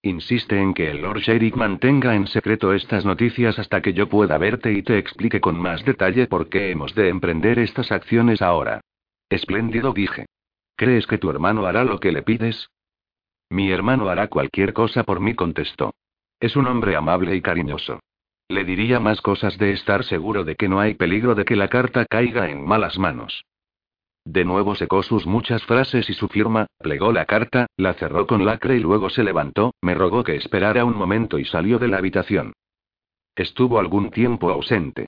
Insiste 0.02 0.60
en 0.60 0.74
que 0.74 0.90
el 0.90 1.02
Lord 1.02 1.20
Sheriff 1.20 1.56
mantenga 1.56 2.14
en 2.14 2.28
secreto 2.28 2.72
estas 2.72 3.04
noticias 3.04 3.58
hasta 3.58 3.82
que 3.82 3.92
yo 3.92 4.08
pueda 4.08 4.38
verte 4.38 4.72
y 4.72 4.82
te 4.82 4.96
explique 4.96 5.40
con 5.40 5.60
más 5.60 5.84
detalle 5.84 6.28
por 6.28 6.48
qué 6.48 6.70
hemos 6.70 6.94
de 6.94 7.08
emprender 7.08 7.58
estas 7.58 7.90
acciones 7.90 8.40
ahora. 8.40 8.80
Espléndido 9.28 9.92
dije. 9.92 10.26
¿Crees 10.76 11.08
que 11.08 11.18
tu 11.18 11.28
hermano 11.30 11.66
hará 11.66 11.82
lo 11.82 11.98
que 11.98 12.12
le 12.12 12.22
pides? 12.22 12.70
Mi 13.50 13.72
hermano 13.72 14.08
hará 14.08 14.28
cualquier 14.28 14.72
cosa 14.72 15.02
por 15.02 15.18
mí, 15.18 15.34
contestó. 15.34 15.92
Es 16.38 16.54
un 16.54 16.66
hombre 16.68 16.94
amable 16.94 17.34
y 17.34 17.42
cariñoso. 17.42 17.98
Le 18.48 18.64
diría 18.64 19.00
más 19.00 19.20
cosas 19.20 19.58
de 19.58 19.72
estar 19.72 20.04
seguro 20.04 20.44
de 20.44 20.54
que 20.54 20.68
no 20.68 20.78
hay 20.78 20.94
peligro 20.94 21.34
de 21.34 21.44
que 21.44 21.56
la 21.56 21.68
carta 21.68 22.06
caiga 22.06 22.48
en 22.48 22.64
malas 22.64 22.98
manos. 22.98 23.44
De 24.30 24.44
nuevo 24.44 24.74
secó 24.74 25.02
sus 25.02 25.26
muchas 25.26 25.64
frases 25.64 26.10
y 26.10 26.12
su 26.12 26.28
firma, 26.28 26.66
plegó 26.76 27.12
la 27.12 27.24
carta, 27.24 27.66
la 27.78 27.94
cerró 27.94 28.26
con 28.26 28.44
lacre 28.44 28.76
y 28.76 28.80
luego 28.80 29.08
se 29.08 29.24
levantó, 29.24 29.72
me 29.80 29.94
rogó 29.94 30.22
que 30.22 30.36
esperara 30.36 30.84
un 30.84 30.94
momento 30.94 31.38
y 31.38 31.46
salió 31.46 31.78
de 31.78 31.88
la 31.88 31.96
habitación. 31.96 32.52
Estuvo 33.34 33.78
algún 33.78 34.10
tiempo 34.10 34.50
ausente. 34.50 35.06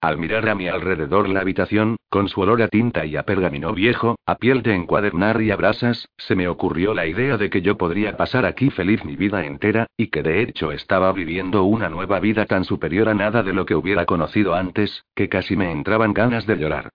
Al 0.00 0.16
mirar 0.16 0.48
a 0.48 0.54
mi 0.54 0.68
alrededor 0.68 1.28
la 1.28 1.40
habitación, 1.40 1.96
con 2.08 2.30
su 2.30 2.40
olor 2.40 2.62
a 2.62 2.68
tinta 2.68 3.04
y 3.04 3.16
a 3.16 3.24
pergamino 3.24 3.74
viejo, 3.74 4.16
a 4.24 4.36
piel 4.36 4.62
de 4.62 4.74
encuadernar 4.74 5.42
y 5.42 5.50
a 5.50 5.56
brasas, 5.56 6.08
se 6.16 6.34
me 6.34 6.48
ocurrió 6.48 6.94
la 6.94 7.06
idea 7.06 7.36
de 7.36 7.50
que 7.50 7.60
yo 7.60 7.76
podría 7.76 8.16
pasar 8.16 8.46
aquí 8.46 8.70
feliz 8.70 9.04
mi 9.04 9.16
vida 9.16 9.44
entera, 9.44 9.86
y 9.98 10.06
que 10.06 10.22
de 10.22 10.40
hecho 10.40 10.72
estaba 10.72 11.12
viviendo 11.12 11.64
una 11.64 11.90
nueva 11.90 12.18
vida 12.20 12.46
tan 12.46 12.64
superior 12.64 13.10
a 13.10 13.14
nada 13.14 13.42
de 13.42 13.52
lo 13.52 13.66
que 13.66 13.74
hubiera 13.74 14.06
conocido 14.06 14.54
antes, 14.54 15.04
que 15.14 15.28
casi 15.28 15.56
me 15.56 15.70
entraban 15.70 16.14
ganas 16.14 16.46
de 16.46 16.56
llorar. 16.56 16.88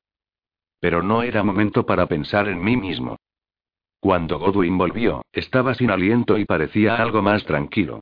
Pero 0.79 1.01
no 1.01 1.23
era 1.23 1.43
momento 1.43 1.85
para 1.85 2.07
pensar 2.07 2.47
en 2.47 2.63
mí 2.63 2.77
mismo. 2.77 3.17
Cuando 3.99 4.37
Godwin 4.37 4.77
volvió, 4.77 5.23
estaba 5.31 5.73
sin 5.73 5.89
aliento 5.89 6.37
y 6.37 6.45
parecía 6.45 6.95
algo 6.95 7.21
más 7.21 7.43
tranquilo. 7.45 8.01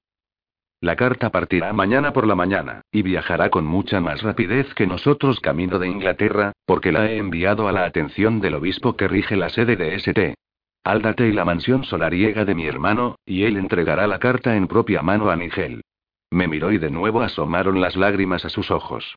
La 0.82 0.98
carta 0.98 1.30
partirá 1.30 1.72
mañana 1.72 2.12
por 2.12 2.28
la 2.28 2.36
mañana, 2.36 2.82
y 2.92 3.04
viajará 3.04 3.50
con 3.50 3.66
mucha 3.66 4.02
más 4.02 4.22
rapidez 4.22 4.74
que 4.74 4.86
nosotros 4.86 5.40
camino 5.40 5.80
de 5.80 5.88
Inglaterra, 5.88 6.52
porque 6.66 6.92
la 6.92 7.10
he 7.10 7.20
enviado 7.20 7.70
a 7.70 7.72
la 7.72 7.86
atención 7.86 8.42
del 8.42 8.56
obispo 8.56 8.98
que 8.98 9.08
rige 9.08 9.38
la 9.38 9.48
sede 9.48 9.78
de 9.78 9.96
St. 9.96 10.36
Áldate 10.84 11.30
y 11.30 11.32
la 11.32 11.46
mansión 11.46 11.86
solariega 11.86 12.44
de 12.44 12.54
mi 12.54 12.66
hermano, 12.66 13.16
y 13.26 13.44
él 13.44 13.56
entregará 13.56 14.08
la 14.08 14.20
carta 14.20 14.58
en 14.58 14.68
propia 14.68 15.02
mano 15.02 15.30
a 15.30 15.38
Nigel. 15.38 15.84
Me 16.30 16.50
miró 16.50 16.74
y 16.74 16.80
de 16.80 16.92
nuevo 16.92 17.22
asomaron 17.22 17.80
las 17.80 17.96
lágrimas 17.96 18.44
a 18.44 18.50
sus 18.50 18.70
ojos. 18.70 19.16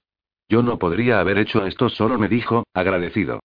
Yo 0.49 0.62
no 0.62 0.78
podría 0.78 1.20
haber 1.20 1.38
hecho 1.38 1.66
esto 1.66 1.88
solo, 1.88 2.18
me 2.18 2.28
dijo, 2.28 2.64
agradecido. 2.72 3.40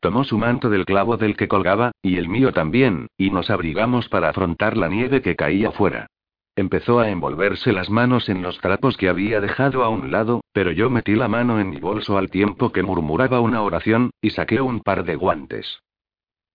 Tomó 0.00 0.24
su 0.24 0.38
manto 0.38 0.68
del 0.68 0.84
clavo 0.84 1.16
del 1.16 1.36
que 1.36 1.48
colgaba, 1.48 1.92
y 2.02 2.16
el 2.16 2.28
mío 2.28 2.52
también, 2.52 3.06
y 3.16 3.30
nos 3.30 3.50
abrigamos 3.50 4.08
para 4.08 4.28
afrontar 4.28 4.76
la 4.76 4.88
nieve 4.88 5.22
que 5.22 5.36
caía 5.36 5.70
fuera. 5.70 6.08
Empezó 6.54 7.00
a 7.00 7.08
envolverse 7.08 7.72
las 7.72 7.88
manos 7.88 8.28
en 8.28 8.42
los 8.42 8.58
trapos 8.58 8.96
que 8.96 9.08
había 9.08 9.40
dejado 9.40 9.84
a 9.84 9.88
un 9.88 10.10
lado, 10.10 10.42
pero 10.52 10.70
yo 10.70 10.90
metí 10.90 11.14
la 11.14 11.28
mano 11.28 11.58
en 11.58 11.70
mi 11.70 11.78
bolso 11.78 12.18
al 12.18 12.30
tiempo 12.30 12.72
que 12.72 12.82
murmuraba 12.82 13.40
una 13.40 13.62
oración, 13.62 14.10
y 14.20 14.30
saqué 14.30 14.60
un 14.60 14.80
par 14.80 15.04
de 15.04 15.16
guantes. 15.16 15.80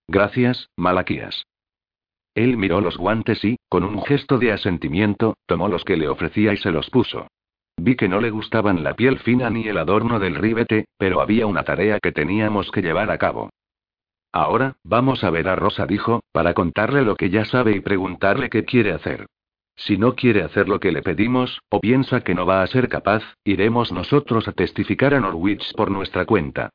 Gracias, 0.07 0.69
Malaquías. 0.77 1.45
Él 2.35 2.57
miró 2.57 2.81
los 2.81 2.97
guantes 2.97 3.43
y, 3.43 3.57
con 3.67 3.83
un 3.83 4.03
gesto 4.03 4.37
de 4.37 4.51
asentimiento, 4.51 5.35
tomó 5.47 5.67
los 5.67 5.83
que 5.83 5.97
le 5.97 6.07
ofrecía 6.07 6.53
y 6.53 6.57
se 6.57 6.71
los 6.71 6.89
puso. 6.91 7.27
Vi 7.77 7.95
que 7.95 8.09
no 8.09 8.19
le 8.19 8.31
gustaban 8.31 8.83
la 8.83 8.95
piel 8.95 9.19
fina 9.19 9.49
ni 9.49 9.67
el 9.67 9.77
adorno 9.77 10.19
del 10.19 10.35
ribete, 10.35 10.87
pero 10.97 11.21
había 11.21 11.45
una 11.45 11.63
tarea 11.63 11.99
que 11.99 12.11
teníamos 12.11 12.71
que 12.71 12.81
llevar 12.81 13.11
a 13.11 13.17
cabo. 13.17 13.51
Ahora, 14.31 14.75
vamos 14.83 15.23
a 15.23 15.29
ver 15.29 15.47
a 15.47 15.55
Rosa, 15.55 15.85
dijo, 15.85 16.21
para 16.31 16.53
contarle 16.53 17.03
lo 17.03 17.15
que 17.15 17.29
ya 17.29 17.45
sabe 17.45 17.75
y 17.75 17.79
preguntarle 17.79 18.49
qué 18.49 18.65
quiere 18.65 18.91
hacer. 18.91 19.27
Si 19.75 19.97
no 19.97 20.15
quiere 20.15 20.41
hacer 20.41 20.67
lo 20.67 20.79
que 20.79 20.91
le 20.91 21.03
pedimos, 21.03 21.61
o 21.69 21.79
piensa 21.79 22.21
que 22.21 22.33
no 22.33 22.47
va 22.47 22.63
a 22.63 22.67
ser 22.67 22.89
capaz, 22.89 23.23
iremos 23.43 23.91
nosotros 23.91 24.47
a 24.47 24.51
testificar 24.51 25.13
a 25.13 25.19
Norwich 25.19 25.73
por 25.75 25.91
nuestra 25.91 26.25
cuenta. 26.25 26.71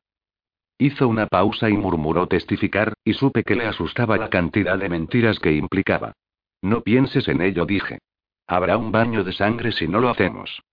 Hizo 0.77 1.07
una 1.07 1.27
pausa 1.27 1.69
y 1.69 1.73
murmuró 1.73 2.27
testificar, 2.27 2.93
y 3.03 3.13
supe 3.13 3.43
que 3.43 3.55
le 3.55 3.65
asustaba 3.65 4.17
la 4.17 4.29
cantidad 4.29 4.77
de 4.77 4.89
mentiras 4.89 5.39
que 5.39 5.51
implicaba. 5.51 6.13
No 6.61 6.81
pienses 6.81 7.27
en 7.27 7.41
ello, 7.41 7.65
dije. 7.65 7.99
Habrá 8.47 8.77
un 8.77 8.91
baño 8.91 9.23
de 9.23 9.33
sangre 9.33 9.73
si 9.73 9.87
no 9.87 9.99
lo 9.99 10.09
hacemos. 10.09 10.63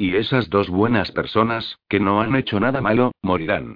Y 0.00 0.16
esas 0.16 0.48
dos 0.48 0.70
buenas 0.70 1.12
personas, 1.12 1.78
que 1.86 2.00
no 2.00 2.22
han 2.22 2.34
hecho 2.34 2.58
nada 2.58 2.80
malo, 2.80 3.12
morirán. 3.20 3.74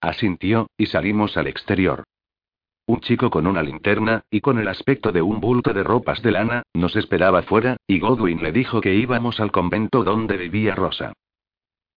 Asintió, 0.00 0.68
y 0.78 0.86
salimos 0.86 1.36
al 1.36 1.48
exterior. 1.48 2.04
Un 2.86 3.00
chico 3.00 3.30
con 3.30 3.48
una 3.48 3.60
linterna, 3.60 4.22
y 4.30 4.40
con 4.40 4.60
el 4.60 4.68
aspecto 4.68 5.10
de 5.10 5.22
un 5.22 5.40
bulto 5.40 5.72
de 5.72 5.82
ropas 5.82 6.22
de 6.22 6.30
lana, 6.30 6.62
nos 6.72 6.94
esperaba 6.94 7.42
fuera, 7.42 7.78
y 7.88 7.98
Godwin 7.98 8.44
le 8.44 8.52
dijo 8.52 8.80
que 8.80 8.94
íbamos 8.94 9.40
al 9.40 9.50
convento 9.50 10.04
donde 10.04 10.36
vivía 10.36 10.76
Rosa. 10.76 11.12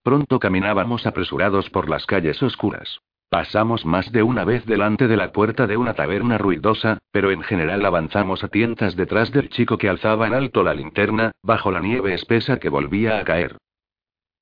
Pronto 0.01 0.39
caminábamos 0.39 1.05
apresurados 1.05 1.69
por 1.69 1.91
las 1.91 2.07
calles 2.07 2.41
oscuras. 2.41 3.01
Pasamos 3.29 3.85
más 3.85 4.11
de 4.13 4.23
una 4.23 4.45
vez 4.45 4.65
delante 4.65 5.07
de 5.07 5.17
la 5.17 5.33
puerta 5.33 5.67
de 5.67 5.75
una 5.75 5.93
taberna 5.93 6.37
ruidosa, 6.37 6.99
pero 7.11 7.29
en 7.31 7.41
general 7.43 7.85
avanzamos 7.85 8.43
a 8.43 8.47
tientas 8.47 8.95
detrás 8.95 9.31
del 9.31 9.49
chico 9.49 9.77
que 9.77 9.89
alzaba 9.89 10.27
en 10.27 10.33
alto 10.33 10.63
la 10.63 10.73
linterna, 10.73 11.31
bajo 11.43 11.69
la 11.71 11.81
nieve 11.81 12.13
espesa 12.13 12.57
que 12.57 12.69
volvía 12.69 13.19
a 13.19 13.25
caer. 13.25 13.57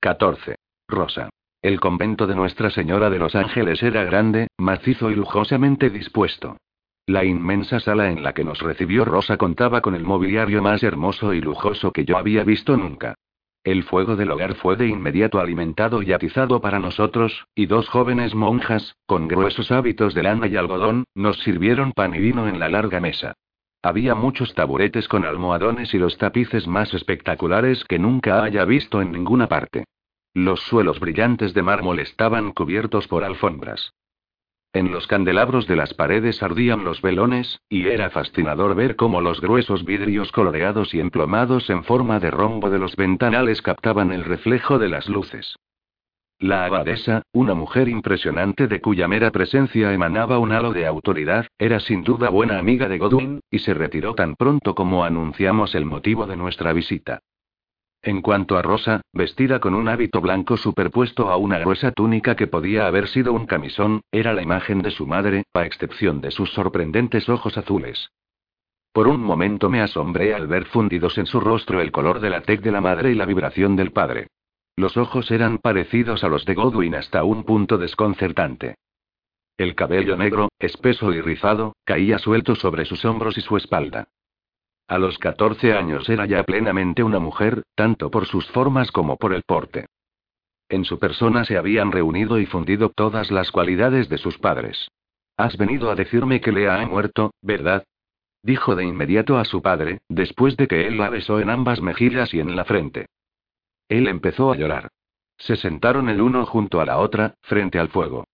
14. 0.01 0.55
Rosa. 0.87 1.29
El 1.63 1.79
convento 1.79 2.27
de 2.27 2.35
Nuestra 2.35 2.69
Señora 2.69 3.09
de 3.09 3.17
los 3.17 3.33
Ángeles 3.33 3.81
era 3.81 4.03
grande, 4.03 4.49
macizo 4.59 5.09
y 5.09 5.15
lujosamente 5.15 5.89
dispuesto. 5.89 6.57
La 7.07 7.25
inmensa 7.25 7.79
sala 7.79 8.11
en 8.11 8.21
la 8.21 8.33
que 8.33 8.43
nos 8.43 8.59
recibió 8.61 9.03
Rosa 9.03 9.37
contaba 9.37 9.81
con 9.81 9.95
el 9.95 10.03
mobiliario 10.03 10.61
más 10.61 10.83
hermoso 10.83 11.33
y 11.33 11.41
lujoso 11.41 11.91
que 11.91 12.05
yo 12.05 12.17
había 12.17 12.43
visto 12.43 12.77
nunca. 12.77 13.15
El 13.65 13.81
fuego 13.81 14.15
del 14.15 14.29
hogar 14.29 14.53
fue 14.53 14.75
de 14.75 14.87
inmediato 14.87 15.39
alimentado 15.39 16.03
y 16.03 16.13
atizado 16.13 16.61
para 16.61 16.77
nosotros, 16.77 17.47
y 17.55 17.65
dos 17.65 17.89
jóvenes 17.89 18.35
monjas, 18.35 18.95
con 19.07 19.27
gruesos 19.27 19.71
hábitos 19.71 20.13
de 20.13 20.21
lana 20.21 20.45
y 20.45 20.55
algodón, 20.55 21.05
nos 21.15 21.39
sirvieron 21.39 21.91
pan 21.91 22.13
y 22.13 22.19
vino 22.19 22.47
en 22.47 22.59
la 22.59 22.69
larga 22.69 22.99
mesa. 22.99 23.33
Había 23.81 24.13
muchos 24.13 24.53
taburetes 24.53 25.07
con 25.07 25.25
almohadones 25.25 25.95
y 25.95 25.97
los 25.97 26.15
tapices 26.19 26.67
más 26.67 26.93
espectaculares 26.93 27.83
que 27.85 27.97
nunca 27.97 28.43
haya 28.43 28.65
visto 28.65 29.01
en 29.01 29.11
ninguna 29.11 29.47
parte. 29.47 29.85
Los 30.35 30.59
suelos 30.61 30.99
brillantes 30.99 31.55
de 31.55 31.63
mármol 31.63 31.99
estaban 31.99 32.51
cubiertos 32.51 33.07
por 33.07 33.23
alfombras. 33.23 33.93
En 34.75 34.91
los 34.91 35.07
candelabros 35.07 35.67
de 35.67 35.77
las 35.77 35.93
paredes 35.93 36.43
ardían 36.43 36.83
los 36.83 37.01
velones, 37.01 37.61
y 37.69 37.87
era 37.87 38.09
fascinador 38.09 38.75
ver 38.75 38.97
cómo 38.97 39.21
los 39.21 39.39
gruesos 39.39 39.85
vidrios 39.85 40.33
coloreados 40.33 40.93
y 40.93 40.99
emplomados 40.99 41.69
en 41.69 41.85
forma 41.85 42.19
de 42.19 42.29
rombo 42.29 42.69
de 42.69 42.77
los 42.77 42.97
ventanales 42.97 43.61
captaban 43.61 44.11
el 44.11 44.25
reflejo 44.25 44.77
de 44.77 44.89
las 44.89 45.07
luces. 45.07 45.55
La 46.39 46.65
abadesa, 46.65 47.21
una 47.31 47.53
mujer 47.53 47.87
impresionante 47.87 48.67
de 48.67 48.81
cuya 48.81 49.07
mera 49.07 49.31
presencia 49.31 49.93
emanaba 49.93 50.39
un 50.39 50.51
halo 50.51 50.73
de 50.73 50.85
autoridad, 50.85 51.47
era 51.57 51.79
sin 51.79 52.03
duda 52.03 52.29
buena 52.29 52.59
amiga 52.59 52.89
de 52.89 52.97
Godwin, 52.97 53.39
y 53.49 53.59
se 53.59 53.73
retiró 53.73 54.13
tan 54.13 54.35
pronto 54.35 54.75
como 54.75 55.05
anunciamos 55.05 55.73
el 55.73 55.85
motivo 55.85 56.27
de 56.27 56.35
nuestra 56.35 56.73
visita. 56.73 57.21
En 58.05 58.21
cuanto 58.21 58.55
a 58.55 58.61
Rosa, 58.61 59.01
vestida 59.13 59.59
con 59.59 59.73
un 59.73 59.89
hábito 59.89 60.21
blanco 60.21 60.57
superpuesto 60.57 61.31
a 61.31 61.37
una 61.37 61.57
gruesa 61.57 61.91
túnica 61.91 62.35
que 62.35 62.45
podía 62.45 62.85
haber 62.85 63.07
sido 63.07 63.33
un 63.33 63.47
camisón, 63.47 64.01
era 64.11 64.31
la 64.31 64.43
imagen 64.43 64.83
de 64.83 64.91
su 64.91 65.07
madre, 65.07 65.45
a 65.55 65.65
excepción 65.65 66.21
de 66.21 66.29
sus 66.29 66.53
sorprendentes 66.53 67.27
ojos 67.29 67.57
azules. 67.57 68.11
Por 68.93 69.07
un 69.07 69.21
momento 69.21 69.71
me 69.71 69.81
asombré 69.81 70.35
al 70.35 70.45
ver 70.45 70.65
fundidos 70.65 71.17
en 71.17 71.25
su 71.25 71.39
rostro 71.39 71.81
el 71.81 71.91
color 71.91 72.19
de 72.19 72.29
la 72.29 72.41
tec 72.41 72.61
de 72.61 72.71
la 72.71 72.79
madre 72.79 73.11
y 73.11 73.15
la 73.15 73.25
vibración 73.25 73.75
del 73.75 73.91
padre. 73.91 74.27
Los 74.75 74.97
ojos 74.97 75.31
eran 75.31 75.57
parecidos 75.57 76.23
a 76.23 76.27
los 76.27 76.45
de 76.45 76.53
Godwin 76.53 76.93
hasta 76.93 77.23
un 77.23 77.43
punto 77.43 77.79
desconcertante. 77.79 78.75
El 79.57 79.73
cabello 79.73 80.15
negro, 80.15 80.49
espeso 80.59 81.11
y 81.11 81.21
rizado, 81.21 81.75
caía 81.83 82.19
suelto 82.19 82.53
sobre 82.53 82.85
sus 82.85 83.03
hombros 83.03 83.35
y 83.39 83.41
su 83.41 83.57
espalda. 83.57 84.09
A 84.87 84.99
los 84.99 85.17
14 85.17 85.73
años 85.73 86.07
era 86.09 86.25
ya 86.25 86.43
plenamente 86.43 87.03
una 87.03 87.19
mujer, 87.19 87.63
tanto 87.73 88.11
por 88.11 88.27
sus 88.27 88.47
formas 88.51 88.91
como 88.91 89.17
por 89.17 89.33
el 89.33 89.41
porte. 89.41 89.87
En 90.69 90.85
su 90.85 90.99
persona 90.99 91.45
se 91.45 91.57
habían 91.57 91.91
reunido 91.91 92.39
y 92.39 92.45
fundido 92.45 92.89
todas 92.89 93.31
las 93.31 93.51
cualidades 93.51 94.09
de 94.09 94.17
sus 94.17 94.37
padres. 94.37 94.89
Has 95.37 95.57
venido 95.57 95.89
a 95.89 95.95
decirme 95.95 96.39
que 96.39 96.51
Lea 96.51 96.81
ha 96.81 96.85
muerto, 96.85 97.33
¿verdad? 97.41 97.83
Dijo 98.43 98.75
de 98.75 98.85
inmediato 98.85 99.37
a 99.37 99.45
su 99.45 99.61
padre, 99.61 99.99
después 100.07 100.55
de 100.55 100.67
que 100.67 100.85
él 100.87 100.97
la 100.97 101.09
besó 101.09 101.39
en 101.39 101.49
ambas 101.49 101.81
mejillas 101.81 102.33
y 102.33 102.39
en 102.39 102.55
la 102.55 102.63
frente. 102.63 103.07
Él 103.89 104.07
empezó 104.07 104.51
a 104.51 104.55
llorar. 104.55 104.89
Se 105.37 105.55
sentaron 105.55 106.09
el 106.09 106.21
uno 106.21 106.45
junto 106.45 106.79
a 106.79 106.85
la 106.85 106.99
otra, 106.99 107.33
frente 107.41 107.79
al 107.79 107.89
fuego. 107.89 108.24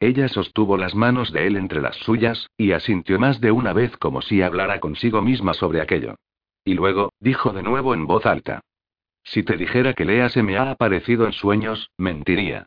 Ella 0.00 0.28
sostuvo 0.28 0.76
las 0.76 0.94
manos 0.94 1.32
de 1.32 1.46
él 1.46 1.56
entre 1.56 1.80
las 1.80 1.96
suyas, 1.96 2.48
y 2.56 2.72
asintió 2.72 3.18
más 3.18 3.40
de 3.40 3.50
una 3.50 3.72
vez 3.72 3.96
como 3.96 4.22
si 4.22 4.42
hablara 4.42 4.78
consigo 4.78 5.22
misma 5.22 5.54
sobre 5.54 5.80
aquello. 5.80 6.14
Y 6.64 6.74
luego, 6.74 7.12
dijo 7.18 7.52
de 7.52 7.62
nuevo 7.62 7.94
en 7.94 8.06
voz 8.06 8.24
alta. 8.26 8.60
Si 9.24 9.42
te 9.42 9.56
dijera 9.56 9.94
que 9.94 10.04
Lea 10.04 10.28
se 10.28 10.42
me 10.42 10.56
ha 10.56 10.70
aparecido 10.70 11.26
en 11.26 11.32
sueños, 11.32 11.90
mentiría. 11.98 12.66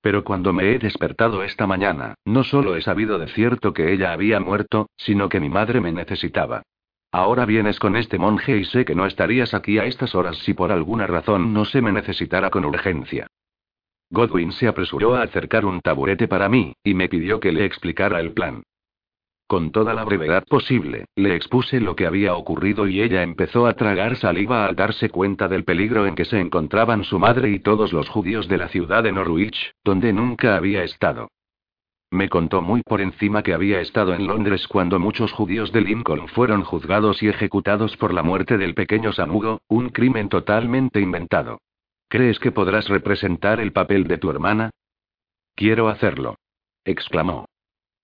Pero 0.00 0.24
cuando 0.24 0.52
me 0.52 0.74
he 0.74 0.78
despertado 0.78 1.44
esta 1.44 1.66
mañana, 1.66 2.16
no 2.24 2.44
solo 2.44 2.76
he 2.76 2.82
sabido 2.82 3.18
de 3.18 3.28
cierto 3.28 3.72
que 3.72 3.92
ella 3.92 4.12
había 4.12 4.40
muerto, 4.40 4.90
sino 4.96 5.28
que 5.28 5.40
mi 5.40 5.48
madre 5.48 5.80
me 5.80 5.92
necesitaba. 5.92 6.62
Ahora 7.10 7.46
vienes 7.46 7.78
con 7.78 7.96
este 7.96 8.18
monje 8.18 8.58
y 8.58 8.64
sé 8.64 8.84
que 8.84 8.96
no 8.96 9.06
estarías 9.06 9.54
aquí 9.54 9.78
a 9.78 9.84
estas 9.84 10.14
horas 10.14 10.36
si 10.38 10.52
por 10.52 10.72
alguna 10.72 11.06
razón 11.06 11.54
no 11.54 11.64
se 11.64 11.80
me 11.80 11.92
necesitara 11.92 12.50
con 12.50 12.64
urgencia. 12.64 13.28
Godwin 14.14 14.52
se 14.52 14.68
apresuró 14.68 15.14
a 15.14 15.22
acercar 15.22 15.66
un 15.66 15.82
taburete 15.82 16.28
para 16.28 16.48
mí, 16.48 16.72
y 16.82 16.94
me 16.94 17.10
pidió 17.10 17.40
que 17.40 17.52
le 17.52 17.66
explicara 17.66 18.20
el 18.20 18.32
plan. 18.32 18.62
Con 19.46 19.72
toda 19.72 19.92
la 19.92 20.04
brevedad 20.04 20.44
posible, 20.48 21.04
le 21.16 21.36
expuse 21.36 21.78
lo 21.78 21.94
que 21.94 22.06
había 22.06 22.34
ocurrido 22.34 22.88
y 22.88 23.02
ella 23.02 23.22
empezó 23.22 23.66
a 23.66 23.74
tragar 23.74 24.16
saliva 24.16 24.64
al 24.64 24.74
darse 24.74 25.10
cuenta 25.10 25.48
del 25.48 25.64
peligro 25.64 26.06
en 26.06 26.14
que 26.14 26.24
se 26.24 26.40
encontraban 26.40 27.04
su 27.04 27.18
madre 27.18 27.50
y 27.50 27.58
todos 27.58 27.92
los 27.92 28.08
judíos 28.08 28.48
de 28.48 28.56
la 28.56 28.68
ciudad 28.68 29.02
de 29.02 29.12
Norwich, 29.12 29.72
donde 29.84 30.14
nunca 30.14 30.56
había 30.56 30.82
estado. 30.82 31.28
Me 32.10 32.28
contó 32.28 32.62
muy 32.62 32.82
por 32.82 33.00
encima 33.00 33.42
que 33.42 33.52
había 33.52 33.80
estado 33.80 34.14
en 34.14 34.26
Londres 34.26 34.66
cuando 34.68 34.98
muchos 34.98 35.32
judíos 35.32 35.72
de 35.72 35.80
Lincoln 35.82 36.28
fueron 36.28 36.62
juzgados 36.62 37.22
y 37.22 37.28
ejecutados 37.28 37.96
por 37.96 38.14
la 38.14 38.22
muerte 38.22 38.56
del 38.56 38.74
pequeño 38.74 39.12
Samugo, 39.12 39.60
un 39.68 39.88
crimen 39.88 40.28
totalmente 40.28 41.00
inventado. 41.00 41.58
¿Crees 42.14 42.38
que 42.38 42.52
podrás 42.52 42.88
representar 42.88 43.58
el 43.58 43.72
papel 43.72 44.04
de 44.04 44.18
tu 44.18 44.30
hermana? 44.30 44.70
Quiero 45.56 45.88
hacerlo. 45.88 46.36
exclamó. 46.84 47.46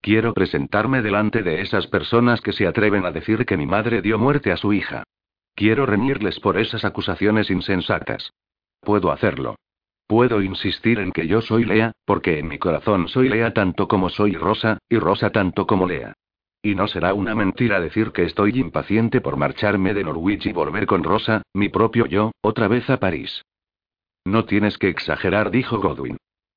Quiero 0.01 0.35
presentarme 0.35 1.01
delante 1.01 1.45
de 1.45 1.61
esas 1.61 1.87
personas 1.87 2.41
que 2.41 2.53
se 2.53 2.67
atreven 2.67 3.05
a 3.07 3.13
decir 3.13 3.47
que 3.47 3.57
mi 3.57 3.67
madre 3.67 4.03
dio 4.03 4.19
muerte 4.19 4.51
a 4.51 4.57
su 4.57 4.73
hija. 4.73 5.05
Quiero 5.55 5.87
reñirles 5.87 6.41
por 6.41 6.59
esas 6.59 6.85
acusaciones 6.85 7.53
insensatas. 7.53 8.33
Puedo 8.81 9.13
hacerlo. 9.13 9.55
Puedo 10.09 10.43
insistir 10.43 10.99
en 10.99 11.13
que 11.13 11.29
yo 11.29 11.41
soy 11.41 11.65
Lea, 11.65 11.93
porque 12.05 12.41
en 12.41 12.49
mi 12.49 12.59
corazón 12.59 13.07
soy 13.07 13.29
Lea 13.29 13.55
tanto 13.55 13.87
como 13.87 14.09
soy 14.09 14.35
Rosa, 14.35 14.79
y 14.89 14.99
Rosa 14.99 15.31
tanto 15.31 15.69
como 15.69 15.87
Lea. 15.87 16.15
Y 16.65 16.75
no 16.75 16.89
será 16.89 17.15
una 17.15 17.37
mentira 17.37 17.79
decir 17.79 18.11
que 18.11 18.25
estoy 18.25 18.59
impaciente 18.59 19.21
por 19.21 19.37
marcharme 19.37 19.95
de 19.95 20.03
Norwich 20.03 20.47
y 20.47 20.53
volver 20.53 20.87
con 20.87 21.05
Rosa, 21.05 21.43
mi 21.55 21.69
propio 21.69 22.07
yo, 22.07 22.33
otra 22.43 22.67
vez 22.67 22.91
a 22.91 22.97
París. 22.97 23.45
No 24.25 24.45
tienes 24.45 24.79
que 24.79 24.89
exagerar, 24.89 25.51
dijo 25.51 25.79
Godwin. 25.79 26.17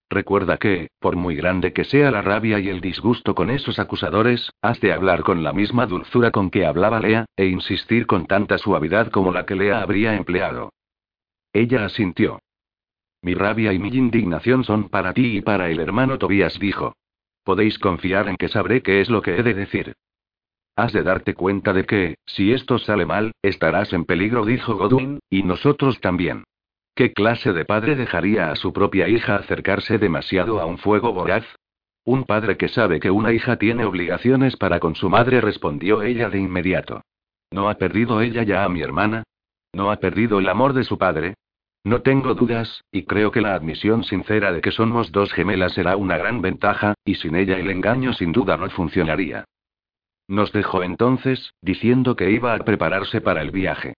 Recuerda 0.09 0.57
que, 0.57 0.89
por 0.99 1.15
muy 1.15 1.35
grande 1.35 1.73
que 1.73 1.85
sea 1.85 2.11
la 2.11 2.21
rabia 2.21 2.59
y 2.59 2.69
el 2.69 2.81
disgusto 2.81 3.33
con 3.33 3.49
esos 3.49 3.79
acusadores, 3.79 4.51
has 4.61 4.79
de 4.79 4.93
hablar 4.93 5.23
con 5.23 5.43
la 5.43 5.53
misma 5.53 5.87
dulzura 5.87 6.29
con 6.29 6.51
que 6.51 6.65
hablaba 6.65 6.99
Lea, 6.99 7.25
e 7.35 7.47
insistir 7.47 8.05
con 8.05 8.27
tanta 8.27 8.57
suavidad 8.59 9.09
como 9.09 9.31
la 9.31 9.45
que 9.45 9.55
Lea 9.55 9.81
habría 9.81 10.15
empleado. 10.15 10.71
Ella 11.51 11.85
asintió. 11.85 12.39
Mi 13.23 13.33
rabia 13.33 13.73
y 13.73 13.79
mi 13.79 13.89
indignación 13.89 14.63
son 14.63 14.89
para 14.89 15.13
ti 15.13 15.37
y 15.37 15.41
para 15.41 15.69
el 15.69 15.79
hermano 15.79 16.17
Tobías, 16.17 16.59
dijo. 16.59 16.95
Podéis 17.43 17.79
confiar 17.79 18.27
en 18.27 18.37
que 18.37 18.49
sabré 18.49 18.83
qué 18.83 19.01
es 19.01 19.09
lo 19.09 19.21
que 19.21 19.37
he 19.37 19.43
de 19.43 19.53
decir. 19.53 19.93
Has 20.75 20.93
de 20.93 21.03
darte 21.03 21.33
cuenta 21.33 21.73
de 21.73 21.85
que, 21.85 22.17
si 22.25 22.51
esto 22.51 22.77
sale 22.77 23.05
mal, 23.05 23.31
estarás 23.41 23.93
en 23.93 24.05
peligro, 24.05 24.45
dijo 24.45 24.75
Godwin, 24.75 25.19
y 25.29 25.43
nosotros 25.43 25.99
también. 26.01 26.43
¿Qué 26.95 27.11
clase 27.11 27.53
de 27.53 27.65
padre 27.65 27.95
dejaría 27.95 28.51
a 28.51 28.55
su 28.55 28.71
propia 28.71 29.07
hija 29.07 29.35
acercarse 29.35 29.97
demasiado 29.97 30.61
a 30.61 30.65
un 30.65 30.77
fuego 30.77 31.11
voraz? 31.11 31.43
Un 32.05 32.23
padre 32.23 32.55
que 32.55 32.67
sabe 32.67 32.99
que 32.99 33.09
una 33.09 33.33
hija 33.33 33.57
tiene 33.57 33.83
obligaciones 33.83 34.57
para 34.57 34.79
con 34.79 34.93
su 34.93 35.09
madre, 35.09 35.41
respondió 35.41 36.03
ella 36.03 36.29
de 36.29 36.37
inmediato. 36.37 37.01
¿No 37.49 37.67
ha 37.69 37.75
perdido 37.75 38.21
ella 38.21 38.43
ya 38.43 38.63
a 38.63 38.69
mi 38.69 38.81
hermana? 38.81 39.23
¿No 39.73 39.89
ha 39.89 39.95
perdido 39.95 40.37
el 40.37 40.47
amor 40.47 40.73
de 40.73 40.83
su 40.83 40.99
padre? 40.99 41.33
No 41.83 42.01
tengo 42.01 42.35
dudas, 42.35 42.83
y 42.91 43.05
creo 43.05 43.31
que 43.31 43.41
la 43.41 43.55
admisión 43.55 44.03
sincera 44.03 44.51
de 44.51 44.61
que 44.61 44.71
somos 44.71 45.11
dos 45.11 45.33
gemelas 45.33 45.73
será 45.73 45.97
una 45.97 46.17
gran 46.17 46.41
ventaja, 46.41 46.93
y 47.03 47.15
sin 47.15 47.35
ella 47.35 47.57
el 47.57 47.71
engaño 47.71 48.13
sin 48.13 48.31
duda 48.31 48.55
no 48.55 48.69
funcionaría. 48.69 49.45
Nos 50.27 50.51
dejó 50.51 50.83
entonces, 50.83 51.53
diciendo 51.61 52.15
que 52.15 52.29
iba 52.29 52.53
a 52.53 52.59
prepararse 52.59 53.19
para 53.19 53.41
el 53.41 53.51
viaje. 53.51 53.95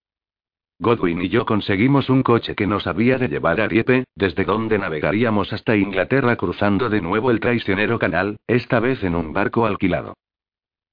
Godwin 0.79 1.21
y 1.21 1.29
yo 1.29 1.45
conseguimos 1.45 2.09
un 2.09 2.21
coche 2.21 2.53
que 2.53 2.67
nos 2.67 2.85
había 2.85 3.17
de 3.17 3.29
llevar 3.29 3.61
a 3.61 3.67
Dieppe, 3.69 4.03
desde 4.13 4.43
donde 4.43 4.77
navegaríamos 4.77 5.53
hasta 5.53 5.77
Inglaterra 5.77 6.35
cruzando 6.35 6.89
de 6.89 7.01
nuevo 7.01 7.31
el 7.31 7.39
traicionero 7.39 7.97
canal, 7.97 8.37
esta 8.45 8.81
vez 8.81 9.01
en 9.03 9.15
un 9.15 9.31
barco 9.31 9.65
alquilado. 9.65 10.15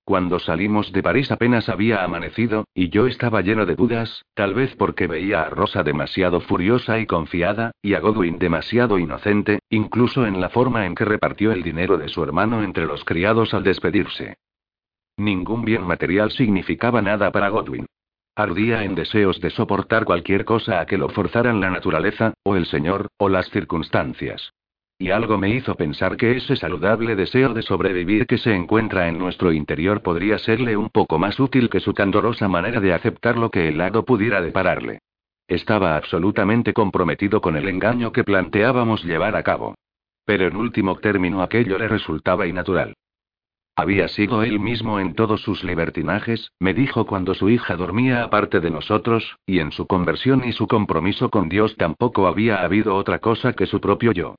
Cuando 0.04 0.38
salimos 0.38 0.92
de 0.92 1.02
París 1.02 1.30
apenas 1.30 1.68
había 1.68 2.04
amanecido, 2.04 2.64
y 2.74 2.90
yo 2.90 3.06
estaba 3.06 3.40
lleno 3.40 3.66
de 3.66 3.76
dudas, 3.76 4.24
tal 4.34 4.54
vez 4.54 4.74
porque 4.76 5.06
veía 5.06 5.42
a 5.42 5.50
Rosa 5.50 5.82
demasiado 5.82 6.40
furiosa 6.40 6.98
y 6.98 7.06
confiada, 7.06 7.72
y 7.82 7.94
a 7.94 8.00
Godwin 8.00 8.38
demasiado 8.38 8.98
inocente, 8.98 9.60
incluso 9.68 10.26
en 10.26 10.40
la 10.40 10.48
forma 10.48 10.86
en 10.86 10.94
que 10.94 11.04
repartió 11.04 11.52
el 11.52 11.62
dinero 11.62 11.98
de 11.98 12.08
su 12.08 12.22
hermano 12.22 12.62
entre 12.62 12.86
los 12.86 13.04
criados 13.04 13.52
al 13.54 13.64
despedirse. 13.64 14.36
Ningún 15.16 15.64
bien 15.64 15.82
material 15.86 16.30
significaba 16.30 17.02
nada 17.02 17.30
para 17.30 17.48
Godwin. 17.48 17.86
Ardía 18.34 18.84
en 18.84 18.94
deseos 18.94 19.40
de 19.40 19.50
soportar 19.50 20.06
cualquier 20.06 20.46
cosa 20.46 20.80
a 20.80 20.86
que 20.86 20.96
lo 20.96 21.10
forzaran 21.10 21.60
la 21.60 21.70
naturaleza, 21.70 22.32
o 22.44 22.56
el 22.56 22.64
Señor, 22.64 23.08
o 23.18 23.28
las 23.28 23.50
circunstancias. 23.50 24.54
Y 24.98 25.10
algo 25.10 25.36
me 25.36 25.50
hizo 25.50 25.74
pensar 25.74 26.16
que 26.16 26.36
ese 26.36 26.56
saludable 26.56 27.14
deseo 27.14 27.52
de 27.52 27.60
sobrevivir 27.60 28.26
que 28.26 28.38
se 28.38 28.54
encuentra 28.54 29.08
en 29.08 29.18
nuestro 29.18 29.52
interior 29.52 30.00
podría 30.00 30.38
serle 30.38 30.78
un 30.78 30.88
poco 30.88 31.18
más 31.18 31.38
útil 31.40 31.68
que 31.68 31.80
su 31.80 31.92
candorosa 31.92 32.48
manera 32.48 32.80
de 32.80 32.94
aceptar 32.94 33.36
lo 33.36 33.50
que 33.50 33.68
el 33.68 33.76
lado 33.76 34.04
pudiera 34.06 34.40
depararle. 34.40 35.00
Estaba 35.46 35.96
absolutamente 35.96 36.72
comprometido 36.72 37.42
con 37.42 37.56
el 37.56 37.68
engaño 37.68 38.12
que 38.12 38.24
planteábamos 38.24 39.04
llevar 39.04 39.36
a 39.36 39.42
cabo. 39.42 39.74
Pero 40.24 40.46
en 40.46 40.56
último 40.56 40.96
término 40.96 41.42
aquello 41.42 41.76
le 41.78 41.88
resultaba 41.88 42.46
innatural. 42.46 42.94
Había 43.74 44.08
sido 44.08 44.42
él 44.42 44.60
mismo 44.60 45.00
en 45.00 45.14
todos 45.14 45.40
sus 45.40 45.64
libertinajes, 45.64 46.52
me 46.58 46.74
dijo 46.74 47.06
cuando 47.06 47.34
su 47.34 47.48
hija 47.48 47.74
dormía 47.74 48.22
aparte 48.22 48.60
de 48.60 48.70
nosotros, 48.70 49.38
y 49.46 49.60
en 49.60 49.72
su 49.72 49.86
conversión 49.86 50.44
y 50.44 50.52
su 50.52 50.66
compromiso 50.66 51.30
con 51.30 51.48
Dios 51.48 51.76
tampoco 51.76 52.26
había 52.26 52.62
habido 52.62 52.94
otra 52.94 53.18
cosa 53.20 53.54
que 53.54 53.66
su 53.66 53.80
propio 53.80 54.12
yo. 54.12 54.34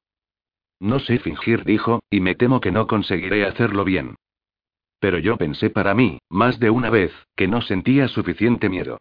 No 0.80 1.00
sé 1.00 1.18
fingir, 1.18 1.64
dijo, 1.64 2.02
y 2.12 2.20
me 2.20 2.36
temo 2.36 2.62
que 2.62 2.72
no 2.72 2.86
conseguiré 2.86 3.46
hacerlo 3.46 3.84
bien. 3.84 4.16
Pero 5.00 5.18
yo 5.18 5.38
pensé 5.38 5.70
para 5.70 5.96
mí, 5.96 6.20
más 6.30 6.60
de 6.60 6.70
una 6.70 6.90
vez, 6.90 7.12
que 7.36 7.48
no 7.48 7.62
sentía 7.62 8.08
suficiente 8.08 8.70
miedo. 8.70 9.00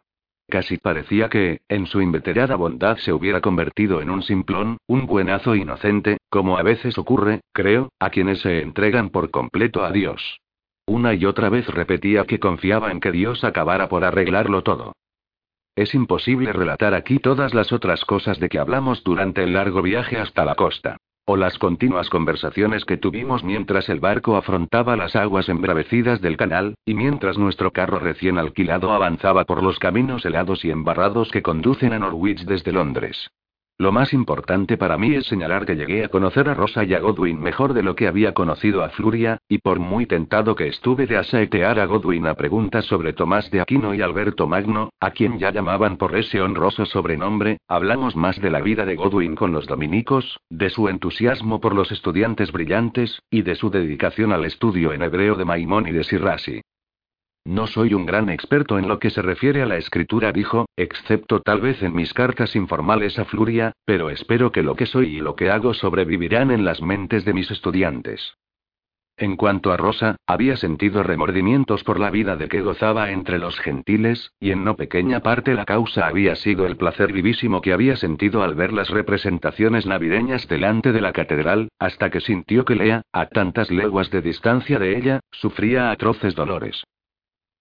Casi 0.48 0.77
parecía 0.77 1.28
que, 1.28 1.60
en 1.69 1.86
su 1.86 2.02
inveterada 2.02 2.56
bondad, 2.56 2.98
se 2.98 3.12
hubiera 3.12 3.40
convertido 3.40 4.02
en 4.02 4.10
un 4.10 4.23
simplón, 4.23 4.78
un 4.86 5.06
buenazo 5.06 5.55
inocente, 5.55 6.19
como 6.28 6.59
a 6.59 6.62
veces 6.62 6.98
ocurre, 6.98 7.40
creo, 7.52 7.90
a 7.98 8.10
quienes 8.10 8.40
se 8.40 8.60
entregan 8.60 9.10
por 9.10 9.31
completo 9.31 9.85
a 9.85 9.93
Dios. 9.93 10.40
Una 10.86 11.14
y 11.14 11.24
otra 11.24 11.48
vez 11.48 11.66
repetía 11.69 12.24
que 12.24 12.40
confiaba 12.40 12.90
en 12.90 13.01
que 13.01 13.12
Dios 13.12 13.44
acabara 13.44 13.89
por 13.89 14.05
arreglarlo 14.05 14.62
todo. 14.62 14.93
Es 15.74 15.94
imposible 15.94 16.52
relatar 16.52 16.93
aquí 16.93 17.19
todas 17.19 17.55
las 17.55 17.73
otras 17.73 18.05
cosas 18.05 18.39
de 18.39 18.48
que 18.48 18.59
hablamos 18.59 19.02
durante 19.05 19.43
el 19.43 19.55
largo 19.55 19.81
viaje 19.81 20.19
hasta 20.19 20.44
la 20.44 20.55
costa. 20.55 20.98
O 21.24 21.36
las 21.36 21.56
continuas 21.56 22.10
conversaciones 22.10 22.84
que 22.84 22.96
tuvimos 22.96 23.44
mientras 23.44 23.88
el 23.88 24.00
barco 24.00 24.36
afrontaba 24.36 24.96
las 24.96 25.14
aguas 25.14 25.48
embravecidas 25.48 26.20
del 26.20 26.36
canal, 26.36 26.74
y 26.84 26.94
mientras 26.94 27.38
nuestro 27.38 27.70
carro 27.70 28.00
recién 28.00 28.38
alquilado 28.38 28.90
avanzaba 28.90 29.44
por 29.44 29.62
los 29.62 29.78
caminos 29.78 30.24
helados 30.24 30.64
y 30.64 30.72
embarrados 30.72 31.30
que 31.30 31.42
conducen 31.42 31.92
a 31.92 32.00
Norwich 32.00 32.44
desde 32.44 32.72
Londres. 32.72 33.30
Lo 33.82 33.90
más 33.90 34.12
importante 34.12 34.76
para 34.76 34.96
mí 34.96 35.12
es 35.16 35.26
señalar 35.26 35.66
que 35.66 35.74
llegué 35.74 36.04
a 36.04 36.09
conocer 36.09 36.48
a 36.48 36.54
Rosa 36.54 36.84
y 36.84 36.94
a 36.94 37.00
Godwin 37.00 37.40
mejor 37.40 37.74
de 37.74 37.82
lo 37.82 37.96
que 37.96 38.06
había 38.06 38.32
conocido 38.32 38.84
a 38.84 38.90
Fluria, 38.90 39.38
y 39.48 39.59
por 39.59 39.80
muy 39.80 40.06
tentado 40.06 40.54
que 40.54 40.68
estuve 40.68 41.09
de 41.09 41.16
asaetear 41.16 41.80
a 41.80 41.86
Godwin 41.86 42.28
a 42.28 42.34
preguntas 42.34 42.84
sobre 42.84 43.12
Tomás 43.12 43.50
de 43.50 43.60
Aquino 43.60 43.92
y 43.92 44.00
Alberto 44.00 44.46
Magno, 44.46 44.90
a 45.00 45.10
quien 45.10 45.40
ya 45.40 45.50
llamaban 45.50 45.96
por 45.96 46.14
ese 46.16 46.40
honroso 46.40 46.86
sobrenombre, 46.86 47.59
hablamos 47.66 48.14
más 48.14 48.40
de 48.40 48.50
la 48.50 48.60
vida 48.60 48.86
de 48.86 48.94
Godwin 48.94 49.34
con 49.34 49.50
los 49.50 49.66
dominicos, 49.66 50.38
de 50.48 50.70
su 50.70 50.88
entusiasmo 50.88 51.60
por 51.60 51.74
los 51.74 51.90
estudiantes 51.90 52.52
brillantes, 52.52 53.20
y 53.32 53.42
de 53.42 53.56
su 53.56 53.68
dedicación 53.68 54.32
al 54.32 54.44
estudio 54.44 54.92
en 54.92 55.02
hebreo 55.02 55.34
de 55.34 55.44
Maimónides 55.44 56.12
y 56.12 56.18
Rasi. 56.18 56.60
No 57.44 57.66
soy 57.66 57.93
un 57.93 58.06
gran 58.06 58.31
experto 58.31 58.78
en 58.78 58.86
lo 58.86 59.01
que 59.01 59.10
se 59.10 59.20
refiere 59.20 59.62
a 59.62 59.66
la 59.66 59.77
escritura, 59.77 60.32
dijo, 60.32 60.66
excepto 60.77 61.40
tal 61.40 61.60
vez 61.60 61.82
en 61.82 61.93
mis 61.93 62.14
cartas 62.14 62.55
informales 62.55 63.19
a 63.19 63.24
Fluria, 63.24 63.73
pero 63.85 64.10
espero 64.10 64.52
que 64.52 64.62
lo 64.62 64.77
que 64.77 64.86
soy 64.86 65.16
y 65.16 65.20
lo 65.20 65.35
que 65.35 65.51
hago 65.51 65.74
sobrevivirán 65.74 66.52
en 66.52 66.64
las 66.64 66.81
mentes 66.81 67.24
de 67.24 67.32
mis 67.32 67.51
estudiantes. 67.51 68.35
En 69.16 69.36
cuanto 69.36 69.73
a 69.73 69.77
Rosa, 69.77 70.16
había 70.27 70.56
sentido 70.56 71.02
remordimientos 71.02 71.85
por 71.85 72.01
la 72.01 72.10
vida 72.10 72.36
de 72.36 72.48
que 72.48 72.62
gozaba 72.62 73.10
entre 73.10 73.39
los 73.39 73.59
gentiles, 73.59 74.32
y 74.40 74.52
en 74.52 74.64
no 74.64 74.77
pequeña 74.77 75.20
parte 75.20 75.55
la 75.55 75.64
causa 75.64 76.06
había 76.06 76.35
sido 76.35 76.64
el 76.64 76.77
placer 76.77 77.12
vivísimo 77.12 77.60
que 77.60 77.73
había 77.73 77.97
sentido 77.97 78.43
al 78.43 78.55
ver 78.55 78.73
las 78.73 78.89
representaciones 78.89 79.85
navideñas 79.85 80.48
delante 80.48 80.93
de 80.93 81.01
la 81.01 81.12
catedral, 81.12 81.69
hasta 81.78 82.10
que 82.10 82.20
sintió 82.20 82.64
que 82.64 82.77
Lea, 82.77 83.02
a 83.12 83.27
tantas 83.27 83.70
leguas 83.70 84.10
de 84.10 84.23
distancia 84.23 84.78
de 84.78 84.97
ella, 84.97 85.20
sufría 85.31 85.90
atroces 85.90 86.35
dolores. 86.35 86.82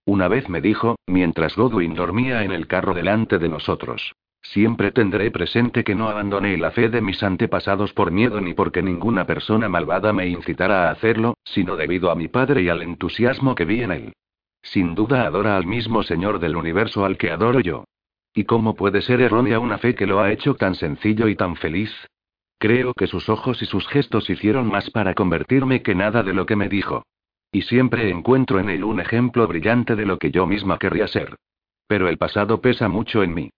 Una 0.06 0.28
vez 0.28 0.50
me 0.50 0.62
dijo, 0.62 0.96
mientras 1.08 1.56
Godwin 1.56 1.94
dormía 1.94 2.44
en 2.44 2.52
el 2.52 2.68
carro 2.68 2.94
delante 2.94 3.38
de 3.38 3.50
nosotros. 3.50 4.14
Siempre 4.42 4.92
tendré 4.92 5.30
presente 5.30 5.84
que 5.84 5.94
no 5.94 6.10
abandoné 6.10 6.58
la 6.58 6.72
fe 6.72 6.90
de 6.90 7.02
mis 7.02 7.22
antepasados 7.22 7.94
por 7.94 8.12
miedo 8.12 8.42
ni 8.42 8.54
porque 8.54 8.82
ninguna 8.82 9.26
persona 9.26 9.70
malvada 9.70 10.14
me 10.14 10.28
incitara 10.28 10.88
a 10.88 10.92
hacerlo, 10.92 11.36
sino 11.44 11.76
debido 11.76 12.10
a 12.10 12.16
mi 12.16 12.28
padre 12.28 12.64
y 12.64 12.70
al 12.70 12.82
entusiasmo 12.82 13.54
que 13.54 13.66
vi 13.66 13.84
en 13.84 13.92
él. 13.92 14.14
Sin 14.64 14.96
duda 14.96 15.26
adora 15.26 15.58
al 15.58 15.68
mismo 15.68 16.02
Señor 16.02 16.40
del 16.40 16.56
universo 16.56 17.06
al 17.06 17.18
que 17.18 17.30
adoro 17.30 17.60
yo. 17.60 17.84
¿Y 18.34 18.46
cómo 18.46 18.76
puede 18.76 19.02
ser 19.02 19.22
errónea 19.22 19.60
una 19.60 19.78
fe 19.78 19.94
que 19.94 20.08
lo 20.08 20.22
ha 20.22 20.32
hecho 20.32 20.56
tan 20.56 20.76
sencillo 20.76 21.28
y 21.28 21.36
tan 21.36 21.56
feliz? 21.56 21.92
Creo 22.58 22.94
que 22.94 23.08
sus 23.08 23.30
ojos 23.30 23.62
y 23.62 23.66
sus 23.66 23.88
gestos 23.88 24.30
hicieron 24.30 24.68
más 24.68 24.90
para 24.90 25.14
convertirme 25.14 25.82
que 25.82 25.96
nada 25.96 26.24
de 26.24 26.34
lo 26.34 26.46
que 26.46 26.56
me 26.56 26.70
dijo. 26.70 27.04
Y 27.52 27.64
siempre 27.64 28.10
encuentro 28.10 28.60
en 28.60 28.70
él 28.70 28.84
un 28.84 29.00
ejemplo 29.00 29.48
brillante 29.48 29.96
de 29.96 30.06
lo 30.06 30.18
que 30.18 30.32
yo 30.32 30.48
misma 30.48 30.78
querría 30.78 31.08
ser. 31.08 31.36
Pero 31.88 32.08
el 32.08 32.18
pasado 32.18 32.62
pesa 32.62 32.88
mucho 32.88 33.24
en 33.24 33.34
mí. 33.34 33.50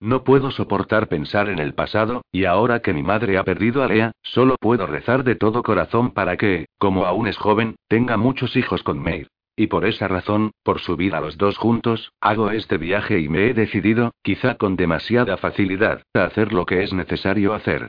No 0.00 0.22
puedo 0.22 0.52
soportar 0.52 1.08
pensar 1.08 1.48
en 1.48 1.58
el 1.58 1.74
pasado, 1.74 2.22
y 2.30 2.44
ahora 2.44 2.80
que 2.80 2.94
mi 2.94 3.02
madre 3.02 3.36
ha 3.36 3.42
perdido 3.42 3.82
a 3.82 3.88
Lea, 3.88 4.12
solo 4.22 4.54
puedo 4.60 4.86
rezar 4.86 5.24
de 5.24 5.34
todo 5.34 5.64
corazón 5.64 6.12
para 6.12 6.36
que, 6.36 6.66
como 6.78 7.04
aún 7.04 7.26
es 7.26 7.36
joven, 7.36 7.74
tenga 7.88 8.16
muchos 8.16 8.54
hijos 8.54 8.84
con 8.84 9.02
Meir. 9.02 9.26
Y 9.56 9.66
por 9.66 9.84
esa 9.84 10.06
razón, 10.06 10.52
por 10.62 10.78
subir 10.78 11.16
a 11.16 11.20
los 11.20 11.36
dos 11.36 11.58
juntos, 11.58 12.12
hago 12.20 12.52
este 12.52 12.78
viaje 12.78 13.18
y 13.18 13.28
me 13.28 13.46
he 13.48 13.54
decidido, 13.54 14.12
quizá 14.22 14.54
con 14.54 14.76
demasiada 14.76 15.36
facilidad, 15.36 16.04
a 16.14 16.26
hacer 16.26 16.52
lo 16.52 16.64
que 16.64 16.84
es 16.84 16.92
necesario 16.92 17.52
hacer. 17.54 17.88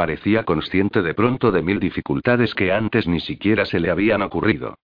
Parecía 0.00 0.44
consciente 0.44 1.02
de 1.02 1.12
pronto 1.12 1.52
de 1.52 1.60
mil 1.60 1.78
dificultades 1.78 2.54
que 2.54 2.72
antes 2.72 3.06
ni 3.06 3.20
siquiera 3.20 3.66
se 3.66 3.78
le 3.80 3.90
habían 3.90 4.22
ocurrido. 4.22 4.78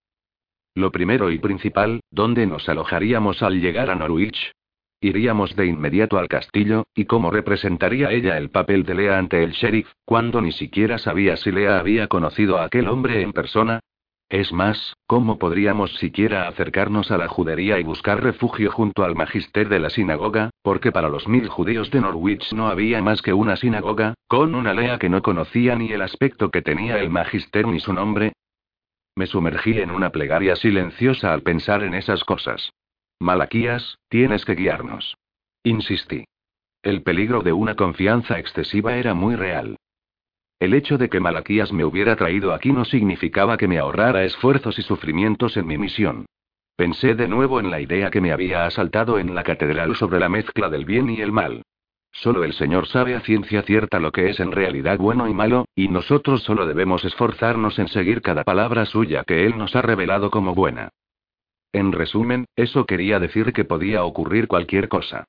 Lo 0.75 0.93
primero 0.93 1.31
y 1.31 1.39
principal, 1.39 2.01
¿dónde 2.11 2.47
nos 2.47 2.69
alojaríamos 2.69 3.43
al 3.43 3.59
llegar 3.59 3.89
a 3.89 3.95
Norwich? 3.95 4.53
Iríamos 5.01 5.57
de 5.57 5.69
inmediato 5.69 6.19
al 6.19 6.29
castillo, 6.29 6.85
y 6.95 7.07
cómo 7.07 7.31
representaría 7.31 8.11
ella 8.13 8.37
el 8.37 8.51
papel 8.51 8.85
de 8.85 8.95
Lea 8.95 9.17
ante 9.17 9.43
el 9.43 9.53
sheriff, 9.53 9.91
cuando 10.05 10.43
ni 10.43 10.53
siquiera 10.53 10.99
sabía 10.99 11.39
si 11.39 11.51
Lea 11.51 11.79
había 11.79 12.09
conocido 12.09 12.59
a 12.59 12.65
aquel 12.65 12.87
hombre 12.87 13.23
en 13.23 13.33
persona. 13.33 13.81
Es 14.29 14.53
más, 14.53 14.97
¿cómo 15.07 15.39
podríamos 15.39 15.95
siquiera 15.99 16.49
acercarnos 16.49 17.13
a 17.13 17.19
la 17.19 17.29
judería 17.29 17.79
y 17.79 17.85
buscar 17.85 18.23
refugio 18.23 18.73
junto 18.73 19.05
al 19.05 19.15
magister 19.15 19.69
de 19.69 19.79
la 19.79 19.89
sinagoga? 19.89 20.51
Porque 20.63 20.91
para 20.91 21.09
los 21.09 21.29
mil 21.29 21.49
judíos 21.49 21.93
de 21.93 22.01
Norwich 22.01 22.53
no 22.53 22.67
había 22.67 23.01
más 23.03 23.23
que 23.23 23.33
una 23.33 23.57
sinagoga, 23.57 24.15
con 24.27 24.57
una 24.57 24.75
Lea 24.75 24.99
que 24.99 25.09
no 25.09 25.23
conocía 25.23 25.77
ni 25.77 25.93
el 25.93 26.03
aspecto 26.03 26.51
que 26.51 26.61
tenía 26.61 26.99
el 26.99 27.09
magister 27.09 27.69
ni 27.69 27.79
su 27.79 27.93
nombre. 27.93 28.33
Me 29.15 29.27
sumergí 29.27 29.79
en 29.79 29.93
una 29.93 30.11
plegaria 30.11 30.57
silenciosa 30.57 31.33
al 31.33 31.43
pensar 31.43 31.85
en 31.85 31.95
esas 31.95 32.25
cosas. 32.25 32.73
Malaquías, 33.21 33.99
tienes 34.09 34.45
que 34.45 34.57
guiarnos. 34.57 35.17
Insistí. 35.63 36.25
El 36.83 37.03
peligro 37.03 37.43
de 37.43 37.53
una 37.53 37.77
confianza 37.77 38.41
excesiva 38.41 38.97
era 38.97 39.15
muy 39.15 39.37
real. 39.37 39.77
El 40.59 40.73
hecho 40.73 40.97
de 40.97 41.11
que 41.11 41.21
Malaquías 41.21 41.73
me 41.73 41.85
hubiera 41.85 42.17
traído 42.17 42.55
aquí 42.55 42.73
no 42.73 42.85
significaba 42.87 43.59
que 43.59 43.69
me 43.69 43.79
ahorrara 43.79 44.25
esfuerzos 44.25 44.79
y 44.79 44.83
sufrimientos 44.83 45.57
en 45.59 45.67
mi 45.67 45.77
misión. 45.77 46.27
Pensé 46.77 47.15
de 47.15 47.29
nuevo 47.29 47.61
en 47.61 47.71
la 47.71 47.81
idea 47.81 48.11
que 48.11 48.21
me 48.21 48.33
había 48.33 48.65
asaltado 48.67 49.19
en 49.19 49.35
la 49.35 49.43
catedral 49.43 49.97
sobre 49.97 50.19
la 50.19 50.29
mezcla 50.29 50.71
del 50.71 50.87
bien 50.87 51.11
y 51.11 51.21
el 51.21 51.33
mal. 51.33 51.63
Solo 52.11 52.45
el 52.45 52.55
Señor 52.55 52.87
sabe 52.87 53.15
a 53.15 53.21
ciencia 53.21 53.63
cierta 53.63 53.99
lo 53.99 54.13
que 54.13 54.31
es 54.31 54.41
en 54.41 54.53
realidad 54.53 54.97
bueno 54.99 55.29
y 55.29 55.35
malo, 55.35 55.67
y 55.75 55.89
nosotros 55.89 56.43
solo 56.43 56.67
debemos 56.67 57.05
esforzarnos 57.05 57.79
en 57.79 57.89
seguir 57.89 58.23
cada 58.23 58.43
palabra 58.43 58.87
suya 58.87 59.25
que 59.25 59.45
Él 59.45 59.59
nos 59.59 59.77
ha 59.77 59.83
revelado 59.83 60.31
como 60.31 60.55
buena. 60.55 60.89
En 61.73 61.93
resumen, 61.93 62.47
eso 62.57 62.87
quería 62.87 63.21
decir 63.21 63.53
que 63.53 63.67
podía 63.67 64.05
ocurrir 64.05 64.49
cualquier 64.49 64.89
cosa. 64.89 65.27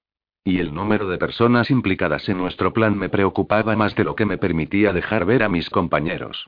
Y 0.48 0.60
el 0.60 0.74
número 0.74 1.10
de 1.10 1.18
personas 1.18 1.70
implicadas 1.70 2.30
en 2.30 2.38
nuestro 2.38 2.72
plan 2.72 2.98
me 2.98 3.10
preocupaba 3.10 3.76
más 3.76 3.94
de 3.96 4.06
lo 4.06 4.16
que 4.16 4.26
me 4.26 4.38
permitía 4.38 4.94
dejar 4.94 5.26
ver 5.26 5.44
a 5.44 5.50
mis 5.50 5.70
compañeros. 5.70 6.48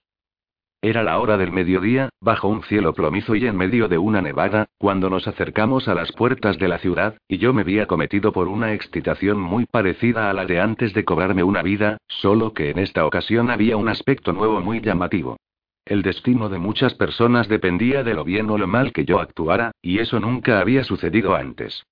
Era 0.82 1.04
la 1.04 1.20
hora 1.20 1.38
del 1.38 1.52
mediodía, 1.52 2.08
bajo 2.22 2.48
un 2.48 2.64
cielo 2.64 2.94
plomizo 2.94 3.36
y 3.36 3.46
en 3.46 3.58
medio 3.58 3.90
de 3.90 3.98
una 3.98 4.22
nevada, 4.22 4.68
cuando 4.78 5.10
nos 5.10 5.28
acercamos 5.28 5.90
a 5.90 5.96
las 5.96 6.14
puertas 6.14 6.58
de 6.58 6.70
la 6.70 6.78
ciudad, 6.78 7.18
y 7.28 7.40
yo 7.40 7.52
me 7.52 7.66
vi 7.66 7.80
acometido 7.80 8.32
por 8.32 8.48
una 8.48 8.72
excitación 8.72 9.38
muy 9.38 9.66
parecida 9.66 10.30
a 10.30 10.34
la 10.34 10.46
de 10.46 10.62
antes 10.62 10.94
de 10.94 11.04
cobrarme 11.04 11.44
una 11.44 11.62
vida, 11.62 11.98
solo 12.08 12.54
que 12.54 12.70
en 12.70 12.80
esta 12.80 13.06
ocasión 13.06 13.52
había 13.52 13.76
un 13.76 13.90
aspecto 13.90 14.32
nuevo 14.32 14.62
muy 14.62 14.80
llamativo. 14.80 15.36
El 15.84 16.04
destino 16.04 16.48
de 16.48 16.58
muchas 16.58 16.94
personas 16.94 17.50
dependía 17.50 18.06
de 18.06 18.14
lo 18.14 18.24
bien 18.24 18.50
o 18.50 18.58
lo 18.58 18.66
mal 18.66 18.94
que 18.94 19.04
yo 19.04 19.20
actuara, 19.20 19.72
y 19.82 20.00
eso 20.00 20.22
nunca 20.22 20.62
había 20.62 20.86
sucedido 20.86 21.36
antes. 21.36 21.84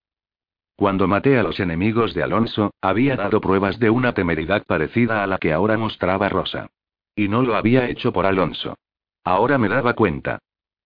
Cuando 0.77 1.07
maté 1.07 1.39
a 1.39 1.43
los 1.43 1.59
enemigos 1.59 2.13
de 2.13 2.21
Alonso, 2.21 2.69
había 2.81 3.15
dado 3.15 3.41
pruebas 3.41 3.79
de 3.79 3.89
una 3.89 4.13
temeridad 4.13 4.63
parecida 4.63 5.23
a 5.23 5.27
la 5.27 5.39
que 5.39 5.51
ahora 5.51 5.75
mostraba 5.75 6.29
Rosa. 6.29 6.69
Y 7.15 7.29
no 7.29 7.41
lo 7.41 7.55
había 7.55 7.89
hecho 7.89 8.13
por 8.13 8.27
Alonso. 8.27 8.77
Ahora 9.23 9.57
me 9.57 9.69
daba 9.69 9.93
cuenta. 9.93 10.37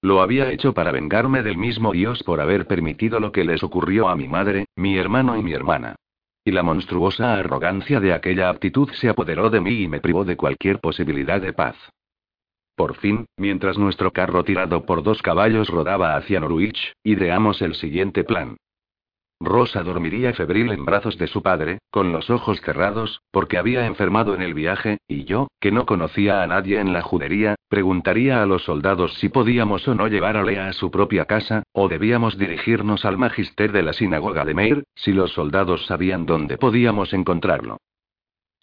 Lo 0.01 0.21
había 0.21 0.49
hecho 0.49 0.73
para 0.73 0.93
vengarme 0.93 1.43
del 1.43 1.57
mismo 1.57 1.91
Dios 1.91 2.23
por 2.23 2.39
haber 2.39 2.67
permitido 2.67 3.19
lo 3.19 3.33
que 3.33 3.43
les 3.43 3.63
ocurrió 3.63 4.07
a 4.07 4.15
mi 4.15 4.29
madre, 4.29 4.67
mi 4.77 4.97
hermano 4.97 5.37
y 5.37 5.43
mi 5.43 5.51
hermana. 5.51 5.97
Y 6.45 6.51
la 6.51 6.63
monstruosa 6.63 7.33
arrogancia 7.33 7.99
de 7.99 8.13
aquella 8.13 8.49
actitud 8.49 8.89
se 8.93 9.09
apoderó 9.09 9.49
de 9.49 9.59
mí 9.59 9.81
y 9.81 9.87
me 9.89 9.99
privó 9.99 10.23
de 10.23 10.37
cualquier 10.37 10.79
posibilidad 10.79 11.41
de 11.41 11.51
paz. 11.51 11.75
Por 12.77 12.95
fin, 12.95 13.25
mientras 13.35 13.77
nuestro 13.77 14.11
carro 14.11 14.45
tirado 14.45 14.85
por 14.85 15.03
dos 15.03 15.21
caballos 15.21 15.67
rodaba 15.67 16.15
hacia 16.15 16.39
Norwich, 16.39 16.93
ideamos 17.03 17.61
el 17.61 17.75
siguiente 17.75 18.23
plan. 18.23 18.55
Rosa 19.43 19.81
dormiría 19.81 20.33
febril 20.33 20.71
en 20.71 20.85
brazos 20.85 21.17
de 21.17 21.25
su 21.25 21.41
padre, 21.41 21.79
con 21.89 22.11
los 22.11 22.29
ojos 22.29 22.61
cerrados, 22.61 23.21
porque 23.31 23.57
había 23.57 23.87
enfermado 23.87 24.35
en 24.35 24.43
el 24.43 24.53
viaje, 24.53 24.99
y 25.07 25.23
yo, 25.25 25.47
que 25.59 25.71
no 25.71 25.87
conocía 25.87 26.43
a 26.43 26.47
nadie 26.47 26.79
en 26.79 26.93
la 26.93 27.01
judería, 27.01 27.55
preguntaría 27.67 28.43
a 28.43 28.45
los 28.45 28.63
soldados 28.63 29.15
si 29.15 29.29
podíamos 29.29 29.87
o 29.87 29.95
no 29.95 30.07
llevar 30.07 30.37
a 30.37 30.43
Lea 30.43 30.67
a 30.67 30.73
su 30.73 30.91
propia 30.91 31.25
casa, 31.25 31.63
o 31.73 31.87
debíamos 31.87 32.37
dirigirnos 32.37 33.03
al 33.03 33.17
magister 33.17 33.71
de 33.71 33.81
la 33.81 33.93
sinagoga 33.93 34.45
de 34.45 34.53
Meir, 34.53 34.83
si 34.93 35.11
los 35.11 35.31
soldados 35.31 35.87
sabían 35.87 36.27
dónde 36.27 36.59
podíamos 36.59 37.11
encontrarlo. 37.13 37.77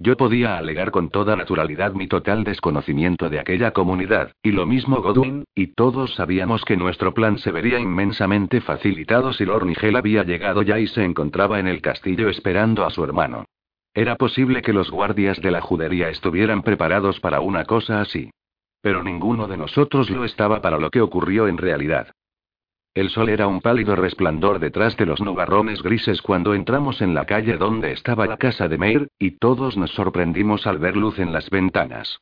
Yo 0.00 0.16
podía 0.16 0.56
alegar 0.56 0.92
con 0.92 1.10
toda 1.10 1.34
naturalidad 1.34 1.92
mi 1.92 2.06
total 2.06 2.44
desconocimiento 2.44 3.28
de 3.28 3.40
aquella 3.40 3.72
comunidad, 3.72 4.30
y 4.44 4.52
lo 4.52 4.64
mismo 4.64 5.02
Godwin, 5.02 5.44
y 5.56 5.74
todos 5.74 6.14
sabíamos 6.14 6.64
que 6.64 6.76
nuestro 6.76 7.12
plan 7.12 7.38
se 7.38 7.50
vería 7.50 7.80
inmensamente 7.80 8.60
facilitado 8.60 9.32
si 9.32 9.44
Lord 9.44 9.66
Nigel 9.66 9.96
había 9.96 10.22
llegado 10.22 10.62
ya 10.62 10.78
y 10.78 10.86
se 10.86 11.02
encontraba 11.04 11.58
en 11.58 11.66
el 11.66 11.82
castillo 11.82 12.28
esperando 12.28 12.84
a 12.84 12.90
su 12.90 13.02
hermano. 13.02 13.46
Era 13.92 14.14
posible 14.14 14.62
que 14.62 14.72
los 14.72 14.88
guardias 14.92 15.40
de 15.40 15.50
la 15.50 15.60
judería 15.60 16.10
estuvieran 16.10 16.62
preparados 16.62 17.18
para 17.18 17.40
una 17.40 17.64
cosa 17.64 18.00
así. 18.00 18.30
Pero 18.80 19.02
ninguno 19.02 19.48
de 19.48 19.56
nosotros 19.56 20.10
lo 20.10 20.24
estaba 20.24 20.60
para 20.60 20.78
lo 20.78 20.90
que 20.90 21.00
ocurrió 21.00 21.48
en 21.48 21.58
realidad. 21.58 22.12
El 22.94 23.10
sol 23.10 23.28
era 23.28 23.47
un 23.47 23.60
pálido 23.60 23.94
resplandor 23.94 24.59
detrás 24.59 24.97
de 24.97 25.06
los 25.06 25.20
nubarrones 25.20 25.82
grises 25.82 26.20
cuando 26.23 26.55
entramos 26.55 27.01
en 27.01 27.15
la 27.15 27.27
calle 27.27 27.56
donde 27.56 27.93
estaba 27.93 28.27
la 28.27 28.36
casa 28.36 28.69
de 28.69 28.78
Meir, 28.78 29.09
y 29.19 29.32
todos 29.32 29.77
nos 29.77 29.90
sorprendimos 29.93 30.66
al 30.66 30.78
ver 30.78 30.97
luz 30.97 31.19
en 31.19 31.32
las 31.32 31.48
ventanas. 31.51 32.20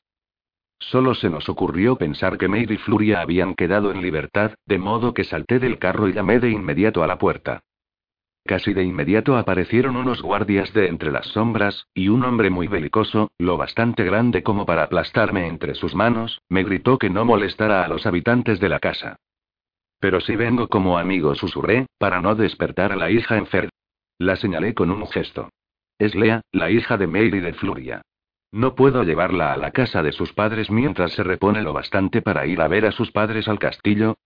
Solo 0.79 1.15
se 1.15 1.31
nos 1.31 1.49
ocurrió 1.49 1.97
pensar 1.97 2.37
que 2.37 2.49
Meir 2.49 2.71
y 2.71 2.77
Fluria 2.77 3.21
habían 3.21 3.55
quedado 3.55 3.91
en 3.91 4.03
libertad, 4.03 4.53
de 4.67 4.79
modo 4.79 5.15
que 5.15 5.25
salté 5.25 5.59
del 5.59 5.79
carro 5.79 6.09
y 6.09 6.13
llamé 6.13 6.39
de 6.39 6.51
inmediato 6.51 7.03
a 7.03 7.07
la 7.07 7.17
puerta. 7.17 7.63
Casi 8.45 8.75
de 8.75 8.85
inmediato 8.85 9.37
aparecieron 9.37 9.97
unos 9.97 10.23
guardias 10.23 10.73
de 10.73 10.87
entre 10.87 11.11
las 11.11 11.27
sombras, 11.27 11.87
y 11.95 12.09
un 12.09 12.23
hombre 12.23 12.51
muy 12.51 12.69
belicoso, 12.69 13.31
lo 13.39 13.57
bastante 13.57 14.05
grande 14.05 14.43
como 14.43 14.67
para 14.67 14.85
aplastarme 14.85 15.49
entre 15.49 15.75
sus 15.75 15.95
manos, 15.95 16.43
me 16.49 16.63
gritó 16.63 16.99
que 16.99 17.11
no 17.11 17.25
molestara 17.25 17.85
a 17.85 17.89
los 17.89 18.07
habitantes 18.07 18.61
de 18.61 18.69
la 18.69 18.79
casa. 18.79 19.17
Pero 20.01 20.21
si 20.21 20.37
vengo 20.37 20.69
como 20.69 20.99
amigo, 20.99 21.35
susurré, 21.35 21.87
para 21.99 22.21
no 22.21 22.35
despertar 22.35 22.93
a 22.93 22.97
la 22.97 23.11
hija 23.11 23.37
enferma. 23.37 23.71
La 24.19 24.37
señalé 24.37 24.75
con 24.75 24.91
un 24.91 25.07
gesto. 25.07 25.51
Es 25.99 26.15
Lea, 26.15 26.43
la 26.53 26.71
hija 26.71 26.97
de 26.97 27.07
Mary 27.07 27.41
de 27.41 27.55
Fluria. 27.55 28.03
No 28.53 28.75
puedo 28.75 29.03
llevarla 29.03 29.53
a 29.53 29.57
la 29.57 29.71
casa 29.73 30.03
de 30.03 30.13
sus 30.13 30.33
padres 30.33 30.71
mientras 30.71 31.13
se 31.13 31.23
repone 31.23 31.63
lo 31.63 31.73
bastante 31.73 32.23
para 32.23 32.47
ir 32.47 32.61
a 32.61 32.69
ver 32.69 32.87
a 32.87 32.93
sus 32.93 33.11
padres 33.11 33.49
al 33.49 33.59
castillo. 33.59 34.17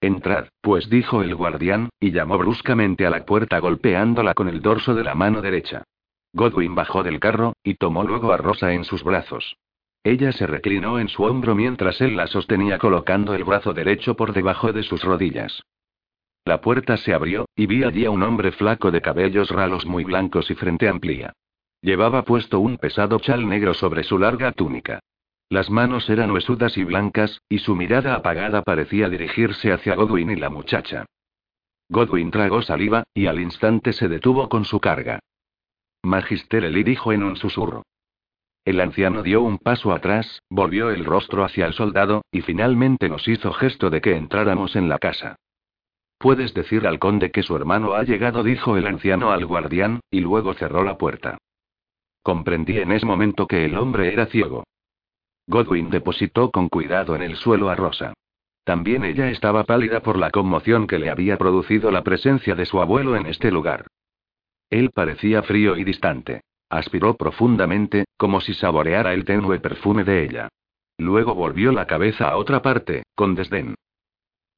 Entrad, 0.00 0.48
pues 0.62 0.88
dijo 0.88 1.22
el 1.22 1.34
guardián, 1.34 1.90
y 2.00 2.12
llamó 2.12 2.38
bruscamente 2.38 3.06
a 3.06 3.10
la 3.10 3.24
puerta 3.26 3.58
golpeándola 3.58 4.34
con 4.34 4.48
el 4.48 4.62
dorso 4.62 4.94
de 4.94 5.04
la 5.04 5.14
mano 5.14 5.42
derecha. 5.42 5.84
Godwin 6.32 6.74
bajó 6.74 7.02
del 7.02 7.20
carro, 7.20 7.54
y 7.62 7.74
tomó 7.74 8.04
luego 8.04 8.32
a 8.32 8.36
Rosa 8.36 8.72
en 8.72 8.84
sus 8.84 9.02
brazos. 9.02 9.56
Ella 10.02 10.32
se 10.32 10.46
reclinó 10.46 10.98
en 10.98 11.08
su 11.08 11.24
hombro 11.24 11.54
mientras 11.54 12.00
él 12.00 12.16
la 12.16 12.26
sostenía 12.26 12.78
colocando 12.78 13.34
el 13.34 13.44
brazo 13.44 13.74
derecho 13.74 14.16
por 14.16 14.32
debajo 14.32 14.72
de 14.72 14.82
sus 14.82 15.04
rodillas. 15.04 15.62
La 16.44 16.62
puerta 16.62 16.96
se 16.96 17.12
abrió, 17.12 17.46
y 17.54 17.66
vi 17.66 17.84
allí 17.84 18.06
a 18.06 18.10
un 18.10 18.22
hombre 18.22 18.50
flaco 18.52 18.90
de 18.90 19.02
cabellos 19.02 19.50
ralos 19.50 19.84
muy 19.84 20.04
blancos 20.04 20.50
y 20.50 20.54
frente 20.54 20.88
amplia. 20.88 21.34
Llevaba 21.82 22.24
puesto 22.24 22.60
un 22.60 22.78
pesado 22.78 23.18
chal 23.18 23.46
negro 23.46 23.74
sobre 23.74 24.02
su 24.02 24.18
larga 24.18 24.52
túnica. 24.52 25.00
Las 25.50 25.68
manos 25.68 26.08
eran 26.08 26.30
huesudas 26.30 26.78
y 26.78 26.84
blancas, 26.84 27.40
y 27.48 27.58
su 27.58 27.74
mirada 27.74 28.14
apagada 28.14 28.62
parecía 28.62 29.08
dirigirse 29.08 29.72
hacia 29.72 29.96
Godwin 29.96 30.30
y 30.30 30.36
la 30.36 30.48
muchacha. 30.48 31.06
Godwin 31.88 32.30
tragó 32.30 32.62
saliva, 32.62 33.04
y 33.12 33.26
al 33.26 33.40
instante 33.40 33.92
se 33.92 34.08
detuvo 34.08 34.48
con 34.48 34.64
su 34.64 34.80
carga. 34.80 35.18
Magister 36.02 36.64
Eli 36.64 36.84
dijo 36.84 37.12
en 37.12 37.22
un 37.22 37.36
susurro. 37.36 37.82
El 38.70 38.80
anciano 38.80 39.24
dio 39.24 39.42
un 39.42 39.58
paso 39.58 39.90
atrás, 39.90 40.42
volvió 40.48 40.90
el 40.90 41.04
rostro 41.04 41.42
hacia 41.42 41.66
el 41.66 41.72
soldado, 41.72 42.22
y 42.30 42.42
finalmente 42.42 43.08
nos 43.08 43.26
hizo 43.26 43.52
gesto 43.52 43.90
de 43.90 44.00
que 44.00 44.14
entráramos 44.14 44.76
en 44.76 44.88
la 44.88 45.00
casa. 45.00 45.34
Puedes 46.18 46.54
decir 46.54 46.86
al 46.86 47.00
conde 47.00 47.32
que 47.32 47.42
su 47.42 47.56
hermano 47.56 47.94
ha 47.94 48.04
llegado, 48.04 48.44
dijo 48.44 48.76
el 48.76 48.86
anciano 48.86 49.32
al 49.32 49.44
guardián, 49.44 49.98
y 50.08 50.20
luego 50.20 50.54
cerró 50.54 50.84
la 50.84 50.96
puerta. 50.98 51.38
Comprendí 52.22 52.78
en 52.78 52.92
ese 52.92 53.04
momento 53.04 53.48
que 53.48 53.64
el 53.64 53.76
hombre 53.76 54.12
era 54.12 54.26
ciego. 54.26 54.62
Godwin 55.48 55.90
depositó 55.90 56.52
con 56.52 56.68
cuidado 56.68 57.16
en 57.16 57.22
el 57.22 57.34
suelo 57.34 57.70
a 57.70 57.74
Rosa. 57.74 58.14
También 58.62 59.02
ella 59.02 59.30
estaba 59.30 59.64
pálida 59.64 59.98
por 59.98 60.16
la 60.16 60.30
conmoción 60.30 60.86
que 60.86 61.00
le 61.00 61.10
había 61.10 61.38
producido 61.38 61.90
la 61.90 62.04
presencia 62.04 62.54
de 62.54 62.66
su 62.66 62.80
abuelo 62.80 63.16
en 63.16 63.26
este 63.26 63.50
lugar. 63.50 63.88
Él 64.70 64.92
parecía 64.94 65.42
frío 65.42 65.76
y 65.76 65.82
distante. 65.82 66.42
Aspiró 66.70 67.16
profundamente, 67.16 68.04
como 68.16 68.40
si 68.40 68.54
saboreara 68.54 69.12
el 69.12 69.24
tenue 69.24 69.58
perfume 69.58 70.04
de 70.04 70.24
ella. 70.24 70.48
Luego 70.98 71.34
volvió 71.34 71.72
la 71.72 71.86
cabeza 71.86 72.28
a 72.28 72.36
otra 72.36 72.62
parte, 72.62 73.02
con 73.16 73.34
desdén. 73.34 73.74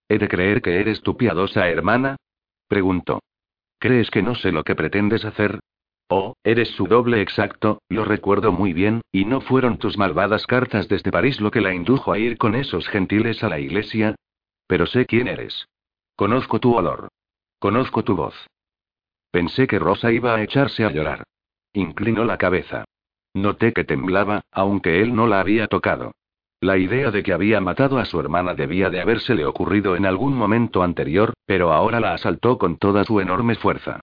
¿He 0.09 0.19
de 0.19 0.29
creer 0.29 0.61
que 0.61 0.79
eres 0.79 1.01
tu 1.01 1.17
piadosa 1.17 1.69
hermana? 1.69 2.17
preguntó. 2.69 3.21
¿Crees 3.79 4.11
que 4.11 4.23
no 4.23 4.35
sé 4.35 4.53
lo 4.53 4.63
que 4.63 4.75
pretendes 4.75 5.25
hacer? 5.25 5.61
Oh, 6.09 6.35
eres 6.45 6.69
su 6.73 6.87
doble 6.87 7.23
exacto, 7.23 7.81
lo 7.89 8.05
recuerdo 8.05 8.53
muy 8.53 8.75
bien, 8.75 9.01
y 9.11 9.25
no 9.25 9.41
fueron 9.41 9.79
tus 9.79 9.97
malvadas 9.97 10.47
cartas 10.47 10.89
desde 10.89 11.11
París 11.11 11.41
lo 11.41 11.51
que 11.51 11.63
la 11.63 11.73
indujo 11.73 12.13
a 12.13 12.19
ir 12.19 12.37
con 12.37 12.55
esos 12.55 12.87
gentiles 12.89 13.43
a 13.43 13.49
la 13.49 13.59
iglesia. 13.59 14.15
Pero 14.67 14.85
sé 14.85 15.07
quién 15.07 15.29
eres. 15.29 15.67
Conozco 16.15 16.61
tu 16.61 16.75
olor. 16.75 17.09
Conozco 17.59 18.05
tu 18.05 18.17
voz. 18.17 18.35
Pensé 19.31 19.67
que 19.67 19.79
Rosa 19.79 20.13
iba 20.13 20.35
a 20.35 20.43
echarse 20.43 20.85
a 20.85 20.91
llorar. 20.91 21.25
Inclinó 21.73 22.25
la 22.25 22.39
cabeza. 22.39 22.85
Noté 23.35 23.73
que 23.73 23.85
temblaba, 23.85 24.43
aunque 24.51 25.01
él 25.01 25.15
no 25.15 25.27
la 25.27 25.41
había 25.41 25.69
tocado. 25.69 26.13
La 26.61 26.79
idea 26.79 27.11
de 27.11 27.23
que 27.23 27.33
había 27.33 27.61
matado 27.61 27.99
a 27.99 28.05
su 28.05 28.21
hermana 28.21 28.55
debía 28.55 28.89
de 28.89 29.01
habérsele 29.01 29.45
ocurrido 29.45 29.97
en 29.97 30.07
algún 30.07 30.35
momento 30.35 30.83
anterior, 30.83 31.35
pero 31.47 31.73
ahora 31.73 31.99
la 31.99 32.15
asaltó 32.15 32.59
con 32.59 32.77
toda 32.77 33.05
su 33.05 33.21
enorme 33.21 33.57
fuerza. 33.57 34.01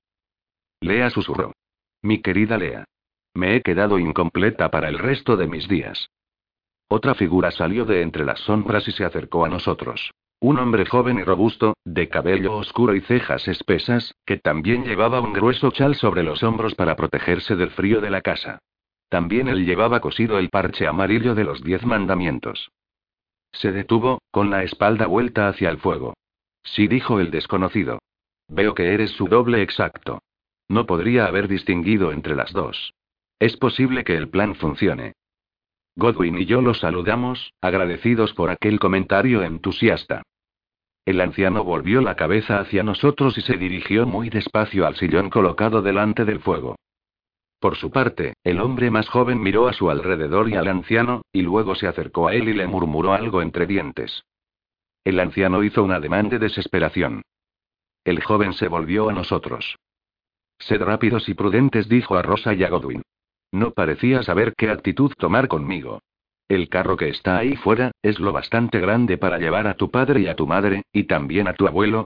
Lea 0.82 1.10
susurró. 1.10 1.54
Mi 2.02 2.22
querida 2.22 2.58
Lea. 2.58 2.86
Me 3.34 3.56
he 3.56 3.62
quedado 3.62 4.00
incompleta 4.00 4.70
para 4.72 4.90
el 4.90 4.98
resto 4.98 5.38
de 5.38 5.48
mis 5.48 5.68
días. 5.68 6.10
Otra 6.90 7.14
figura 7.14 7.52
salió 7.52 7.86
de 7.86 8.02
entre 8.02 8.26
las 8.26 8.40
sombras 8.40 8.88
y 8.88 8.92
se 8.92 9.06
acercó 9.06 9.46
a 9.46 9.50
nosotros. 9.50 10.12
Un 10.42 10.58
hombre 10.58 10.86
joven 10.86 11.20
y 11.20 11.24
robusto, 11.24 11.74
de 11.84 12.08
cabello 12.08 12.56
oscuro 12.56 12.96
y 12.96 13.02
cejas 13.02 13.46
espesas, 13.50 14.16
que 14.26 14.38
también 14.38 14.86
llevaba 14.86 15.20
un 15.20 15.34
grueso 15.34 15.70
chal 15.72 15.96
sobre 15.96 16.24
los 16.24 16.44
hombros 16.44 16.76
para 16.76 16.96
protegerse 16.96 17.58
del 17.58 17.72
frío 17.72 18.00
de 18.00 18.10
la 18.10 18.22
casa. 18.22 18.60
También 19.10 19.50
él 19.50 19.66
llevaba 19.66 20.00
cosido 20.00 20.40
el 20.40 20.50
parche 20.50 20.88
amarillo 20.88 21.36
de 21.36 21.44
los 21.44 21.62
diez 21.62 21.84
mandamientos. 21.84 22.72
Se 23.52 23.74
detuvo, 23.74 24.22
con 24.32 24.50
la 24.50 24.64
espalda 24.64 25.08
vuelta 25.08 25.50
hacia 25.50 25.70
el 25.70 25.80
fuego. 25.80 26.14
Sí 26.64 26.88
dijo 26.88 27.20
el 27.20 27.32
desconocido. 27.32 28.00
Veo 28.48 28.74
que 28.76 28.94
eres 28.94 29.12
su 29.12 29.28
doble 29.28 29.62
exacto. 29.62 30.22
No 30.70 30.86
podría 30.86 31.26
haber 31.26 31.50
distinguido 31.50 32.14
entre 32.14 32.36
las 32.36 32.54
dos. 32.54 32.94
Es 33.40 33.58
posible 33.58 34.06
que 34.06 34.16
el 34.16 34.30
plan 34.30 34.56
funcione. 34.56 35.14
Godwin 36.00 36.40
y 36.40 36.46
yo 36.46 36.62
lo 36.62 36.74
saludamos, 36.74 37.54
agradecidos 37.62 38.34
por 38.34 38.50
aquel 38.50 38.80
comentario 38.80 39.44
entusiasta. 39.44 40.24
El 41.06 41.22
anciano 41.22 41.64
volvió 41.64 42.02
la 42.02 42.16
cabeza 42.16 42.60
hacia 42.60 42.84
nosotros 42.84 43.38
y 43.38 43.42
se 43.42 43.58
dirigió 43.58 44.08
muy 44.08 44.30
despacio 44.30 44.88
al 44.88 44.96
sillón 44.96 45.30
colocado 45.30 45.82
delante 45.82 46.26
del 46.26 46.40
fuego. 46.40 46.76
Por 47.60 47.76
su 47.76 47.92
parte, 47.92 48.34
el 48.44 48.62
hombre 48.62 48.90
más 48.90 49.10
joven 49.10 49.42
miró 49.42 49.68
a 49.68 49.74
su 49.74 49.90
alrededor 49.90 50.50
y 50.50 50.56
al 50.56 50.70
anciano, 50.70 51.24
y 51.34 51.42
luego 51.42 51.76
se 51.76 51.88
acercó 51.88 52.30
a 52.30 52.34
él 52.34 52.48
y 52.48 52.54
le 52.54 52.68
murmuró 52.68 53.14
algo 53.14 53.42
entre 53.42 53.68
dientes. 53.68 54.24
El 55.04 55.20
anciano 55.20 55.64
hizo 55.64 55.84
un 55.84 55.92
ademán 55.92 56.30
de 56.30 56.40
desesperación. 56.40 57.24
El 58.06 58.24
joven 58.24 58.54
se 58.54 58.70
volvió 58.70 59.10
a 59.10 59.14
nosotros. 59.14 59.76
Sed 60.60 60.82
rápidos 60.82 61.28
y 61.28 61.34
prudentes, 61.34 61.90
dijo 61.90 62.16
a 62.16 62.22
Rosa 62.22 62.54
y 62.54 62.64
a 62.64 62.70
Godwin. 62.70 63.02
No 63.52 63.72
parecía 63.72 64.24
saber 64.24 64.54
qué 64.56 64.70
actitud 64.70 65.12
tomar 65.18 65.48
conmigo. 65.48 66.02
El 66.48 66.68
carro 66.68 66.98
que 66.98 67.10
está 67.10 67.38
ahí 67.38 67.56
fuera, 67.56 67.92
es 68.02 68.20
lo 68.20 68.32
bastante 68.32 68.80
grande 68.80 69.18
para 69.18 69.38
llevar 69.38 69.68
a 69.68 69.76
tu 69.76 69.92
padre 69.92 70.22
y 70.22 70.28
a 70.28 70.36
tu 70.36 70.48
madre, 70.48 70.84
y 70.92 71.04
también 71.04 71.48
a 71.48 71.54
tu 71.54 71.68
abuelo. 71.68 72.06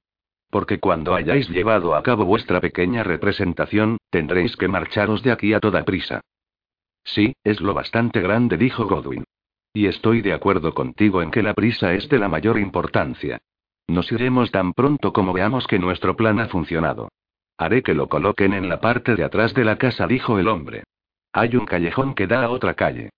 Porque 0.49 0.79
cuando 0.79 1.15
hayáis 1.15 1.49
llevado 1.49 1.95
a 1.95 2.03
cabo 2.03 2.25
vuestra 2.25 2.61
pequeña 2.61 3.03
representación, 3.03 3.97
tendréis 4.09 4.55
que 4.57 4.67
marcharos 4.67 5.23
de 5.23 5.31
aquí 5.31 5.53
a 5.53 5.59
toda 5.59 5.83
prisa. 5.83 6.21
Sí, 7.03 7.35
es 7.43 7.59
lo 7.61 7.73
bastante 7.73 8.21
grande, 8.21 8.57
dijo 8.57 8.85
Godwin. 8.85 9.23
Y 9.73 9.87
estoy 9.87 10.21
de 10.21 10.33
acuerdo 10.33 10.73
contigo 10.73 11.21
en 11.21 11.31
que 11.31 11.41
la 11.41 11.53
prisa 11.53 11.93
es 11.93 12.07
de 12.09 12.19
la 12.19 12.29
mayor 12.29 12.59
importancia. 12.59 13.39
Nos 13.87 14.11
iremos 14.11 14.51
tan 14.51 14.73
pronto 14.73 15.11
como 15.11 15.33
veamos 15.33 15.67
que 15.67 15.79
nuestro 15.79 16.15
plan 16.15 16.39
ha 16.39 16.47
funcionado. 16.47 17.09
Haré 17.57 17.81
que 17.81 17.93
lo 17.93 18.07
coloquen 18.07 18.53
en 18.53 18.69
la 18.69 18.79
parte 18.79 19.15
de 19.15 19.23
atrás 19.23 19.53
de 19.53 19.65
la 19.65 19.77
casa, 19.77 20.05
dijo 20.05 20.37
el 20.37 20.47
hombre. 20.47 20.83
Hay 21.33 21.55
un 21.55 21.65
callejón 21.65 22.13
que 22.13 22.27
da 22.27 22.43
a 22.43 22.49
otra 22.49 22.75
calle. 22.75 23.09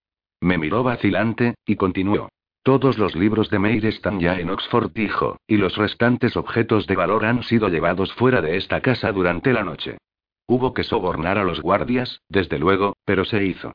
Me 0.42 0.58
miró 0.58 0.84
vacilante, 0.84 1.56
y 1.66 1.76
continuó. 1.76 2.30
Todos 2.64 2.98
los 2.98 3.14
libros 3.16 3.50
de 3.50 3.60
Meir 3.60 3.86
están 3.86 4.20
ya 4.20 4.40
en 4.40 4.50
Oxford, 4.50 4.92
dijo, 4.92 5.38
y 5.46 5.58
los 5.58 5.76
restantes 5.76 6.36
objetos 6.36 6.88
de 6.88 6.96
valor 6.96 7.26
han 7.26 7.44
sido 7.44 7.68
llevados 7.70 8.14
fuera 8.14 8.42
de 8.42 8.58
esta 8.58 8.82
casa 8.82 9.12
durante 9.12 9.54
la 9.54 9.64
noche. 9.64 9.98
Hubo 10.48 10.74
que 10.74 10.84
sobornar 10.84 11.38
a 11.38 11.44
los 11.44 11.62
guardias, 11.62 12.22
desde 12.30 12.58
luego, 12.58 12.96
pero 13.06 13.26
se 13.26 13.46
hizo. 13.46 13.74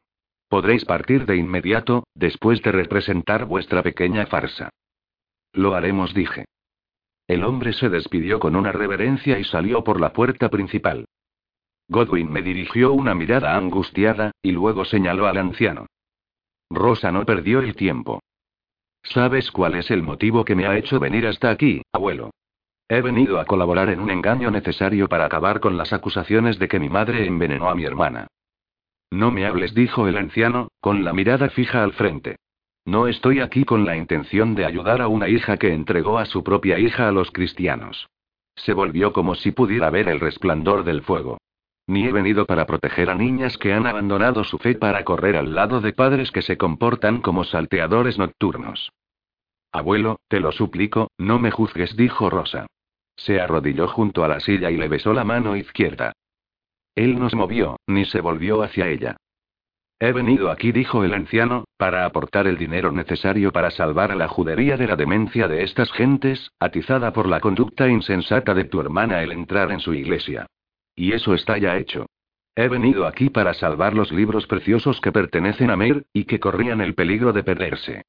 Podréis 0.49 0.85
partir 0.85 1.27
de 1.27 1.37
inmediato, 1.37 2.05
después 2.15 2.63
de 2.63 2.73
representar 2.73 3.45
vuestra 3.45 3.83
pequeña 3.83 4.27
farsa. 4.27 4.71
Lo 5.53 5.75
haremos, 5.75 6.15
dije. 6.15 6.47
El 7.29 7.45
hombre 7.45 7.73
se 7.73 7.89
despidió 7.89 8.41
con 8.41 8.57
una 8.57 8.73
reverencia 8.73 9.39
y 9.39 9.45
salió 9.45 9.85
por 9.85 10.01
la 10.01 10.13
puerta 10.13 10.49
principal. 10.49 11.05
Godwin 11.91 12.31
me 12.31 12.41
dirigió 12.41 12.93
una 12.93 13.17
mirada 13.17 13.57
angustiada, 13.57 14.31
y 14.43 14.53
luego 14.53 14.85
señaló 14.85 15.27
al 15.27 15.39
anciano. 15.39 15.87
Rosa 16.71 17.11
no 17.11 17.27
perdió 17.27 17.59
el 17.59 17.75
tiempo. 17.75 18.21
¿Sabes 19.03 19.51
cuál 19.51 19.75
es 19.75 19.91
el 19.91 20.05
motivo 20.05 20.45
que 20.45 20.55
me 20.55 20.67
ha 20.67 20.79
hecho 20.79 21.01
venir 21.01 21.27
hasta 21.27 21.51
aquí, 21.51 21.83
abuelo? 21.93 22.31
He 22.89 23.01
venido 23.01 23.41
a 23.41 23.45
colaborar 23.45 23.89
en 23.91 23.99
un 23.99 24.11
engaño 24.11 24.53
necesario 24.53 25.09
para 25.09 25.25
acabar 25.25 25.59
con 25.59 25.77
las 25.77 25.93
acusaciones 25.93 26.61
de 26.61 26.69
que 26.69 26.79
mi 26.79 26.89
madre 26.89 27.27
envenenó 27.27 27.69
a 27.69 27.75
mi 27.75 27.85
hermana. 27.85 28.29
No 29.11 29.33
me 29.33 29.45
hables, 29.45 29.75
dijo 29.75 30.07
el 30.07 30.17
anciano, 30.17 30.69
con 30.81 31.05
la 31.05 31.13
mirada 31.13 31.51
fija 31.51 31.83
al 31.83 31.93
frente. 31.93 32.37
No 32.85 33.09
estoy 33.09 33.41
aquí 33.41 33.65
con 33.65 33.85
la 33.85 33.97
intención 33.97 34.55
de 34.55 34.65
ayudar 34.65 35.03
a 35.03 35.09
una 35.09 35.29
hija 35.29 35.57
que 35.57 35.73
entregó 35.73 36.19
a 36.19 36.25
su 36.25 36.45
propia 36.45 36.79
hija 36.79 37.09
a 37.09 37.13
los 37.13 37.33
cristianos. 37.33 38.09
Se 38.55 38.75
volvió 38.75 39.13
como 39.13 39.35
si 39.35 39.51
pudiera 39.51 39.91
ver 39.91 40.09
el 40.09 40.21
resplandor 40.21 40.85
del 40.85 41.03
fuego. 41.03 41.39
Ni 41.91 42.07
he 42.07 42.13
venido 42.13 42.47
para 42.47 42.67
proteger 42.67 43.11
a 43.11 43.17
niñas 43.17 43.59
que 43.59 43.73
han 43.73 43.85
abandonado 43.85 44.45
su 44.45 44.59
fe 44.59 44.77
para 44.77 45.03
correr 45.03 45.35
al 45.35 45.57
lado 45.57 45.81
de 45.81 45.93
padres 45.93 46.31
que 46.31 46.41
se 46.41 46.57
comportan 46.57 47.21
como 47.21 47.43
salteadores 47.43 48.17
nocturnos. 48.17 48.93
Abuelo, 49.73 50.21
te 50.29 50.39
lo 50.39 50.53
suplico, 50.53 51.11
no 51.19 51.41
me 51.41 51.51
juzgues, 51.51 51.97
dijo 51.97 52.31
Rosa. 52.31 52.69
Se 53.17 53.41
arrodilló 53.41 53.89
junto 53.89 54.23
a 54.23 54.29
la 54.29 54.39
silla 54.39 54.71
y 54.71 54.77
le 54.77 54.87
besó 54.87 55.13
la 55.13 55.25
mano 55.25 55.57
izquierda. 55.57 56.13
Él 56.95 57.19
no 57.19 57.29
se 57.29 57.35
movió, 57.35 57.81
ni 57.89 58.05
se 58.05 58.21
volvió 58.21 58.63
hacia 58.63 58.87
ella. 58.87 59.17
He 59.99 60.13
venido 60.13 60.53
aquí, 60.53 60.71
dijo 60.71 61.03
el 61.03 61.13
anciano, 61.13 61.65
para 61.77 62.07
aportar 62.07 62.47
el 62.47 62.57
dinero 62.57 62.93
necesario 62.93 63.51
para 63.51 63.73
salvar 63.73 64.13
a 64.13 64.15
la 64.15 64.29
judería 64.29 64.77
de 64.77 64.87
la 64.87 64.95
demencia 64.95 65.49
de 65.49 65.65
estas 65.65 65.91
gentes, 65.91 66.53
atizada 66.61 67.13
por 67.13 67.27
la 67.27 67.41
conducta 67.41 67.89
insensata 67.89 68.55
de 68.55 68.67
tu 68.67 68.81
hermana 68.81 69.25
el 69.25 69.33
entrar 69.33 69.73
en 69.73 69.81
su 69.81 69.93
iglesia. 69.93 70.47
Y 70.95 71.13
eso 71.13 71.35
está 71.35 71.59
ya 71.59 71.77
hecho. 71.77 72.07
He 72.55 72.69
venido 72.69 73.07
aquí 73.07 73.31
para 73.31 73.55
salvar 73.55 73.95
los 73.95 74.13
libros 74.13 74.47
preciosos 74.47 75.01
que 75.01 75.13
pertenecen 75.13 75.71
a 75.71 75.77
Meir, 75.77 76.05
y 76.13 76.25
que 76.25 76.41
corrían 76.41 76.81
el 76.81 76.95
peligro 76.95 77.33
de 77.33 77.45
perderse. 77.45 78.03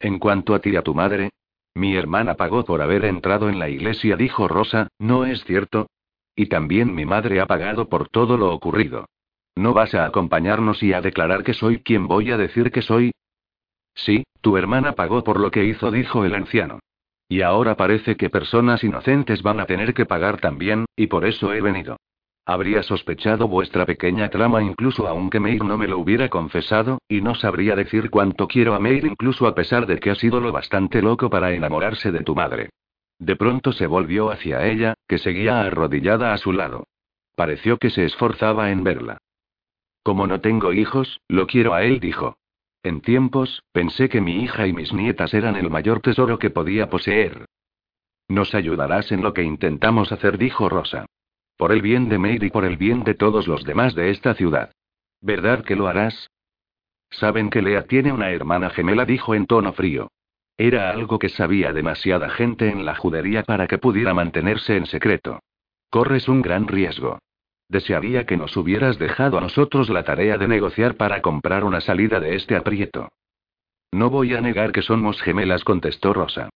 En 0.00 0.18
cuanto 0.18 0.54
a 0.54 0.60
ti 0.60 0.70
y 0.70 0.76
a 0.76 0.82
tu 0.82 0.94
madre, 0.94 1.30
mi 1.74 1.94
hermana 1.96 2.34
pagó 2.34 2.64
por 2.64 2.82
haber 2.82 3.04
entrado 3.04 3.48
en 3.48 3.58
la 3.58 3.68
iglesia, 3.68 4.16
dijo 4.16 4.48
Rosa, 4.48 4.88
¿no 4.98 5.24
es 5.26 5.44
cierto? 5.44 5.88
Y 6.34 6.46
también 6.46 6.94
mi 6.94 7.04
madre 7.04 7.40
ha 7.40 7.46
pagado 7.46 7.88
por 7.88 8.08
todo 8.08 8.36
lo 8.36 8.52
ocurrido. 8.52 9.06
¿No 9.56 9.74
vas 9.74 9.94
a 9.94 10.04
acompañarnos 10.04 10.82
y 10.82 10.92
a 10.92 11.00
declarar 11.00 11.42
que 11.42 11.54
soy 11.54 11.80
quien 11.80 12.06
voy 12.06 12.30
a 12.30 12.36
decir 12.36 12.70
que 12.70 12.82
soy? 12.82 13.12
Sí, 13.94 14.24
tu 14.40 14.56
hermana 14.56 14.92
pagó 14.92 15.24
por 15.24 15.40
lo 15.40 15.50
que 15.50 15.64
hizo, 15.64 15.90
dijo 15.90 16.24
el 16.24 16.34
anciano. 16.34 16.78
Y 17.28 17.42
ahora 17.42 17.76
parece 17.76 18.16
que 18.16 18.30
personas 18.30 18.84
inocentes 18.84 19.42
van 19.42 19.60
a 19.60 19.66
tener 19.66 19.94
que 19.94 20.06
pagar 20.06 20.40
también, 20.40 20.86
y 20.96 21.08
por 21.08 21.26
eso 21.26 21.52
he 21.52 21.60
venido. 21.60 21.96
Habría 22.48 22.82
sospechado 22.82 23.46
vuestra 23.46 23.84
pequeña 23.84 24.30
trama 24.30 24.62
incluso 24.62 25.06
aunque 25.06 25.38
Meir 25.38 25.62
no 25.62 25.76
me 25.76 25.86
lo 25.86 25.98
hubiera 25.98 26.30
confesado, 26.30 26.98
y 27.06 27.20
no 27.20 27.34
sabría 27.34 27.76
decir 27.76 28.08
cuánto 28.08 28.48
quiero 28.48 28.74
a 28.74 28.78
Meir 28.78 29.04
incluso 29.04 29.46
a 29.46 29.54
pesar 29.54 29.84
de 29.84 29.98
que 29.98 30.10
ha 30.10 30.14
sido 30.14 30.40
lo 30.40 30.50
bastante 30.50 31.02
loco 31.02 31.28
para 31.28 31.52
enamorarse 31.52 32.10
de 32.10 32.20
tu 32.20 32.34
madre. 32.34 32.70
De 33.18 33.36
pronto 33.36 33.72
se 33.72 33.86
volvió 33.86 34.30
hacia 34.30 34.66
ella, 34.66 34.94
que 35.06 35.18
seguía 35.18 35.60
arrodillada 35.60 36.32
a 36.32 36.38
su 36.38 36.52
lado. 36.52 36.86
Pareció 37.36 37.76
que 37.76 37.90
se 37.90 38.06
esforzaba 38.06 38.70
en 38.70 38.82
verla. 38.82 39.18
Como 40.02 40.26
no 40.26 40.40
tengo 40.40 40.72
hijos, 40.72 41.20
lo 41.28 41.46
quiero 41.46 41.74
a 41.74 41.82
él, 41.82 42.00
dijo. 42.00 42.38
En 42.82 43.02
tiempos, 43.02 43.62
pensé 43.72 44.08
que 44.08 44.22
mi 44.22 44.42
hija 44.42 44.66
y 44.66 44.72
mis 44.72 44.94
nietas 44.94 45.34
eran 45.34 45.56
el 45.56 45.68
mayor 45.68 46.00
tesoro 46.00 46.38
que 46.38 46.48
podía 46.48 46.88
poseer. 46.88 47.44
Nos 48.26 48.54
ayudarás 48.54 49.12
en 49.12 49.20
lo 49.20 49.34
que 49.34 49.42
intentamos 49.42 50.12
hacer, 50.12 50.38
dijo 50.38 50.70
Rosa. 50.70 51.04
Por 51.58 51.72
el 51.72 51.82
bien 51.82 52.08
de 52.08 52.18
Meir 52.18 52.44
y 52.44 52.50
por 52.50 52.64
el 52.64 52.76
bien 52.76 53.02
de 53.02 53.14
todos 53.14 53.48
los 53.48 53.64
demás 53.64 53.96
de 53.96 54.10
esta 54.10 54.34
ciudad. 54.34 54.70
¿Verdad 55.20 55.64
que 55.64 55.74
lo 55.74 55.88
harás? 55.88 56.30
Saben 57.10 57.50
que 57.50 57.62
Lea 57.62 57.82
tiene 57.82 58.12
una 58.12 58.30
hermana 58.30 58.70
gemela, 58.70 59.04
dijo 59.04 59.34
en 59.34 59.46
tono 59.46 59.72
frío. 59.72 60.08
Era 60.56 60.90
algo 60.90 61.18
que 61.18 61.28
sabía 61.28 61.72
demasiada 61.72 62.30
gente 62.30 62.68
en 62.68 62.86
la 62.86 62.94
judería 62.94 63.42
para 63.42 63.66
que 63.66 63.76
pudiera 63.76 64.14
mantenerse 64.14 64.76
en 64.76 64.86
secreto. 64.86 65.40
Corres 65.90 66.28
un 66.28 66.42
gran 66.42 66.68
riesgo. 66.68 67.18
Desearía 67.68 68.24
que 68.24 68.36
nos 68.36 68.56
hubieras 68.56 68.96
dejado 68.98 69.36
a 69.36 69.40
nosotros 69.40 69.90
la 69.90 70.04
tarea 70.04 70.38
de 70.38 70.46
negociar 70.46 70.94
para 70.94 71.22
comprar 71.22 71.64
una 71.64 71.80
salida 71.80 72.20
de 72.20 72.36
este 72.36 72.54
aprieto. 72.54 73.08
No 73.90 74.10
voy 74.10 74.34
a 74.34 74.40
negar 74.40 74.70
que 74.70 74.82
somos 74.82 75.20
gemelas, 75.22 75.64
contestó 75.64 76.12
Rosa. 76.12 76.50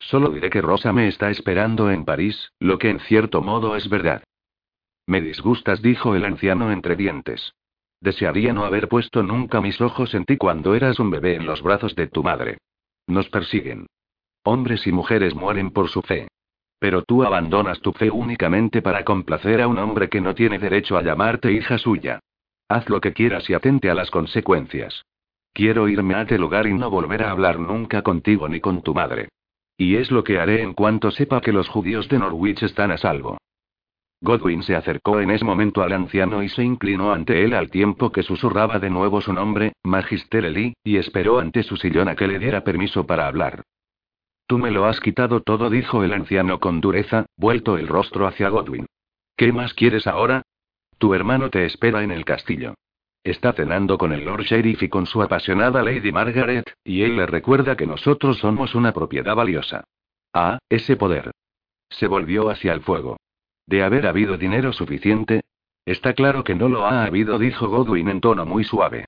Solo 0.00 0.30
diré 0.30 0.50
que 0.50 0.62
Rosa 0.62 0.92
me 0.92 1.06
está 1.06 1.30
esperando 1.30 1.92
en 1.92 2.04
París, 2.04 2.50
lo 2.58 2.78
que 2.78 2.90
en 2.90 2.98
cierto 3.00 3.40
modo 3.40 3.76
es 3.76 3.88
verdad. 3.88 4.24
Me 5.08 5.22
disgustas, 5.22 5.80
dijo 5.80 6.14
el 6.14 6.26
anciano 6.26 6.70
entre 6.70 6.94
dientes. 6.94 7.54
Desearía 7.98 8.52
no 8.52 8.66
haber 8.66 8.88
puesto 8.88 9.22
nunca 9.22 9.62
mis 9.62 9.80
ojos 9.80 10.12
en 10.12 10.26
ti 10.26 10.36
cuando 10.36 10.74
eras 10.74 11.00
un 11.00 11.10
bebé 11.10 11.34
en 11.34 11.46
los 11.46 11.62
brazos 11.62 11.96
de 11.96 12.08
tu 12.08 12.22
madre. 12.22 12.58
Nos 13.06 13.30
persiguen. 13.30 13.86
Hombres 14.44 14.86
y 14.86 14.92
mujeres 14.92 15.34
mueren 15.34 15.70
por 15.70 15.88
su 15.88 16.02
fe. 16.02 16.28
Pero 16.78 17.04
tú 17.04 17.24
abandonas 17.24 17.80
tu 17.80 17.92
fe 17.92 18.10
únicamente 18.10 18.82
para 18.82 19.02
complacer 19.02 19.62
a 19.62 19.66
un 19.66 19.78
hombre 19.78 20.10
que 20.10 20.20
no 20.20 20.34
tiene 20.34 20.58
derecho 20.58 20.98
a 20.98 21.02
llamarte 21.02 21.52
hija 21.52 21.78
suya. 21.78 22.20
Haz 22.68 22.90
lo 22.90 23.00
que 23.00 23.14
quieras 23.14 23.48
y 23.48 23.54
atente 23.54 23.88
a 23.88 23.94
las 23.94 24.10
consecuencias. 24.10 25.06
Quiero 25.54 25.88
irme 25.88 26.16
a 26.16 26.22
este 26.22 26.36
lugar 26.36 26.66
y 26.66 26.74
no 26.74 26.90
volver 26.90 27.22
a 27.22 27.30
hablar 27.30 27.58
nunca 27.58 28.02
contigo 28.02 28.46
ni 28.46 28.60
con 28.60 28.82
tu 28.82 28.92
madre. 28.92 29.30
Y 29.78 29.96
es 29.96 30.10
lo 30.10 30.22
que 30.22 30.38
haré 30.38 30.60
en 30.60 30.74
cuanto 30.74 31.10
sepa 31.10 31.40
que 31.40 31.52
los 31.52 31.66
judíos 31.66 32.10
de 32.10 32.18
Norwich 32.18 32.62
están 32.62 32.90
a 32.90 32.98
salvo. 32.98 33.38
Godwin 34.20 34.62
se 34.62 34.74
acercó 34.74 35.20
en 35.20 35.30
ese 35.30 35.44
momento 35.44 35.82
al 35.82 35.92
anciano 35.92 36.42
y 36.42 36.48
se 36.48 36.64
inclinó 36.64 37.12
ante 37.12 37.44
él 37.44 37.54
al 37.54 37.70
tiempo 37.70 38.10
que 38.10 38.24
susurraba 38.24 38.78
de 38.78 38.90
nuevo 38.90 39.20
su 39.20 39.32
nombre, 39.32 39.74
Magister 39.84 40.44
Eli, 40.44 40.74
y 40.82 40.96
esperó 40.96 41.38
ante 41.38 41.62
su 41.62 41.76
sillón 41.76 42.08
a 42.08 42.16
que 42.16 42.26
le 42.26 42.38
diera 42.38 42.64
permiso 42.64 43.06
para 43.06 43.28
hablar. 43.28 43.62
Tú 44.48 44.58
me 44.58 44.70
lo 44.70 44.86
has 44.86 44.98
quitado 45.00 45.40
todo, 45.42 45.70
dijo 45.70 46.02
el 46.02 46.12
anciano 46.12 46.58
con 46.58 46.80
dureza, 46.80 47.26
vuelto 47.36 47.76
el 47.78 47.86
rostro 47.86 48.26
hacia 48.26 48.48
Godwin. 48.48 48.86
¿Qué 49.36 49.52
más 49.52 49.72
quieres 49.74 50.06
ahora? 50.06 50.42
Tu 50.98 51.14
hermano 51.14 51.48
te 51.50 51.64
espera 51.64 52.02
en 52.02 52.10
el 52.10 52.24
castillo. 52.24 52.74
Está 53.22 53.52
cenando 53.52 53.98
con 53.98 54.12
el 54.12 54.24
Lord 54.24 54.44
Sheriff 54.44 54.82
y 54.82 54.88
con 54.88 55.06
su 55.06 55.22
apasionada 55.22 55.82
Lady 55.82 56.10
Margaret, 56.10 56.72
y 56.82 57.02
él 57.02 57.16
le 57.16 57.26
recuerda 57.26 57.76
que 57.76 57.86
nosotros 57.86 58.38
somos 58.38 58.74
una 58.74 58.92
propiedad 58.92 59.36
valiosa. 59.36 59.84
Ah, 60.32 60.58
ese 60.68 60.96
poder. 60.96 61.30
Se 61.90 62.06
volvió 62.06 62.48
hacia 62.48 62.72
el 62.72 62.80
fuego. 62.80 63.18
De 63.68 63.82
haber 63.82 64.06
habido 64.06 64.38
dinero 64.38 64.72
suficiente. 64.72 65.42
Está 65.84 66.14
claro 66.14 66.42
que 66.42 66.54
no 66.54 66.70
lo 66.70 66.86
ha 66.86 67.04
habido, 67.04 67.38
dijo 67.38 67.68
Godwin 67.68 68.08
en 68.08 68.22
tono 68.22 68.46
muy 68.46 68.64
suave. 68.64 69.04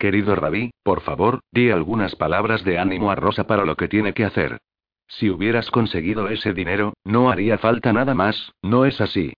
Querido 0.00 0.34
Rabí, 0.34 0.72
por 0.82 1.00
favor, 1.02 1.38
di 1.52 1.70
algunas 1.70 2.16
palabras 2.16 2.64
de 2.64 2.76
ánimo 2.76 3.12
a 3.12 3.14
Rosa 3.14 3.46
para 3.46 3.64
lo 3.64 3.76
que 3.76 3.86
tiene 3.86 4.12
que 4.12 4.24
hacer. 4.24 4.58
Si 5.06 5.30
hubieras 5.30 5.70
conseguido 5.70 6.28
ese 6.28 6.52
dinero, 6.52 6.94
no 7.04 7.30
haría 7.30 7.56
falta 7.58 7.92
nada 7.92 8.14
más, 8.14 8.52
¿no 8.62 8.84
es 8.84 9.00
así? 9.00 9.32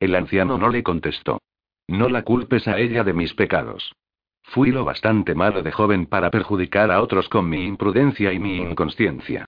El 0.00 0.16
anciano 0.16 0.58
no 0.58 0.68
le 0.68 0.82
contestó. 0.82 1.40
No 1.86 2.08
la 2.08 2.22
culpes 2.22 2.66
a 2.66 2.76
ella 2.76 3.04
de 3.04 3.12
mis 3.12 3.34
pecados. 3.34 3.94
Fui 4.42 4.72
lo 4.72 4.84
bastante 4.84 5.36
malo 5.36 5.62
de 5.62 5.70
joven 5.70 6.06
para 6.06 6.32
perjudicar 6.32 6.90
a 6.90 7.02
otros 7.02 7.28
con 7.28 7.48
mi 7.48 7.64
imprudencia 7.66 8.32
y 8.32 8.40
mi 8.40 8.56
inconsciencia. 8.56 9.46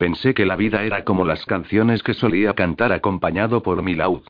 Pensé 0.00 0.32
que 0.32 0.46
la 0.46 0.56
vida 0.56 0.82
era 0.82 1.04
como 1.04 1.26
las 1.26 1.44
canciones 1.44 2.02
que 2.02 2.14
solía 2.14 2.54
cantar 2.54 2.90
acompañado 2.90 3.62
por 3.62 3.82
mi 3.82 3.94
laúd. 3.94 4.22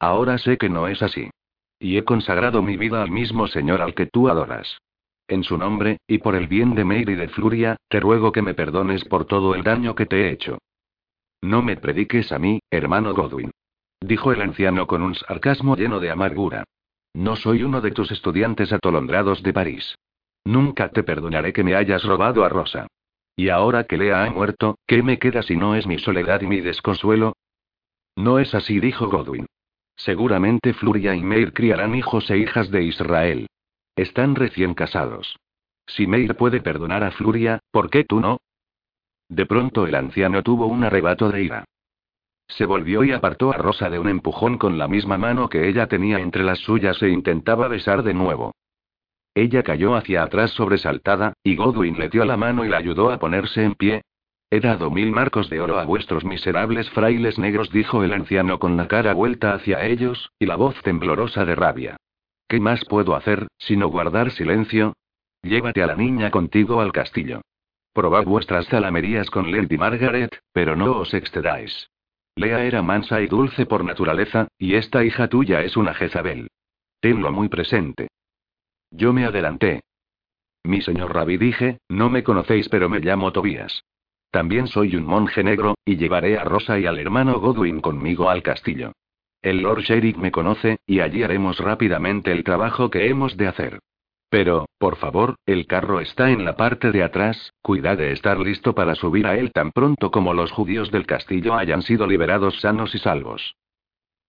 Ahora 0.00 0.36
sé 0.36 0.58
que 0.58 0.68
no 0.68 0.88
es 0.88 1.00
así. 1.00 1.30
Y 1.78 1.96
he 1.96 2.02
consagrado 2.02 2.60
mi 2.60 2.76
vida 2.76 3.00
al 3.04 3.12
mismo 3.12 3.46
Señor 3.46 3.82
al 3.82 3.94
que 3.94 4.06
tú 4.06 4.28
adoras. 4.28 4.78
En 5.28 5.44
su 5.44 5.56
nombre, 5.56 5.98
y 6.08 6.18
por 6.18 6.34
el 6.34 6.48
bien 6.48 6.74
de 6.74 6.84
Meir 6.84 7.08
y 7.08 7.14
de 7.14 7.28
Fluria, 7.28 7.76
te 7.88 8.00
ruego 8.00 8.32
que 8.32 8.42
me 8.42 8.54
perdones 8.54 9.04
por 9.04 9.24
todo 9.24 9.54
el 9.54 9.62
daño 9.62 9.94
que 9.94 10.06
te 10.06 10.22
he 10.22 10.32
hecho. 10.32 10.58
No 11.40 11.62
me 11.62 11.76
prediques 11.76 12.32
a 12.32 12.40
mí, 12.40 12.58
hermano 12.68 13.14
Godwin. 13.14 13.52
Dijo 14.00 14.32
el 14.32 14.42
anciano 14.42 14.88
con 14.88 15.02
un 15.02 15.14
sarcasmo 15.14 15.76
lleno 15.76 16.00
de 16.00 16.10
amargura. 16.10 16.64
No 17.14 17.36
soy 17.36 17.62
uno 17.62 17.80
de 17.80 17.92
tus 17.92 18.10
estudiantes 18.10 18.72
atolondrados 18.72 19.40
de 19.44 19.52
París. 19.52 19.94
Nunca 20.42 20.88
te 20.88 21.04
perdonaré 21.04 21.52
que 21.52 21.62
me 21.62 21.76
hayas 21.76 22.02
robado 22.02 22.44
a 22.44 22.48
Rosa. 22.48 22.88
Y 23.42 23.48
ahora 23.48 23.82
que 23.82 23.96
Lea 23.96 24.22
ha 24.22 24.30
muerto, 24.30 24.78
¿qué 24.86 25.02
me 25.02 25.18
queda 25.18 25.42
si 25.42 25.56
no 25.56 25.74
es 25.74 25.84
mi 25.84 25.98
soledad 25.98 26.42
y 26.42 26.46
mi 26.46 26.60
desconsuelo? 26.60 27.32
No 28.14 28.38
es 28.38 28.54
así, 28.54 28.78
dijo 28.78 29.08
Godwin. 29.08 29.46
Seguramente 29.96 30.72
Fluria 30.74 31.16
y 31.16 31.24
Meir 31.24 31.52
criarán 31.52 31.96
hijos 31.96 32.30
e 32.30 32.38
hijas 32.38 32.70
de 32.70 32.84
Israel. 32.84 33.48
Están 33.96 34.36
recién 34.36 34.74
casados. 34.74 35.40
Si 35.88 36.06
Meir 36.06 36.36
puede 36.36 36.60
perdonar 36.60 37.02
a 37.02 37.10
Fluria, 37.10 37.58
¿por 37.72 37.90
qué 37.90 38.04
tú 38.04 38.20
no? 38.20 38.38
De 39.28 39.44
pronto 39.44 39.88
el 39.88 39.96
anciano 39.96 40.44
tuvo 40.44 40.66
un 40.66 40.84
arrebato 40.84 41.28
de 41.28 41.42
ira. 41.42 41.64
Se 42.46 42.64
volvió 42.64 43.02
y 43.02 43.10
apartó 43.10 43.52
a 43.52 43.56
Rosa 43.56 43.90
de 43.90 43.98
un 43.98 44.08
empujón 44.08 44.56
con 44.56 44.78
la 44.78 44.86
misma 44.86 45.18
mano 45.18 45.48
que 45.48 45.68
ella 45.68 45.88
tenía 45.88 46.20
entre 46.20 46.44
las 46.44 46.60
suyas 46.60 47.02
e 47.02 47.08
intentaba 47.08 47.66
besar 47.66 48.04
de 48.04 48.14
nuevo. 48.14 48.52
Ella 49.34 49.62
cayó 49.62 49.94
hacia 49.94 50.22
atrás 50.22 50.50
sobresaltada, 50.50 51.32
y 51.42 51.56
Godwin 51.56 51.98
le 51.98 52.08
dio 52.08 52.24
la 52.24 52.36
mano 52.36 52.64
y 52.64 52.68
la 52.68 52.76
ayudó 52.76 53.10
a 53.10 53.18
ponerse 53.18 53.64
en 53.64 53.74
pie. 53.74 54.02
He 54.50 54.60
dado 54.60 54.90
mil 54.90 55.10
marcos 55.10 55.48
de 55.48 55.60
oro 55.60 55.78
a 55.78 55.84
vuestros 55.84 56.24
miserables 56.24 56.90
frailes 56.90 57.38
negros, 57.38 57.70
dijo 57.70 58.04
el 58.04 58.12
anciano 58.12 58.58
con 58.58 58.76
la 58.76 58.88
cara 58.88 59.14
vuelta 59.14 59.54
hacia 59.54 59.86
ellos, 59.86 60.30
y 60.38 60.44
la 60.44 60.56
voz 60.56 60.80
temblorosa 60.82 61.46
de 61.46 61.54
rabia. 61.54 61.96
¿Qué 62.48 62.60
más 62.60 62.84
puedo 62.84 63.14
hacer, 63.14 63.46
sino 63.56 63.88
guardar 63.88 64.30
silencio? 64.30 64.92
Llévate 65.42 65.82
a 65.82 65.86
la 65.86 65.96
niña 65.96 66.30
contigo 66.30 66.82
al 66.82 66.92
castillo. 66.92 67.40
Probad 67.94 68.24
vuestras 68.24 68.66
zalamerías 68.68 69.30
con 69.30 69.50
Lady 69.50 69.78
Margaret, 69.78 70.38
pero 70.52 70.76
no 70.76 70.98
os 70.98 71.14
excedáis. 71.14 71.88
Lea 72.36 72.64
era 72.64 72.82
mansa 72.82 73.22
y 73.22 73.26
dulce 73.26 73.64
por 73.64 73.84
naturaleza, 73.84 74.48
y 74.58 74.74
esta 74.74 75.02
hija 75.04 75.28
tuya 75.28 75.62
es 75.62 75.78
una 75.78 75.94
Jezabel. 75.94 76.48
Tenlo 77.00 77.32
muy 77.32 77.48
presente. 77.48 78.08
Yo 78.92 79.12
me 79.12 79.24
adelanté. 79.24 79.80
Mi 80.64 80.82
señor 80.82 81.14
Rabí 81.14 81.38
dije, 81.38 81.78
no 81.88 82.10
me 82.10 82.22
conocéis 82.22 82.68
pero 82.68 82.88
me 82.88 83.00
llamo 83.00 83.32
Tobías. 83.32 83.84
También 84.30 84.66
soy 84.66 84.96
un 84.96 85.04
monje 85.04 85.42
negro, 85.42 85.74
y 85.84 85.96
llevaré 85.96 86.38
a 86.38 86.44
Rosa 86.44 86.78
y 86.78 86.86
al 86.86 86.98
hermano 86.98 87.40
Godwin 87.40 87.80
conmigo 87.80 88.30
al 88.30 88.42
castillo. 88.42 88.92
El 89.40 89.62
Lord 89.62 89.82
Sheriff 89.82 90.16
me 90.16 90.30
conoce, 90.30 90.78
y 90.86 91.00
allí 91.00 91.22
haremos 91.22 91.58
rápidamente 91.58 92.32
el 92.32 92.44
trabajo 92.44 92.90
que 92.90 93.08
hemos 93.08 93.36
de 93.36 93.48
hacer. 93.48 93.80
Pero, 94.28 94.66
por 94.78 94.96
favor, 94.96 95.36
el 95.46 95.66
carro 95.66 96.00
está 96.00 96.30
en 96.30 96.44
la 96.44 96.56
parte 96.56 96.92
de 96.92 97.02
atrás, 97.02 97.52
cuida 97.60 97.96
de 97.96 98.12
estar 98.12 98.38
listo 98.38 98.74
para 98.74 98.94
subir 98.94 99.26
a 99.26 99.36
él 99.36 99.52
tan 99.52 99.72
pronto 99.72 100.10
como 100.10 100.32
los 100.32 100.52
judíos 100.52 100.90
del 100.90 101.06
castillo 101.06 101.54
hayan 101.54 101.82
sido 101.82 102.06
liberados 102.06 102.60
sanos 102.60 102.94
y 102.94 102.98
salvos. 102.98 103.56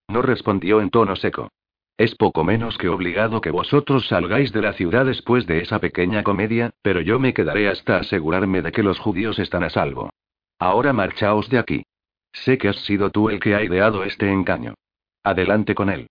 No 0.08 0.20
respondió 0.20 0.80
en 0.80 0.90
tono 0.90 1.16
seco. 1.16 1.48
Es 1.96 2.16
poco 2.16 2.42
menos 2.42 2.76
que 2.76 2.88
obligado 2.88 3.40
que 3.40 3.52
vosotros 3.52 4.08
salgáis 4.08 4.52
de 4.52 4.62
la 4.62 4.72
ciudad 4.72 5.06
después 5.06 5.46
de 5.46 5.60
esa 5.60 5.78
pequeña 5.78 6.24
comedia, 6.24 6.72
pero 6.82 7.00
yo 7.00 7.20
me 7.20 7.32
quedaré 7.32 7.68
hasta 7.68 7.98
asegurarme 7.98 8.62
de 8.62 8.72
que 8.72 8.82
los 8.82 8.98
judíos 8.98 9.38
están 9.38 9.62
a 9.62 9.70
salvo. 9.70 10.10
Ahora 10.58 10.92
marchaos 10.92 11.48
de 11.50 11.58
aquí. 11.58 11.84
Sé 12.32 12.58
que 12.58 12.68
has 12.68 12.84
sido 12.84 13.10
tú 13.10 13.30
el 13.30 13.38
que 13.38 13.54
ha 13.54 13.62
ideado 13.62 14.02
este 14.02 14.28
engaño. 14.28 14.74
Adelante 15.22 15.76
con 15.76 15.88
él. 15.88 16.08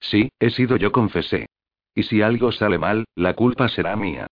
Sí, 0.00 0.30
he 0.38 0.50
sido 0.50 0.76
yo, 0.76 0.90
confesé. 0.90 1.46
Y 1.94 2.04
si 2.04 2.22
algo 2.22 2.50
sale 2.50 2.78
mal, 2.78 3.04
la 3.14 3.34
culpa 3.34 3.68
será 3.68 3.94
mía. 3.96 4.26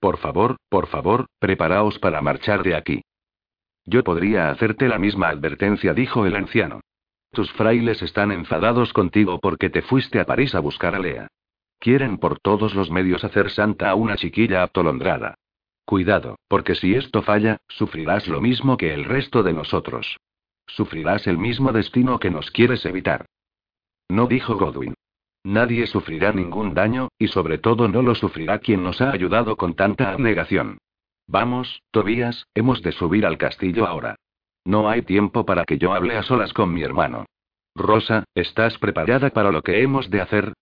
Por 0.00 0.18
favor, 0.18 0.56
por 0.68 0.88
favor, 0.88 1.26
preparaos 1.38 1.98
para 2.00 2.20
marchar 2.20 2.64
de 2.64 2.74
aquí. 2.74 3.02
Yo 3.84 4.02
podría 4.02 4.50
hacerte 4.50 4.88
la 4.88 4.98
misma 4.98 5.28
advertencia, 5.28 5.94
dijo 5.94 6.26
el 6.26 6.34
anciano. 6.34 6.80
Tus 7.32 7.52
frailes 7.52 8.02
están 8.02 8.32
enfadados 8.32 8.92
contigo 8.92 9.40
porque 9.40 9.70
te 9.70 9.82
fuiste 9.82 10.20
a 10.20 10.24
París 10.24 10.54
a 10.54 10.60
buscar 10.60 10.94
a 10.94 10.98
Lea. 10.98 11.28
Quieren 11.78 12.18
por 12.18 12.38
todos 12.40 12.74
los 12.74 12.90
medios 12.90 13.24
hacer 13.24 13.50
santa 13.50 13.90
a 13.90 13.94
una 13.94 14.16
chiquilla 14.16 14.62
atolondrada. 14.62 15.34
Cuidado, 15.84 16.38
porque 16.48 16.74
si 16.74 16.94
esto 16.94 17.22
falla, 17.22 17.58
sufrirás 17.68 18.26
lo 18.26 18.40
mismo 18.40 18.76
que 18.76 18.92
el 18.92 19.04
resto 19.04 19.42
de 19.42 19.52
nosotros. 19.52 20.18
Sufrirás 20.66 21.26
el 21.26 21.38
mismo 21.38 21.72
destino 21.72 22.18
que 22.18 22.30
nos 22.30 22.50
quieres 22.50 22.84
evitar. 22.86 23.26
No 24.08 24.26
dijo 24.26 24.56
Godwin. 24.56 24.94
Nadie 25.44 25.86
sufrirá 25.86 26.32
ningún 26.32 26.74
daño, 26.74 27.08
y 27.18 27.28
sobre 27.28 27.58
todo 27.58 27.86
no 27.86 28.02
lo 28.02 28.16
sufrirá 28.16 28.58
quien 28.58 28.82
nos 28.82 29.00
ha 29.00 29.12
ayudado 29.12 29.56
con 29.56 29.74
tanta 29.74 30.10
abnegación. 30.10 30.78
Vamos, 31.28 31.82
Tobías, 31.92 32.46
hemos 32.54 32.82
de 32.82 32.90
subir 32.90 33.24
al 33.24 33.38
castillo 33.38 33.86
ahora. 33.86 34.16
No 34.66 34.90
hay 34.90 35.02
tiempo 35.02 35.46
para 35.46 35.64
que 35.64 35.78
yo 35.78 35.94
hable 35.94 36.16
a 36.16 36.24
solas 36.24 36.52
con 36.52 36.74
mi 36.74 36.82
hermano. 36.82 37.24
Rosa, 37.76 38.24
¿estás 38.34 38.76
preparada 38.78 39.30
para 39.30 39.52
lo 39.52 39.62
que 39.62 39.80
hemos 39.80 40.10
de 40.10 40.20
hacer? 40.20 40.54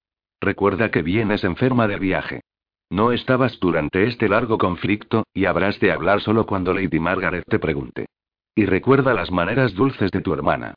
Recuerda 0.43 0.91
que 0.91 1.01
vienes 1.01 1.43
enferma 1.43 1.89
de 1.89 1.99
viaje. 1.99 2.43
No 2.91 3.13
estabas 3.13 3.59
durante 3.61 4.05
este 4.05 4.29
largo 4.29 4.59
conflicto, 4.59 5.25
y 5.33 5.47
habrás 5.47 5.81
de 5.81 5.91
hablar 5.91 6.21
solo 6.21 6.45
cuando 6.45 6.75
Lady 6.75 7.01
Margaret 7.01 7.45
te 7.49 7.59
pregunte. 7.59 8.07
Y 8.55 8.67
recuerda 8.67 9.15
las 9.15 9.31
maneras 9.31 9.75
dulces 9.75 10.11
de 10.11 10.21
tu 10.21 10.35
hermana. 10.35 10.75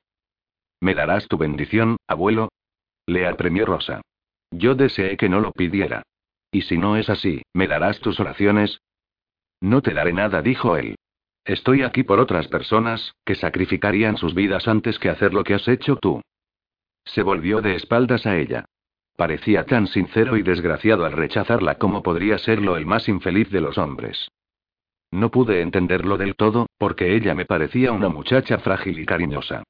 ¿Me 0.79 0.95
darás 0.95 1.27
tu 1.27 1.37
bendición, 1.37 1.97
abuelo? 2.07 2.47
Le 3.07 3.27
apremió 3.27 3.65
Rosa. 3.65 3.99
Yo 4.51 4.73
deseé 4.73 5.17
que 5.17 5.27
no 5.27 5.41
lo 5.41 5.51
pidiera. 5.51 6.03
Y 6.49 6.61
si 6.61 6.77
no 6.77 6.95
es 6.95 7.09
así, 7.09 7.41
¿me 7.53 7.67
darás 7.67 7.99
tus 7.99 8.21
oraciones? 8.21 8.79
No 9.59 9.81
te 9.81 9.93
daré 9.93 10.13
nada, 10.13 10.41
dijo 10.41 10.77
él. 10.77 10.95
Estoy 11.47 11.83
aquí 11.83 12.03
por 12.03 12.19
otras 12.19 12.49
personas, 12.49 13.15
que 13.23 13.33
sacrificarían 13.33 14.17
sus 14.17 14.35
vidas 14.35 14.67
antes 14.67 14.99
que 14.99 15.09
hacer 15.09 15.33
lo 15.33 15.45
que 15.45 15.53
has 15.53 15.65
hecho 15.69 15.95
tú. 15.95 16.21
Se 17.05 17.23
volvió 17.23 17.61
de 17.61 17.75
espaldas 17.75 18.25
a 18.25 18.35
ella. 18.35 18.65
Parecía 19.15 19.65
tan 19.65 19.87
sincero 19.87 20.35
y 20.35 20.43
desgraciado 20.43 21.05
al 21.05 21.13
rechazarla 21.13 21.75
como 21.75 22.03
podría 22.03 22.37
serlo 22.37 22.75
el 22.75 22.85
más 22.85 23.07
infeliz 23.07 23.49
de 23.49 23.61
los 23.61 23.77
hombres. 23.77 24.27
No 25.09 25.31
pude 25.31 25.61
entenderlo 25.61 26.17
del 26.17 26.35
todo, 26.35 26.67
porque 26.77 27.15
ella 27.15 27.33
me 27.33 27.45
parecía 27.45 27.93
una 27.93 28.09
muchacha 28.09 28.59
frágil 28.59 28.99
y 28.99 29.05
cariñosa. 29.05 29.63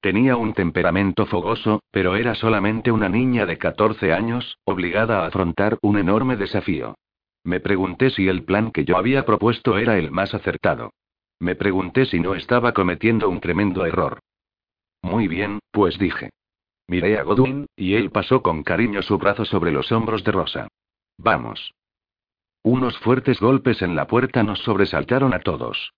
Tenía 0.00 0.36
un 0.36 0.54
temperamento 0.54 1.26
fogoso, 1.26 1.82
pero 1.90 2.14
era 2.14 2.36
solamente 2.36 2.92
una 2.92 3.08
niña 3.08 3.44
de 3.44 3.58
14 3.58 4.12
años, 4.12 4.56
obligada 4.62 5.24
a 5.24 5.26
afrontar 5.26 5.78
un 5.82 5.98
enorme 5.98 6.36
desafío. 6.36 6.94
Me 7.42 7.58
pregunté 7.58 8.10
si 8.10 8.28
el 8.28 8.44
plan 8.44 8.70
que 8.70 8.84
yo 8.84 8.96
había 8.96 9.26
propuesto 9.26 9.78
era 9.78 9.98
el 9.98 10.12
más 10.12 10.32
acertado. 10.32 10.92
Me 11.40 11.54
pregunté 11.54 12.06
si 12.06 12.20
no 12.20 12.34
estaba 12.34 12.72
cometiendo 12.72 13.28
un 13.28 13.40
tremendo 13.40 13.84
error. 13.86 14.20
Muy 15.02 15.28
bien, 15.28 15.58
pues 15.70 15.98
dije. 15.98 16.30
Miré 16.88 17.18
a 17.18 17.22
Godwin, 17.22 17.66
y 17.76 17.94
él 17.94 18.10
pasó 18.10 18.42
con 18.42 18.62
cariño 18.62 19.02
su 19.02 19.18
brazo 19.18 19.44
sobre 19.44 19.72
los 19.72 19.90
hombros 19.92 20.24
de 20.24 20.32
Rosa. 20.32 20.68
Vamos. 21.18 21.72
Unos 22.62 22.98
fuertes 22.98 23.40
golpes 23.40 23.82
en 23.82 23.94
la 23.94 24.06
puerta 24.06 24.42
nos 24.42 24.60
sobresaltaron 24.60 25.34
a 25.34 25.40
todos. 25.40 25.92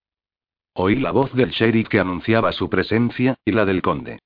Oí 0.75 0.97
la 0.97 1.11
voz 1.11 1.33
del 1.33 1.51
sheriff 1.51 1.89
que 1.89 2.01
anunciaba 2.01 2.53
su 2.53 2.69
presencia, 2.69 3.37
y 3.45 3.53
la 3.53 3.65
del 3.65 3.83
conde. 3.83 4.19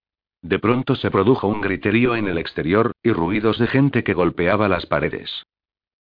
De 0.42 0.58
pronto 0.58 0.94
se 0.96 1.10
produjo 1.10 1.46
un 1.46 1.60
griterío 1.60 2.16
en 2.16 2.26
el 2.26 2.38
exterior, 2.38 2.92
y 3.02 3.12
ruidos 3.12 3.58
de 3.58 3.66
gente 3.66 4.02
que 4.02 4.14
golpeaba 4.14 4.68
las 4.68 4.86
paredes. 4.86 5.44